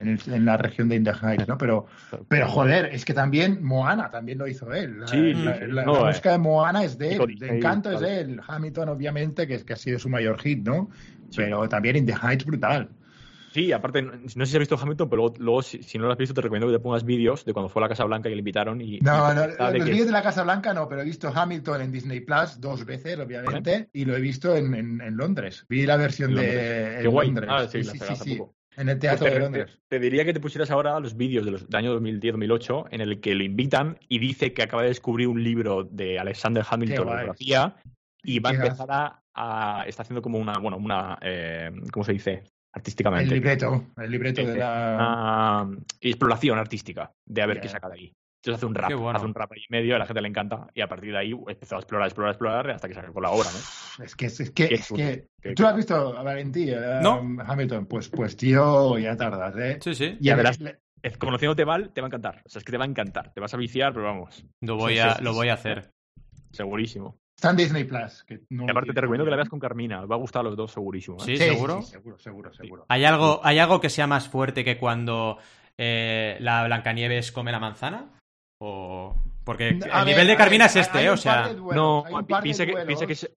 en, 0.01 0.45
la 0.45 0.57
región 0.57 0.89
de 0.89 0.97
Heights, 0.97 1.47
¿no? 1.47 1.57
Pero, 1.59 1.87
pero 2.27 2.49
joder, 2.49 2.87
es 2.87 3.05
que 3.05 3.15
también 3.15 3.63
Moana 3.63 4.11
también 4.11 4.39
lo 4.39 4.49
hizo 4.49 4.73
él. 4.73 5.01
La, 5.69 5.85
música 5.85 6.33
de 6.33 6.39
Moana 6.39 6.83
es 6.83 6.99
de 6.99 7.15
él, 7.15 7.37
de 7.39 7.57
Encanto 7.57 7.93
es 7.93 8.01
de 8.01 8.21
él. 8.21 8.41
Hamilton, 8.45 8.89
obviamente, 8.89 9.47
que, 9.47 9.65
que 9.65 9.73
ha 9.75 9.77
sido 9.77 10.01
su 10.01 10.09
mayor 10.09 10.41
hit, 10.41 10.67
¿no? 10.67 10.91
Pero 11.37 11.69
también 11.69 11.97
In 11.97 12.07
the 12.07 12.15
Heights 12.21 12.45
brutal. 12.45 12.89
Sí, 13.55 13.71
aparte, 13.71 14.03
no 14.03 14.29
sé 14.29 14.47
si 14.47 14.57
has 14.57 14.59
visto 14.59 14.77
Hamilton, 14.77 15.09
pero 15.09 15.33
luego, 15.39 15.63
si, 15.63 15.97
no 15.97 16.07
lo 16.07 16.13
has 16.13 16.19
visto, 16.19 16.35
te 16.35 16.41
recomiendo 16.41 16.67
que 16.67 16.73
te 16.73 16.81
pongas 16.81 17.05
vídeos 17.05 17.45
de 17.45 17.53
cuando 17.53 17.69
fue 17.69 17.81
a 17.81 17.85
la 17.85 17.89
Casa 17.89 18.03
Blanca 18.03 18.29
y 18.29 18.33
le 18.33 18.41
invitaron. 18.41 18.81
Y, 18.81 18.99
no, 18.99 19.33
no, 19.33 19.47
los 19.47 19.85
vídeos 19.85 20.07
de 20.07 20.13
la 20.13 20.25
Casa 20.25 20.43
Blanca 20.43 20.75
no, 20.75 20.89
pero 20.89 21.03
he 21.03 21.05
visto 21.05 21.31
Hamilton 21.33 21.83
en 21.83 21.93
Disney 21.93 22.19
Plus 22.19 22.61
dos 22.61 22.85
veces, 22.85 23.17
obviamente, 23.17 23.91
y 23.93 24.07
lo 24.07 24.17
he 24.17 24.21
visto 24.21 24.57
en, 24.57 24.75
en, 24.75 25.17
Londres. 25.17 25.65
Vi 25.69 25.87
la 25.87 25.97
versión 25.97 26.35
de 26.35 26.99
en 26.99 27.05
Londres. 27.05 27.49
Ah, 27.49 27.69
sí, 27.69 27.85
sí, 27.85 27.97
sí, 28.17 28.43
En 28.77 28.89
el 28.89 28.99
Teatro 28.99 29.27
pues 29.27 29.35
de 29.35 29.39
Londres. 29.39 29.79
Te, 29.87 30.01
diría 30.01 30.25
que 30.25 30.33
te 30.33 30.41
pusieras 30.41 30.73
ahora 30.73 30.99
los 30.99 31.17
vídeos 31.17 31.45
de 31.45 31.53
los, 31.53 31.69
del 31.69 31.77
año 31.77 32.01
2010-2008 32.01 32.89
en 32.91 33.03
el 33.03 33.21
que 33.21 33.37
lo 33.37 33.45
invitan 33.45 34.01
y 34.09 34.19
dice 34.19 34.53
que 34.53 34.65
acaba 34.65 34.83
de 34.83 34.89
descubrir 34.89 35.29
un 35.29 35.45
libro 35.45 35.85
de 35.85 36.19
Alexander 36.19 36.65
Hamilton, 36.69 37.07
biografía, 37.07 37.77
y 38.25 38.41
va 38.41 38.51
a 38.51 38.55
empezar 38.55 38.89
a, 38.91 39.85
Está 39.87 40.03
haciendo 40.03 40.23
como 40.23 40.39
una. 40.39 40.59
Bueno, 40.59 40.77
una. 40.77 41.19
Eh, 41.21 41.71
¿Cómo 41.93 42.05
se 42.05 42.13
dice? 42.13 42.45
Artísticamente. 42.75 43.25
El 43.25 43.41
libreto, 43.41 43.87
el 43.97 44.11
libreto 44.11 44.45
de 44.45 44.57
la... 44.57 45.69
exploración 46.01 46.59
artística, 46.59 47.13
de 47.25 47.43
a 47.43 47.47
ver 47.47 47.61
qué 47.61 47.69
saca 47.69 47.89
de 47.89 47.95
ahí. 47.95 48.13
Entonces 48.43 48.59
hace 48.59 48.67
un 48.67 48.75
rap, 48.75 49.17
hace 49.17 49.25
un 49.25 49.35
rap 49.35 49.53
ahí 49.53 49.63
medio, 49.71 49.97
a 49.97 49.99
la 49.99 50.05
gente 50.05 50.21
le 50.21 50.29
encanta, 50.29 50.67
y 50.75 50.83
a 50.83 50.87
partir 50.87 51.13
de 51.13 51.19
ahí 51.19 51.31
empezó 51.31 51.77
a 51.77 51.79
explorar, 51.79 52.09
explorar, 52.09 52.33
explorar, 52.33 52.71
hasta 52.73 52.89
que 52.89 52.95
sacó 52.95 53.19
la 53.23 53.31
obra, 53.31 53.49
¿no? 53.51 54.05
Es 54.05 54.15
que, 54.15 54.27
es 54.27 54.51
que, 54.51 54.65
es 54.65 54.89
que... 54.89 55.29
¿Tú 55.55 55.63
lo 55.63 55.69
has 55.69 55.77
visto, 55.77 56.13
Valentí, 56.13 56.71
eh, 56.71 56.99
¿No? 57.01 57.23
Hamilton? 57.47 57.87
Pues, 57.87 58.11
pues 58.11 58.37
tío, 58.37 58.99
ya 58.99 59.17
tardas, 59.17 59.57
¿eh? 59.57 59.79
Sí, 59.81 59.95
sí. 59.95 60.19
Y 60.21 60.29
verás, 60.35 60.59
conociéndote 61.19 61.65
Val, 61.65 61.91
te 61.95 62.03
va 62.03 62.07
a 62.07 62.09
encantar. 62.09 62.43
O 62.45 62.49
sea, 62.51 62.59
es 62.59 62.65
que 62.65 62.73
te 62.73 62.79
va 62.79 62.85
a 62.85 62.89
encantar. 62.89 63.33
Te 63.33 63.41
vas 63.41 63.55
a 63.55 63.57
viciar, 63.57 63.95
pero 63.95 64.05
vamos. 64.05 64.45
Lo 64.61 64.77
voy, 64.77 64.99
a, 64.99 65.19
lo 65.21 65.33
voy 65.33 65.49
a 65.49 65.55
hacer. 65.55 65.91
Segurísimo. 66.53 67.17
Está 67.37 67.51
en 67.51 67.57
Disney 67.57 67.85
Plus. 67.85 68.25
Que 68.25 68.41
y 68.49 68.71
aparte 68.71 68.93
te 68.93 69.01
recomiendo 69.01 69.25
que 69.25 69.31
la 69.31 69.37
veas 69.37 69.49
con 69.49 69.59
Carmina. 69.59 70.05
Va 70.07 70.15
a 70.15 70.19
gustar 70.19 70.41
a 70.41 70.45
los 70.45 70.57
dos 70.57 70.73
segurísimo. 70.73 71.19
¿eh? 71.19 71.25
¿Sí? 71.25 71.37
¿Seguro? 71.37 71.83
seguro, 71.83 72.19
seguro, 72.19 72.55
seguro. 72.55 72.87
¿Hay 72.89 73.05
algo, 73.05 73.41
¿Hay 73.43 73.59
algo 73.59 73.81
que 73.81 73.91
sea 73.91 74.07
más 74.07 74.29
fuerte 74.29 74.65
que 74.65 74.79
cuando 74.79 75.39
eh, 75.77 76.37
la 76.41 76.65
Blancanieves 76.65 77.33
come 77.33 77.53
la 77.53 77.61
manzana? 77.61 78.19
O... 78.61 79.15
Porque 79.45 79.69
el 79.69 80.07
nivel 80.07 80.27
de 80.27 80.37
Carmina 80.37 80.67
es 80.67 80.77
este, 80.77 81.05
¿eh? 81.05 81.11
O 81.11 81.19
sea... 81.19 81.53
no, 81.53 82.05
piensa 82.43 82.65
que, 82.65 82.73
que, 82.73 83.29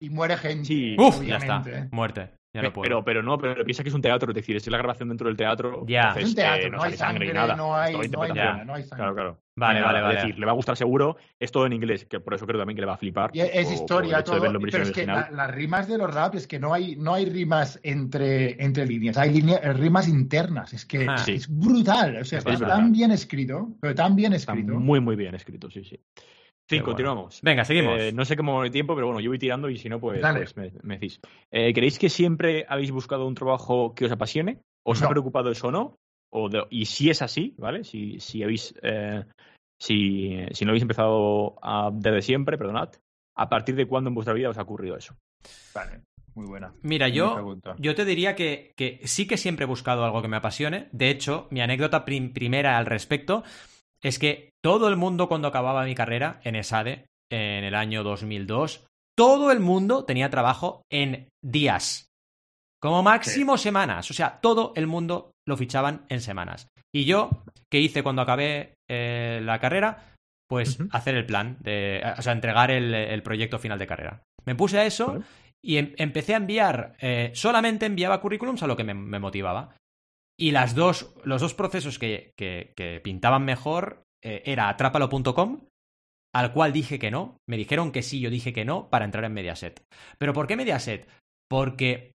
y 0.00 0.10
muere 0.10 0.36
gente. 0.36 0.66
Sí, 0.66 0.96
Uf, 0.98 1.22
ya 1.22 1.36
está. 1.36 1.88
Muerte. 1.90 2.34
Pero, 2.54 3.04
pero 3.04 3.20
no, 3.20 3.36
pero 3.36 3.64
piensa 3.64 3.82
que 3.82 3.88
es 3.88 3.94
un 3.94 4.02
teatro, 4.02 4.30
es 4.30 4.34
decir, 4.34 4.54
es 4.54 4.66
la 4.68 4.78
grabación 4.78 5.08
dentro 5.08 5.26
del 5.26 5.36
teatro. 5.36 5.84
Ya. 5.88 6.14
es 6.16 6.28
un 6.28 6.34
teatro, 6.36 6.70
no, 6.70 6.82
hay 6.82 6.92
sangre, 6.92 7.32
nada. 7.32 7.56
No 7.56 7.74
hay, 7.74 7.92
no 8.08 8.22
hay, 8.22 8.32
no 8.32 8.74
hay 8.74 8.82
sangre. 8.84 8.96
Claro, 8.96 9.14
claro. 9.14 9.40
Vale, 9.56 9.80
vale, 9.80 10.00
vale. 10.00 10.16
Es 10.16 10.22
decir, 10.22 10.38
le 10.38 10.46
va 10.46 10.52
a 10.52 10.54
gustar 10.54 10.76
seguro. 10.76 11.16
Es 11.38 11.50
todo 11.50 11.66
en 11.66 11.72
inglés, 11.72 12.04
que 12.04 12.20
por 12.20 12.34
eso 12.34 12.46
creo 12.46 12.60
también 12.60 12.76
que 12.76 12.82
le 12.82 12.86
va 12.86 12.94
a 12.94 12.98
flipar. 12.98 13.30
es 13.34 13.72
historia, 13.72 14.22
todo. 14.22 14.40
pero 14.40 14.82
es 14.82 14.92
que 14.92 15.04
las 15.04 15.50
rimas 15.50 15.88
de 15.88 15.98
los 15.98 16.12
rap 16.14 16.36
es 16.36 16.46
que 16.46 16.60
no 16.60 16.72
hay, 16.72 16.94
no 16.96 17.14
hay 17.14 17.26
rimas 17.26 17.80
entre, 17.82 18.62
entre 18.62 18.86
líneas, 18.86 19.16
hay 19.16 19.40
rimas 19.40 20.08
internas. 20.08 20.72
Es 20.72 20.84
que 20.84 21.06
ah. 21.08 21.16
es 21.26 21.48
brutal. 21.48 22.18
O 22.18 22.24
sea, 22.24 22.38
está 22.38 22.56
tan 22.56 22.92
bien 22.92 23.10
escrito, 23.10 23.70
pero 23.80 23.94
tan 23.96 24.14
bien 24.14 24.32
escrito. 24.32 24.74
muy, 24.74 25.00
muy 25.00 25.16
bien 25.16 25.34
escrito, 25.34 25.70
sí, 25.70 25.82
sí. 25.84 25.98
Sí, 26.68 26.80
continuamos. 26.80 27.40
Venga, 27.42 27.64
seguimos. 27.64 28.00
Eh, 28.00 28.12
no 28.12 28.24
sé 28.24 28.36
cómo 28.36 28.64
el 28.64 28.70
tiempo, 28.70 28.94
pero 28.94 29.06
bueno, 29.06 29.20
yo 29.20 29.30
voy 29.30 29.38
tirando 29.38 29.68
y 29.68 29.76
si 29.76 29.88
no, 29.88 30.00
pues, 30.00 30.22
pues 30.22 30.56
me, 30.82 30.94
decís. 30.94 31.20
Eh, 31.50 31.72
¿Creéis 31.74 31.98
que 31.98 32.08
siempre 32.08 32.64
habéis 32.68 32.90
buscado 32.90 33.26
un 33.26 33.34
trabajo 33.34 33.94
que 33.94 34.06
os 34.06 34.12
apasione? 34.12 34.60
¿Os 34.82 35.02
ha 35.02 35.08
preocupado 35.08 35.50
eso 35.50 35.68
o 35.68 35.70
no? 35.70 35.96
O 36.30 36.48
y 36.70 36.86
si 36.86 37.10
es 37.10 37.22
así, 37.22 37.54
¿vale? 37.58 37.84
Si, 37.84 38.18
si 38.18 38.42
habéis. 38.42 38.74
Eh, 38.82 39.24
si, 39.78 40.38
si 40.52 40.64
no 40.64 40.70
habéis 40.70 40.82
empezado 40.82 41.56
desde 41.92 42.22
siempre, 42.22 42.56
perdonad, 42.56 42.90
¿a 43.36 43.48
partir 43.48 43.76
de 43.76 43.86
cuándo 43.86 44.08
en 44.08 44.14
vuestra 44.14 44.34
vida 44.34 44.48
os 44.48 44.58
ha 44.58 44.62
ocurrido 44.62 44.96
eso? 44.96 45.14
Vale. 45.74 46.00
Muy 46.34 46.46
buena. 46.46 46.74
Mira, 46.82 47.08
yo, 47.08 47.56
yo 47.78 47.94
te 47.94 48.04
diría 48.04 48.34
que, 48.34 48.72
que, 48.76 49.00
sí 49.04 49.28
que 49.28 49.36
siempre 49.36 49.64
he 49.64 49.68
buscado 49.68 50.04
algo 50.04 50.20
que 50.20 50.26
me 50.26 50.36
apasione. 50.36 50.88
De 50.90 51.08
hecho, 51.08 51.46
mi 51.50 51.60
anécdota 51.60 52.04
primera 52.04 52.76
al 52.76 52.86
respecto 52.86 53.44
es 54.04 54.18
que 54.18 54.50
todo 54.62 54.88
el 54.88 54.96
mundo 54.96 55.28
cuando 55.28 55.48
acababa 55.48 55.84
mi 55.84 55.94
carrera 55.94 56.40
en 56.44 56.56
ESADE, 56.56 57.06
en 57.32 57.64
el 57.64 57.74
año 57.74 58.04
2002, 58.04 58.86
todo 59.16 59.50
el 59.50 59.60
mundo 59.60 60.04
tenía 60.04 60.30
trabajo 60.30 60.82
en 60.92 61.28
días. 61.42 62.06
Como 62.82 63.02
máximo 63.02 63.56
semanas. 63.56 64.10
O 64.10 64.14
sea, 64.14 64.40
todo 64.40 64.74
el 64.76 64.86
mundo 64.86 65.32
lo 65.48 65.56
fichaban 65.56 66.04
en 66.10 66.20
semanas. 66.20 66.68
Y 66.94 67.06
yo, 67.06 67.30
¿qué 67.70 67.80
hice 67.80 68.02
cuando 68.02 68.20
acabé 68.22 68.74
eh, 68.90 69.40
la 69.42 69.58
carrera? 69.58 70.12
Pues 70.48 70.78
hacer 70.90 71.14
el 71.14 71.24
plan, 71.24 71.56
de, 71.60 72.02
o 72.18 72.20
sea, 72.20 72.34
entregar 72.34 72.70
el, 72.70 73.22
proyecto 73.22 73.58
final 73.58 73.78
de 73.78 73.86
carrera. 73.86 74.22
Me 74.44 74.54
puse 74.54 74.78
a 74.78 74.84
eso 74.84 75.22
y 75.64 75.78
em, 75.78 75.94
empecé 75.96 76.34
a 76.34 76.36
enviar, 76.36 76.94
eh, 77.00 77.32
solamente 77.34 77.86
enviaba 77.86 78.20
currículums 78.20 78.62
a 78.62 78.66
lo 78.66 78.76
que 78.76 78.84
me, 78.84 79.18
motivaba. 79.18 79.74
Y 80.38 80.50
las 80.50 80.74
dos, 80.74 81.14
los 81.24 81.40
dos 81.40 81.54
procesos 81.54 81.98
que, 81.98 82.32
que, 82.36 83.00
pintaban 83.02 83.44
mejor 83.44 84.04
eh, 84.22 84.42
era 84.46 84.68
atrápalo.com, 84.68 85.60
al 86.34 86.52
cual 86.52 86.72
dije 86.72 86.98
que 86.98 87.10
no. 87.10 87.36
Me 87.48 87.56
dijeron 87.56 87.92
que 87.92 88.02
sí, 88.02 88.20
yo 88.20 88.30
dije 88.30 88.52
que 88.52 88.64
no 88.64 88.90
para 88.90 89.04
entrar 89.04 89.24
en 89.24 89.32
Mediaset. 89.32 89.84
¿Pero 90.18 90.32
por 90.32 90.46
qué 90.46 90.56
Mediaset? 90.56 91.08
Porque 91.48 92.12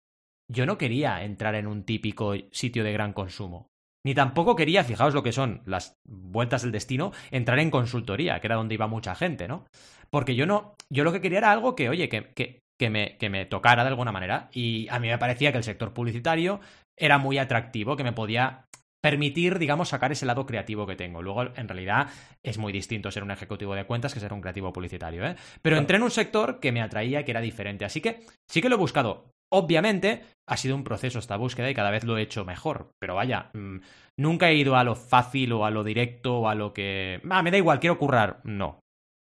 yo 0.52 0.66
no 0.66 0.78
quería 0.78 1.24
entrar 1.24 1.56
en 1.56 1.68
un 1.68 1.84
típico 1.84 2.34
sitio 2.52 2.84
de 2.84 2.94
gran 2.94 3.14
consumo. 3.14 3.68
Ni 4.06 4.16
tampoco 4.16 4.56
quería, 4.56 4.84
fijaos 4.84 5.14
lo 5.14 5.24
que 5.24 5.34
son 5.34 5.62
las 5.66 5.94
vueltas 6.08 6.62
del 6.62 6.72
destino, 6.72 7.12
entrar 7.32 7.60
en 7.60 7.70
consultoría, 7.70 8.40
que 8.40 8.48
era 8.48 8.56
donde 8.56 8.76
iba 8.76 8.88
mucha 8.88 9.14
gente, 9.14 9.48
¿no? 9.48 9.66
Porque 10.10 10.36
yo 10.36 10.46
no, 10.46 10.76
yo 10.90 11.04
lo 11.04 11.12
que 11.12 11.22
quería 11.22 11.40
era 11.40 11.52
algo 11.52 11.76
que, 11.76 11.90
oye, 11.90 12.10
que, 12.10 12.32
que, 12.34 12.62
que, 12.80 12.90
me, 12.90 13.18
que 13.18 13.30
me 13.30 13.46
tocara 13.46 13.84
de 13.84 13.90
alguna 13.90 14.12
manera. 14.12 14.50
Y 14.54 14.88
a 14.90 15.00
mí 15.00 15.10
me 15.10 15.18
parecía 15.18 15.52
que 15.52 15.58
el 15.58 15.64
sector 15.64 15.94
publicitario 15.94 16.62
era 17.00 17.18
muy 17.18 17.38
atractivo, 17.38 17.96
que 17.96 18.04
me 18.04 18.14
podía 18.14 18.66
permitir, 19.02 19.60
digamos, 19.60 19.90
sacar 19.90 20.12
ese 20.12 20.26
lado 20.26 20.46
creativo 20.46 20.86
que 20.86 20.96
tengo. 20.96 21.22
Luego, 21.22 21.44
en 21.56 21.68
realidad, 21.68 22.10
es 22.44 22.58
muy 22.58 22.74
distinto 22.74 23.12
ser 23.12 23.24
un 23.24 23.32
ejecutivo 23.32 23.74
de 23.74 23.86
cuentas 23.86 24.14
que 24.14 24.20
ser 24.20 24.34
un 24.34 24.42
creativo 24.42 24.74
publicitario, 24.74 25.26
¿eh? 25.26 25.36
Pero 25.62 25.78
entré 25.78 25.98
en 25.98 26.04
un 26.04 26.12
sector 26.12 26.60
que 26.60 26.72
me 26.72 26.82
atraía, 26.82 27.24
que 27.24 27.32
era 27.32 27.42
diferente. 27.42 27.86
Así 27.86 28.02
que 28.02 28.22
sí 28.50 28.62
que 28.62 28.70
lo 28.70 28.76
he 28.76 28.80
buscado. 28.80 29.32
Obviamente, 29.52 30.24
ha 30.48 30.58
sido 30.58 30.76
un 30.76 30.84
proceso 30.84 31.18
esta 31.18 31.38
búsqueda 31.38 31.70
y 31.70 31.74
cada 31.74 31.92
vez 31.92 32.04
lo 32.04 32.18
he 32.18 32.22
hecho 32.22 32.46
mejor. 32.46 32.92
Pero 33.00 33.16
vaya, 33.16 33.50
mm, 33.54 33.78
nunca 34.18 34.50
he 34.50 34.56
ido 34.56 34.76
a 34.76 34.84
lo 34.84 34.96
fácil 34.96 35.54
o 35.54 35.66
a 35.66 35.72
lo 35.72 35.84
directo 35.84 36.40
o 36.40 36.50
a 36.50 36.56
lo 36.56 36.74
que... 36.74 37.22
Ah, 37.30 37.42
me 37.42 37.52
da 37.52 37.58
igual, 37.58 37.80
quiero 37.80 37.98
currar. 37.98 38.42
No. 38.44 38.82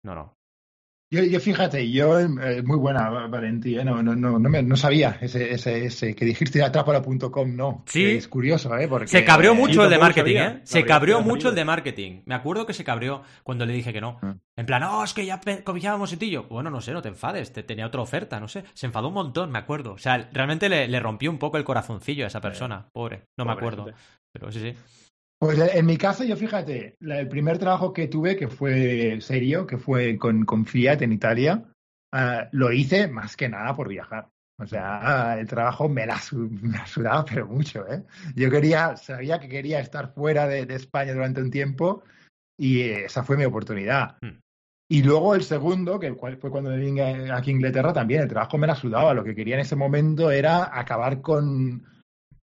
No, 0.03 0.15
no. 0.15 0.38
Yo, 1.11 1.23
yo, 1.23 1.39
fíjate, 1.39 1.89
yo, 1.89 2.19
eh, 2.19 2.61
muy 2.61 2.77
buena, 2.77 3.09
Valentí, 3.09 3.75
¿eh? 3.75 3.83
no, 3.83 4.03
no, 4.03 4.15
no, 4.15 4.37
no, 4.37 4.61
no, 4.61 4.75
sabía 4.75 5.17
ese, 5.19 5.51
ese, 5.51 5.85
ese 5.85 6.15
que 6.15 6.23
dijiste 6.23 6.61
atrápala.com, 6.61 7.55
no. 7.55 7.83
Sí. 7.87 8.11
Es 8.11 8.27
curioso, 8.27 8.77
¿eh? 8.77 8.87
Porque, 8.87 9.07
se 9.07 9.25
cabreó 9.25 9.55
mucho 9.55 9.83
el 9.83 9.89
de 9.89 9.97
marketing, 9.97 10.35
¿eh? 10.35 10.61
Se 10.65 10.85
cabreó 10.85 11.21
mucho 11.21 11.49
el 11.49 11.55
de 11.55 11.65
marketing. 11.65 12.21
Me 12.25 12.35
acuerdo 12.35 12.67
que 12.67 12.73
se 12.73 12.83
cabreó 12.83 13.23
cuando 13.41 13.65
le 13.65 13.73
dije 13.73 13.91
que 13.91 14.01
no. 14.01 14.19
Ah. 14.21 14.35
En 14.55 14.67
plan, 14.67 14.83
oh, 14.83 15.03
es 15.03 15.15
que 15.15 15.25
ya 15.25 15.41
confiábamos 15.63 16.13
en 16.13 16.19
ti. 16.19 16.29
Yo, 16.29 16.43
bueno, 16.43 16.69
no 16.69 16.79
sé, 16.79 16.93
no 16.93 17.01
te 17.01 17.09
enfades, 17.09 17.51
te, 17.53 17.63
tenía 17.63 17.87
otra 17.87 18.01
oferta, 18.01 18.39
no 18.39 18.47
sé. 18.47 18.63
Se 18.75 18.85
enfadó 18.85 19.07
un 19.07 19.15
montón, 19.15 19.49
me 19.49 19.57
acuerdo. 19.57 19.93
O 19.93 19.97
sea, 19.97 20.29
realmente 20.31 20.69
le, 20.69 20.87
le 20.87 20.99
rompió 20.99 21.31
un 21.31 21.39
poco 21.39 21.57
el 21.57 21.63
corazoncillo 21.63 22.25
a 22.25 22.27
esa 22.27 22.39
persona, 22.39 22.87
pobre. 22.93 23.23
No 23.35 23.45
me 23.45 23.53
acuerdo. 23.53 23.87
Pero 24.31 24.51
sí, 24.51 24.59
sí. 24.59 24.75
Pues 25.39 25.57
en 25.57 25.85
mi 25.85 25.97
caso, 25.97 26.25
yo 26.25 26.35
fíjate, 26.35 26.97
el 26.99 27.29
primer 27.29 27.57
trabajo 27.57 27.93
que 27.93 28.09
tuve, 28.09 28.35
que 28.35 28.49
fue 28.49 29.19
serio, 29.21 29.65
que 29.65 29.77
fue 29.77 30.17
con, 30.17 30.45
con 30.45 30.65
Fiat 30.65 31.01
en 31.01 31.13
Italia, 31.13 31.63
ah, 32.11 32.49
lo 32.51 32.73
hice 32.73 33.07
más 33.07 33.37
que 33.37 33.47
nada 33.47 33.73
por 33.73 33.87
viajar. 33.87 34.27
O 34.61 34.67
sea, 34.67 35.39
el 35.39 35.47
trabajo 35.47 35.87
me 35.87 36.05
la, 36.05 36.19
me 36.33 36.85
sudaba, 36.85 37.23
pero 37.23 37.47
mucho, 37.47 37.87
¿eh? 37.87 38.03
Yo 38.35 38.51
quería, 38.51 38.97
sabía 38.97 39.39
que 39.39 39.47
quería 39.47 39.79
estar 39.79 40.13
fuera 40.13 40.45
de, 40.45 40.61
España 40.75 41.13
durante 41.13 41.41
un 41.41 41.51
tiempo 41.51 42.03
y 42.57 42.81
esa 42.81 43.23
fue 43.23 43.37
mi 43.37 43.45
oportunidad. 43.45 44.17
Hmm. 44.21 44.39
Y 44.91 45.03
luego 45.03 45.35
el 45.35 45.43
segundo, 45.43 45.99
que 45.99 46.13
fue 46.15 46.51
cuando 46.51 46.75
vine 46.75 47.31
aquí 47.31 47.51
a 47.51 47.53
Inglaterra, 47.53 47.93
también 47.93 48.23
el 48.23 48.27
trabajo 48.27 48.57
me 48.57 48.67
la 48.67 48.75
sudaba. 48.75 49.13
Lo 49.13 49.23
que 49.23 49.35
quería 49.35 49.55
en 49.55 49.61
ese 49.61 49.77
momento 49.77 50.31
era 50.31 50.77
acabar 50.77 51.21
con, 51.21 51.85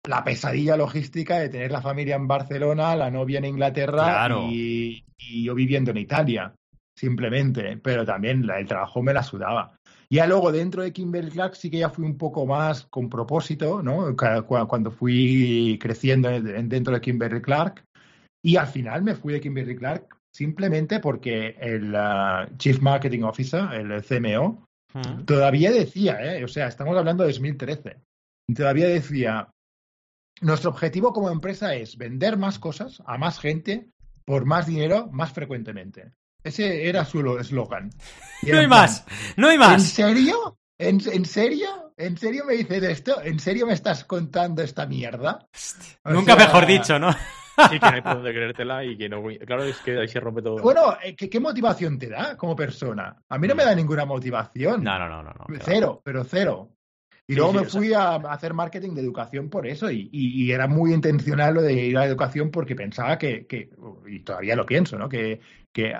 la 0.08 0.24
pesadilla 0.24 0.78
logística 0.78 1.40
de 1.40 1.50
tener 1.50 1.72
la 1.72 1.82
familia 1.82 2.16
en 2.16 2.28
Barcelona, 2.28 2.96
la 2.96 3.12
novia 3.12 3.40
en 3.40 3.46
Inglaterra 3.46 4.28
y, 4.50 5.04
yo 5.44 5.54
viviendo 5.54 5.92
en 5.92 5.98
Italia, 5.98 6.54
simplemente. 6.98 7.78
Pero 7.78 8.06
también 8.06 8.50
el 8.50 8.68
trabajo 8.68 9.02
me 9.02 9.14
la 9.14 9.24
sudaba. 9.24 9.76
Ya 10.12 10.26
luego 10.26 10.52
dentro 10.52 10.82
de 10.82 10.92
Kimberly 10.92 11.30
Clark 11.30 11.56
sí 11.56 11.70
que 11.70 11.80
ya 11.80 11.90
fui 11.90 12.04
un 12.04 12.18
poco 12.18 12.46
más 12.46 12.88
con 12.88 13.10
propósito, 13.10 13.84
¿no? 13.84 14.16
Cuando 14.68 14.92
fui 14.92 15.78
creciendo 15.80 16.30
dentro 16.30 16.94
de 16.94 17.02
Kimberly 17.02 17.42
Clark. 17.42 17.84
Y 18.44 18.56
al 18.56 18.68
final 18.68 19.04
me 19.04 19.16
fui 19.16 19.34
de 19.34 19.42
Kimberly 19.42 19.76
Clark 19.76 20.18
simplemente 20.34 21.00
porque 21.00 21.56
el 21.60 21.94
uh, 21.94 22.56
Chief 22.58 22.80
Marketing 22.82 23.24
Officer, 23.24 23.66
el 23.74 24.04
CMO, 24.04 24.66
todavía 25.26 25.72
decía, 25.72 26.18
¿eh? 26.22 26.44
o 26.44 26.48
sea, 26.48 26.68
estamos 26.68 26.98
hablando 26.98 27.24
de 27.24 27.32
2013, 27.32 27.98
todavía 28.56 28.88
decía, 28.88 29.50
nuestro 30.42 30.70
objetivo 30.70 31.14
como 31.14 31.30
empresa 31.30 31.74
es 31.76 31.98
vender 31.98 32.38
más 32.38 32.60
cosas 32.60 33.02
a 33.06 33.18
más 33.18 33.40
gente 33.40 33.90
por 34.26 34.46
más 34.46 34.68
dinero 34.68 35.10
más 35.12 35.32
frecuentemente. 35.32 36.12
Ese 36.44 36.88
era 36.88 37.06
su 37.06 37.38
eslogan. 37.38 37.90
No 38.44 38.58
hay 38.58 38.68
más, 38.68 39.06
no 39.36 39.50
hay 39.50 39.58
más. 39.58 39.74
¿En 39.74 39.82
serio? 39.82 40.60
¿En, 40.78 41.26
serio? 41.26 41.94
¿En 41.98 42.18
serio 42.18 42.46
me 42.46 42.54
dices 42.54 42.82
esto? 42.84 43.22
¿En 43.22 43.38
serio 43.38 43.68
me 43.68 43.74
estás 43.74 44.06
contando 44.06 44.62
esta 44.62 44.86
mierda? 44.86 45.46
Nunca 46.06 46.38
mejor 46.38 46.66
dicho, 46.66 46.98
¿no? 46.98 47.12
Sí, 47.12 47.78
que 47.78 47.86
no 47.86 47.96
hay 47.96 48.02
por 48.02 48.14
dónde 48.14 48.32
creértela 48.32 48.86
y 48.86 48.98
que 48.98 49.10
no. 49.10 49.22
Claro, 49.46 49.66
es 49.66 49.78
que 49.80 50.00
ahí 50.00 50.08
se 50.08 50.22
rompe 50.22 50.42
todo. 50.42 50.62
Bueno, 50.62 50.96
eh, 51.04 51.18
¿qué, 51.18 51.40
motivación 51.42 52.00
te 52.00 52.08
da 52.08 52.38
como 52.38 52.56
persona? 52.56 53.22
A 53.28 53.38
mí 53.38 53.46
no 53.46 53.56
me 53.56 53.66
da 53.66 53.76
ninguna 53.76 54.06
motivación. 54.06 54.82
No, 54.86 54.98
no, 54.98 55.10
no, 55.10 55.22
no. 55.22 55.34
Cero, 55.62 56.02
pero 56.02 56.24
cero. 56.24 56.78
Y 57.30 57.36
luego 57.36 57.54
me 57.54 57.64
fui 57.64 57.94
a 57.94 58.16
hacer 58.16 58.56
marketing 58.56 58.96
de 58.96 59.02
educación 59.02 59.52
por 59.52 59.68
eso 59.68 59.92
y, 59.92 60.52
era 60.52 60.68
muy 60.68 60.96
intencional 60.96 61.54
lo 61.54 61.62
de 61.62 61.74
ir 61.74 61.96
a 61.96 62.00
la 62.00 62.08
educación 62.08 62.50
porque 62.50 62.76
pensaba 62.76 63.20
que, 63.20 63.46
y 64.08 64.20
todavía 64.22 64.56
lo 64.56 64.66
pienso, 64.66 64.98
¿no? 64.98 65.08
Que, 65.08 65.40
que 65.72 65.94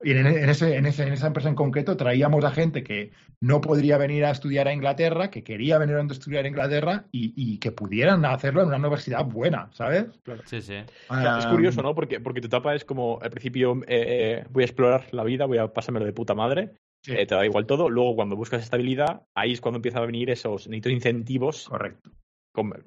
en, 0.00 0.48
ese, 0.48 0.76
en, 0.76 0.86
ese, 0.86 1.06
en 1.06 1.12
esa 1.12 1.26
empresa 1.26 1.50
en 1.50 1.56
concreto 1.56 1.94
traíamos 1.98 2.42
a 2.46 2.52
gente 2.52 2.82
que 2.82 3.12
no 3.38 3.60
podría 3.60 3.98
venir 3.98 4.24
a 4.24 4.30
estudiar 4.30 4.66
a 4.66 4.72
Inglaterra, 4.72 5.30
que 5.30 5.44
quería 5.44 5.76
venir 5.76 5.96
a 5.96 6.02
estudiar 6.10 6.46
a 6.46 6.48
Inglaterra 6.48 7.04
y, 7.12 7.58
que 7.58 7.70
pudieran 7.70 8.24
hacerlo 8.24 8.62
en 8.62 8.68
una 8.68 8.78
universidad 8.78 9.26
buena, 9.26 9.68
¿sabes? 9.72 10.06
Sí, 10.46 10.62
sí. 10.62 10.76
es 10.76 11.46
curioso, 11.48 11.82
¿no? 11.82 11.94
Porque, 11.94 12.18
porque 12.18 12.40
tu 12.40 12.46
etapa 12.46 12.74
es 12.74 12.86
como, 12.86 13.18
al 13.20 13.28
principio 13.28 13.76
eh, 13.82 13.84
eh, 13.88 14.44
voy 14.48 14.62
a 14.62 14.66
explorar 14.66 15.04
la 15.10 15.22
vida, 15.22 15.44
voy 15.44 15.58
a 15.58 15.68
pasármelo 15.68 16.06
de 16.06 16.14
puta 16.14 16.34
madre 16.34 16.72
eh, 17.06 17.26
te 17.26 17.34
da 17.34 17.44
igual 17.44 17.66
todo. 17.66 17.88
Luego, 17.88 18.14
cuando 18.16 18.36
buscas 18.36 18.62
estabilidad, 18.62 19.22
ahí 19.34 19.52
es 19.52 19.60
cuando 19.60 19.78
empiezan 19.78 20.02
a 20.02 20.06
venir 20.06 20.30
esos 20.30 20.66
incentivos. 20.66 21.68
Correcto. 21.68 22.10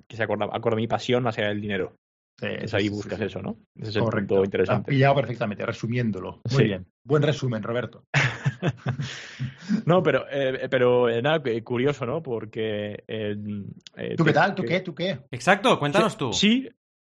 que 0.07 0.16
se 0.16 0.24
acorda, 0.24 0.49
acorda 0.51 0.78
mi 0.78 0.88
pasión 0.88 1.24
más 1.24 1.38
allá 1.38 1.49
del 1.49 1.61
dinero. 1.61 1.95
Sí, 2.38 2.47
es 2.49 2.74
ahí 2.74 2.89
buscas 2.89 3.22
eso, 3.22 3.41
¿no? 3.41 3.57
Ese 3.76 3.91
es 3.91 3.95
el 3.95 4.03
Correcto. 4.03 4.43
interesante. 4.43 4.91
Has 4.91 4.95
pillado 4.95 5.16
perfectamente, 5.16 5.66
resumiéndolo. 5.66 6.41
Muy 6.51 6.66
bien. 6.66 6.86
Buen 7.05 7.24
resumen, 7.24 7.63
Roberto. 7.63 8.03
no, 9.86 10.03
pero, 10.03 10.26
eh, 10.30 10.68
pero 10.70 11.07
eh, 11.09 11.22
nada, 11.22 11.41
curioso, 11.63 12.05
¿no? 12.05 12.22
Porque. 12.22 13.03
¿Tú 14.18 14.26
qué 14.26 14.34
tal? 14.34 14.53
¿Tú 14.53 14.63
qué? 14.63 14.82
¿Tú 14.82 14.93
qué? 14.93 15.20
Exacto, 15.32 15.80
cuéntanos 15.80 16.18
tú. 16.18 16.34
Sí, 16.34 16.68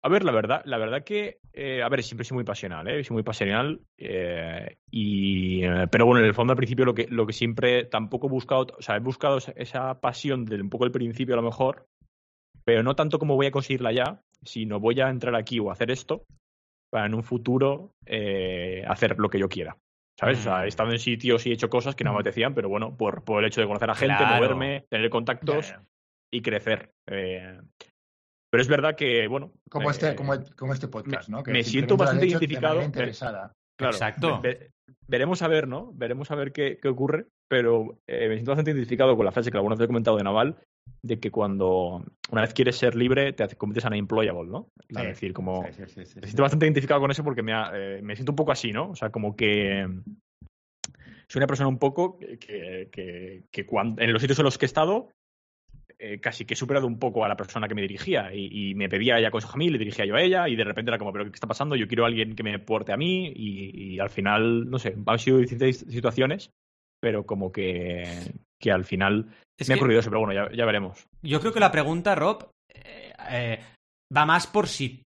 a 0.08 0.10
ver, 0.10 0.24
la 0.24 0.32
verdad, 0.32 0.62
la 0.64 0.78
verdad 0.78 1.03
que, 1.03 1.39
eh, 1.51 1.84
a 1.84 1.89
ver, 1.89 2.01
siempre 2.01 2.24
soy 2.24 2.36
muy 2.36 2.45
pasional, 2.45 2.88
¿eh? 2.88 3.03
Soy 3.03 3.14
muy 3.14 3.24
pasional. 3.24 3.82
Eh, 3.97 4.78
y, 4.89 5.66
eh, 5.66 5.88
pero 5.91 6.05
bueno, 6.05 6.22
en 6.22 6.28
el 6.28 6.34
fondo 6.34 6.53
al 6.53 6.58
principio 6.58 6.86
lo 6.86 6.93
que, 6.93 7.08
lo 7.10 7.28
que 7.28 7.34
siempre 7.34 7.84
tampoco 7.84 8.28
he 8.28 8.30
buscado, 8.30 8.68
o 8.78 8.82
sea, 8.82 8.95
he 8.95 9.01
buscado 9.01 9.38
esa 9.58 9.99
pasión 9.99 10.45
desde 10.45 10.64
un 10.64 10.70
poco 10.70 10.86
el 10.86 10.91
principio 10.91 11.36
a 11.36 11.41
lo 11.41 11.43
mejor, 11.43 11.88
pero 12.64 12.84
no 12.84 12.95
tanto 12.95 13.20
como 13.20 13.36
voy 13.36 13.47
a 13.47 13.51
conseguirla 13.51 13.91
ya, 13.91 14.22
sino 14.43 14.80
voy 14.80 15.01
a 15.01 15.10
entrar 15.10 15.36
aquí 15.36 15.60
o 15.60 15.72
hacer 15.72 15.91
esto 15.91 16.24
para 16.89 17.08
en 17.08 17.14
un 17.14 17.24
futuro 17.24 17.91
hacer 18.88 19.20
lo 19.20 19.30
que 19.30 19.39
yo 19.39 19.49
quiera. 19.49 19.76
¿Sabes? 20.18 20.39
O 20.39 20.43
sea, 20.43 20.62
he 20.62 20.66
mm. 20.66 20.68
estado 20.70 20.91
en 20.91 20.99
sitios 20.99 21.45
y 21.45 21.49
he 21.49 21.53
hecho 21.53 21.70
cosas 21.70 21.95
que 21.95 22.05
no 22.05 22.12
me 22.12 22.16
mm. 22.16 22.22
apetecían, 22.22 22.53
pero 22.53 22.70
bueno, 22.70 22.95
por, 22.95 23.26
por 23.26 23.43
el 23.43 23.47
hecho 23.47 23.60
de 23.60 23.68
conocer 23.68 23.89
a 23.89 23.95
gente, 23.95 24.26
moverme, 24.26 24.86
tener 24.89 25.10
contactos 25.10 25.76
y 26.32 26.41
crecer. 26.41 26.93
Pero 28.50 28.62
es 28.62 28.68
verdad 28.68 28.95
que, 28.95 29.28
bueno. 29.28 29.52
Como, 29.70 29.91
este, 29.91 30.16
como, 30.16 30.34
este 30.74 30.88
podcast, 30.88 31.30
¿no? 31.30 31.43
me 31.45 31.64
siento 31.64 31.98
bastante 31.98 32.28
identificado. 32.28 32.82
Exacto. 33.80 34.41
veremos 35.08 35.41
a 35.41 35.48
ver, 35.48 35.68
¿no? 35.68 35.91
Veremos 35.93 36.32
a 36.32 36.36
ver 36.36 36.52
qué, 36.52 36.80
ocurre, 36.86 37.28
pero 37.48 38.00
eh, 38.08 38.28
me 38.28 38.36
siento 38.36 38.52
bastante 38.52 38.72
identificado 38.72 39.16
con 39.16 39.26
la 39.26 39.32
frase 39.32 39.52
que 39.52 39.58
alguna 39.58 39.76
vez 39.76 39.84
he 39.84 39.88
comentado 39.88 40.18
de 40.18 40.24
Naval, 40.24 40.58
de 41.04 41.20
que 41.20 41.30
cuando 41.30 42.04
una 42.32 42.41
vez 42.41 42.54
quieres 42.54 42.78
ser 42.78 42.95
libre 42.95 43.34
te 43.34 43.48
conviertes 43.56 43.86
en 43.86 43.93
unemployable, 43.93 44.50
¿no? 44.50 44.70
Es 44.89 44.98
decir, 44.98 45.34
como... 45.34 45.62
me 45.62 45.72
siento 45.72 46.41
bastante 46.41 46.66
identificado 46.66 47.02
con 47.02 47.12
eso 47.12 47.24
porque 47.24 47.43
me, 47.43 47.54
eh, 47.74 48.02
me 48.02 48.16
siento 48.16 48.32
un 48.32 48.38
poco 48.38 48.52
así, 48.52 48.72
¿no? 48.72 48.89
O 48.89 48.95
sea, 48.95 49.12
como 49.12 49.36
que 49.36 49.86
soy 51.30 51.39
una 51.39 51.48
persona 51.48 51.68
un 51.68 51.80
poco 51.80 52.18
que, 52.18 52.89
que, 53.52 53.66
cuando, 53.66 54.02
en 54.02 54.14
los 54.14 54.22
sitios 54.22 54.39
en 54.39 54.45
los 54.45 54.58
que 54.58 54.66
he 54.66 54.68
estado 54.68 55.10
eh, 56.00 56.20
casi 56.20 56.45
que 56.45 56.54
he 56.54 56.58
superado 56.58 56.86
un 56.86 57.00
poco 57.00 57.26
a 57.26 57.28
la 57.28 57.36
persona 57.36 57.68
que 57.68 57.74
me 57.74 57.82
dirigía 57.82 58.32
y, 58.34 58.76
me 58.76 58.88
pedía 58.88 59.18
ella 59.18 59.32
cosas 59.32 59.54
a 59.54 59.58
mí, 59.58 59.70
le 59.70 59.80
dirigía 59.80 60.06
yo 60.06 60.16
a 60.16 60.22
ella 60.22 60.48
y 60.48 60.56
de 60.56 60.64
repente 60.64 60.91
era 60.91 61.00
como, 61.00 61.12
pero 61.12 61.26
¿qué 61.26 61.32
está 61.32 61.48
pasando? 61.48 61.76
Yo 61.76 61.88
quiero 61.88 62.04
a 62.04 62.08
alguien 62.08 62.36
que 62.36 62.43
me 62.43 62.60
porte 62.60 62.93
a 62.93 62.98
mí 62.98 63.34
y, 63.36 64.00
al 64.00 64.12
final, 64.12 64.70
no 64.70 64.78
sé, 64.78 64.95
han 65.06 65.20
sido 65.20 65.39
distintas 65.39 65.78
situaciones, 65.78 66.52
pero 67.02 67.26
como 67.26 67.52
que, 67.52 68.06
que 68.62 68.72
al 68.72 68.86
final 68.86 69.28
me 69.68 69.74
ha 69.74 69.78
ocurrido 69.78 70.00
eso, 70.00 70.10
pero 70.12 70.24
bueno, 70.24 70.52
ya, 70.54 70.66
veremos. 70.66 71.08
Yo 71.24 71.39
creo 71.39 71.52
que 71.52 71.60
la 71.60 71.72
pregunta, 71.72 72.14
Rob, 72.14 72.52
eh, 72.70 73.14
eh, 73.32 73.60
va 74.16 74.26
más 74.26 74.45
por 74.45 74.68
si 74.68 75.04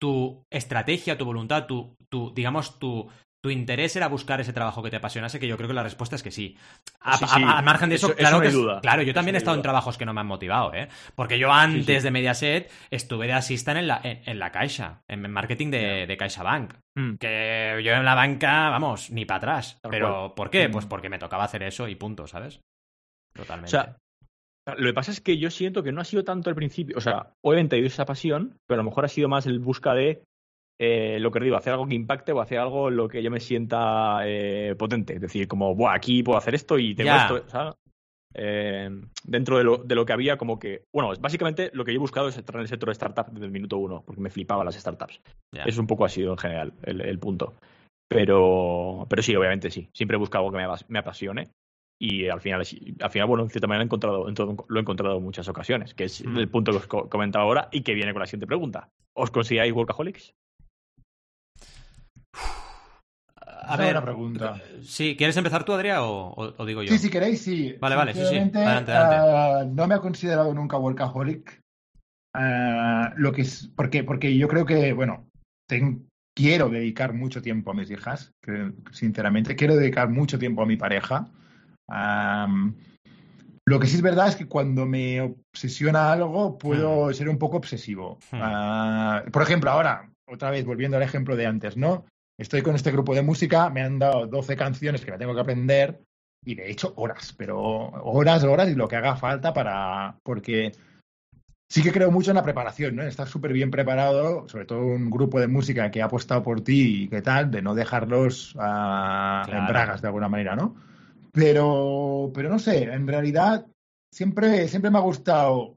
tu 0.00 0.42
estrategia, 0.50 1.18
tu 1.18 1.26
voluntad, 1.26 1.66
tu, 1.66 1.94
tu 2.08 2.32
digamos, 2.32 2.78
tu, 2.78 3.08
tu 3.42 3.50
interés 3.50 3.96
era 3.96 4.08
buscar 4.08 4.40
ese 4.40 4.52
trabajo 4.52 4.82
que 4.82 4.90
te 4.90 4.96
apasionase, 4.96 5.40
que 5.40 5.48
yo 5.48 5.56
creo 5.56 5.68
que 5.68 5.74
la 5.74 5.82
respuesta 5.82 6.16
es 6.16 6.22
que 6.22 6.30
sí. 6.30 6.56
A, 7.00 7.62
margen 7.62 7.88
de 7.88 7.94
eso, 7.94 8.14
claro 8.14 8.40
que 8.40 8.50
claro, 8.82 9.02
yo 9.02 9.14
también 9.14 9.34
he 9.34 9.38
estado 9.38 9.56
en 9.56 9.62
trabajos 9.62 9.96
que 9.96 10.04
no 10.04 10.12
me 10.12 10.20
han 10.20 10.26
motivado, 10.26 10.74
¿eh? 10.74 10.88
Porque 11.14 11.38
yo 11.38 11.50
antes 11.50 12.02
de 12.02 12.10
Mediaset 12.10 12.70
estuve 12.90 13.26
de 13.26 13.32
asista 13.32 13.78
en 13.78 13.86
la, 13.86 14.00
en, 14.02 14.38
la 14.38 14.52
Caixa, 14.52 15.02
en 15.08 15.30
marketing 15.30 15.70
de, 15.70 16.06
de 16.06 16.16
CaixaBank. 16.16 16.74
Mm. 16.94 17.14
Que 17.14 17.80
yo 17.82 17.92
en 17.92 18.04
la 18.04 18.14
banca, 18.14 18.68
vamos, 18.68 19.10
ni 19.10 19.24
para 19.24 19.38
atrás. 19.38 19.78
Pero, 19.88 20.34
¿por 20.34 20.50
qué? 20.50 20.68
Pues 20.68 20.86
mm. 20.86 20.88
porque 20.88 21.08
me 21.08 21.18
tocaba 21.18 21.44
hacer 21.44 21.62
eso 21.62 21.88
y 21.88 21.94
punto, 21.94 22.26
¿sabes? 22.26 22.60
Totalmente. 23.32 23.68
O 23.68 23.70
sea, 23.70 23.96
lo 24.76 24.86
que 24.86 24.94
pasa 24.94 25.10
es 25.10 25.20
que 25.20 25.38
yo 25.38 25.50
siento 25.50 25.82
que 25.82 25.92
no 25.92 26.00
ha 26.00 26.04
sido 26.04 26.24
tanto 26.24 26.50
al 26.50 26.56
principio, 26.56 26.96
o 26.96 27.00
sea, 27.00 27.32
obviamente 27.42 27.76
he 27.76 27.78
ido 27.78 27.88
esa 27.88 28.04
pasión, 28.04 28.58
pero 28.66 28.80
a 28.80 28.84
lo 28.84 28.90
mejor 28.90 29.04
ha 29.04 29.08
sido 29.08 29.28
más 29.28 29.46
el 29.46 29.58
busca 29.58 29.94
de 29.94 30.22
eh, 30.82 31.20
lo 31.20 31.30
que 31.30 31.40
digo, 31.40 31.56
hacer 31.56 31.74
algo 31.74 31.86
que 31.86 31.94
impacte 31.94 32.32
o 32.32 32.40
hacer 32.40 32.58
algo 32.58 32.88
en 32.88 32.96
lo 32.96 33.06
que 33.06 33.22
yo 33.22 33.30
me 33.30 33.38
sienta 33.38 34.20
eh, 34.24 34.74
potente. 34.78 35.16
Es 35.16 35.20
decir, 35.20 35.46
como, 35.46 35.74
Buah, 35.74 35.92
aquí 35.92 36.22
puedo 36.22 36.38
hacer 36.38 36.54
esto 36.54 36.78
y 36.78 36.94
tengo 36.94 37.14
esto. 37.14 37.44
¿sabes? 37.48 37.74
Eh, 38.32 38.88
dentro 39.24 39.58
de 39.58 39.64
lo, 39.64 39.76
de 39.76 39.94
lo, 39.94 40.06
que 40.06 40.14
había, 40.14 40.38
como 40.38 40.58
que. 40.58 40.86
Bueno, 40.90 41.12
básicamente 41.20 41.70
lo 41.74 41.84
que 41.84 41.92
yo 41.92 41.96
he 41.96 42.00
buscado 42.00 42.28
es 42.28 42.38
entrar 42.38 42.56
en 42.56 42.62
el 42.62 42.68
sector 42.68 42.88
de 42.88 42.94
startups 42.94 43.30
desde 43.30 43.44
el 43.44 43.52
minuto 43.52 43.76
uno, 43.76 44.02
porque 44.06 44.22
me 44.22 44.30
flipaban 44.30 44.64
las 44.64 44.74
startups. 44.74 45.20
Es 45.66 45.76
un 45.76 45.86
poco 45.86 46.06
ha 46.06 46.08
sido 46.08 46.32
en 46.32 46.38
general 46.38 46.72
el, 46.84 47.18
punto. 47.18 47.52
Pero, 48.08 49.06
pero 49.10 49.22
sí, 49.22 49.36
obviamente 49.36 49.70
sí. 49.70 49.90
Siempre 49.92 50.14
he 50.14 50.18
buscado 50.18 50.46
algo 50.46 50.56
que 50.56 50.64
me, 50.66 50.74
me 50.88 50.98
apasione. 50.98 51.50
Y 51.98 52.28
al 52.28 52.40
final, 52.40 52.62
al 53.00 53.10
final, 53.10 53.28
bueno, 53.28 53.44
en 53.44 53.50
cierta 53.50 53.66
manera 53.66 53.82
he 53.82 53.84
encontrado, 53.84 54.26
lo 54.26 54.78
he 54.78 54.80
encontrado 54.80 55.18
en 55.18 55.22
muchas 55.22 55.46
ocasiones, 55.48 55.92
que 55.92 56.04
es 56.04 56.24
mm. 56.24 56.38
el 56.38 56.48
punto 56.48 56.72
que 56.72 56.78
os 56.78 56.86
comentaba 56.86 57.44
ahora 57.44 57.68
y 57.70 57.82
que 57.82 57.92
viene 57.92 58.14
con 58.14 58.20
la 58.20 58.26
siguiente 58.26 58.46
pregunta. 58.46 58.88
¿Os 59.12 59.30
consideráis 59.30 59.74
workaholics? 59.74 60.32
A 63.70 63.76
ver, 63.76 63.90
una 63.92 64.04
pregunta. 64.04 64.60
Sí, 64.82 65.16
¿quieres 65.16 65.36
empezar 65.36 65.64
tú, 65.64 65.72
Adrián, 65.72 65.98
o, 66.00 66.54
digo 66.66 66.82
yo? 66.82 66.92
Sí, 66.92 66.98
si 66.98 67.10
queréis, 67.10 67.42
sí. 67.42 67.76
Vale, 67.80 67.96
vale, 67.96 68.14
sí, 68.14 68.20
sí. 68.20 68.36
Adelante, 68.36 68.92
adelante. 68.92 69.70
Uh, 69.70 69.74
no 69.74 69.86
me 69.86 69.94
he 69.94 70.00
considerado 70.00 70.52
nunca 70.54 70.78
workaholic. 70.78 71.60
Uh, 72.36 73.12
lo 73.16 73.32
que 73.32 73.42
es, 73.42 73.70
porque, 73.76 74.04
porque 74.04 74.36
yo 74.36 74.48
creo 74.48 74.66
que, 74.66 74.92
bueno, 74.92 75.28
quiero 76.34 76.68
dedicar 76.68 77.12
mucho 77.12 77.42
tiempo 77.42 77.70
a 77.70 77.74
mis 77.74 77.90
hijas, 77.90 78.32
sinceramente. 78.92 79.56
Quiero 79.56 79.76
dedicar 79.76 80.08
mucho 80.08 80.38
tiempo 80.38 80.62
a 80.62 80.66
mi 80.66 80.76
pareja. 80.76 81.28
Um, 81.88 82.74
lo 83.66 83.78
que 83.78 83.86
sí 83.86 83.96
es 83.96 84.02
verdad 84.02 84.28
es 84.28 84.36
que 84.36 84.46
cuando 84.46 84.86
me 84.86 85.20
obsesiona 85.20 86.12
algo 86.12 86.58
puedo 86.58 87.08
hmm. 87.08 87.14
ser 87.14 87.28
un 87.28 87.38
poco 87.38 87.56
obsesivo. 87.56 88.18
Hmm. 88.32 88.40
Uh, 88.40 89.30
por 89.30 89.42
ejemplo, 89.42 89.70
ahora, 89.70 90.10
otra 90.26 90.50
vez 90.50 90.64
volviendo 90.64 90.96
al 90.96 91.02
ejemplo 91.02 91.36
de 91.36 91.46
antes, 91.46 91.76
¿no? 91.76 92.04
Estoy 92.40 92.62
con 92.62 92.74
este 92.74 92.90
grupo 92.90 93.14
de 93.14 93.20
música, 93.20 93.68
me 93.68 93.82
han 93.82 93.98
dado 93.98 94.26
12 94.26 94.56
canciones 94.56 95.04
que 95.04 95.10
me 95.10 95.18
tengo 95.18 95.34
que 95.34 95.42
aprender 95.42 96.00
y 96.42 96.54
de 96.54 96.70
hecho 96.70 96.94
horas, 96.96 97.34
pero 97.36 97.60
horas, 97.60 98.44
horas 98.44 98.70
y 98.70 98.74
lo 98.74 98.88
que 98.88 98.96
haga 98.96 99.14
falta 99.14 99.52
para. 99.52 100.18
Porque 100.22 100.72
sí 101.68 101.82
que 101.82 101.92
creo 101.92 102.10
mucho 102.10 102.30
en 102.30 102.36
la 102.36 102.42
preparación, 102.42 102.96
¿no? 102.96 103.02
Estar 103.02 103.28
súper 103.28 103.52
bien 103.52 103.70
preparado, 103.70 104.48
sobre 104.48 104.64
todo 104.64 104.86
un 104.86 105.10
grupo 105.10 105.38
de 105.38 105.48
música 105.48 105.90
que 105.90 106.00
ha 106.00 106.06
apostado 106.06 106.42
por 106.42 106.62
ti 106.62 107.02
y 107.02 107.08
qué 107.08 107.20
tal, 107.20 107.50
de 107.50 107.60
no 107.60 107.74
dejarlos 107.74 108.54
uh, 108.54 109.50
en 109.52 109.66
bragas 109.66 110.00
de 110.00 110.08
alguna 110.08 110.30
manera, 110.30 110.56
¿no? 110.56 110.76
Pero, 111.32 112.30
pero 112.32 112.48
no 112.48 112.58
sé, 112.58 112.84
en 112.84 113.06
realidad 113.06 113.66
siempre, 114.10 114.66
siempre 114.66 114.90
me 114.90 114.96
ha 114.96 115.02
gustado 115.02 115.76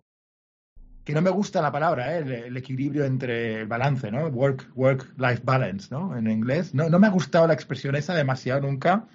que 1.03 1.13
no 1.13 1.21
me 1.21 1.29
gusta 1.29 1.61
la 1.61 1.71
palabra, 1.71 2.17
¿eh? 2.17 2.45
el, 2.47 2.55
equilibrio 2.55 3.03
entre 3.03 3.61
el 3.61 3.67
balance, 3.67 4.09
¿no? 4.09 4.27
Work, 4.27 4.71
work, 4.75 5.13
life 5.17 5.41
balance, 5.43 5.89
¿no? 5.91 6.15
En 6.17 6.29
inglés. 6.29 6.73
No, 6.73 6.89
no 6.89 6.99
me 6.99 7.07
ha 7.07 7.11
gustado 7.11 7.47
la 7.47 7.53
expresión 7.53 7.95
esa 7.95 8.13
demasiado 8.13 8.61
nunca, 8.61 9.07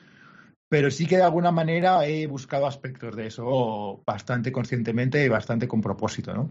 pero 0.68 0.90
sí 0.90 1.06
que 1.06 1.16
de 1.16 1.22
alguna 1.22 1.50
manera 1.50 2.06
he 2.06 2.26
buscado 2.26 2.66
aspectos 2.66 3.16
de 3.16 3.28
eso 3.28 4.02
bastante 4.06 4.52
conscientemente 4.52 5.24
y 5.24 5.28
bastante 5.28 5.66
con 5.66 5.80
propósito, 5.80 6.34
¿no? 6.34 6.50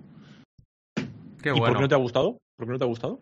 Qué 1.41 1.51
bueno. 1.51 1.65
¿Y 1.65 1.69
por 1.69 1.77
qué 1.77 1.81
no 1.81 1.87
te 1.87 1.95
ha 1.95 1.99
gustado? 1.99 2.37
¿Por 2.57 2.67
qué 2.67 2.71
no 2.71 2.79
te 2.79 2.85
ha 2.85 2.87
gustado? 2.87 3.21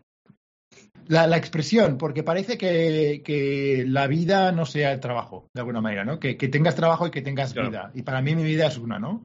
La, 1.08 1.28
la 1.28 1.38
expresión, 1.38 1.98
porque 1.98 2.24
parece 2.24 2.58
que, 2.58 3.22
que, 3.24 3.84
la 3.88 4.08
vida 4.08 4.52
no 4.52 4.66
sea 4.66 4.92
el 4.92 5.00
trabajo, 5.00 5.48
de 5.54 5.62
alguna 5.62 5.80
manera, 5.80 6.04
¿no? 6.04 6.20
Que, 6.20 6.36
que 6.36 6.48
tengas 6.48 6.76
trabajo 6.76 7.06
y 7.06 7.12
que 7.12 7.22
tengas 7.22 7.54
vida. 7.54 7.92
Y 7.94 8.02
para 8.02 8.22
mí 8.22 8.36
mi 8.36 8.44
vida 8.44 8.68
es 8.68 8.78
una, 8.78 8.98
¿no? 8.98 9.24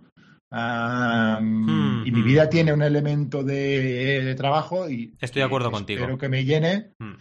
Hmm, 0.51 2.03
y 2.05 2.11
mi 2.11 2.23
hmm. 2.23 2.25
vida 2.25 2.51
tiene 2.51 2.73
un 2.73 2.83
elemento 2.83 3.45
de, 3.45 4.35
trabajo 4.37 4.91
y 4.91 5.15
estoy 5.21 5.41
de 5.41 5.47
acuerdo 5.47 5.71
contigo. 5.71 6.01
Espero 6.01 6.19
que 6.19 6.29
me 6.29 6.45
llene, 6.45 6.91
hmm. 6.99 7.13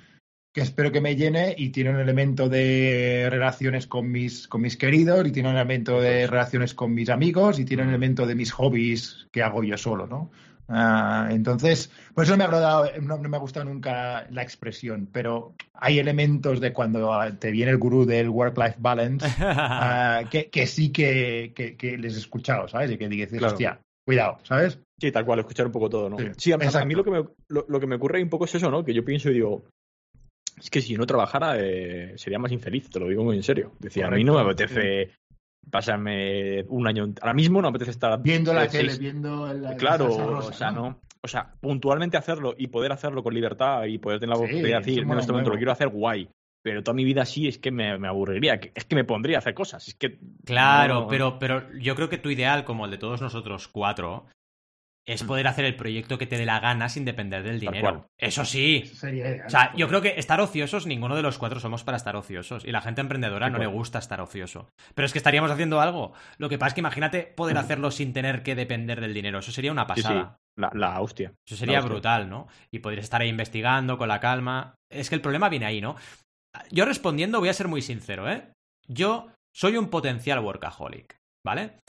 que 0.52 0.62
espero 0.62 0.92
que 0.92 1.02
me 1.02 1.16
llene 1.16 1.54
y 1.56 1.70
tiene 1.70 1.92
un 1.92 2.00
elemento 2.00 2.50
de 2.50 3.28
relaciones 3.30 3.86
con 3.86 4.10
mis 4.10 4.48
con 4.48 4.62
mis 4.62 4.78
queridos 4.78 5.28
y 5.28 5.32
tiene 5.32 5.50
un 5.50 5.56
elemento 5.56 6.02
de 6.02 6.26
relaciones 6.26 6.74
con 6.74 6.94
mis 6.94 7.10
amigos 7.10 7.60
y 7.60 7.66
tiene 7.66 7.84
un 7.84 7.90
elemento 7.90 8.26
de 8.26 8.36
mis 8.36 8.52
hobbies 8.52 9.28
que 9.32 9.44
hago 9.44 9.64
yo 9.64 9.78
solo, 9.78 10.08
¿no? 10.08 10.32
Ah, 10.72 11.30
entonces, 11.32 11.92
por 12.14 12.24
eso 12.24 12.34
no 12.34 12.38
me 12.38 12.44
ha 12.44 12.48
agradado, 12.48 12.92
no, 13.02 13.18
me 13.18 13.36
ha 13.36 13.40
gustado 13.40 13.66
nunca 13.66 14.28
la 14.30 14.44
expresión, 14.44 15.10
pero 15.12 15.56
hay 15.74 15.98
elementos 15.98 16.60
de 16.62 16.74
cuando 16.74 17.12
te 17.40 17.50
viene 17.50 17.72
el 17.72 17.78
gurú 17.78 18.06
del 18.06 18.30
work-life 18.30 18.76
balance 18.78 19.26
ah, 19.40 20.24
que, 20.30 20.68
sí 20.68 20.92
que, 20.92 21.76
les 22.00 22.16
he 22.16 22.20
escuchado, 22.20 22.68
¿sabes? 22.68 22.92
Y 22.92 22.98
que 22.98 23.10
dices, 23.10 23.42
hostia, 23.42 23.82
cuidado, 24.06 24.38
¿sabes? 24.44 24.80
Sí, 25.00 25.12
tal 25.12 25.26
cual, 25.26 25.40
escuchar 25.40 25.66
un 25.66 25.72
poco 25.72 25.90
todo, 25.90 26.10
¿no? 26.10 26.18
Sí, 26.38 26.52
a, 26.52 26.58
mí 26.58 26.94
lo 26.94 27.04
que, 27.04 27.12
me, 27.12 27.24
lo, 27.48 27.80
que 27.80 27.88
me 27.88 27.96
ocurre 27.96 28.22
un 28.22 28.30
poco 28.30 28.46
es 28.46 28.54
eso, 28.54 28.70
¿no? 28.70 28.86
Que 28.86 28.94
yo 28.94 29.04
pienso 29.04 29.32
y 29.32 29.34
digo, 29.34 29.64
es 30.56 30.70
que 30.70 30.82
si 30.82 30.96
no 30.96 31.08
trabajara 31.08 31.56
eh, 31.58 32.14
sería 32.18 32.38
más 32.38 32.52
infeliz, 32.52 32.92
te 32.92 33.00
lo 33.00 33.08
digo 33.08 33.24
muy 33.24 33.38
en 33.38 33.44
serio. 33.44 33.72
Decía, 33.80 34.08
a 34.08 34.12
mí 34.12 34.24
no 34.24 34.36
me 34.36 34.42
apetece 34.42 35.14
pasarme 35.70 36.64
un 36.70 36.88
año. 36.88 37.14
Ahora 37.22 37.34
mismo 37.34 37.62
no 37.62 37.68
apetece 37.68 37.92
estar. 37.92 38.22
Viendo 38.22 38.54
la 38.54 38.68
tele, 38.68 38.98
viendo 38.98 39.50
el. 39.50 39.76
Claro, 39.78 40.38
o 40.38 40.52
sea, 40.52 40.72
¿no? 40.72 41.00
O 41.22 41.28
sea, 41.28 41.54
puntualmente 41.60 42.18
hacerlo 42.18 42.56
y 42.58 42.68
poder 42.68 42.92
hacerlo 42.92 43.24
con 43.24 43.34
libertad 43.34 43.84
y 43.86 43.98
poder 43.98 44.20
tener 44.20 44.32
la 44.32 44.38
oportunidad 44.38 44.80
de 44.80 44.86
decir, 44.86 45.04
en 45.04 45.20
este 45.20 45.32
momento 45.32 45.52
lo 45.52 45.58
quiero 45.58 45.72
hacer 45.72 45.90
guay. 45.90 46.30
Pero 46.62 46.84
toda 46.84 46.96
mi 46.96 47.06
vida 47.06 47.26
sí 47.26 47.48
es 47.48 47.58
que 47.58 47.72
me, 47.72 47.92
aburriría, 48.06 48.60
es 48.76 48.84
que 48.84 48.96
me 48.96 49.06
pondría 49.06 49.38
a 49.38 49.40
hacer 49.40 49.54
cosas. 49.54 49.88
Es 49.88 49.96
que. 49.96 50.20
Claro, 50.46 51.08
pero, 51.08 51.40
pero 51.40 51.72
yo 51.80 51.96
creo 51.96 52.10
que 52.10 52.18
tu 52.18 52.30
ideal, 52.30 52.66
como 52.66 52.86
el 52.86 52.92
de 52.92 52.98
todos 52.98 53.22
nosotros 53.22 53.68
cuatro, 53.70 54.26
es 55.10 55.24
mm. 55.24 55.28
poder 55.28 55.48
hacer 55.48 55.66
el 55.66 55.76
proyecto 55.76 56.18
que 56.18 56.28
te 56.28 56.38
dé 56.38 56.46
la 56.46 56.60
gana 56.60 56.88
sin 56.88 57.04
depender 57.04 57.42
del 57.44 57.60
dinero. 57.60 58.08
Eso 58.18 58.46
sí. 58.46 58.92
o 58.94 59.50
sea, 59.50 59.74
yo 59.76 59.88
creo 59.88 60.02
que 60.02 60.14
estar 60.18 60.40
ociosos, 60.40 60.86
ninguno 60.86 61.16
de 61.16 61.24
los 61.24 61.40
cuatro 61.40 61.60
somos 61.60 61.84
para 61.84 61.98
estar 61.98 62.16
ociosos. 62.16 62.64
Y 62.64 62.72
la 62.72 62.82
gente 62.82 63.02
emprendedora 63.02 63.50
no 63.50 63.58
le 63.58 63.66
gusta 63.66 63.98
estar 64.00 64.22
ocioso. 64.22 64.70
Pero 64.94 65.06
es 65.06 65.12
que 65.12 65.18
estaríamos 65.18 65.50
haciendo 65.50 65.82
algo. 65.82 66.14
Lo 66.38 66.48
que 66.48 66.60
pasa 66.60 66.70
es 66.70 66.74
que 66.76 66.82
imagínate 66.82 67.24
poder 67.24 67.56
mm. 67.56 67.60
hacerlo 67.60 67.92
sin 67.92 68.14
tener 68.14 68.44
que 68.44 68.56
depender 68.56 69.02
del 69.02 69.14
dinero. 69.14 69.40
Eso 69.40 69.52
sería 69.52 69.72
una 69.72 69.88
pasada. 69.88 70.38
La, 70.56 70.70
la, 70.74 71.02
hostia. 71.02 71.34
Eso 71.48 71.56
sería 71.56 71.82
brutal, 71.82 72.30
¿no? 72.30 72.48
Y 72.72 72.80
podrías 72.80 73.06
estar 73.06 73.22
ahí 73.22 73.30
investigando 73.30 73.98
con 73.98 74.10
la 74.10 74.20
calma. 74.20 74.76
Es 74.92 75.10
que 75.10 75.16
el 75.16 75.22
problema 75.22 75.50
viene 75.50 75.66
ahí, 75.66 75.82
¿no? 75.82 75.96
Yo 76.70 76.86
respondiendo 76.86 77.40
voy 77.40 77.50
a 77.50 77.54
ser 77.54 77.68
muy 77.68 77.82
sincero, 77.82 78.30
¿eh? 78.30 78.52
Yo 78.88 79.32
soy 79.56 79.78
un 79.78 79.90
potencial 79.90 80.40
workaholic, 80.40 81.16
¿vale? 81.46 81.80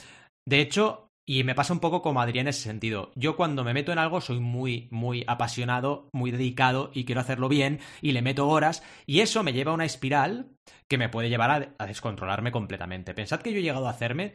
De 0.47 0.61
hecho, 0.61 1.10
y 1.27 1.45
me 1.45 1.55
pasa 1.55 1.73
un 1.73 1.81
poco 1.81 2.03
como 2.03 2.21
Adrián 2.21 2.47
en 2.47 2.51
ese 2.51 2.63
sentido. 2.63 3.13
Yo 3.15 3.37
cuando 3.37 3.65
me 3.65 3.75
meto 3.75 3.93
en 3.93 3.99
algo 3.99 4.21
soy 4.21 4.41
muy, 4.41 4.89
muy 4.91 5.25
apasionado, 5.27 6.09
muy 6.13 6.31
dedicado 6.31 6.91
y 6.95 7.05
quiero 7.05 7.21
hacerlo 7.21 7.49
bien 7.49 7.81
y 8.01 8.13
le 8.13 8.23
meto 8.23 8.49
horas 8.49 8.83
y 9.07 9.21
eso 9.21 9.43
me 9.43 9.53
lleva 9.53 9.73
a 9.73 9.75
una 9.75 9.85
espiral 9.85 10.51
que 10.89 10.99
me 10.99 11.09
puede 11.09 11.29
llevar 11.29 11.75
a, 11.79 11.87
descontrolarme 11.87 12.53
completamente. 12.53 13.15
Pensad 13.15 13.41
que 13.41 13.53
yo 13.53 13.59
he 13.59 13.63
llegado 13.63 13.87
a 13.87 13.91
hacerme 13.91 14.35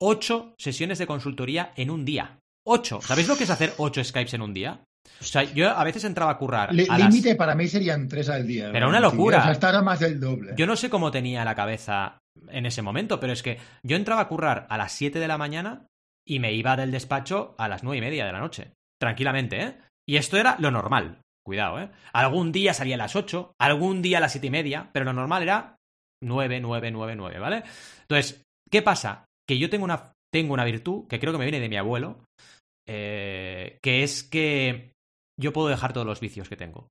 ocho 0.00 0.54
sesiones 0.58 0.98
de 0.98 1.06
consultoría 1.06 1.72
en 1.76 1.90
un 1.90 2.04
día. 2.04 2.38
Ocho. 2.64 3.00
¿Sabéis 3.00 3.28
lo 3.28 3.36
que 3.36 3.44
es 3.44 3.50
hacer 3.50 3.74
ocho 3.78 4.02
Skypes 4.02 4.34
en 4.34 4.42
un 4.42 4.54
día? 4.54 4.84
O 5.20 5.24
sea, 5.24 5.44
yo 5.44 5.70
a 5.70 5.84
veces 5.84 6.04
entraba 6.04 6.32
a 6.32 6.38
currar. 6.38 6.70
El 6.70 6.86
límite 6.86 7.36
para 7.36 7.54
mí 7.54 7.68
serían 7.68 8.08
tres 8.08 8.28
al 8.28 8.46
día. 8.46 8.70
Pero 8.72 8.88
una 8.88 9.00
locura. 9.00 9.50
O 9.50 9.54
sea, 9.54 9.82
más 9.82 10.00
del 10.00 10.18
doble. 10.18 10.54
Yo 10.56 10.66
no 10.66 10.76
sé 10.76 10.90
cómo 10.90 11.10
tenía 11.10 11.44
la 11.44 11.54
cabeza 11.54 12.18
en 12.48 12.66
ese 12.66 12.82
momento, 12.82 13.20
pero 13.20 13.32
es 13.32 13.42
que 13.42 13.58
yo 13.82 13.96
entraba 13.96 14.22
a 14.22 14.28
currar 14.28 14.66
a 14.68 14.76
las 14.76 14.92
7 14.92 15.18
de 15.18 15.28
la 15.28 15.38
mañana 15.38 15.86
y 16.26 16.38
me 16.40 16.52
iba 16.52 16.76
del 16.76 16.90
despacho 16.90 17.54
a 17.58 17.68
las 17.68 17.82
nueve 17.82 17.98
y 17.98 18.00
media 18.00 18.26
de 18.26 18.32
la 18.32 18.40
noche. 18.40 18.72
Tranquilamente, 19.00 19.62
¿eh? 19.62 19.78
Y 20.08 20.16
esto 20.16 20.36
era 20.36 20.56
lo 20.58 20.70
normal. 20.70 21.20
Cuidado, 21.44 21.80
¿eh? 21.80 21.90
Algún 22.12 22.50
día 22.50 22.74
salía 22.74 22.96
a 22.96 22.98
las 22.98 23.14
8, 23.14 23.54
algún 23.60 24.02
día 24.02 24.18
a 24.18 24.20
las 24.20 24.32
siete 24.32 24.48
y 24.48 24.50
media, 24.50 24.90
pero 24.92 25.04
lo 25.04 25.12
normal 25.12 25.44
era 25.44 25.76
9, 26.22 26.60
9, 26.60 26.90
9, 26.90 27.14
9, 27.14 27.38
¿vale? 27.38 27.62
Entonces, 28.02 28.42
¿qué 28.68 28.82
pasa? 28.82 29.26
Que 29.46 29.58
yo 29.58 29.70
tengo 29.70 29.84
una, 29.84 30.12
tengo 30.32 30.54
una 30.54 30.64
virtud 30.64 31.06
que 31.06 31.20
creo 31.20 31.32
que 31.32 31.38
me 31.38 31.44
viene 31.44 31.60
de 31.60 31.68
mi 31.68 31.76
abuelo, 31.76 32.24
eh, 32.88 33.78
que 33.80 34.02
es 34.02 34.24
que 34.24 34.92
yo 35.38 35.52
puedo 35.52 35.68
dejar 35.68 35.92
todos 35.92 36.06
los 36.06 36.20
vicios 36.20 36.48
que 36.48 36.56
tengo. 36.56 36.88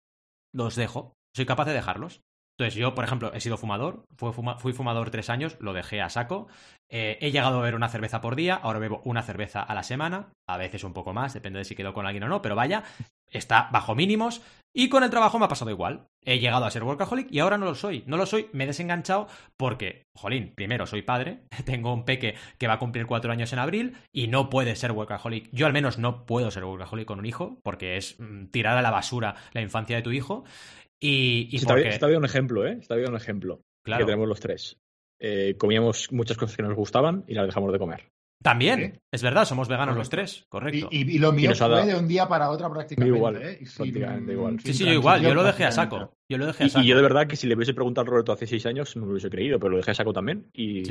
Los 0.54 0.76
dejo. 0.76 1.14
Soy 1.36 1.46
capaz 1.46 1.66
de 1.66 1.74
dejarlos. 1.74 2.22
Entonces, 2.58 2.76
yo, 2.76 2.96
por 2.96 3.04
ejemplo, 3.04 3.34
he 3.34 3.42
sido 3.42 3.58
fumador, 3.58 4.06
fui, 4.16 4.72
fumador 4.72 5.10
tres 5.10 5.30
años, 5.30 5.58
lo 5.60 5.74
dejé 5.74 6.02
a 6.02 6.10
saco. 6.10 6.48
Eh, 6.90 7.18
he 7.20 7.32
llegado 7.32 7.58
a 7.58 7.62
beber 7.62 7.76
una 7.76 7.90
cerveza 7.90 8.22
por 8.22 8.38
día, 8.38 8.56
ahora 8.56 8.80
bebo 8.80 9.02
una 9.04 9.24
cerveza 9.24 9.62
a 9.62 9.74
la 9.74 9.84
semana, 9.84 10.30
a 10.48 10.58
veces 10.58 10.86
un 10.86 10.94
poco 10.94 11.14
más, 11.14 11.34
depende 11.34 11.60
de 11.60 11.66
si 11.66 11.76
quedo 11.76 11.94
con 11.94 12.06
alguien 12.06 12.24
o 12.24 12.30
no, 12.30 12.42
pero 12.42 12.56
vaya, 12.56 12.84
está 13.30 13.70
bajo 13.72 13.94
mínimos. 13.94 14.42
Y 14.78 14.90
con 14.90 15.04
el 15.04 15.10
trabajo 15.10 15.40
me 15.40 15.46
ha 15.46 15.50
pasado 15.50 15.72
igual. 15.72 16.08
He 16.26 16.40
llegado 16.40 16.66
a 16.66 16.72
ser 16.72 16.84
workaholic 16.84 17.32
y 17.32 17.40
ahora 17.40 17.58
no 17.58 17.66
lo 17.66 17.76
soy. 17.76 18.04
No 18.08 18.18
lo 18.18 18.26
soy, 18.26 18.50
me 18.52 18.66
he 18.66 18.68
desenganchado 18.68 19.28
porque, 19.56 20.04
jolín, 20.14 20.54
primero 20.54 20.86
soy 20.86 21.02
padre, 21.02 21.46
tengo 21.66 21.94
un 21.94 22.04
peque 22.04 22.36
que 22.58 22.68
va 22.68 22.74
a 22.74 22.80
cumplir 22.80 23.06
cuatro 23.06 23.32
años 23.32 23.54
en 23.54 23.60
abril 23.60 23.98
y 24.12 24.28
no 24.28 24.50
puede 24.50 24.76
ser 24.76 24.92
workaholic. 24.92 25.50
Yo 25.54 25.66
al 25.66 25.72
menos 25.72 25.98
no 25.98 26.26
puedo 26.26 26.52
ser 26.52 26.66
workaholic 26.66 27.08
con 27.08 27.20
un 27.20 27.26
hijo 27.26 27.58
porque 27.64 27.96
es 27.96 28.20
mm, 28.20 28.48
tirar 28.48 28.78
a 28.78 28.82
la 28.82 28.92
basura 28.92 29.36
la 29.54 29.62
infancia 29.62 29.96
de 29.96 30.02
tu 30.02 30.12
hijo. 30.12 30.44
Y, 31.00 31.56
está, 31.56 31.76
bien, 31.76 32.18
un 32.18 32.26
ejemplo, 32.26 32.66
¿eh? 32.66 32.78
Está 32.80 32.96
bien 32.96 33.10
un 33.10 33.18
ejemplo. 33.18 33.62
Claro. 33.84 34.00
Que 34.00 34.06
tenemos 34.06 34.28
los 34.28 34.40
tres. 34.40 34.78
Eh, 35.20 35.56
comíamos 35.58 36.12
muchas 36.12 36.38
cosas 36.38 36.56
que 36.56 36.64
nos 36.64 36.76
gustaban 36.76 37.24
y 37.28 37.34
las 37.34 37.46
dejamos 37.46 37.72
de 37.72 37.80
comer. 37.80 38.12
También, 38.44 39.00
es 39.12 39.24
verdad, 39.24 39.46
somos 39.46 39.68
veganos 39.68 39.96
los 39.96 40.10
tres, 40.10 40.46
correcto. 40.50 40.88
Y, 40.92 41.18
lo 41.18 41.32
mío 41.32 41.56
fue 41.56 41.86
de 41.86 41.96
un 41.96 42.08
día 42.08 42.28
para 42.28 42.50
otro 42.50 42.72
prácticamente. 42.72 43.18
Igual, 43.18 43.36
¿eh? 43.42 43.60
prácticamente 43.76 44.34
igual. 44.34 44.60
Sí, 44.60 44.74
sí, 44.74 44.86
yo 44.86 44.94
igual, 44.94 45.22
yo 45.22 45.34
lo 45.34 45.44
dejé 45.44 45.66
a 45.66 45.72
saco. 45.72 46.15
Yo 46.30 46.38
lo 46.38 46.48
dejé 46.48 46.66
a 46.66 46.70
saco. 46.70 46.84
Y, 46.84 46.88
yo 46.88 46.96
de 46.96 47.02
verdad 47.02 47.28
que 47.28 47.36
si 47.36 47.48
le 47.48 47.56
hubiese 47.56 47.74
preguntado 47.74 48.08
a 48.08 48.10
Roberto 48.10 48.32
hace 48.32 48.48
seis 48.48 48.66
años, 48.66 48.96
no 48.96 49.06
lo 49.06 49.12
hubiese 49.12 49.30
creído, 49.30 49.60
pero 49.60 49.72
lo 49.72 49.78
dejé 49.78 49.92
a 49.92 49.96
saco 49.96 50.14
también. 50.14 50.48
Y, 50.54 50.84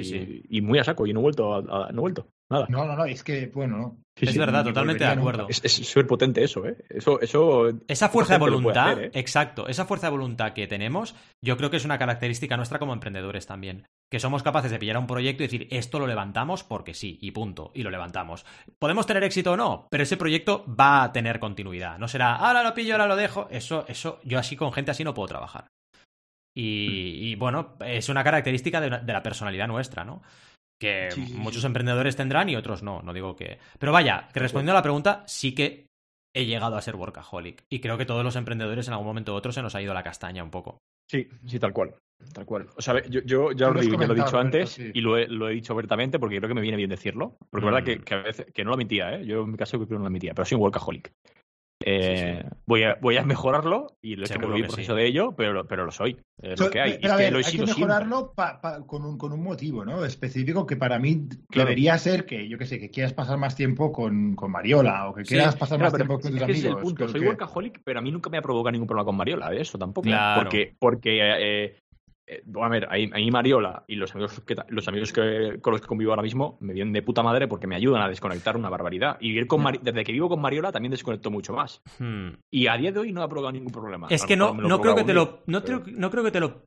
y 0.49 0.61
muy 0.61 0.79
a 0.79 0.85
saco, 0.85 1.07
y 1.07 1.13
no 1.13 1.21
he 1.21 1.23
vuelto, 1.23 1.63
no 1.63 1.89
he 1.89 2.01
vuelto. 2.01 2.29
Nada. 2.51 2.67
No, 2.69 2.85
no, 2.85 2.95
no, 2.95 3.07
es 3.07 3.25
que, 3.25 3.47
bueno, 3.47 3.79
no. 3.79 3.97
es 4.17 4.37
verdad, 4.37 4.65
totalmente 4.65 5.03
de 5.03 5.11
acuerdo. 5.11 5.47
Es 5.49 5.73
súper 5.73 6.07
potente 6.07 6.45
eso, 6.45 6.67
¿eh? 6.67 6.77
Eso, 6.91 7.19
eso, 7.21 7.71
esa 7.89 8.11
fuerza 8.11 8.35
de 8.35 8.41
voluntad, 8.41 9.03
¿eh? 9.03 9.11
exacto, 9.15 9.67
esa 9.67 9.87
fuerza 9.87 10.09
de 10.09 10.13
voluntad 10.13 10.53
que 10.53 10.67
tenemos, 10.67 11.15
yo 11.43 11.57
creo 11.57 11.71
que 11.71 11.79
es 11.79 11.87
una 11.87 11.99
característica 11.99 12.57
nuestra 12.57 12.79
como 12.79 12.93
emprendedores 12.93 13.47
también. 13.47 13.87
Que 14.11 14.21
somos 14.21 14.43
capaces 14.43 14.71
de 14.71 14.79
pillar 14.79 14.99
un 14.99 15.07
proyecto 15.07 15.43
y 15.43 15.47
decir, 15.47 15.69
esto 15.71 15.99
lo 15.99 16.07
levantamos 16.07 16.63
porque 16.63 16.93
sí, 16.93 17.19
y 17.23 17.31
punto, 17.31 17.73
y 17.75 17.83
lo 17.83 17.91
levantamos. 17.91 18.45
Podemos 18.79 19.07
tener 19.07 19.25
éxito 19.25 19.53
o 19.53 19.57
no, 19.57 19.89
pero 19.91 20.03
ese 20.03 20.19
proyecto 20.19 20.67
va 20.69 21.03
a 21.03 21.13
tener 21.13 21.41
continuidad. 21.41 21.99
No 21.99 22.09
será, 22.09 22.37
ahora 22.37 22.63
lo 22.63 22.75
pillo, 22.75 22.93
ahora 22.93 23.07
lo 23.07 23.17
dejo. 23.17 23.49
Eso, 23.51 23.87
eso, 23.89 24.21
yo 24.23 24.39
así 24.39 24.55
con 24.55 24.73
gente 24.73 24.91
así 24.91 25.03
no 25.03 25.15
puedo 25.15 25.24
trabajar. 25.27 25.69
Y, 26.57 27.35
bueno, 27.35 27.77
es 27.85 28.09
una 28.09 28.23
característica 28.23 28.81
de, 28.81 29.01
de 29.01 29.13
la 29.13 29.23
personalidad 29.23 29.67
nuestra, 29.67 30.05
¿no? 30.05 30.23
que 30.81 31.09
muchos 31.33 31.65
emprendedores 31.65 32.17
tendrán 32.17 32.49
y 32.49 32.57
otros 32.57 32.83
no, 32.83 33.01
no 33.03 33.13
digo 33.13 33.37
que... 33.37 33.59
Pero 33.79 33.93
vaya, 33.93 34.29
que 34.33 34.41
respondiendo 34.41 34.73
a 34.73 34.77
la 34.77 34.83
pregunta, 34.83 35.25
sí 35.27 35.55
que 35.55 35.87
he 36.35 36.47
llegado 36.47 36.77
a 36.77 36.83
ser 36.83 36.97
workaholic. 36.97 37.65
Y 37.71 37.81
creo 37.81 37.97
que 37.97 38.07
todos 38.07 38.25
los 38.25 38.37
emprendedores 38.37 38.89
en 38.89 38.93
algún 38.93 39.07
momento 39.07 39.33
u 39.33 39.37
otro 39.37 39.53
se 39.53 39.63
nos 39.63 39.75
ha 39.75 39.83
ido 39.83 39.95
la 39.95 40.03
castaña 40.03 40.43
un 40.43 40.51
poco. 40.51 40.79
Sí, 41.09 41.29
sí, 41.47 41.59
tal 41.59 41.73
cual. 41.73 41.95
Tal 42.33 42.45
cual. 42.45 42.69
O 42.77 42.83
sea, 42.83 43.03
yo, 43.07 43.21
yo 43.23 43.53
ya, 43.53 43.69
lo, 43.69 43.81
he 43.81 44.15
dicho 44.15 44.39
antes 44.39 44.79
y 44.79 45.01
lo 45.01 45.17
he, 45.17 45.29
lo 45.29 45.49
he, 45.49 45.55
dicho 45.55 45.73
abiertamente 45.73 46.19
porque 46.19 46.39
creo 46.39 46.49
que 46.49 46.55
me 46.55 46.61
viene 46.61 46.77
bien 46.77 46.91
decirlo. 46.91 47.37
Porque 47.51 47.67
es 47.67 47.73
verdad 47.73 47.85
que, 47.85 47.99
mm. 47.99 48.03
que, 48.03 48.15
a 48.15 48.23
veces 48.23 48.47
que 48.53 48.65
no 48.65 48.71
lo 48.71 48.77
mentía, 48.77 49.17
¿eh? 49.17 49.27
Yo 49.27 49.43
en 49.43 49.53
mi 49.53 49.57
caso 49.57 49.77
creo 49.77 49.89
que 49.89 49.95
no 49.95 50.05
lo 50.05 50.11
mentía, 50.11 50.35
pero 50.35 50.47
soy 50.47 50.57
un 50.57 50.63
workaholic. 50.63 51.13
Eh, 51.83 52.45
Voy, 52.67 52.83
a, 52.83 52.97
voy 53.01 53.19
a 53.19 53.25
mejorarlo 53.25 53.99
y 54.01 54.17
lo 54.17 54.23
he 54.23 54.27
hecho 54.27 54.41
muy 54.41 54.63
proceso 54.63 54.95
de 54.95 55.07
ello, 55.07 55.35
pero, 55.37 55.67
pero 55.67 55.85
lo 55.85 55.93
soy. 55.93 56.19
Es 56.41 56.59
lo 56.59 56.71
que 56.71 56.81
hay. 56.81 56.99
Pero 56.99 57.37
hay 57.37 57.45
que 57.45 57.59
mejorarlo 57.59 58.33
con, 58.87 59.05
un, 59.05 59.19
con, 59.19 59.33
un, 59.33 59.43
motivo 59.43 59.85
¿no? 59.85 60.03
específico 60.05 60.65
que 60.65 60.77
para 60.77 60.99
mí 60.99 61.29
debería 61.51 61.99
ser 61.99 62.25
que, 62.25 62.49
yo 62.49 62.57
que 62.57 62.65
sé, 62.65 62.79
que 62.81 62.91
quieras 62.91 63.13
pasar 63.13 63.37
más 63.37 63.55
tiempo 63.55 63.93
con, 63.93 64.35
con 64.35 64.51
Mariola 64.51 65.09
o 65.09 65.15
que 65.15 65.25
quieras 65.25 65.57
pasar 65.57 65.79
más 65.79 65.93
tiempo 65.93 66.19
con 66.19 66.33
tus 66.33 66.43
amigos. 66.43 66.65
el 66.65 66.77
punto. 66.77 67.09
Soy 67.09 67.21
workaholic, 67.21 67.83
pero 67.85 67.99
a 67.99 68.03
mí 68.03 68.11
nunca 68.11 68.31
me 68.31 68.39
ha 68.39 68.43
provocado 68.43 68.73
ningún 68.73 68.89
problema 68.89 69.05
con 69.05 69.17
Mariola, 69.17 69.51
de 69.51 69.61
eso 69.61 69.77
tampoco. 69.77 70.09
Porque, 70.37 70.75
porque 70.79 71.21
eh, 71.21 71.77
eh, 72.27 72.43
a 72.61 72.69
ver, 72.69 72.87
a 72.87 72.97
mí 72.97 73.31
Mariola 73.31 73.85
y 73.87 73.97
los 73.97 74.15
amigos, 74.15 74.41
que, 74.41 74.57
los 74.69 74.89
amigos 74.89 75.13
que, 75.13 75.59
con 75.61 75.73
los 75.73 75.81
que 75.81 75.87
convivo 75.87 76.13
ahora 76.13 76.23
mismo 76.23 76.57
me 76.61 76.73
vienen 76.73 76.93
de 76.93 77.03
puta 77.03 77.23
madre 77.23 77.49
porque 77.49 77.67
me 77.67 77.77
ayudan 77.77 78.03
a 78.03 78.09
desconectar 78.09 78.57
una 78.57 78.71
barbaridad. 78.71 79.17
Y 79.21 79.29
vivir 79.29 79.47
con 79.47 79.63
mm. 79.63 79.81
desde 79.83 80.05
que 80.05 80.13
vivo 80.13 80.29
con 80.29 80.41
Mariola 80.41 80.73
también 80.73 80.91
desconecto 80.91 81.31
mucho 81.31 81.53
más. 81.53 81.83
Hmm. 81.99 82.31
Y 82.51 82.67
a 82.67 82.77
día 82.77 82.93
de 82.93 83.01
hoy 83.01 83.13
no 83.13 83.23
ha 83.23 83.29
provocado 83.29 83.53
ningún 83.53 83.73
problema. 83.73 84.09
Es 84.11 84.25
que 84.25 84.37
no, 84.37 84.55
no 84.55 84.81
creo 84.81 84.95
que 84.95 85.05
te 85.05 85.15
lo. 85.15 85.43
No, 85.47 85.63
no 85.87 86.11
creo 86.11 86.25
que 86.25 86.31
te 86.31 86.41
lo 86.41 86.65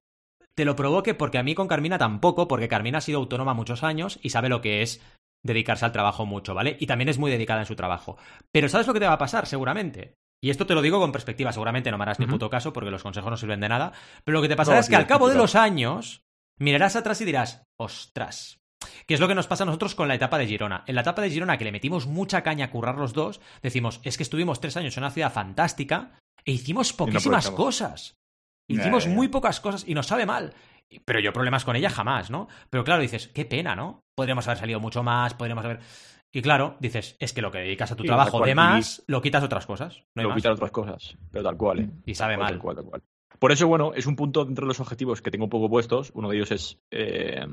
te 0.57 0.65
lo 0.65 0.75
provoque 0.75 1.13
porque 1.13 1.37
a 1.37 1.43
mí 1.43 1.53
con 1.53 1.67
Carmina 1.67 1.99
tampoco, 1.99 2.47
porque 2.47 2.67
Carmina 2.67 2.97
ha 2.97 3.01
sido 3.01 3.19
autónoma 3.19 3.53
muchos 3.53 3.83
años 3.83 4.19
y 4.23 4.31
sabe 4.31 4.49
lo 4.49 4.59
que 4.59 4.81
es 4.81 5.01
dedicarse 5.45 5.85
al 5.85 5.91
trabajo 5.91 6.25
mucho, 6.25 6.55
¿vale? 6.55 6.77
Y 6.79 6.87
también 6.87 7.09
es 7.09 7.19
muy 7.19 7.29
dedicada 7.29 7.61
en 7.61 7.67
su 7.67 7.75
trabajo. 7.75 8.17
Pero 8.51 8.67
¿sabes 8.67 8.87
lo 8.87 8.93
que 8.93 8.99
te 8.99 9.05
va 9.05 9.13
a 9.13 9.19
pasar? 9.19 9.45
Seguramente. 9.45 10.15
Y 10.41 10.49
esto 10.49 10.67
te 10.67 10.75
lo 10.75 10.81
digo 10.81 10.99
con 10.99 11.11
perspectiva, 11.11 11.51
seguramente 11.51 11.89
no 11.89 11.97
me 11.97 12.03
harás 12.03 12.19
ni 12.19 12.27
puto 12.27 12.49
caso 12.49 12.71
porque 12.71 12.91
los 12.91 13.03
consejos 13.03 13.31
no 13.31 13.37
sirven 13.37 13.59
de 13.59 13.69
nada, 13.69 13.93
pero 14.23 14.37
lo 14.37 14.41
que 14.41 14.49
te 14.49 14.55
pasará 14.55 14.79
es 14.79 14.89
que 14.89 14.95
al 14.95 15.07
cabo 15.07 15.29
de 15.29 15.35
los 15.35 15.55
años 15.55 16.21
mirarás 16.59 16.95
atrás 16.95 17.21
y 17.21 17.25
dirás, 17.25 17.63
ostras, 17.79 18.59
¿Qué 19.07 19.13
es 19.13 19.19
lo 19.19 19.27
que 19.27 19.35
nos 19.35 19.47
pasa 19.47 19.63
a 19.63 19.65
nosotros 19.65 19.95
con 19.95 20.07
la 20.07 20.15
etapa 20.15 20.37
de 20.37 20.47
Girona? 20.47 20.83
En 20.85 20.95
la 20.95 21.01
etapa 21.01 21.21
de 21.21 21.29
Girona, 21.29 21.57
que 21.57 21.65
le 21.65 21.71
metimos 21.71 22.07
mucha 22.07 22.43
caña 22.43 22.65
a 22.65 22.71
currar 22.71 22.95
los 22.95 23.13
dos, 23.13 23.39
decimos, 23.61 23.99
es 24.03 24.17
que 24.17 24.23
estuvimos 24.23 24.59
tres 24.59 24.77
años 24.77 24.95
en 24.97 25.03
una 25.03 25.11
ciudad 25.11 25.33
fantástica 25.33 26.11
e 26.45 26.51
hicimos 26.51 26.93
poquísimas 26.93 27.49
cosas. 27.51 28.15
Hicimos 28.69 29.07
muy 29.07 29.29
pocas 29.29 29.59
cosas 29.59 29.85
y 29.87 29.93
nos 29.93 30.07
sabe 30.07 30.25
mal. 30.25 30.53
Pero 31.05 31.19
yo 31.19 31.33
problemas 31.33 31.65
con 31.65 31.75
ella 31.75 31.89
jamás, 31.89 32.29
¿no? 32.29 32.47
Pero 32.69 32.83
claro, 32.83 33.01
dices, 33.01 33.29
qué 33.29 33.45
pena, 33.45 33.75
¿no? 33.75 34.01
Podríamos 34.15 34.47
haber 34.47 34.59
salido 34.59 34.79
mucho 34.79 35.03
más, 35.03 35.33
podríamos 35.33 35.65
haber... 35.65 35.79
Y 36.37 36.41
claro, 36.43 36.77
dices, 36.79 37.15
es 37.17 37.33
que 37.33 37.41
lo 37.41 37.49
que 37.49 37.57
dedicas 37.57 37.91
a 37.91 37.95
tu 37.95 38.03
trabajo 38.03 38.45
de 38.45 38.53
más, 38.53 39.03
lo 39.07 39.23
quitas 39.23 39.43
otras 39.43 39.65
cosas. 39.65 40.03
lo 40.13 40.35
quitas 40.35 40.51
otras 40.51 40.69
cosas, 40.69 41.17
pero 41.31 41.43
tal 41.43 41.57
cual. 41.57 41.79
¿eh? 41.79 41.89
Y 42.05 42.13
sabe 42.13 42.37
mal. 42.37 42.61
Por 43.39 43.51
eso, 43.51 43.67
bueno, 43.67 43.91
es 43.95 44.05
un 44.05 44.15
punto 44.15 44.43
entre 44.43 44.67
los 44.67 44.79
objetivos 44.79 45.23
que 45.23 45.31
tengo 45.31 45.45
un 45.45 45.49
poco 45.49 45.67
puestos. 45.67 46.11
Uno 46.13 46.29
de 46.29 46.35
ellos 46.35 46.51
es 46.51 46.77
eh, 46.91 47.43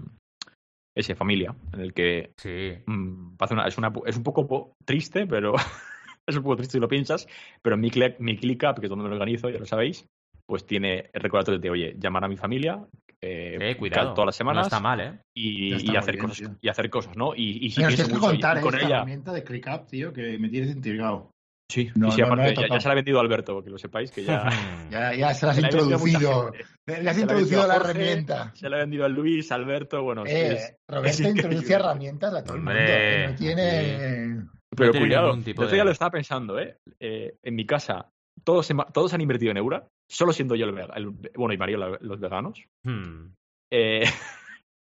ese 0.94 1.14
familia, 1.14 1.54
en 1.72 1.80
el 1.80 1.94
que 1.94 2.34
sí. 2.36 2.74
Mm, 2.84 3.36
es, 3.42 3.78
una, 3.78 3.90
es 4.04 4.16
un 4.18 4.22
poco 4.22 4.74
triste, 4.84 5.26
pero 5.26 5.54
es 6.26 6.36
un 6.36 6.42
poco 6.42 6.56
triste 6.56 6.72
si 6.72 6.80
lo 6.80 6.86
piensas, 6.86 7.26
pero 7.62 7.78
mi, 7.78 7.90
mi 8.18 8.36
ClickUp, 8.36 8.80
que 8.80 8.86
es 8.86 8.90
donde 8.90 9.04
me 9.04 9.08
lo 9.08 9.14
organizo, 9.14 9.48
ya 9.48 9.60
lo 9.60 9.64
sabéis, 9.64 10.06
pues 10.44 10.66
tiene 10.66 11.08
el 11.14 11.22
recordatorio 11.22 11.58
de, 11.58 11.70
oye, 11.70 11.96
llamar 11.98 12.24
a 12.24 12.28
mi 12.28 12.36
familia, 12.36 12.86
eh, 13.26 13.76
cuidado, 13.78 14.14
todas 14.14 14.26
las 14.26 14.36
semanas. 14.36 14.62
No 14.62 14.66
está 14.66 14.80
mal, 14.80 15.00
¿eh? 15.00 15.18
Y, 15.34 15.96
hacer 15.96 16.18
cosas, 16.18 16.50
y 16.60 16.68
hacer 16.68 16.90
cosas, 16.90 17.16
¿no? 17.16 17.34
Y, 17.34 17.66
y 17.66 17.70
si 17.70 17.76
tienes 17.76 18.08
que 18.08 18.18
contar 18.18 18.60
con 18.60 18.74
ella... 18.74 18.96
herramienta 18.96 19.32
de 19.32 19.44
ClickUp, 19.44 19.86
tío, 19.86 20.12
que 20.12 20.38
me 20.38 20.48
tienes 20.48 20.70
intrigado. 20.70 21.30
Sí, 21.70 21.90
y 21.94 22.10
si 22.10 22.20
aparte 22.20 22.54
ya, 22.54 22.78
se 22.78 22.88
la 22.88 22.92
ha 22.92 22.94
vendido 22.94 23.18
Alberto, 23.20 23.64
que 23.64 23.70
lo 23.70 23.78
sepáis, 23.78 24.10
que 24.10 24.24
ya... 24.24 24.48
ya, 24.90 25.14
ya 25.14 25.32
se 25.32 25.46
la 25.46 25.52
has 25.52 25.58
introducido. 25.58 26.52
Le 26.86 27.10
has 27.10 27.18
introducido 27.18 27.66
la, 27.66 27.76
herramienta. 27.76 28.52
Se 28.54 28.68
la 28.68 28.76
ha 28.76 28.80
vendido 28.80 29.04
a 29.04 29.08
Luis, 29.08 29.50
Alberto, 29.50 30.02
bueno... 30.02 30.24
Eh, 30.26 30.76
Roberto 30.86 31.28
introduce 31.28 31.72
herramientas 31.72 32.34
a 32.34 32.44
todo 32.44 32.56
el 32.56 32.62
mundo. 32.62 32.78
no 32.78 33.34
tiene... 33.36 34.44
Pero 34.76 34.92
cuidado, 34.92 35.36
yo 35.38 35.76
ya 35.76 35.84
lo 35.84 35.92
estaba 35.92 36.10
pensando, 36.10 36.58
¿eh? 36.58 36.78
¿eh? 36.98 37.36
En 37.42 37.54
mi 37.54 37.64
casa, 37.64 38.10
todos, 38.42 38.68
todos 38.92 39.14
han 39.14 39.20
invertido 39.20 39.50
en 39.50 39.58
Eura, 39.58 39.86
solo 40.10 40.32
siendo 40.32 40.54
yo 40.54 40.66
el, 40.66 41.10
bueno, 41.36 41.54
y 41.54 41.58
Mario 41.58 41.98
los 42.00 42.20
veganos. 42.20 42.64
Hmm. 42.84 43.32
Eh, 43.72 44.04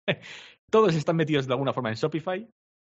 todos 0.72 0.96
están 0.96 1.16
metidos 1.16 1.48
de 1.48 1.54
alguna 1.54 1.74
forma 1.74 1.90
en 1.90 1.96
Shopify. 1.96 2.48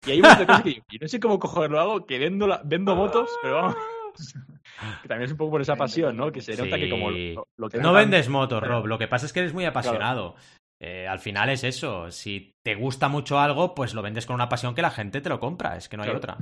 Y 0.05 0.11
hay 0.11 0.17
muchas 0.17 0.45
cosas 0.45 0.61
que 0.61 0.73
yo, 0.75 0.99
no 1.01 1.07
sé 1.07 1.19
cómo 1.19 1.39
cogerlo 1.39 1.79
hago, 1.79 2.05
que 2.05 2.19
vendo, 2.19 2.47
vendo 2.63 2.95
motos, 2.95 3.29
pero 3.41 3.55
vamos. 3.55 3.75
que 5.01 5.07
también 5.07 5.25
es 5.25 5.31
un 5.31 5.37
poco 5.37 5.51
por 5.51 5.61
esa 5.61 5.75
pasión, 5.75 6.15
¿no? 6.15 6.31
Que 6.31 6.41
se 6.41 6.55
nota 6.55 6.77
que 6.77 6.89
como 6.89 7.09
lo, 7.11 7.47
No 7.81 7.93
vendes 7.93 8.29
motos, 8.29 8.61
Rob. 8.63 8.85
Lo 8.85 8.97
que 8.97 9.07
pasa 9.07 9.25
es 9.25 9.33
que 9.33 9.39
eres 9.39 9.53
muy 9.53 9.65
apasionado. 9.65 10.35
Eh, 10.81 11.07
al 11.07 11.19
final 11.19 11.49
es 11.49 11.63
eso. 11.63 12.11
Si 12.11 12.53
te 12.63 12.75
gusta 12.75 13.07
mucho 13.07 13.39
algo, 13.39 13.73
pues 13.73 13.93
lo 13.93 14.01
vendes 14.01 14.25
con 14.25 14.35
una 14.35 14.49
pasión 14.49 14.75
que 14.75 14.81
la 14.81 14.91
gente 14.91 15.21
te 15.21 15.29
lo 15.29 15.39
compra. 15.39 15.77
Es 15.77 15.89
que 15.89 15.97
no 15.97 16.03
hay 16.03 16.09
otra. 16.09 16.37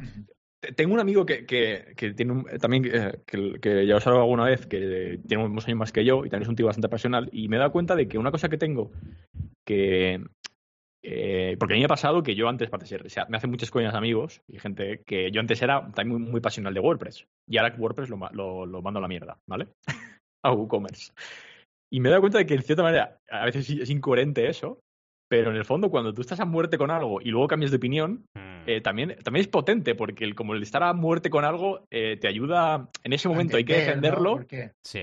Tengo 0.76 0.94
un 0.94 1.00
amigo 1.00 1.26
que, 1.26 1.46
que, 1.46 2.14
tiene 2.14 2.32
un, 2.32 2.46
también 2.60 2.86
eh, 2.86 3.20
que, 3.26 3.86
ya 3.86 3.98
os 3.98 4.08
hablado 4.08 4.24
alguna 4.24 4.46
vez, 4.46 4.66
que 4.66 5.20
tiene 5.28 5.44
unos 5.44 5.68
años 5.68 5.80
más 5.80 5.92
que 5.92 6.06
yo 6.06 6.26
y 6.26 6.30
también 6.30 6.44
es 6.44 6.50
un 6.50 6.56
tío 6.56 6.66
bastante 6.66 6.90
pasional. 6.90 7.30
Y 7.32 7.48
me 7.48 7.58
he 7.58 7.60
dado 7.60 7.72
cuenta 7.72 7.96
de 7.96 8.08
que 8.08 8.18
una 8.18 8.32
cosa 8.32 8.50
que 8.50 8.58
tengo 8.58 8.92
que, 9.66 10.22
Eh, 11.06 11.58
porque 11.60 11.74
a 11.74 11.76
mí 11.76 11.82
me 11.82 11.86
ha 11.86 11.90
pasado 11.90 12.24
que 12.24 12.34
yo 12.34 12.48
antes, 12.48 12.70
o 12.72 13.10
sea, 13.10 13.26
me 13.28 13.36
hacen 13.36 13.52
muchas 13.52 13.70
coñas 13.70 13.94
amigos 13.94 14.42
y 14.48 14.58
gente 14.58 15.04
que 15.06 15.32
yo 15.32 15.42
antes 15.42 15.62
era 15.62 15.92
también 15.92 16.22
muy, 16.22 16.32
muy 16.32 16.42
pasional 16.42 16.74
de 16.74 16.80
WordPress. 16.80 17.28
Y 17.48 17.58
ahora 17.58 17.76
WordPress 17.78 18.10
lo, 18.10 18.18
lo, 18.32 18.66
lo 18.66 18.82
mando 18.82 19.00
a 19.00 19.02
la 19.02 19.10
mierda, 19.10 19.38
¿vale? 19.48 19.68
a 20.44 20.54
WooCommerce. 20.54 21.12
Y 21.92 22.00
me 22.00 22.10
he 22.10 22.12
dado 22.12 22.22
cuenta 22.22 22.40
de 22.40 22.46
que, 22.46 22.56
en 22.56 22.64
cierta 22.64 22.84
manera, 22.84 23.20
a 23.30 23.46
veces 23.46 23.70
es 23.70 23.90
incoherente 23.90 24.48
eso, 24.48 24.80
pero 25.34 25.50
en 25.50 25.58
el 25.58 25.66
fondo, 25.66 25.90
cuando 25.90 26.14
tú 26.14 26.22
estás 26.22 26.40
a 26.42 26.46
muerte 26.46 26.78
con 26.78 26.92
algo 26.92 27.20
y 27.20 27.30
luego 27.32 27.48
cambias 27.48 27.72
de 27.72 27.78
opinión, 27.78 28.28
hmm. 28.36 28.70
eh, 28.70 28.82
también, 28.82 29.16
también 29.24 29.42
es 29.42 29.48
potente, 29.48 29.96
porque 29.96 30.26
el, 30.26 30.36
como 30.36 30.54
el 30.54 30.62
estar 30.62 30.84
a 30.84 30.94
muerte 30.94 31.32
con 31.32 31.44
algo 31.44 31.88
eh, 31.90 32.18
te 32.18 32.28
ayuda. 32.28 32.88
En 33.04 33.14
ese 33.14 33.30
momento 33.30 33.58
hay 33.58 33.66
que 33.66 33.78
defenderlo. 33.78 34.46
Sí. 34.84 35.00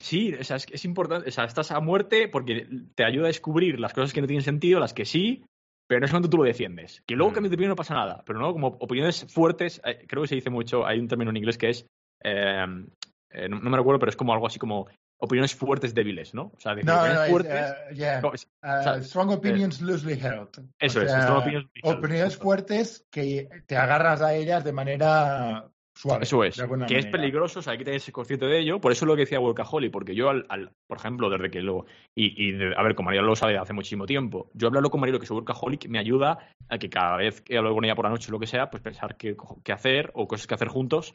Sí, 0.00 0.34
o 0.34 0.44
sea, 0.44 0.56
es, 0.56 0.84
importante. 0.84 1.28
O 1.28 1.32
sea, 1.32 1.46
estás 1.46 1.72
a 1.72 1.80
muerte 1.80 2.28
porque 2.28 2.64
te 2.94 3.04
ayuda 3.04 3.24
a 3.24 3.26
descubrir 3.26 3.80
las 3.80 3.92
cosas 3.92 4.12
que 4.12 4.20
no 4.20 4.28
tienen 4.28 4.44
sentido, 4.44 4.78
las 4.78 4.94
que 4.94 5.04
sí, 5.04 5.44
pero 5.88 5.98
en 5.98 6.04
ese 6.04 6.12
momento 6.12 6.30
tú 6.30 6.36
lo 6.36 6.44
defiendes. 6.44 7.02
Que 7.04 7.16
luego 7.16 7.32
hmm. 7.32 7.34
cambies 7.34 7.50
de 7.50 7.56
opinión 7.56 7.70
no 7.70 7.76
pasa 7.76 7.94
nada, 7.94 8.22
pero 8.24 8.38
no 8.38 8.52
como 8.52 8.68
opiniones 8.68 9.26
fuertes, 9.32 9.82
eh, 9.84 10.04
creo 10.06 10.22
que 10.22 10.28
se 10.28 10.36
dice 10.36 10.50
mucho, 10.50 10.86
hay 10.86 11.00
un 11.00 11.08
término 11.08 11.32
en 11.32 11.38
inglés 11.38 11.58
que 11.58 11.70
es. 11.70 11.86
no, 12.24 13.60
me 13.60 13.76
recuerdo, 13.76 13.98
pero 13.98 14.10
es 14.10 14.16
como 14.16 14.32
algo 14.32 14.46
así 14.46 14.60
como 14.60 14.86
opiniones 15.22 15.54
fuertes 15.54 15.94
débiles, 15.94 16.34
¿no? 16.34 16.52
O 16.54 16.58
sea, 16.58 16.74
de 16.74 16.82
no, 16.82 16.98
opiniones 16.98 17.30
fuertes. 17.30 18.48
Uh, 18.62 19.02
strong 19.02 19.30
opinions 19.30 19.80
loosely 19.80 20.14
held. 20.14 20.48
Eso 20.80 21.00
es, 21.00 21.12
strong 21.12 21.38
opinions. 21.38 21.70
Opiniones 21.84 22.36
fuertes 22.36 23.06
que 23.10 23.48
te 23.66 23.76
agarras 23.76 24.20
a 24.20 24.34
ellas 24.34 24.64
de 24.64 24.72
manera 24.72 25.70
suave. 25.94 26.24
Eso 26.24 26.42
es. 26.42 26.60
Que 26.88 26.98
es 26.98 27.06
peligroso, 27.06 27.60
o 27.60 27.62
sea, 27.62 27.72
hay 27.72 27.78
que 27.78 27.84
tener 27.84 27.98
ese 27.98 28.10
consciente 28.10 28.46
de 28.46 28.58
ello. 28.58 28.80
Por 28.80 28.90
eso 28.90 29.04
es 29.04 29.06
lo 29.06 29.14
que 29.14 29.20
decía 29.20 29.38
Workaholic, 29.38 29.92
porque 29.92 30.16
yo, 30.16 30.28
al, 30.28 30.72
por 30.88 30.98
ejemplo, 30.98 31.30
desde 31.30 31.52
que 31.52 31.62
lo. 31.62 31.86
Y, 32.16 32.52
a 32.74 32.82
ver, 32.82 32.96
como 32.96 33.06
María 33.06 33.22
lo 33.22 33.36
sabe 33.36 33.56
hace 33.56 33.72
muchísimo 33.72 34.06
tiempo, 34.06 34.50
yo 34.54 34.66
hablarlo 34.66 34.90
con 34.90 35.00
María, 35.00 35.20
que 35.20 35.26
soy 35.26 35.36
Workaholic, 35.36 35.86
me 35.86 36.00
ayuda 36.00 36.38
a 36.68 36.78
que 36.78 36.90
cada 36.90 37.16
vez 37.16 37.42
que 37.42 37.58
hablo 37.58 37.72
con 37.74 37.84
ella 37.84 37.94
por 37.94 38.06
la 38.06 38.10
noche 38.10 38.28
o 38.28 38.32
lo 38.32 38.40
que 38.40 38.48
sea, 38.48 38.70
pues 38.70 38.82
pensar 38.82 39.16
qué, 39.16 39.36
qué 39.62 39.72
hacer 39.72 40.10
o 40.14 40.26
cosas 40.26 40.48
que 40.48 40.54
hacer 40.54 40.68
juntos 40.68 41.14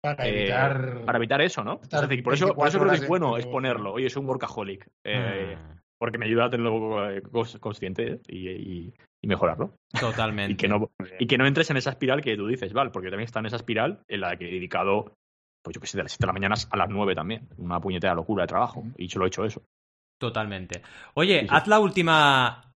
para 0.00 0.26
eh, 0.26 0.40
evitar, 0.40 1.04
para 1.04 1.18
evitar 1.18 1.40
eso, 1.40 1.64
¿no? 1.64 1.80
Es 1.82 2.00
decir, 2.08 2.22
por 2.22 2.34
eso, 2.34 2.54
por 2.54 2.68
eso 2.68 2.78
creo 2.78 2.90
que 2.90 2.98
es 2.98 3.08
bueno 3.08 3.36
exponerlo. 3.36 3.94
Oye, 3.94 4.10
soy 4.10 4.22
un 4.22 4.28
workaholic. 4.28 4.86
Eh, 5.04 5.56
hmm. 5.56 5.78
Porque 5.98 6.18
me 6.18 6.26
ayuda 6.26 6.46
a 6.46 6.50
tenerlo 6.50 7.10
eh, 7.10 7.22
consciente 7.60 8.20
y, 8.28 8.92
mejorarlo. 9.22 9.72
Totalmente. 9.98 10.52
y, 10.52 10.56
que 10.56 10.68
no, 10.68 10.90
y 11.18 11.26
que 11.26 11.38
no 11.38 11.46
entres 11.46 11.70
en 11.70 11.78
esa 11.78 11.90
espiral 11.90 12.20
que 12.20 12.36
tú 12.36 12.46
dices, 12.46 12.72
vale, 12.72 12.90
porque 12.90 13.08
también 13.08 13.24
está 13.24 13.40
en 13.40 13.46
esa 13.46 13.56
espiral 13.56 14.00
en 14.06 14.20
la 14.20 14.36
que 14.36 14.48
he 14.48 14.52
dedicado, 14.52 15.16
pues 15.64 15.74
yo 15.74 15.80
qué 15.80 15.86
sé, 15.88 15.96
de 15.96 16.04
las 16.04 16.12
7 16.12 16.22
de 16.22 16.26
la 16.28 16.32
mañana 16.32 16.54
a 16.70 16.76
las 16.76 16.88
9 16.88 17.14
también. 17.14 17.48
Una 17.56 17.80
puñetera 17.80 18.14
locura 18.14 18.44
de 18.44 18.48
trabajo. 18.48 18.84
Y 18.96 19.08
yo 19.08 19.18
lo 19.18 19.24
he 19.24 19.28
hecho 19.28 19.44
eso. 19.44 19.62
Totalmente. 20.20 20.82
Oye, 21.14 21.46
haz 21.50 21.66
la 21.66 21.80
última 21.80 22.72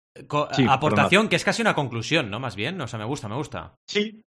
aportación, 0.69 1.29
que 1.29 1.37
es 1.37 1.45
casi 1.45 1.63
una 1.63 1.75
conclusión, 1.75 2.31
¿no? 2.31 2.41
Más 2.41 2.57
bien, 2.57 2.81
o 2.81 2.87
sea, 2.87 2.99
me 2.99 3.05
gusta, 3.05 3.29
me 3.29 3.37
gusta. 3.37 3.75
Sí, 3.87 4.23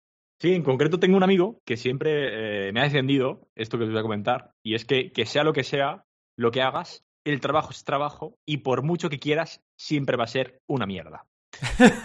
Sí, 0.41 0.53
en 0.53 0.63
concreto 0.63 1.01
tengo 1.01 1.17
un 1.17 1.23
amigo 1.23 1.61
que 1.65 1.79
siempre 1.79 2.69
eh, 2.69 2.73
me 2.73 2.81
ha 2.81 2.85
defendido 2.85 3.49
esto 3.55 3.79
que 3.79 3.85
te 3.85 3.91
voy 3.91 4.01
a 4.01 4.03
comentar, 4.03 4.53
y 4.63 4.75
es 4.75 4.85
que, 4.85 5.11
que 5.13 5.25
sea 5.25 5.45
lo 5.45 5.55
que 5.55 5.65
sea, 5.65 6.05
lo 6.37 6.51
que 6.51 6.61
hagas, 6.61 7.07
el 7.25 7.41
trabajo 7.41 7.71
es 7.71 7.85
trabajo, 7.85 8.39
y 8.45 8.59
por 8.59 8.83
mucho 8.83 9.09
que 9.09 9.19
quieras, 9.19 9.65
siempre 9.79 10.17
va 10.17 10.25
a 10.25 10.29
ser 10.29 10.61
una 10.69 10.87
mierda. 10.87 11.25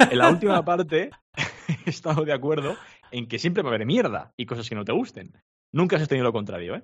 en 0.09 0.17
la 0.17 0.29
última 0.29 0.63
parte 0.63 1.11
he 1.85 1.89
estado 1.89 2.23
de 2.23 2.31
acuerdo 2.31 2.77
en 3.11 3.27
que 3.27 3.37
siempre 3.37 3.63
va 3.63 3.69
a 3.69 3.75
haber 3.75 3.85
mierda 3.85 4.33
y 4.37 4.45
cosas 4.45 4.69
que 4.69 4.75
no 4.75 4.85
te 4.85 4.93
gusten. 4.93 5.33
Nunca 5.73 5.97
has 5.97 6.07
tenido 6.07 6.25
lo 6.25 6.33
contrario, 6.33 6.75
¿eh? 6.75 6.83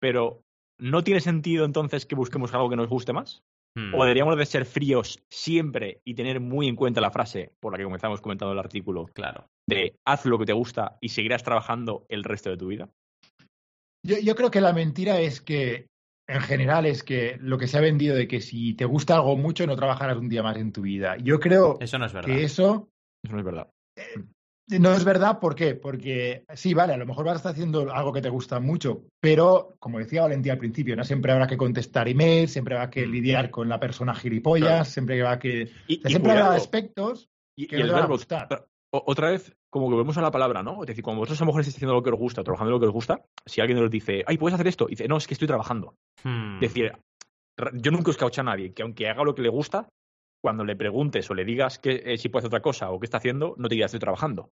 Pero 0.00 0.42
¿no 0.78 1.04
tiene 1.04 1.20
sentido 1.20 1.64
entonces 1.64 2.04
que 2.04 2.16
busquemos 2.16 2.52
algo 2.52 2.68
que 2.68 2.76
nos 2.76 2.88
guste 2.88 3.12
más? 3.12 3.44
Hmm. 3.76 3.94
¿O 3.94 4.02
deberíamos 4.02 4.36
de 4.36 4.46
ser 4.46 4.66
fríos 4.66 5.22
siempre 5.30 6.00
y 6.04 6.14
tener 6.14 6.40
muy 6.40 6.66
en 6.66 6.74
cuenta 6.74 7.00
la 7.00 7.12
frase 7.12 7.52
por 7.60 7.72
la 7.72 7.78
que 7.78 7.84
comenzamos 7.84 8.20
comentando 8.20 8.52
el 8.52 8.58
artículo? 8.58 9.06
Claro 9.06 9.46
de 9.70 9.94
haz 10.04 10.26
lo 10.26 10.38
que 10.38 10.46
te 10.46 10.52
gusta 10.52 10.98
y 11.00 11.08
seguirás 11.08 11.42
trabajando 11.42 12.04
el 12.08 12.24
resto 12.24 12.50
de 12.50 12.56
tu 12.56 12.68
vida? 12.68 12.90
Yo, 14.02 14.34
creo 14.34 14.50
que 14.50 14.60
la 14.60 14.72
mentira 14.72 15.20
es 15.20 15.40
que, 15.40 15.86
en 16.28 16.40
general, 16.40 16.86
es 16.86 17.02
que 17.02 17.36
lo 17.40 17.58
que 17.58 17.66
se 17.66 17.78
ha 17.78 17.82
vendido 17.82 18.16
de 18.16 18.28
que 18.28 18.40
si 18.40 18.74
te 18.74 18.84
gusta 18.84 19.16
algo 19.16 19.36
mucho 19.36 19.66
no 19.66 19.76
trabajarás 19.76 20.16
un 20.16 20.28
día 20.28 20.42
más 20.42 20.56
en 20.56 20.72
tu 20.72 20.82
vida. 20.82 21.16
Yo 21.18 21.38
creo 21.38 21.78
eso 21.80 21.98
no 21.98 22.06
es 22.06 22.12
verdad. 22.12 22.28
que 22.28 22.44
eso... 22.44 22.88
Eso 23.22 23.34
no 23.34 23.38
es 23.38 23.44
verdad. 23.44 23.68
Eh, 23.96 24.24
no 24.78 24.92
es 24.94 25.04
verdad, 25.04 25.40
¿por 25.40 25.54
qué? 25.54 25.74
Porque 25.74 26.44
sí, 26.54 26.74
vale, 26.74 26.94
a 26.94 26.96
lo 26.96 27.04
mejor 27.04 27.24
vas 27.24 27.34
a 27.34 27.36
estar 27.38 27.52
haciendo 27.52 27.92
algo 27.92 28.12
que 28.12 28.22
te 28.22 28.28
gusta 28.28 28.60
mucho, 28.60 29.04
pero 29.20 29.74
como 29.80 29.98
decía 29.98 30.22
Valentía 30.22 30.52
al 30.52 30.58
principio, 30.58 30.94
no 30.94 31.04
siempre 31.04 31.32
habrá 31.32 31.48
que 31.48 31.56
contestar 31.56 32.08
emails, 32.08 32.52
siempre 32.52 32.76
habrá 32.76 32.88
que 32.88 33.06
lidiar 33.06 33.50
con 33.50 33.68
la 33.68 33.80
persona 33.80 34.14
gilipollas, 34.14 34.88
siempre 34.88 35.20
va 35.22 35.38
que. 35.40 35.70
siempre 35.86 36.32
habrá 36.32 36.54
aspectos 36.54 37.28
y, 37.58 37.66
que 37.66 37.76
el 37.76 37.90
verbo, 37.90 38.14
gustar 38.14 38.68
otra 38.92 39.30
vez, 39.30 39.52
como 39.70 39.88
que 39.88 39.94
volvemos 39.94 40.18
a 40.18 40.22
la 40.22 40.30
palabra, 40.30 40.62
¿no? 40.62 40.82
Es 40.82 40.88
decir, 40.88 41.02
cuando 41.02 41.20
vosotros 41.20 41.40
a 41.40 41.44
lo 41.44 41.46
mejor 41.46 41.60
estáis 41.60 41.76
haciendo 41.76 41.94
lo 41.94 42.02
que 42.02 42.10
os 42.10 42.18
gusta, 42.18 42.42
trabajando 42.42 42.72
lo 42.72 42.80
que 42.80 42.86
os 42.86 42.92
gusta, 42.92 43.24
si 43.46 43.60
alguien 43.60 43.82
os 43.82 43.90
dice, 43.90 44.24
ay, 44.26 44.36
¿puedes 44.36 44.54
hacer 44.54 44.66
esto? 44.66 44.86
Y 44.88 44.90
dice, 44.90 45.08
no, 45.08 45.16
es 45.16 45.26
que 45.26 45.34
estoy 45.34 45.48
trabajando. 45.48 45.94
Hmm. 46.24 46.56
Es 46.56 46.60
decir, 46.60 46.92
yo 47.74 47.90
nunca 47.90 48.10
os 48.10 48.16
caucho 48.16 48.40
a 48.40 48.44
nadie 48.44 48.72
que 48.74 48.82
aunque 48.82 49.08
haga 49.08 49.22
lo 49.22 49.34
que 49.34 49.42
le 49.42 49.48
gusta, 49.48 49.88
cuando 50.42 50.64
le 50.64 50.76
preguntes 50.76 51.30
o 51.30 51.34
le 51.34 51.44
digas 51.44 51.78
que 51.78 52.02
eh, 52.04 52.18
si 52.18 52.28
puede 52.28 52.40
hacer 52.40 52.48
otra 52.48 52.62
cosa 52.62 52.90
o 52.90 52.98
qué 52.98 53.06
está 53.06 53.18
haciendo, 53.18 53.54
no 53.58 53.68
te 53.68 53.74
digas 53.74 53.90
estoy 53.90 54.00
trabajando. 54.00 54.50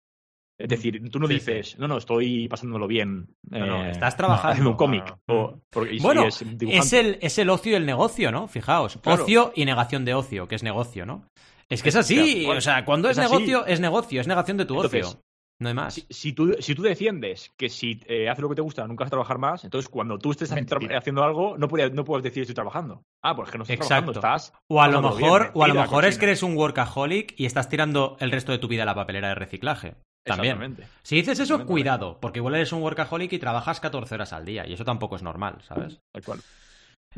Es 0.58 0.68
decir, 0.68 1.10
tú 1.10 1.18
no 1.18 1.28
dices, 1.28 1.78
no, 1.78 1.86
no, 1.86 1.98
estoy 1.98 2.48
pasándolo 2.48 2.86
bien. 2.86 3.28
No, 3.50 3.84
eh, 3.84 3.90
estás 3.90 4.16
trabajando. 4.16 4.52
haciendo 4.52 4.70
un 4.70 4.76
cómic. 4.76 5.14
bueno, 6.00 6.26
es, 6.26 6.92
el, 6.94 7.18
es 7.20 7.38
el 7.38 7.50
ocio 7.50 7.72
y 7.72 7.74
el 7.74 7.84
negocio, 7.84 8.32
¿no? 8.32 8.48
Fijaos. 8.48 8.98
Ocio 9.04 9.52
y 9.54 9.66
negación 9.66 10.06
de 10.06 10.14
ocio, 10.14 10.48
que 10.48 10.54
es 10.54 10.62
negocio, 10.62 11.04
¿no? 11.04 11.28
Es 11.68 11.82
que 11.82 11.88
es 11.88 11.96
así. 11.96 12.46
o 12.46 12.60
sea, 12.60 12.84
cuando 12.84 13.10
es, 13.10 13.18
negocio, 13.18 13.66
es 13.66 13.80
negocio, 13.80 14.20
es 14.20 14.26
negación 14.26 14.56
de 14.56 14.64
tu 14.64 14.78
ocio. 14.78 15.20
No 15.58 15.68
hay 15.68 15.74
más. 15.74 16.06
Si, 16.10 16.32
tú, 16.34 16.54
si 16.60 16.74
tú 16.74 16.82
defiendes 16.82 17.50
que 17.56 17.70
si 17.70 18.02
eh, 18.06 18.28
haces 18.28 18.42
lo 18.42 18.48
que 18.50 18.56
te 18.56 18.60
gusta 18.60 18.86
nunca 18.86 19.04
vas 19.04 19.08
a 19.08 19.10
trabajar 19.10 19.38
más, 19.38 19.64
entonces 19.64 19.88
cuando 19.88 20.18
tú 20.18 20.32
estés 20.32 20.52
haciendo 20.52 21.24
algo, 21.24 21.56
no 21.56 21.66
puedes, 21.66 21.94
no 21.94 22.04
puedes 22.04 22.24
decir 22.24 22.42
estoy 22.42 22.54
trabajando. 22.54 23.02
Ah, 23.22 23.34
pues 23.34 23.50
que 23.50 23.56
no 23.56 23.64
estás 23.64 23.78
trabajando, 23.78 24.12
estás. 24.12 24.52
O 24.68 24.82
a 24.82 24.88
lo 24.88 25.00
mejor, 25.00 25.52
o 25.54 25.64
a 25.64 25.68
lo 25.68 25.74
mejor 25.74 26.04
es 26.04 26.18
que 26.18 26.26
eres 26.26 26.42
un 26.42 26.56
workaholic 26.56 27.34
y 27.38 27.46
estás 27.46 27.70
tirando 27.70 28.18
el 28.20 28.32
resto 28.32 28.52
de 28.52 28.58
tu 28.58 28.68
vida 28.68 28.82
a 28.82 28.86
la 28.86 28.94
papelera 28.94 29.28
de 29.28 29.34
reciclaje. 29.34 29.94
También. 30.24 30.76
Si 31.02 31.16
dices 31.16 31.38
eso, 31.38 31.64
cuidado, 31.64 32.18
porque 32.20 32.40
igual 32.40 32.56
eres 32.56 32.72
un 32.72 32.82
workaholic 32.82 33.32
y 33.32 33.38
trabajas 33.38 33.80
14 33.80 34.14
horas 34.14 34.32
al 34.32 34.44
día, 34.44 34.66
y 34.66 34.74
eso 34.74 34.84
tampoco 34.84 35.16
es 35.16 35.22
normal, 35.22 35.62
¿sabes? 35.62 36.00
Tal 36.12 36.22
cual. 36.22 36.40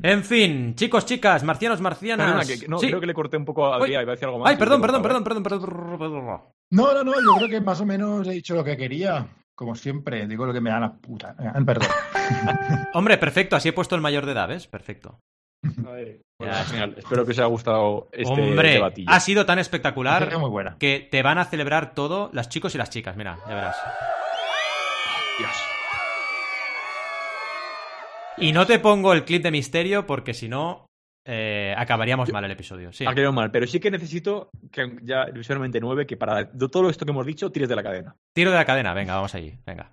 En 0.03 0.25
fin, 0.25 0.75
chicos, 0.75 1.05
chicas, 1.07 1.43
marcianos, 1.43 1.81
marcianas. 1.81 2.49
no, 2.69 2.79
creo 2.79 3.01
que 3.01 3.07
le 3.07 3.15
corté 3.15 3.37
un 3.37 3.45
poco 3.45 3.67
a 3.67 3.77
Adrián, 3.77 4.03
iba 4.03 4.13
a 4.13 4.15
decir 4.15 4.27
algo 4.27 4.39
más. 4.39 4.51
Ay, 4.51 4.57
perdón, 4.57 4.81
perdón, 4.81 5.03
perdón, 5.03 5.25
perdón, 5.25 5.43
perdón, 5.43 6.41
No, 6.71 6.95
no, 6.95 7.05
no, 7.05 7.15
yo 7.15 7.37
creo 7.37 7.49
que 7.49 7.61
más 7.61 7.81
o 7.81 7.87
menos 7.87 8.27
he 8.27 8.33
dicho 8.33 8.55
lo 8.55 8.65
que 8.65 8.77
quería. 8.77 9.27
Como 9.55 9.75
siempre, 9.75 10.29
digo 10.29 10.47
lo 10.47 10.53
que 10.53 10.61
me 10.61 10.71
da 10.71 10.79
la 10.79 10.93
puta. 10.93 11.35
Eh, 11.41 11.65
perdón. 11.65 11.89
Hombre, 12.95 13.19
perfecto, 13.19 13.57
así 13.57 13.71
he 13.71 13.73
puesto 13.73 13.97
el 13.97 14.01
mayor 14.01 14.25
de 14.25 14.33
edad, 14.33 14.47
¿ves? 14.47 14.69
Perfecto. 14.69 15.19
genial. 16.69 16.95
Espero 16.97 17.25
que 17.25 17.33
os 17.33 17.39
haya 17.39 17.49
gustado 17.49 18.09
este 18.13 18.33
Hombre, 18.33 18.81
ha 19.09 19.19
sido 19.19 19.47
tan 19.47 19.59
espectacular 19.59 20.39
muy 20.39 20.65
que 20.79 21.09
te 21.11 21.23
van 21.25 21.39
a 21.39 21.45
celebrar 21.45 21.93
todo 21.93 22.31
las 22.33 22.49
chicos 22.49 22.77
y 22.77 22.79
las 22.79 22.91
chicas, 22.91 23.17
mira, 23.17 23.37
ya 23.49 23.55
verás. 23.57 23.77
Dios. 25.39 25.78
Y 28.41 28.53
no 28.53 28.67
te 28.67 28.79
pongo 28.79 29.13
el 29.13 29.25
clip 29.25 29.43
de 29.43 29.51
misterio 29.51 30.07
porque 30.07 30.33
si 30.33 30.49
no 30.49 30.87
eh, 31.25 31.75
acabaríamos 31.77 32.33
mal 32.33 32.45
el 32.45 32.51
episodio. 32.53 32.93
Sí. 32.93 33.05
Acabaríamos 33.05 33.35
mal, 33.35 33.51
pero 33.51 33.67
sí 33.67 33.81
que 33.81 33.91
necesito 33.91 34.51
que 34.71 34.97
ya 35.03 35.25
visualmente 35.27 35.81
nueve 35.81 36.07
que 36.07 36.17
para 36.17 36.51
todo 36.51 36.89
esto 36.89 37.05
que 37.05 37.11
hemos 37.11 37.27
dicho 37.27 37.51
tires 37.51 37.69
de 37.69 37.77
la 37.77 37.83
cadena. 37.83 38.17
Tiro 38.33 38.51
de 38.51 38.57
la 38.57 38.65
cadena, 38.65 38.95
venga, 38.95 39.15
vamos 39.17 39.35
allí, 39.35 39.59
venga. 39.67 39.93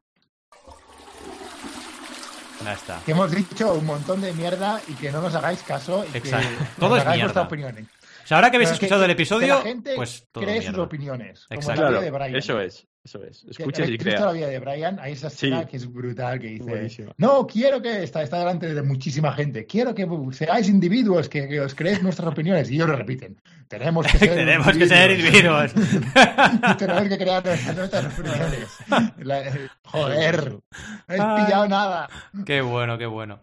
Ya 2.63 2.73
está. 2.73 3.01
Que 3.05 3.11
hemos 3.11 3.31
dicho 3.31 3.73
un 3.73 3.85
montón 3.85 4.21
de 4.21 4.31
mierda 4.33 4.81
y 4.87 4.93
que 4.93 5.11
no 5.11 5.21
nos 5.21 5.35
hagáis 5.35 5.61
caso 5.63 6.05
y 6.13 6.17
Exacto. 6.17 6.47
que 6.57 6.79
todo 6.79 6.97
es 6.97 7.05
mierda. 7.05 7.41
opiniones. 7.41 7.85
O 8.25 8.27
sea, 8.27 8.37
ahora 8.37 8.49
que 8.49 8.57
habéis 8.57 8.71
escuchado 8.71 9.05
el 9.05 9.11
episodio, 9.11 9.59
la 9.59 9.61
gente 9.61 9.93
pues 9.95 10.27
todo 10.31 10.43
cree 10.43 10.59
sus 10.59 10.75
opiniones. 10.79 11.45
Exacto. 11.47 12.01
de 12.01 12.09
Brian. 12.09 12.35
Eso 12.35 12.59
es. 12.59 12.87
Eso 13.03 13.23
es. 13.23 13.43
Escuches 13.43 13.87
y 13.87 13.99
creas. 13.99 14.19
la 14.19 14.31
vida 14.31 14.47
de 14.47 14.57
Brian? 14.57 14.97
Hay 14.99 15.13
esa 15.13 15.27
escena 15.27 15.63
que 15.67 15.77
es 15.77 15.93
brutal 15.93 16.39
que 16.39 16.47
dice: 16.47 17.07
No, 17.17 17.45
quiero 17.45 17.79
que 17.83 18.01
está, 18.01 18.23
está 18.23 18.39
delante 18.39 18.73
de 18.73 18.81
muchísima 18.81 19.31
gente. 19.33 19.67
Quiero 19.67 19.93
que 19.93 20.07
seáis 20.31 20.69
individuos, 20.69 21.29
que, 21.29 21.59
os 21.59 21.75
creéis 21.75 22.01
nuestras 22.01 22.29
opiniones. 22.29 22.71
Y 22.71 22.75
ellos 22.77 22.89
lo 22.89 22.95
repiten: 22.95 23.39
Tenemos 23.67 24.07
que 24.07 24.17
ser 24.17 24.33
Tenemos 24.33 24.73
individuos. 24.73 24.89
que 24.89 24.95
ser 24.95 25.11
individuos. 25.11 25.73
tenemos 26.79 27.03
que 27.03 27.17
crear 27.19 27.45
nuestras, 27.45 28.05
opiniones. 28.05 29.69
joder, 29.83 30.49
no 30.49 31.13
he 31.13 31.45
pillado 31.45 31.67
nada. 31.67 32.09
Qué 32.43 32.61
bueno, 32.61 32.97
qué 32.97 33.05
bueno. 33.05 33.41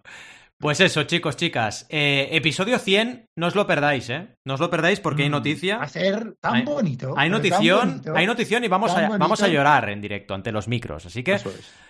Pues 0.62 0.78
eso, 0.78 1.02
chicos, 1.02 1.36
chicas. 1.36 1.86
Eh, 1.88 2.28
episodio 2.30 2.78
100, 2.78 3.26
no 3.36 3.48
os 3.48 3.56
lo 3.56 3.66
perdáis, 3.66 4.08
¿eh? 4.10 4.36
No 4.46 4.54
os 4.54 4.60
lo 4.60 4.70
perdáis 4.70 5.00
porque 5.00 5.24
hay 5.24 5.28
mm, 5.28 5.32
noticia. 5.32 5.78
Va 5.78 5.82
a 5.82 5.88
ser 5.88 6.36
tan 6.40 6.64
bonito. 6.64 7.14
Hay 7.16 7.28
notición, 7.28 8.00
hay 8.14 8.26
notición 8.28 8.62
y 8.62 8.68
vamos 8.68 8.94
a, 8.94 9.08
vamos 9.18 9.42
a 9.42 9.48
llorar 9.48 9.90
en 9.90 10.00
directo 10.00 10.34
ante 10.34 10.52
los 10.52 10.68
micros. 10.68 11.04
Así 11.04 11.24
que 11.24 11.36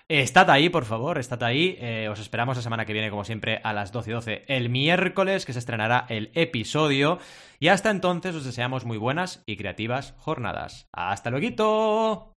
estad 0.09 0.49
ahí, 0.49 0.71
por 0.71 0.87
favor, 0.87 1.19
estad 1.19 1.43
ahí. 1.43 1.77
Eh, 1.81 2.09
os 2.11 2.19
esperamos 2.19 2.57
la 2.57 2.63
semana 2.63 2.87
que 2.87 2.95
viene, 2.95 3.11
como 3.11 3.25
siempre, 3.25 3.61
a 3.63 3.75
las 3.75 3.93
12 3.93 4.09
y 4.09 4.15
12 4.15 4.45
el 4.49 4.71
miércoles, 4.71 5.45
que 5.45 5.53
se 5.53 5.59
estrenará 5.59 6.07
el 6.09 6.31
episodio. 6.33 7.19
Y 7.61 7.69
hasta 7.69 7.91
entonces 7.91 8.35
os 8.35 8.47
deseamos 8.47 8.87
muy 8.87 8.97
buenas 8.97 9.43
y 9.45 9.59
creativas 9.59 10.15
jornadas. 10.17 10.89
¡Hasta 10.95 11.29
luego! 11.29 12.33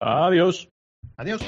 Adiós. 0.00 0.70
Adiós. 1.18 1.42